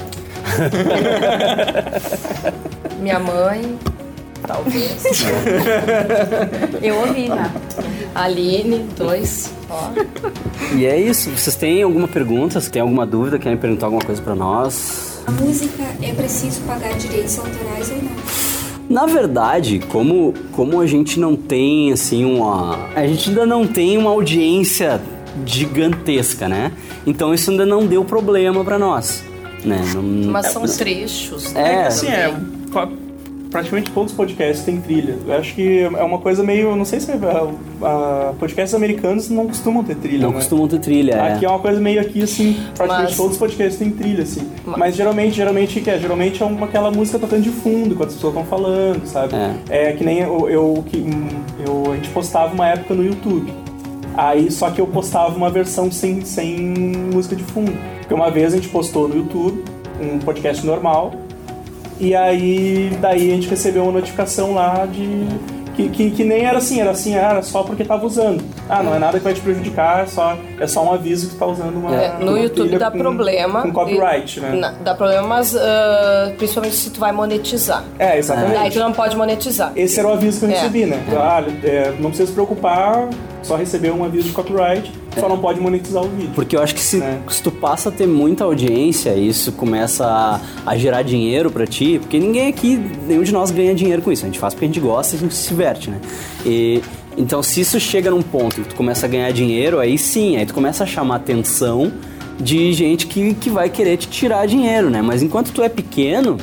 Minha 2.99 3.19
mãe, 3.19 3.77
talvez. 4.47 5.03
Eu 6.81 6.95
ouvi 6.99 7.27
já. 7.27 7.51
Aline, 8.13 8.85
dois. 8.97 9.51
Ó. 9.69 9.89
E 10.75 10.85
é 10.85 10.99
isso. 10.99 11.29
Vocês 11.31 11.55
têm 11.55 11.81
alguma 11.83 12.07
pergunta? 12.07 12.59
Se 12.61 12.69
tem 12.71 12.81
alguma 12.81 13.05
dúvida, 13.05 13.37
querem 13.39 13.57
perguntar 13.57 13.87
alguma 13.87 14.03
coisa 14.03 14.21
pra 14.21 14.35
nós? 14.35 15.21
A 15.27 15.31
música 15.31 15.83
é 16.01 16.13
preciso 16.13 16.61
pagar 16.61 16.93
direitos 16.97 17.37
autorais 17.39 17.89
ou 17.91 17.97
não? 17.97 18.11
Na 18.87 19.07
verdade, 19.07 19.79
como, 19.89 20.33
como 20.51 20.79
a 20.79 20.85
gente 20.85 21.19
não 21.19 21.35
tem, 21.35 21.91
assim, 21.91 22.23
uma... 22.23 22.77
A 22.95 23.07
gente 23.07 23.29
ainda 23.29 23.43
não 23.45 23.65
tem 23.65 23.97
uma 23.97 24.11
audiência 24.11 25.01
gigantesca, 25.43 26.47
né? 26.47 26.71
Então 27.05 27.33
isso 27.33 27.49
ainda 27.49 27.65
não 27.65 27.87
deu 27.87 28.05
problema 28.05 28.63
pra 28.63 28.77
nós, 28.77 29.23
né? 29.63 29.81
Não- 29.95 30.31
Mas 30.31 30.47
são 30.51 30.61
trechos, 30.67 31.51
né? 31.53 31.81
É. 31.83 31.87
Assim, 31.87 32.07
é. 32.07 32.31
Praticamente 33.51 33.91
todos 33.91 34.11
os 34.11 34.17
podcasts 34.17 34.65
têm 34.65 34.81
trilha. 34.81 35.17
Eu 35.25 35.33
acho 35.33 35.55
que 35.55 35.79
é 35.81 36.03
uma 36.03 36.17
coisa 36.17 36.43
meio. 36.43 36.75
Não 36.75 36.83
sei 36.85 36.99
se. 36.99 37.11
ah, 37.11 37.47
ah, 37.81 38.33
podcasts 38.39 38.73
americanos 38.73 39.29
não 39.29 39.47
costumam 39.47 39.83
ter 39.83 39.95
trilha. 39.95 40.23
Não 40.23 40.29
né? 40.31 40.35
costumam 40.35 40.67
ter 40.67 40.79
trilha, 40.79 41.13
é. 41.13 41.33
Aqui 41.33 41.45
é 41.45 41.49
uma 41.49 41.59
coisa 41.59 41.79
meio 41.79 42.01
aqui, 42.01 42.21
assim, 42.23 42.53
praticamente 42.75 43.09
Mas- 43.11 43.17
todos 43.17 43.31
os 43.33 43.37
podcasts 43.37 43.77
têm 43.77 43.91
trilha, 43.91 44.23
assim. 44.23 44.47
Mas 44.65 44.95
geralmente, 44.95 45.35
geralmente 45.35 45.79
o 45.79 45.81
que 45.81 45.89
é? 45.89 45.97
Geralmente 45.99 46.41
é 46.43 46.45
uma, 46.45 46.65
aquela 46.65 46.91
música 46.91 47.17
tocando 47.17 47.43
de 47.43 47.49
fundo, 47.49 47.93
enquanto 47.93 48.09
as 48.09 48.15
pessoas 48.15 48.33
estão 48.35 48.45
falando, 48.45 49.05
sabe? 49.05 49.33
É. 49.69 49.93
que 49.93 50.03
nem 50.03 50.19
eu, 50.19 50.49
eu, 50.49 50.83
que, 50.87 50.97
hum, 50.97 51.27
eu- 51.65 51.91
A 51.91 51.95
gente 51.95 52.09
postava 52.09 52.53
uma 52.53 52.67
época 52.67 52.93
no 52.93 53.03
YouTube. 53.05 53.53
Aí, 54.17 54.49
só 54.51 54.69
que 54.69 54.79
eu 54.81 54.87
postava 54.87 55.35
uma 55.35 55.49
versão 55.49 55.91
sem, 55.91 56.21
sem 56.25 56.57
música 57.13 57.35
de 57.35 57.43
fundo. 57.43 57.71
Porque 57.99 58.13
uma 58.13 58.29
vez 58.31 58.53
a 58.53 58.55
gente 58.57 58.69
postou 58.69 59.07
no 59.07 59.15
YouTube 59.15 59.63
um 60.01 60.19
podcast 60.19 60.65
normal, 60.65 61.13
e 61.99 62.15
aí, 62.15 62.97
daí 63.01 63.31
a 63.31 63.35
gente 63.35 63.47
recebeu 63.49 63.83
uma 63.83 63.91
notificação 63.93 64.53
lá 64.53 64.85
de. 64.85 65.27
Que, 65.75 65.89
que, 65.89 66.09
que 66.11 66.23
nem 66.23 66.45
era 66.45 66.57
assim, 66.59 66.79
era 66.79 66.91
assim, 66.91 67.15
era 67.15 67.41
só 67.41 67.61
porque 67.61 67.83
tava 67.83 68.05
usando. 68.05 68.41
Ah, 68.69 68.81
não 68.81 68.95
é 68.95 68.99
nada 68.99 69.17
que 69.17 69.25
vai 69.25 69.33
te 69.33 69.41
prejudicar, 69.41 70.03
é 70.03 70.05
só, 70.05 70.37
é 70.57 70.65
só 70.67 70.81
um 70.85 70.93
aviso 70.93 71.27
que 71.27 71.33
tu 71.35 71.39
tá 71.39 71.45
usando 71.47 71.75
uma. 71.75 71.93
É, 71.93 72.13
no 72.17 72.31
uma 72.31 72.39
YouTube 72.39 72.77
dá 72.77 72.89
com- 72.89 72.97
problema. 72.97 73.61
Com 73.61 73.73
copyright, 73.73 74.37
e- 74.37 74.41
né? 74.41 74.51
na- 74.55 74.71
dá 74.71 74.95
problema, 74.95 75.27
mas 75.27 75.53
ah, 75.53 76.31
principalmente 76.37 76.75
se 76.77 76.91
tu 76.91 76.99
vai 77.01 77.11
monetizar. 77.11 77.83
É, 77.99 78.17
exatamente. 78.17 78.53
Daí 78.53 78.71
tu 78.71 78.79
não 78.79 78.93
pode 78.93 79.17
monetizar. 79.17 79.73
Esse 79.75 79.99
era 79.99 80.07
o 80.07 80.13
aviso 80.13 80.39
que 80.39 80.45
eu 80.45 80.49
É. 80.51 80.53
recebi, 80.53 80.85
né? 80.85 80.97
Ah, 81.13 81.43
é, 81.65 81.91
não 81.99 82.07
precisa 82.09 82.27
se 82.27 82.33
preocupar, 82.33 83.09
só 83.43 83.57
receber 83.57 83.91
um 83.91 84.05
aviso 84.05 84.29
de 84.29 84.33
copyright, 84.33 84.89
só 85.19 85.29
não 85.29 85.37
pode 85.37 85.59
monetizar 85.59 86.03
o 86.03 86.07
vídeo. 86.09 86.31
Porque 86.35 86.55
eu 86.55 86.61
acho 86.61 86.73
que 86.75 86.81
se, 86.81 87.01
É. 87.01 87.19
se 87.29 87.41
tu 87.41 87.51
passa 87.51 87.89
a 87.89 87.91
ter 87.91 88.07
muita 88.07 88.43
audiência, 88.43 89.15
isso 89.15 89.51
começa 89.51 90.05
a, 90.05 90.39
a 90.65 90.77
gerar 90.77 91.01
dinheiro 91.03 91.49
pra 91.51 91.65
ti, 91.65 91.97
porque 91.99 92.19
ninguém 92.19 92.47
aqui, 92.47 92.77
nenhum 93.07 93.23
de 93.23 93.31
nós 93.31 93.51
ganha 93.51 93.73
dinheiro 93.73 94.01
com 94.01 94.11
isso. 94.11 94.23
A 94.23 94.27
gente 94.27 94.39
faz 94.39 94.53
porque 94.53 94.65
a 94.65 94.67
gente 94.67 94.79
gosta 94.79 95.15
e 95.15 95.17
a 95.17 95.21
gente 95.21 95.33
se 95.35 95.49
diverte, 95.49 95.89
né? 95.89 95.99
E, 96.45 96.81
então, 97.17 97.41
se 97.41 97.61
isso 97.61 97.79
chega 97.79 98.11
num 98.11 98.21
ponto 98.21 98.61
que 98.61 98.67
tu 98.69 98.75
começa 98.75 99.05
a 99.05 99.09
ganhar 99.09 99.31
dinheiro, 99.31 99.79
aí 99.79 99.97
sim, 99.97 100.35
aí 100.37 100.45
tu 100.45 100.53
começa 100.53 100.83
a 100.83 100.87
chamar 100.87 101.15
atenção 101.15 101.91
de 102.39 102.73
gente 102.73 103.07
que, 103.07 103.33
que 103.35 103.49
vai 103.49 103.69
querer 103.69 103.95
te 103.97 104.07
tirar 104.09 104.45
dinheiro, 104.45 104.89
né? 104.89 105.01
Mas 105.01 105.23
enquanto 105.23 105.51
tu 105.53 105.63
é 105.63 105.69
pequeno, 105.69 106.37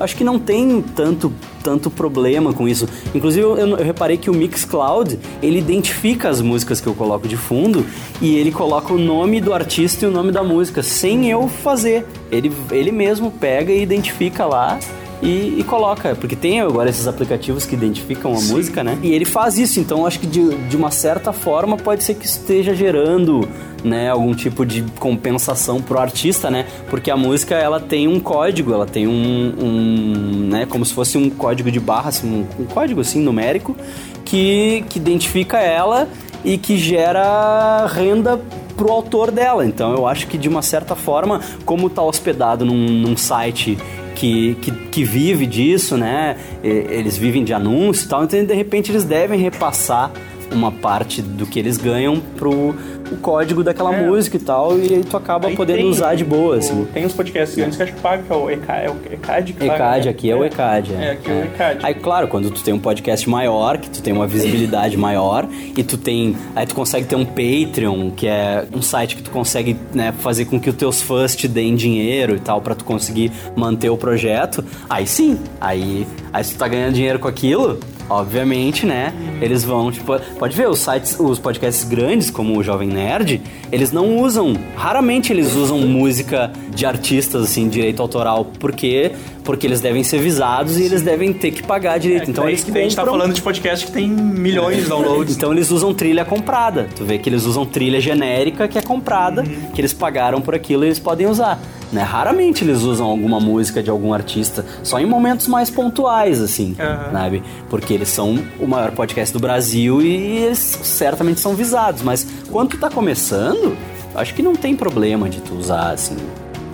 acho 0.00 0.16
que 0.16 0.24
não 0.24 0.36
tem 0.38 0.82
tanto 0.96 1.32
tanto 1.68 1.90
problema 1.90 2.54
com 2.54 2.66
isso. 2.66 2.88
Inclusive, 3.14 3.44
eu, 3.44 3.58
eu 3.58 3.76
reparei 3.76 4.16
que 4.16 4.30
o 4.30 4.34
Mixcloud, 4.34 5.18
ele 5.42 5.58
identifica 5.58 6.30
as 6.30 6.40
músicas 6.40 6.80
que 6.80 6.86
eu 6.86 6.94
coloco 6.94 7.28
de 7.28 7.36
fundo 7.36 7.84
e 8.22 8.38
ele 8.38 8.50
coloca 8.50 8.90
o 8.94 8.98
nome 8.98 9.38
do 9.38 9.52
artista 9.52 10.06
e 10.06 10.08
o 10.08 10.10
nome 10.10 10.32
da 10.32 10.42
música, 10.42 10.82
sem 10.82 11.30
eu 11.30 11.46
fazer. 11.46 12.06
Ele, 12.32 12.50
ele 12.70 12.90
mesmo 12.90 13.30
pega 13.30 13.70
e 13.70 13.82
identifica 13.82 14.46
lá 14.46 14.78
e, 15.22 15.58
e 15.58 15.62
coloca. 15.62 16.16
Porque 16.16 16.34
tem 16.34 16.62
agora 16.62 16.88
esses 16.88 17.06
aplicativos 17.06 17.66
que 17.66 17.74
identificam 17.74 18.32
a 18.32 18.40
música, 18.40 18.82
né? 18.82 18.98
E 19.02 19.12
ele 19.12 19.26
faz 19.26 19.58
isso, 19.58 19.78
então 19.78 19.98
eu 19.98 20.06
acho 20.06 20.20
que 20.20 20.26
de, 20.26 20.56
de 20.68 20.74
uma 20.74 20.90
certa 20.90 21.34
forma 21.34 21.76
pode 21.76 22.02
ser 22.02 22.14
que 22.14 22.24
esteja 22.24 22.74
gerando 22.74 23.46
né, 23.84 24.10
algum 24.10 24.34
tipo 24.34 24.66
de 24.66 24.82
compensação 24.98 25.80
pro 25.80 25.98
artista, 25.98 26.50
né? 26.50 26.66
Porque 26.90 27.10
a 27.10 27.16
música 27.16 27.54
ela 27.54 27.80
tem 27.80 28.08
um 28.08 28.18
código, 28.18 28.72
ela 28.72 28.86
tem 28.86 29.06
um, 29.06 29.54
um 29.60 30.48
né, 30.48 30.66
como 30.66 30.84
se 30.84 30.92
fosse 30.92 31.16
um 31.16 31.30
código 31.30 31.70
de 31.70 31.80
barra, 31.80 32.08
assim, 32.08 32.28
um, 32.28 32.62
um 32.62 32.66
código 32.66 33.00
assim 33.00 33.20
numérico 33.20 33.76
que, 34.24 34.84
que 34.88 34.98
identifica 34.98 35.58
ela 35.58 36.08
e 36.44 36.58
que 36.58 36.76
gera 36.76 37.86
renda 37.86 38.40
pro 38.76 38.90
autor 38.90 39.30
dela. 39.30 39.64
Então 39.64 39.92
eu 39.92 40.06
acho 40.06 40.26
que 40.26 40.38
de 40.38 40.48
uma 40.48 40.62
certa 40.62 40.94
forma, 40.94 41.40
como 41.64 41.90
tá 41.90 42.02
hospedado 42.02 42.64
num, 42.64 42.86
num 42.86 43.16
site 43.16 43.78
que, 44.14 44.56
que, 44.56 44.70
que 44.70 45.04
vive 45.04 45.46
disso, 45.46 45.96
né? 45.96 46.36
Eles 46.62 47.16
vivem 47.16 47.44
de 47.44 47.52
anúncio 47.52 48.06
e 48.06 48.08
tal, 48.08 48.24
então 48.24 48.44
de 48.44 48.54
repente 48.54 48.90
eles 48.90 49.04
devem 49.04 49.38
repassar 49.40 50.10
uma 50.52 50.70
parte 50.72 51.20
do 51.22 51.46
que 51.46 51.58
eles 51.58 51.76
ganham 51.76 52.20
pro 52.36 52.74
o 53.10 53.16
código 53.16 53.64
daquela 53.64 53.94
É. 53.94 54.06
música 54.06 54.36
e 54.36 54.40
tal, 54.40 54.78
e 54.78 54.94
aí 54.96 55.02
tu 55.02 55.16
acaba 55.16 55.48
Aí 55.48 55.56
podendo 55.56 55.78
tem 55.78 55.88
usar 55.88 56.14
de 56.14 56.24
boa, 56.24 56.56
assim. 56.56 56.86
Tem 56.92 57.06
uns 57.06 57.14
podcasts 57.14 57.56
grandes 57.56 57.76
que 57.78 57.82
acho 57.82 57.94
que 57.94 58.00
paga, 58.00 58.22
que 58.22 58.30
é 58.30 58.36
o 58.36 58.50
ECA, 58.50 58.72
é 58.74 58.90
o 58.90 58.96
ECAD 59.10 59.52
que 59.54 59.64
ECAD, 59.64 60.04
né? 60.04 60.10
aqui 60.10 60.30
é 60.30 60.36
o 60.36 60.44
ECAD. 60.44 60.92
É, 60.94 61.10
aqui 61.12 61.30
é 61.30 61.34
o 61.34 61.44
ECAD. 61.44 61.86
Aí, 61.86 61.94
claro, 61.94 62.28
quando 62.28 62.50
tu 62.50 62.62
tem 62.62 62.74
um 62.74 62.78
podcast 62.78 63.26
maior, 63.28 63.78
que 63.78 63.88
tu 63.88 64.02
tem 64.02 64.12
uma 64.12 64.26
visibilidade 64.26 64.94
maior, 64.98 65.48
e 65.74 65.82
tu 65.82 65.96
tem. 65.96 66.36
Aí 66.54 66.66
tu 66.66 66.74
consegue 66.74 67.06
ter 67.06 67.16
um 67.16 67.24
Patreon, 67.24 68.10
que 68.10 68.26
é 68.26 68.66
um 68.74 68.82
site 68.82 69.16
que 69.16 69.22
tu 69.22 69.30
consegue 69.30 69.74
né, 69.94 70.12
fazer 70.18 70.44
com 70.44 70.60
que 70.60 70.68
os 70.68 70.76
teus 70.76 71.00
fãs 71.00 71.34
te 71.34 71.48
deem 71.48 71.74
dinheiro 71.76 72.36
e 72.36 72.40
tal, 72.40 72.60
pra 72.60 72.74
tu 72.74 72.84
conseguir 72.84 73.32
manter 73.56 73.88
o 73.88 73.96
projeto. 73.96 74.62
Aí 74.88 75.06
sim, 75.06 75.38
aí, 75.58 76.06
aí 76.30 76.44
se 76.44 76.52
tu 76.54 76.58
tá 76.58 76.68
ganhando 76.68 76.92
dinheiro 76.92 77.18
com 77.18 77.28
aquilo. 77.28 77.78
Obviamente, 78.08 78.86
né? 78.86 79.12
Eles 79.40 79.64
vão, 79.64 79.92
tipo, 79.92 80.18
pode 80.38 80.56
ver, 80.56 80.68
os 80.68 80.78
sites, 80.78 81.18
os 81.18 81.38
podcasts 81.38 81.84
grandes, 81.84 82.30
como 82.30 82.56
o 82.56 82.62
Jovem 82.62 82.88
Nerd, 82.88 83.40
eles 83.70 83.92
não 83.92 84.18
usam, 84.18 84.56
raramente 84.74 85.32
eles 85.32 85.54
usam 85.54 85.78
música 85.80 86.50
de 86.70 86.86
artistas, 86.86 87.44
assim, 87.44 87.68
direito 87.68 88.00
autoral, 88.00 88.46
porque 88.58 89.12
porque 89.48 89.66
eles 89.66 89.80
devem 89.80 90.04
ser 90.04 90.18
visados 90.20 90.76
e 90.78 90.82
eles 90.82 91.00
devem 91.00 91.32
ter 91.32 91.50
que 91.52 91.62
pagar 91.62 91.96
direito. 91.98 92.28
É, 92.28 92.30
então 92.30 92.44
daí 92.44 92.52
eles 92.52 92.64
que 92.64 92.70
daí 92.70 92.82
a 92.82 92.84
gente 92.84 92.94
tá 92.96 93.00
compram- 93.02 93.18
falando 93.18 93.34
de 93.34 93.40
podcast 93.40 93.86
que 93.86 93.92
tem 93.92 94.06
milhões 94.06 94.82
de 94.82 94.90
downloads. 94.90 95.34
então 95.38 95.50
eles 95.52 95.70
usam 95.70 95.94
trilha 95.94 96.22
comprada. 96.22 96.86
Tu 96.94 97.02
vê 97.02 97.16
que 97.16 97.30
eles 97.30 97.46
usam 97.46 97.64
trilha 97.64 97.98
genérica 97.98 98.68
que 98.68 98.76
é 98.76 98.82
comprada, 98.82 99.40
Uhum. 99.40 99.70
que 99.72 99.80
eles 99.80 99.94
pagaram 99.94 100.42
por 100.42 100.54
aquilo 100.54 100.84
e 100.84 100.88
eles 100.88 100.98
podem 100.98 101.26
usar. 101.26 101.58
Né? 101.90 102.02
Raramente 102.02 102.62
eles 102.62 102.82
usam 102.82 103.06
alguma 103.06 103.40
música 103.40 103.82
de 103.82 103.88
algum 103.88 104.12
artista, 104.12 104.66
só 104.82 105.00
em 105.00 105.06
momentos 105.06 105.48
mais 105.48 105.70
pontuais, 105.70 106.42
assim, 106.42 106.76
Aham. 106.78 107.10
sabe? 107.12 107.42
Porque 107.70 107.94
eles 107.94 108.10
são 108.10 108.38
o 108.60 108.66
maior 108.66 108.90
podcast 108.90 109.32
do 109.32 109.40
Brasil 109.40 110.02
e 110.02 110.36
eles 110.44 110.58
certamente 110.82 111.40
são 111.40 111.54
visados. 111.54 112.02
Mas 112.02 112.26
quando 112.50 112.68
tu 112.72 112.76
tá 112.78 112.90
começando, 112.90 113.74
acho 114.14 114.34
que 114.34 114.42
não 114.42 114.54
tem 114.54 114.76
problema 114.76 115.30
de 115.30 115.40
tu 115.40 115.54
usar, 115.54 115.92
assim, 115.92 116.16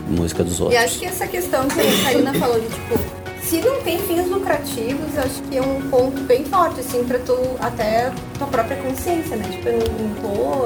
música 0.09 0.43
dos 0.44 0.59
E 0.59 0.62
outros. 0.62 0.81
acho 0.82 0.98
que 0.98 1.06
essa 1.06 1.26
questão 1.26 1.66
que 1.68 1.81
a 1.81 2.05
Karina 2.05 2.35
falou 2.35 2.60
de, 2.60 2.66
tipo, 2.66 2.98
se 3.43 3.60
não 3.60 3.81
tem 3.82 3.98
fins 3.98 4.26
lucrativos, 4.28 5.16
acho 5.18 5.43
que 5.51 5.56
é 5.59 5.62
um 5.62 5.81
ponto 5.90 6.20
bem 6.22 6.44
forte, 6.44 6.81
assim, 6.81 7.05
pra 7.05 7.18
tu, 7.18 7.36
até 7.60 8.10
tua 8.39 8.47
própria 8.47 8.76
consciência, 8.78 9.36
né? 9.36 9.44
Tipo, 9.51 9.68
eu 9.68 9.78
não, 9.78 10.09
não 10.09 10.14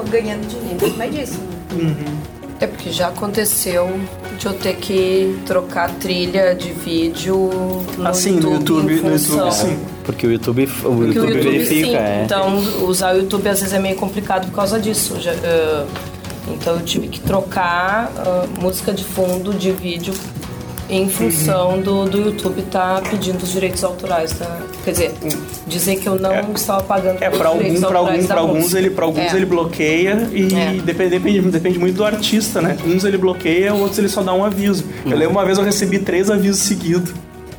tô 0.03 0.11
ganhando 0.11 0.47
dinheiro, 0.47 0.85
em 0.85 0.91
cima 0.91 1.07
disso. 1.07 1.39
É 2.61 2.67
porque 2.67 2.91
já 2.91 3.07
aconteceu 3.07 3.89
de 4.37 4.45
eu 4.45 4.53
ter 4.53 4.75
que 4.75 5.39
trocar 5.45 5.89
trilha 5.95 6.53
de 6.53 6.73
vídeo 6.73 7.37
no 7.97 8.07
Assim, 8.07 8.35
YouTube, 8.35 8.49
no 8.49 8.91
YouTube, 8.91 9.01
no. 9.01 9.11
YouTube, 9.17 9.51
sim. 9.53 9.79
Porque 10.03 10.27
o 10.27 10.31
YouTube, 10.31 10.63
o 10.63 10.67
Porque 10.67 10.89
YouTube, 10.89 11.17
o 11.31 11.35
YouTube 11.37 11.41
verifica, 11.51 11.85
sim. 11.87 11.95
é. 11.95 12.21
Então, 12.25 12.57
usar 12.85 13.15
o 13.15 13.19
YouTube 13.19 13.47
às 13.47 13.59
vezes 13.59 13.73
é 13.73 13.79
meio 13.79 13.95
complicado 13.95 14.47
por 14.47 14.55
causa 14.55 14.77
disso. 14.77 15.17
Já, 15.21 15.31
eh, 15.31 15.85
então, 16.53 16.75
eu 16.75 16.81
tive 16.81 17.07
que 17.07 17.19
trocar 17.19 18.11
ah, 18.17 18.45
música 18.59 18.93
de 18.93 19.03
fundo 19.03 19.53
de 19.53 19.71
vídeo 19.71 20.13
em 20.89 21.07
função 21.07 21.79
do, 21.79 22.05
do 22.05 22.17
YouTube 22.17 22.61
estar 22.61 23.01
pedindo 23.03 23.43
os 23.43 23.51
direitos 23.51 23.83
autorais. 23.83 24.33
Da, 24.33 24.59
quer 24.83 24.91
dizer, 24.91 25.13
dizer 25.67 25.97
que 25.97 26.07
eu 26.09 26.15
não 26.15 26.51
estava 26.53 26.81
pagando 26.81 27.21
É, 27.21 27.29
pra, 27.29 27.49
algum, 27.49 27.63
autorais 27.63 27.95
algum, 27.97 28.21
da 28.21 28.27
pra 28.27 28.39
alguns, 28.41 28.73
ele, 28.73 28.89
pra 28.89 29.05
alguns 29.05 29.31
É. 29.31 29.35
ele 29.35 29.45
bloqueia 29.45 30.27
e 30.31 30.51
É. 30.51 30.81
depende, 30.81 31.09
depende, 31.11 31.41
depende 31.51 31.77
muito 31.77 31.95
do 31.95 32.03
artista, 32.03 32.59
né? 32.59 32.75
Uns 32.85 33.03
ele 33.03 33.17
bloqueia, 33.19 33.71
outros 33.73 33.99
ele 33.99 34.09
só 34.09 34.23
dá 34.23 34.33
um 34.33 34.43
aviso. 34.43 34.83
Eu 35.05 35.15
lembro 35.15 35.35
uma 35.35 35.45
vez 35.45 35.59
eu 35.59 35.63
recebi 35.63 35.99
três 35.99 36.29
avisos 36.31 36.61
seguidos. 36.63 37.13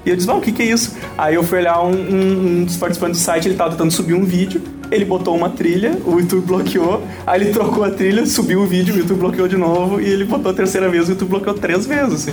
E 0.05 0.11
eu 0.11 0.17
disse, 0.17 0.31
ah, 0.31 0.35
o 0.35 0.41
que 0.41 0.53
que 0.53 0.63
é 0.63 0.67
isso? 0.67 0.97
Aí 1.17 1.35
eu 1.35 1.43
fui 1.43 1.59
olhar 1.59 1.83
um, 1.83 1.93
um, 1.93 2.61
um 2.61 2.65
dos 2.65 2.77
participantes 2.77 3.21
do 3.21 3.25
site, 3.25 3.49
ele 3.49 3.57
tava 3.57 3.71
tentando 3.73 3.91
subir 3.91 4.15
um 4.15 4.25
vídeo, 4.25 4.63
ele 4.91 5.05
botou 5.05 5.37
uma 5.37 5.51
trilha, 5.51 5.97
o 6.05 6.19
YouTube 6.19 6.47
bloqueou, 6.47 7.03
aí 7.27 7.41
ele 7.41 7.53
trocou 7.53 7.85
a 7.85 7.91
trilha, 7.91 8.27
subiu 8.27 8.61
o 8.61 8.67
vídeo, 8.67 8.95
o 8.95 8.99
YouTube 8.99 9.19
bloqueou 9.21 9.47
de 9.47 9.57
novo, 9.57 10.01
e 10.01 10.07
ele 10.07 10.25
botou 10.25 10.51
a 10.51 10.55
terceira 10.55 10.89
vez, 10.89 11.09
o 11.09 11.13
YouTube 11.13 11.29
bloqueou 11.29 11.55
três 11.55 11.87
vezes, 11.87 12.15
assim. 12.15 12.33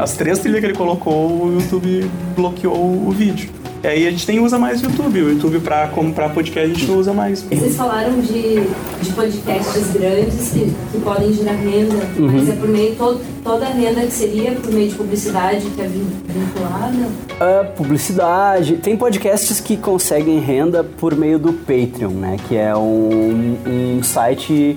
As 0.00 0.14
três 0.14 0.38
trilhas 0.38 0.60
que 0.60 0.66
ele 0.66 0.74
colocou, 0.74 1.46
o 1.46 1.52
YouTube 1.54 2.10
bloqueou 2.34 3.06
o 3.06 3.10
vídeo. 3.10 3.50
E 3.82 3.86
aí 3.86 4.06
a 4.08 4.10
gente 4.10 4.26
nem 4.28 4.40
usa 4.40 4.58
mais 4.58 4.82
o 4.82 4.86
YouTube. 4.86 5.22
O 5.22 5.30
YouTube 5.30 5.60
pra, 5.60 5.86
como 5.88 6.12
pra 6.12 6.28
podcast 6.28 6.70
a 6.70 6.74
gente 6.74 6.86
não 6.86 6.98
usa 6.98 7.12
mais. 7.12 7.42
Vocês 7.42 7.76
falaram 7.76 8.20
de, 8.20 8.60
de 9.02 9.12
podcasts 9.14 9.92
grandes 9.92 10.50
que, 10.50 10.72
que 10.92 11.00
podem 11.02 11.32
gerar 11.32 11.52
renda, 11.52 11.94
mas 12.18 12.48
é 12.48 12.52
por 12.52 12.68
meio 12.68 12.96
todo, 12.96 13.20
toda 13.44 13.66
a 13.66 13.70
renda 13.70 14.00
que 14.02 14.10
seria 14.12 14.52
por 14.52 14.72
meio 14.72 14.88
de 14.88 14.94
publicidade 14.96 15.64
que 15.70 15.80
é 15.80 15.86
vin- 15.86 16.10
vinculada? 16.26 17.06
Ah, 17.40 17.64
publicidade. 17.76 18.76
Tem 18.78 18.96
podcasts 18.96 19.60
que 19.60 19.76
conseguem 19.76 20.40
renda 20.40 20.82
por 20.82 21.14
meio 21.14 21.38
do 21.38 21.52
Patreon, 21.52 22.10
né? 22.10 22.36
Que 22.48 22.56
é 22.56 22.74
um, 22.76 23.56
um 23.64 24.02
site 24.02 24.76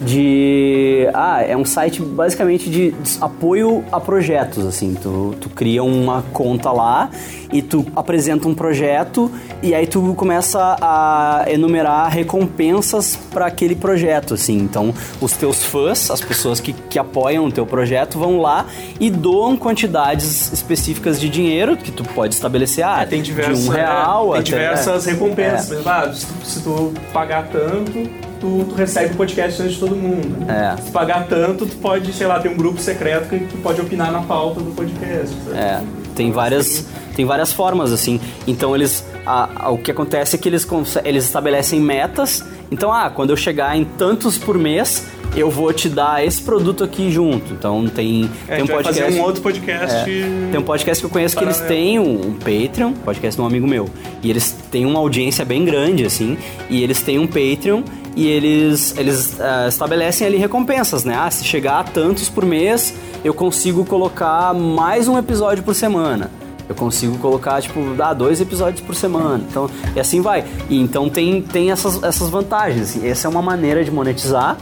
de. 0.00 1.08
Ah, 1.12 1.42
é 1.42 1.56
um 1.56 1.64
site 1.64 2.02
basicamente 2.02 2.70
de 2.70 2.94
apoio 3.20 3.84
a 3.92 4.00
projetos, 4.00 4.64
assim. 4.64 4.94
Tu, 4.94 5.34
tu 5.40 5.48
cria 5.50 5.82
uma 5.84 6.22
conta 6.32 6.72
lá 6.72 7.10
e 7.52 7.60
tu 7.60 7.84
apresenta 7.94 8.48
um 8.48 8.54
projeto 8.54 9.30
e 9.62 9.74
aí 9.74 9.86
tu 9.86 10.14
começa 10.14 10.76
a 10.80 11.44
enumerar 11.48 12.08
recompensas 12.10 13.16
para 13.30 13.46
aquele 13.46 13.74
projeto, 13.74 14.34
assim. 14.34 14.56
Então, 14.56 14.94
os 15.20 15.32
teus 15.32 15.64
fãs, 15.64 16.10
as 16.10 16.20
pessoas 16.20 16.60
que, 16.60 16.72
que 16.72 16.98
apoiam 16.98 17.46
o 17.46 17.52
teu 17.52 17.66
projeto, 17.66 18.18
vão 18.18 18.40
lá 18.40 18.66
e 18.98 19.10
doam 19.10 19.56
quantidades 19.56 20.52
específicas 20.52 21.20
de 21.20 21.28
dinheiro 21.28 21.76
que 21.76 21.90
tu 21.90 22.04
pode 22.04 22.34
estabelecer, 22.34 22.84
ah, 22.84 23.02
É, 23.02 23.06
tem 23.06 23.22
diversas, 23.22 23.64
de 23.64 23.68
um 23.68 23.72
real 23.72 24.34
é, 24.34 24.38
até... 24.38 24.50
tem 24.50 24.60
diversas 24.60 25.04
recompensas. 25.04 25.64
É. 25.64 25.66
Por 25.66 25.74
exemplo, 25.74 25.90
ah, 25.90 26.12
se 26.44 26.62
tu 26.62 26.92
pagar 27.12 27.48
tanto, 27.48 28.29
tu, 28.40 28.64
tu 28.68 28.74
recebe 28.74 29.12
o 29.14 29.16
podcast 29.16 29.60
antes 29.62 29.74
de 29.74 29.80
todo 29.80 29.94
mundo. 29.94 30.50
É. 30.50 30.76
Se 30.80 30.90
pagar 30.90 31.26
tanto, 31.28 31.66
tu 31.66 31.76
pode, 31.76 32.12
sei 32.12 32.26
lá, 32.26 32.38
ter 32.40 32.48
um 32.48 32.56
grupo 32.56 32.80
secreto 32.80 33.28
que 33.28 33.38
tu 33.40 33.56
pode 33.58 33.80
opinar 33.80 34.10
na 34.10 34.20
pauta 34.22 34.60
do 34.60 34.70
podcast. 34.72 35.34
sabe? 35.44 35.58
É, 35.58 35.80
tem 36.14 36.30
várias, 36.32 36.86
tem 37.14 37.24
várias 37.24 37.52
formas, 37.52 37.92
assim. 37.92 38.20
Então 38.46 38.74
eles. 38.74 39.04
a- 39.26 39.66
a- 39.66 39.70
o 39.70 39.78
que 39.78 39.90
acontece 39.90 40.34
é 40.34 40.38
que 40.38 40.48
eles, 40.48 40.66
eles 41.04 41.24
estabelecem 41.24 41.78
metas. 41.80 42.42
Então, 42.70 42.92
ah, 42.92 43.10
quando 43.10 43.30
eu 43.30 43.36
chegar 43.36 43.76
em 43.76 43.84
tantos 43.84 44.38
por 44.38 44.56
mês, 44.56 45.04
eu 45.36 45.50
vou 45.50 45.72
te 45.72 45.88
dar 45.88 46.24
esse 46.24 46.40
produto 46.40 46.82
aqui 46.84 47.10
junto. 47.10 47.52
Então 47.52 47.86
tem, 47.88 48.28
É, 48.48 48.56
tem 48.56 48.64
um 48.64 48.66
podcast. 48.68 49.02
fazer 49.02 49.18
um 49.18 49.22
outro 49.22 49.42
podcast. 49.42 49.96
É, 49.96 50.04
tem 50.50 50.58
um 50.58 50.62
podcast 50.62 51.00
que 51.02 51.06
eu 51.06 51.10
conheço 51.10 51.36
que 51.36 51.44
eles 51.44 51.58
têm 51.60 51.98
um, 51.98 52.28
um 52.28 52.32
Patreon, 52.34 52.92
podcast 53.04 53.36
de 53.36 53.42
um 53.42 53.46
amigo 53.46 53.66
meu. 53.66 53.88
E 54.22 54.30
eles 54.30 54.54
têm 54.70 54.86
uma 54.86 54.98
audiência 55.00 55.44
bem 55.44 55.64
grande, 55.64 56.04
assim. 56.06 56.36
E 56.70 56.82
eles 56.82 57.02
têm 57.02 57.18
um 57.18 57.26
Patreon 57.26 57.82
e 58.16 58.26
eles, 58.26 58.94
eles 58.98 59.40
ah, 59.40 59.66
estabelecem 59.68 60.26
ali 60.26 60.36
recompensas, 60.36 61.04
né? 61.04 61.14
Ah, 61.16 61.30
se 61.30 61.44
chegar 61.44 61.80
a 61.80 61.84
tantos 61.84 62.28
por 62.28 62.44
mês, 62.44 62.94
eu 63.24 63.32
consigo 63.32 63.84
colocar 63.84 64.52
mais 64.54 65.08
um 65.08 65.18
episódio 65.18 65.62
por 65.62 65.74
semana. 65.74 66.30
Eu 66.68 66.74
consigo 66.74 67.18
colocar, 67.18 67.60
tipo, 67.60 67.80
ah, 68.00 68.14
dois 68.14 68.40
episódios 68.40 68.80
por 68.80 68.94
semana. 68.94 69.44
Então, 69.48 69.68
e 69.94 70.00
assim 70.00 70.20
vai. 70.20 70.44
E 70.68 70.80
então 70.80 71.08
tem, 71.08 71.42
tem 71.42 71.70
essas, 71.70 72.00
essas 72.02 72.28
vantagens. 72.30 72.82
assim. 72.82 73.08
Essa 73.08 73.26
é 73.26 73.30
uma 73.30 73.42
maneira 73.42 73.84
de 73.84 73.90
monetizar. 73.90 74.56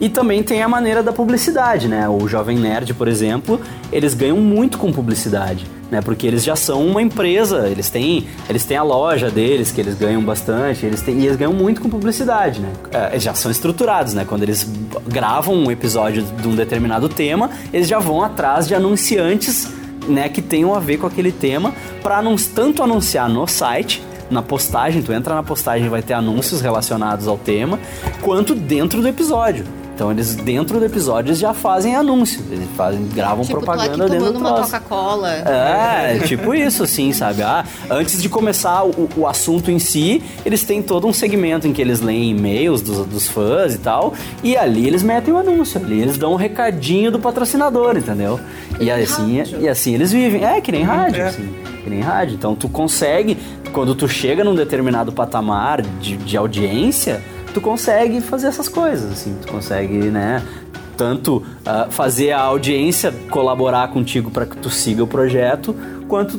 E 0.00 0.08
também 0.08 0.42
tem 0.44 0.62
a 0.62 0.68
maneira 0.68 1.02
da 1.02 1.12
publicidade, 1.12 1.88
né? 1.88 2.08
O 2.08 2.28
Jovem 2.28 2.56
Nerd, 2.56 2.94
por 2.94 3.08
exemplo, 3.08 3.60
eles 3.90 4.14
ganham 4.14 4.36
muito 4.36 4.78
com 4.78 4.92
publicidade, 4.92 5.66
né? 5.90 6.00
Porque 6.00 6.26
eles 6.26 6.44
já 6.44 6.56
são 6.56 6.86
uma 6.86 7.00
empresa, 7.02 7.68
eles 7.68 7.90
têm, 7.90 8.26
eles 8.48 8.64
têm 8.64 8.76
a 8.76 8.82
loja 8.82 9.30
deles, 9.30 9.72
que 9.72 9.80
eles 9.80 9.94
ganham 9.94 10.22
bastante, 10.22 10.84
eles 10.84 11.00
têm, 11.02 11.18
e 11.20 11.26
eles 11.26 11.36
ganham 11.36 11.52
muito 11.52 11.80
com 11.80 11.88
publicidade, 11.88 12.60
né? 12.60 12.72
É, 12.92 13.10
eles 13.10 13.22
já 13.22 13.34
são 13.34 13.50
estruturados, 13.50 14.14
né? 14.14 14.24
Quando 14.26 14.42
eles 14.42 14.68
gravam 15.06 15.54
um 15.54 15.70
episódio 15.70 16.22
de 16.22 16.48
um 16.48 16.54
determinado 16.54 17.08
tema, 17.08 17.50
eles 17.72 17.88
já 17.88 17.98
vão 17.98 18.22
atrás 18.22 18.66
de 18.66 18.74
anunciantes, 18.74 19.70
né? 20.06 20.28
Que 20.28 20.42
tenham 20.42 20.74
a 20.74 20.80
ver 20.80 20.98
com 20.98 21.06
aquele 21.06 21.32
tema, 21.32 21.74
para 22.02 22.22
tanto 22.54 22.82
anunciar 22.82 23.28
no 23.28 23.46
site, 23.46 24.02
na 24.30 24.42
postagem, 24.42 25.02
tu 25.02 25.12
entra 25.12 25.34
na 25.34 25.42
postagem 25.42 25.88
vai 25.88 26.02
ter 26.02 26.12
anúncios 26.12 26.60
relacionados 26.60 27.26
ao 27.26 27.38
tema, 27.38 27.78
quanto 28.20 28.54
dentro 28.54 29.00
do 29.00 29.08
episódio. 29.08 29.64
Então 29.98 30.12
eles 30.12 30.36
dentro 30.36 30.78
do 30.78 30.84
episódio 30.84 31.30
eles 31.30 31.40
já 31.40 31.52
fazem 31.52 31.96
anúncio, 31.96 32.40
eles 32.52 32.68
fazem, 32.76 33.04
gravam 33.08 33.44
Tipo, 33.44 33.54
tô 33.60 33.68
aqui 33.72 33.82
propaganda 33.88 34.08
dentro 34.08 34.26
tomando 34.32 34.32
do 34.34 34.38
uma. 34.38 34.60
Coca-Cola. 34.62 35.32
É, 35.32 36.20
tipo 36.24 36.54
isso, 36.54 36.84
assim, 36.84 37.12
sabe? 37.12 37.42
Ah, 37.42 37.64
antes 37.90 38.22
de 38.22 38.28
começar 38.28 38.84
o, 38.84 39.08
o 39.16 39.26
assunto 39.26 39.72
em 39.72 39.80
si, 39.80 40.22
eles 40.46 40.62
têm 40.62 40.82
todo 40.84 41.08
um 41.08 41.12
segmento 41.12 41.66
em 41.66 41.72
que 41.72 41.82
eles 41.82 42.00
leem 42.00 42.30
e-mails 42.30 42.80
dos, 42.80 43.04
dos 43.06 43.26
fãs 43.26 43.74
e 43.74 43.78
tal, 43.78 44.14
e 44.44 44.56
ali 44.56 44.86
eles 44.86 45.02
metem 45.02 45.34
o 45.34 45.36
anúncio, 45.36 45.80
ali 45.80 46.00
eles 46.00 46.16
dão 46.16 46.34
um 46.34 46.36
recadinho 46.36 47.10
do 47.10 47.18
patrocinador, 47.18 47.96
entendeu? 47.96 48.38
E 48.78 48.92
assim, 48.92 49.42
e 49.58 49.68
assim 49.68 49.94
eles 49.94 50.12
vivem. 50.12 50.44
É, 50.44 50.60
que 50.60 50.70
nem 50.70 50.84
rádio, 50.84 51.22
É. 51.22 51.26
assim. 51.26 51.48
Que 51.82 51.90
nem 51.90 51.98
rádio. 52.00 52.36
Então 52.36 52.54
tu 52.54 52.68
consegue, 52.68 53.36
quando 53.72 53.96
tu 53.96 54.06
chega 54.06 54.44
num 54.44 54.54
determinado 54.54 55.10
patamar 55.10 55.82
de, 55.82 56.16
de 56.16 56.36
audiência, 56.36 57.20
tu 57.58 57.60
consegue 57.60 58.20
fazer 58.20 58.46
essas 58.46 58.68
coisas, 58.68 59.10
assim. 59.10 59.36
Tu 59.42 59.48
consegue, 59.48 59.96
né? 59.96 60.42
Tanto 60.96 61.44
ah, 61.66 61.88
fazer 61.90 62.30
a 62.30 62.40
audiência 62.40 63.12
colaborar 63.30 63.88
contigo 63.88 64.30
para 64.30 64.46
que 64.46 64.56
tu 64.56 64.70
siga 64.70 65.02
o 65.02 65.06
projeto, 65.06 65.74
quanto 66.06 66.38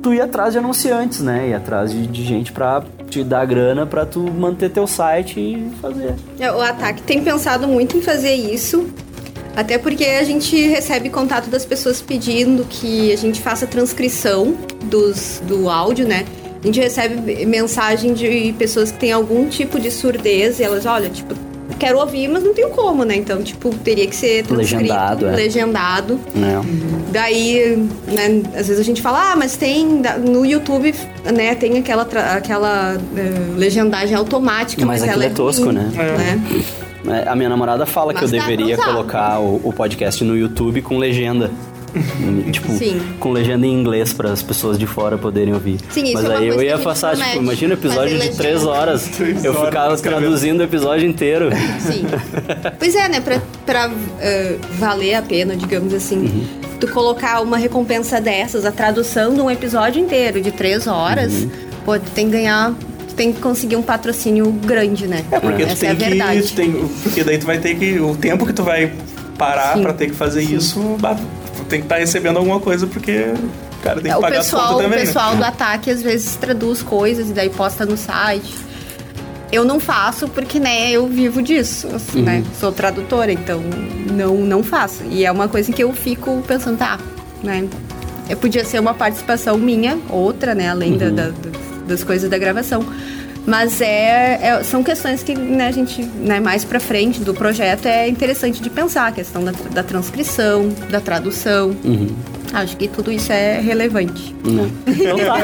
tu 0.00 0.14
ir 0.14 0.20
atrás 0.20 0.52
de 0.52 0.58
anunciantes, 0.58 1.20
né? 1.20 1.48
Ir 1.48 1.54
atrás 1.54 1.90
de, 1.90 2.06
de 2.06 2.24
gente 2.24 2.52
pra 2.52 2.84
te 3.08 3.24
dar 3.24 3.44
grana 3.46 3.84
pra 3.84 4.06
tu 4.06 4.20
manter 4.20 4.70
teu 4.70 4.86
site 4.86 5.40
e 5.40 5.70
fazer. 5.82 6.14
É, 6.38 6.52
O 6.52 6.60
Ataque 6.60 7.02
tem 7.02 7.22
pensado 7.22 7.66
muito 7.66 7.96
em 7.96 8.00
fazer 8.00 8.34
isso. 8.34 8.88
Até 9.56 9.76
porque 9.76 10.04
a 10.04 10.22
gente 10.22 10.68
recebe 10.68 11.10
contato 11.10 11.50
das 11.50 11.66
pessoas 11.66 12.00
pedindo 12.00 12.64
que 12.64 13.12
a 13.12 13.16
gente 13.16 13.40
faça 13.40 13.66
transcrição 13.66 14.54
dos, 14.84 15.42
do 15.44 15.68
áudio, 15.68 16.06
né? 16.06 16.24
A 16.62 16.66
gente 16.66 16.78
recebe 16.80 17.46
mensagem 17.46 18.12
de 18.12 18.54
pessoas 18.58 18.90
que 18.92 18.98
têm 18.98 19.12
algum 19.12 19.48
tipo 19.48 19.80
de 19.80 19.90
surdez 19.90 20.60
e 20.60 20.62
elas, 20.62 20.84
olha, 20.84 21.08
tipo, 21.08 21.34
quero 21.78 21.98
ouvir, 21.98 22.28
mas 22.28 22.44
não 22.44 22.52
tenho 22.52 22.68
como, 22.68 23.04
né? 23.04 23.16
Então, 23.16 23.42
tipo, 23.42 23.74
teria 23.76 24.06
que 24.06 24.14
ser 24.14 24.44
transcrito, 24.44 24.82
Legendado, 24.82 25.26
é. 25.26 25.34
legendado. 25.34 26.20
Né? 26.34 26.60
Daí, 27.10 27.76
né, 28.06 28.42
às 28.54 28.68
vezes 28.68 28.78
a 28.78 28.82
gente 28.82 29.00
fala, 29.00 29.32
ah, 29.32 29.36
mas 29.36 29.56
tem 29.56 30.02
no 30.22 30.44
YouTube, 30.44 30.94
né, 31.34 31.54
tem 31.54 31.78
aquela, 31.78 32.02
aquela 32.36 32.98
eh, 33.16 33.56
legendagem 33.56 34.14
automática, 34.14 34.84
Mas 34.84 35.00
mas, 35.00 35.08
aquilo 35.08 35.24
ela 35.24 35.32
é 35.32 35.34
tosco, 35.34 35.64
ruim, 35.64 35.74
né? 35.76 35.90
né? 35.96 36.42
É, 37.24 37.28
A 37.28 37.34
minha 37.34 37.48
namorada 37.48 37.86
fala 37.86 38.12
Mas 38.12 38.18
que 38.18 38.26
eu 38.26 38.40
deveria 38.40 38.74
usar. 38.74 38.84
colocar 38.84 39.40
o, 39.40 39.60
o 39.64 39.72
podcast 39.72 40.22
no 40.22 40.36
YouTube 40.36 40.82
com 40.82 40.98
legenda. 40.98 41.50
tipo, 42.52 42.72
Sim. 42.72 43.00
com 43.18 43.30
legenda 43.32 43.66
em 43.66 43.72
inglês 43.72 44.12
para 44.12 44.30
as 44.32 44.42
pessoas 44.42 44.78
de 44.78 44.86
fora 44.86 45.16
poderem 45.18 45.52
ouvir. 45.54 45.78
Sim, 45.90 46.04
isso 46.04 46.14
Mas 46.14 46.24
é 46.30 46.36
aí 46.36 46.48
eu 46.48 46.58
que 46.58 46.64
ia 46.64 46.78
passar, 46.78 47.16
tipo, 47.16 47.38
imagina 47.38 47.74
um 47.74 47.78
episódio 47.78 48.18
de 48.18 48.30
três 48.36 48.64
horas. 48.64 49.08
Três 49.16 49.44
eu 49.44 49.52
horas 49.52 49.66
ficava 49.66 49.96
traduzindo 49.98 50.60
o 50.60 50.62
episódio 50.62 51.06
inteiro. 51.08 51.50
Sim. 51.80 52.04
Pois 52.78 52.94
é, 52.94 53.08
né? 53.08 53.20
Pra, 53.20 53.40
pra 53.66 53.90
eh, 54.20 54.56
valer 54.78 55.14
a 55.14 55.22
pena, 55.22 55.56
digamos 55.56 55.92
assim, 55.94 56.18
Uhum. 56.20 56.44
tu 56.78 56.88
colocar 56.88 57.40
uma 57.40 57.56
recompensa 57.56 58.20
dessas, 58.20 58.64
a 58.64 58.72
tradução 58.72 59.34
de 59.34 59.40
um 59.40 59.50
episódio 59.50 60.00
inteiro 60.02 60.40
de 60.40 60.50
três 60.50 60.86
horas, 60.86 61.32
Uhum. 61.32 61.50
pô, 61.84 61.98
tu 61.98 62.10
tem 62.14 62.26
que 62.26 62.32
ganhar. 62.32 62.74
Tu 63.08 63.14
tem 63.14 63.32
que 63.32 63.40
conseguir 63.40 63.76
um 63.76 63.82
patrocínio 63.82 64.50
grande, 64.64 65.06
né? 65.06 65.24
É 65.32 65.40
porque 65.40 65.64
tu 65.66 65.72
Essa 65.72 65.80
tem 65.80 65.88
é 65.88 65.92
a 65.92 65.94
que. 65.96 66.04
verdade. 66.04 66.42
tu 66.42 66.54
tem- 66.54 66.88
porque 67.02 67.24
daí 67.24 67.38
tu 67.38 67.44
vai 67.46 67.58
ter 67.58 67.74
que. 67.74 67.98
O 67.98 68.14
tempo 68.16 68.46
que 68.46 68.52
tu 68.52 68.62
vai 68.62 68.92
parar 69.36 69.74
Sim. 69.76 69.82
pra 69.82 69.92
ter 69.92 70.06
que 70.06 70.14
fazer 70.14 70.42
isso, 70.42 70.78
bah, 71.00 71.14
tu 71.16 71.22
tem 71.70 71.80
que 71.80 71.86
estar 71.86 71.96
recebendo 71.96 72.36
alguma 72.38 72.60
coisa, 72.60 72.86
porque 72.86 73.32
o 73.78 73.82
cara 73.82 73.94
tem 74.00 74.04
que 74.04 74.10
É, 74.10 74.16
o 74.16 74.20
pagar 74.20 74.38
as 74.40 74.44
pessoal, 74.46 74.62
contas 74.74 74.76
o 74.80 74.82
também. 74.82 74.98
né? 74.98 75.04
pessoal 75.06 75.36
do 75.36 75.44
ataque 75.44 75.90
às 75.90 76.02
vezes 76.02 76.34
traduz 76.36 76.82
coisas 76.82 77.30
e 77.30 77.32
daí 77.32 77.48
posta 77.48 77.86
no 77.86 77.96
site. 77.96 78.54
Eu 79.52 79.64
não 79.64 79.80
faço 79.80 80.28
porque, 80.28 80.60
né, 80.60 80.90
eu 80.92 81.08
vivo 81.08 81.42
disso, 81.42 81.88
assim, 81.94 82.18
Uhum. 82.20 82.24
né? 82.24 82.44
Sou 82.60 82.70
tradutora, 82.70 83.32
então 83.32 83.60
não, 84.12 84.36
não 84.36 84.62
faço. 84.62 85.02
E 85.10 85.24
é 85.24 85.32
uma 85.32 85.48
coisa 85.48 85.72
que 85.72 85.82
eu 85.82 85.92
fico 85.92 86.42
pensando, 86.46 86.78
tá, 86.78 86.98
né? 87.42 87.64
Eu 88.28 88.36
podia 88.36 88.64
ser 88.64 88.78
uma 88.78 88.94
participação 88.94 89.58
minha, 89.58 89.98
outra, 90.08 90.54
né, 90.54 90.68
além 90.68 90.96
da- 90.96 91.10
da- 91.10 91.32
das 91.88 92.04
coisas 92.04 92.30
da 92.30 92.38
gravação. 92.38 92.84
Mas 93.46 93.80
é, 93.80 94.38
é- 94.42 94.62
são 94.62 94.82
questões 94.82 95.22
que 95.22 95.34
né, 95.34 95.68
a 95.68 95.72
gente, 95.72 96.02
né, 96.02 96.40
mais 96.40 96.64
pra 96.64 96.78
frente 96.78 97.20
do 97.20 97.32
projeto, 97.34 97.86
é 97.86 98.08
interessante 98.08 98.60
de 98.60 98.70
pensar. 98.70 99.06
A 99.08 99.12
questão 99.12 99.42
da, 99.44 99.52
da 99.72 99.82
transcrição, 99.82 100.68
da 100.90 101.00
tradução. 101.00 101.74
Acho 102.52 102.76
que 102.76 102.88
tudo 102.88 103.10
isso 103.12 103.32
é 103.32 103.60
relevante. 103.60 104.34
Então 104.44 105.16
tá. 105.18 105.36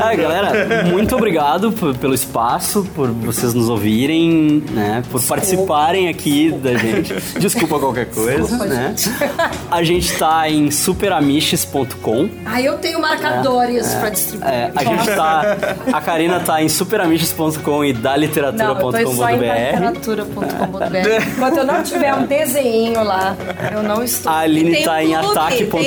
Ah, 0.00 0.14
galera, 0.14 0.84
muito 0.86 1.14
obrigado 1.14 1.72
por- 1.72 1.94
pelo 1.96 2.14
espaço, 2.14 2.86
por 2.94 3.08
vocês 3.10 3.52
nos 3.54 3.68
ouvirem, 3.68 4.62
né? 4.70 5.02
Por 5.10 5.22
participarem 5.22 6.08
aqui 6.08 6.50
da 6.52 6.74
gente. 6.76 7.14
Desculpa 7.38 7.78
qualquer 7.78 8.06
coisa, 8.06 8.64
né? 8.66 8.94
A 9.70 9.82
gente 9.82 10.12
tá 10.16 10.48
em 10.48 10.70
superamiches.com. 10.70 12.28
Aí 12.46 12.64
eu 12.66 12.78
tenho 12.78 13.00
marcadores 13.00 13.94
pra 13.94 14.08
distribuir. 14.10 14.50
É, 14.50 14.70
a 14.74 14.84
gente 14.84 15.06
tá. 15.06 15.56
A 15.92 16.00
Karina 16.00 16.40
tá 16.40 16.62
em 16.62 16.68
superamiches.com 16.68 17.84
e 17.84 17.92
daliteratura.com.br. 17.92 19.34
literatura.com.br. 19.34 21.28
Enquanto 21.34 21.56
eu 21.58 21.64
não 21.64 21.82
tiver 21.82 22.14
um 22.14 22.26
desenho 22.26 23.02
lá, 23.04 23.36
eu 23.72 23.82
não 23.82 24.02
estou. 24.02 24.32
A 24.32 24.38
Aline 24.40 24.82
tá 24.82 25.02
em 25.02 25.12
clube, 25.14 25.34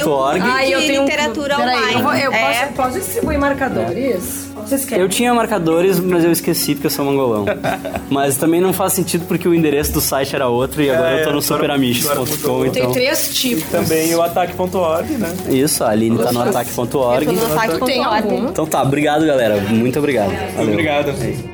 tem 0.03 0.13
o 0.13 0.15
ataqueponto.org. 0.25 0.41
Ah, 0.43 0.69
eu 0.69 0.79
tenho 0.79 1.03
literatura 1.03 1.55
Peraí, 1.55 1.77
online. 1.77 1.93
Eu, 1.95 2.03
vou- 2.03 2.13
eu 2.15 2.33
É. 2.33 2.65
posso, 2.65 2.73
posso 2.73 2.99
distribuir 2.99 3.39
marcadores? 3.39 4.47
Vocês 4.55 4.85
querem? 4.85 5.03
Eu 5.03 5.09
tinha 5.09 5.33
marcadores, 5.33 5.99
mas 5.99 6.23
eu 6.23 6.31
esqueci 6.31 6.73
porque 6.75 6.87
eu 6.87 6.91
sou 6.91 7.03
mongolão. 7.05 7.45
mas 8.09 8.37
também 8.37 8.61
não 8.61 8.71
faz 8.71 8.93
sentido 8.93 9.25
porque 9.27 9.47
o 9.47 9.53
endereço 9.53 9.91
do 9.91 9.99
site 10.01 10.35
era 10.35 10.47
outro 10.47 10.81
e 10.81 10.89
agora 10.89 11.17
É, 11.17 11.21
eu 11.21 11.25
tô 11.27 11.31
no 11.33 11.41
superamiches.com, 11.41 12.11
agora 12.51 12.69
Tem 12.71 12.81
então... 12.83 12.93
três 12.93 13.35
tipos. 13.35 13.63
Também 13.69 14.13
o 14.15 14.21
ataque.org, 14.21 15.11
né? 15.17 15.33
Isso, 15.49 15.83
a 15.83 15.89
Aline 15.89 16.17
tá 16.17 16.31
no 16.31 16.41
ataque.org. 16.41 17.27
Algum? 18.05 18.47
Então 18.49 18.65
tá, 18.65 18.81
obrigado 18.81 19.25
galera, 19.25 19.57
muito 19.69 19.99
obrigado. 19.99 20.31
Valeu. 20.55 20.71
Obrigado. 20.71 21.52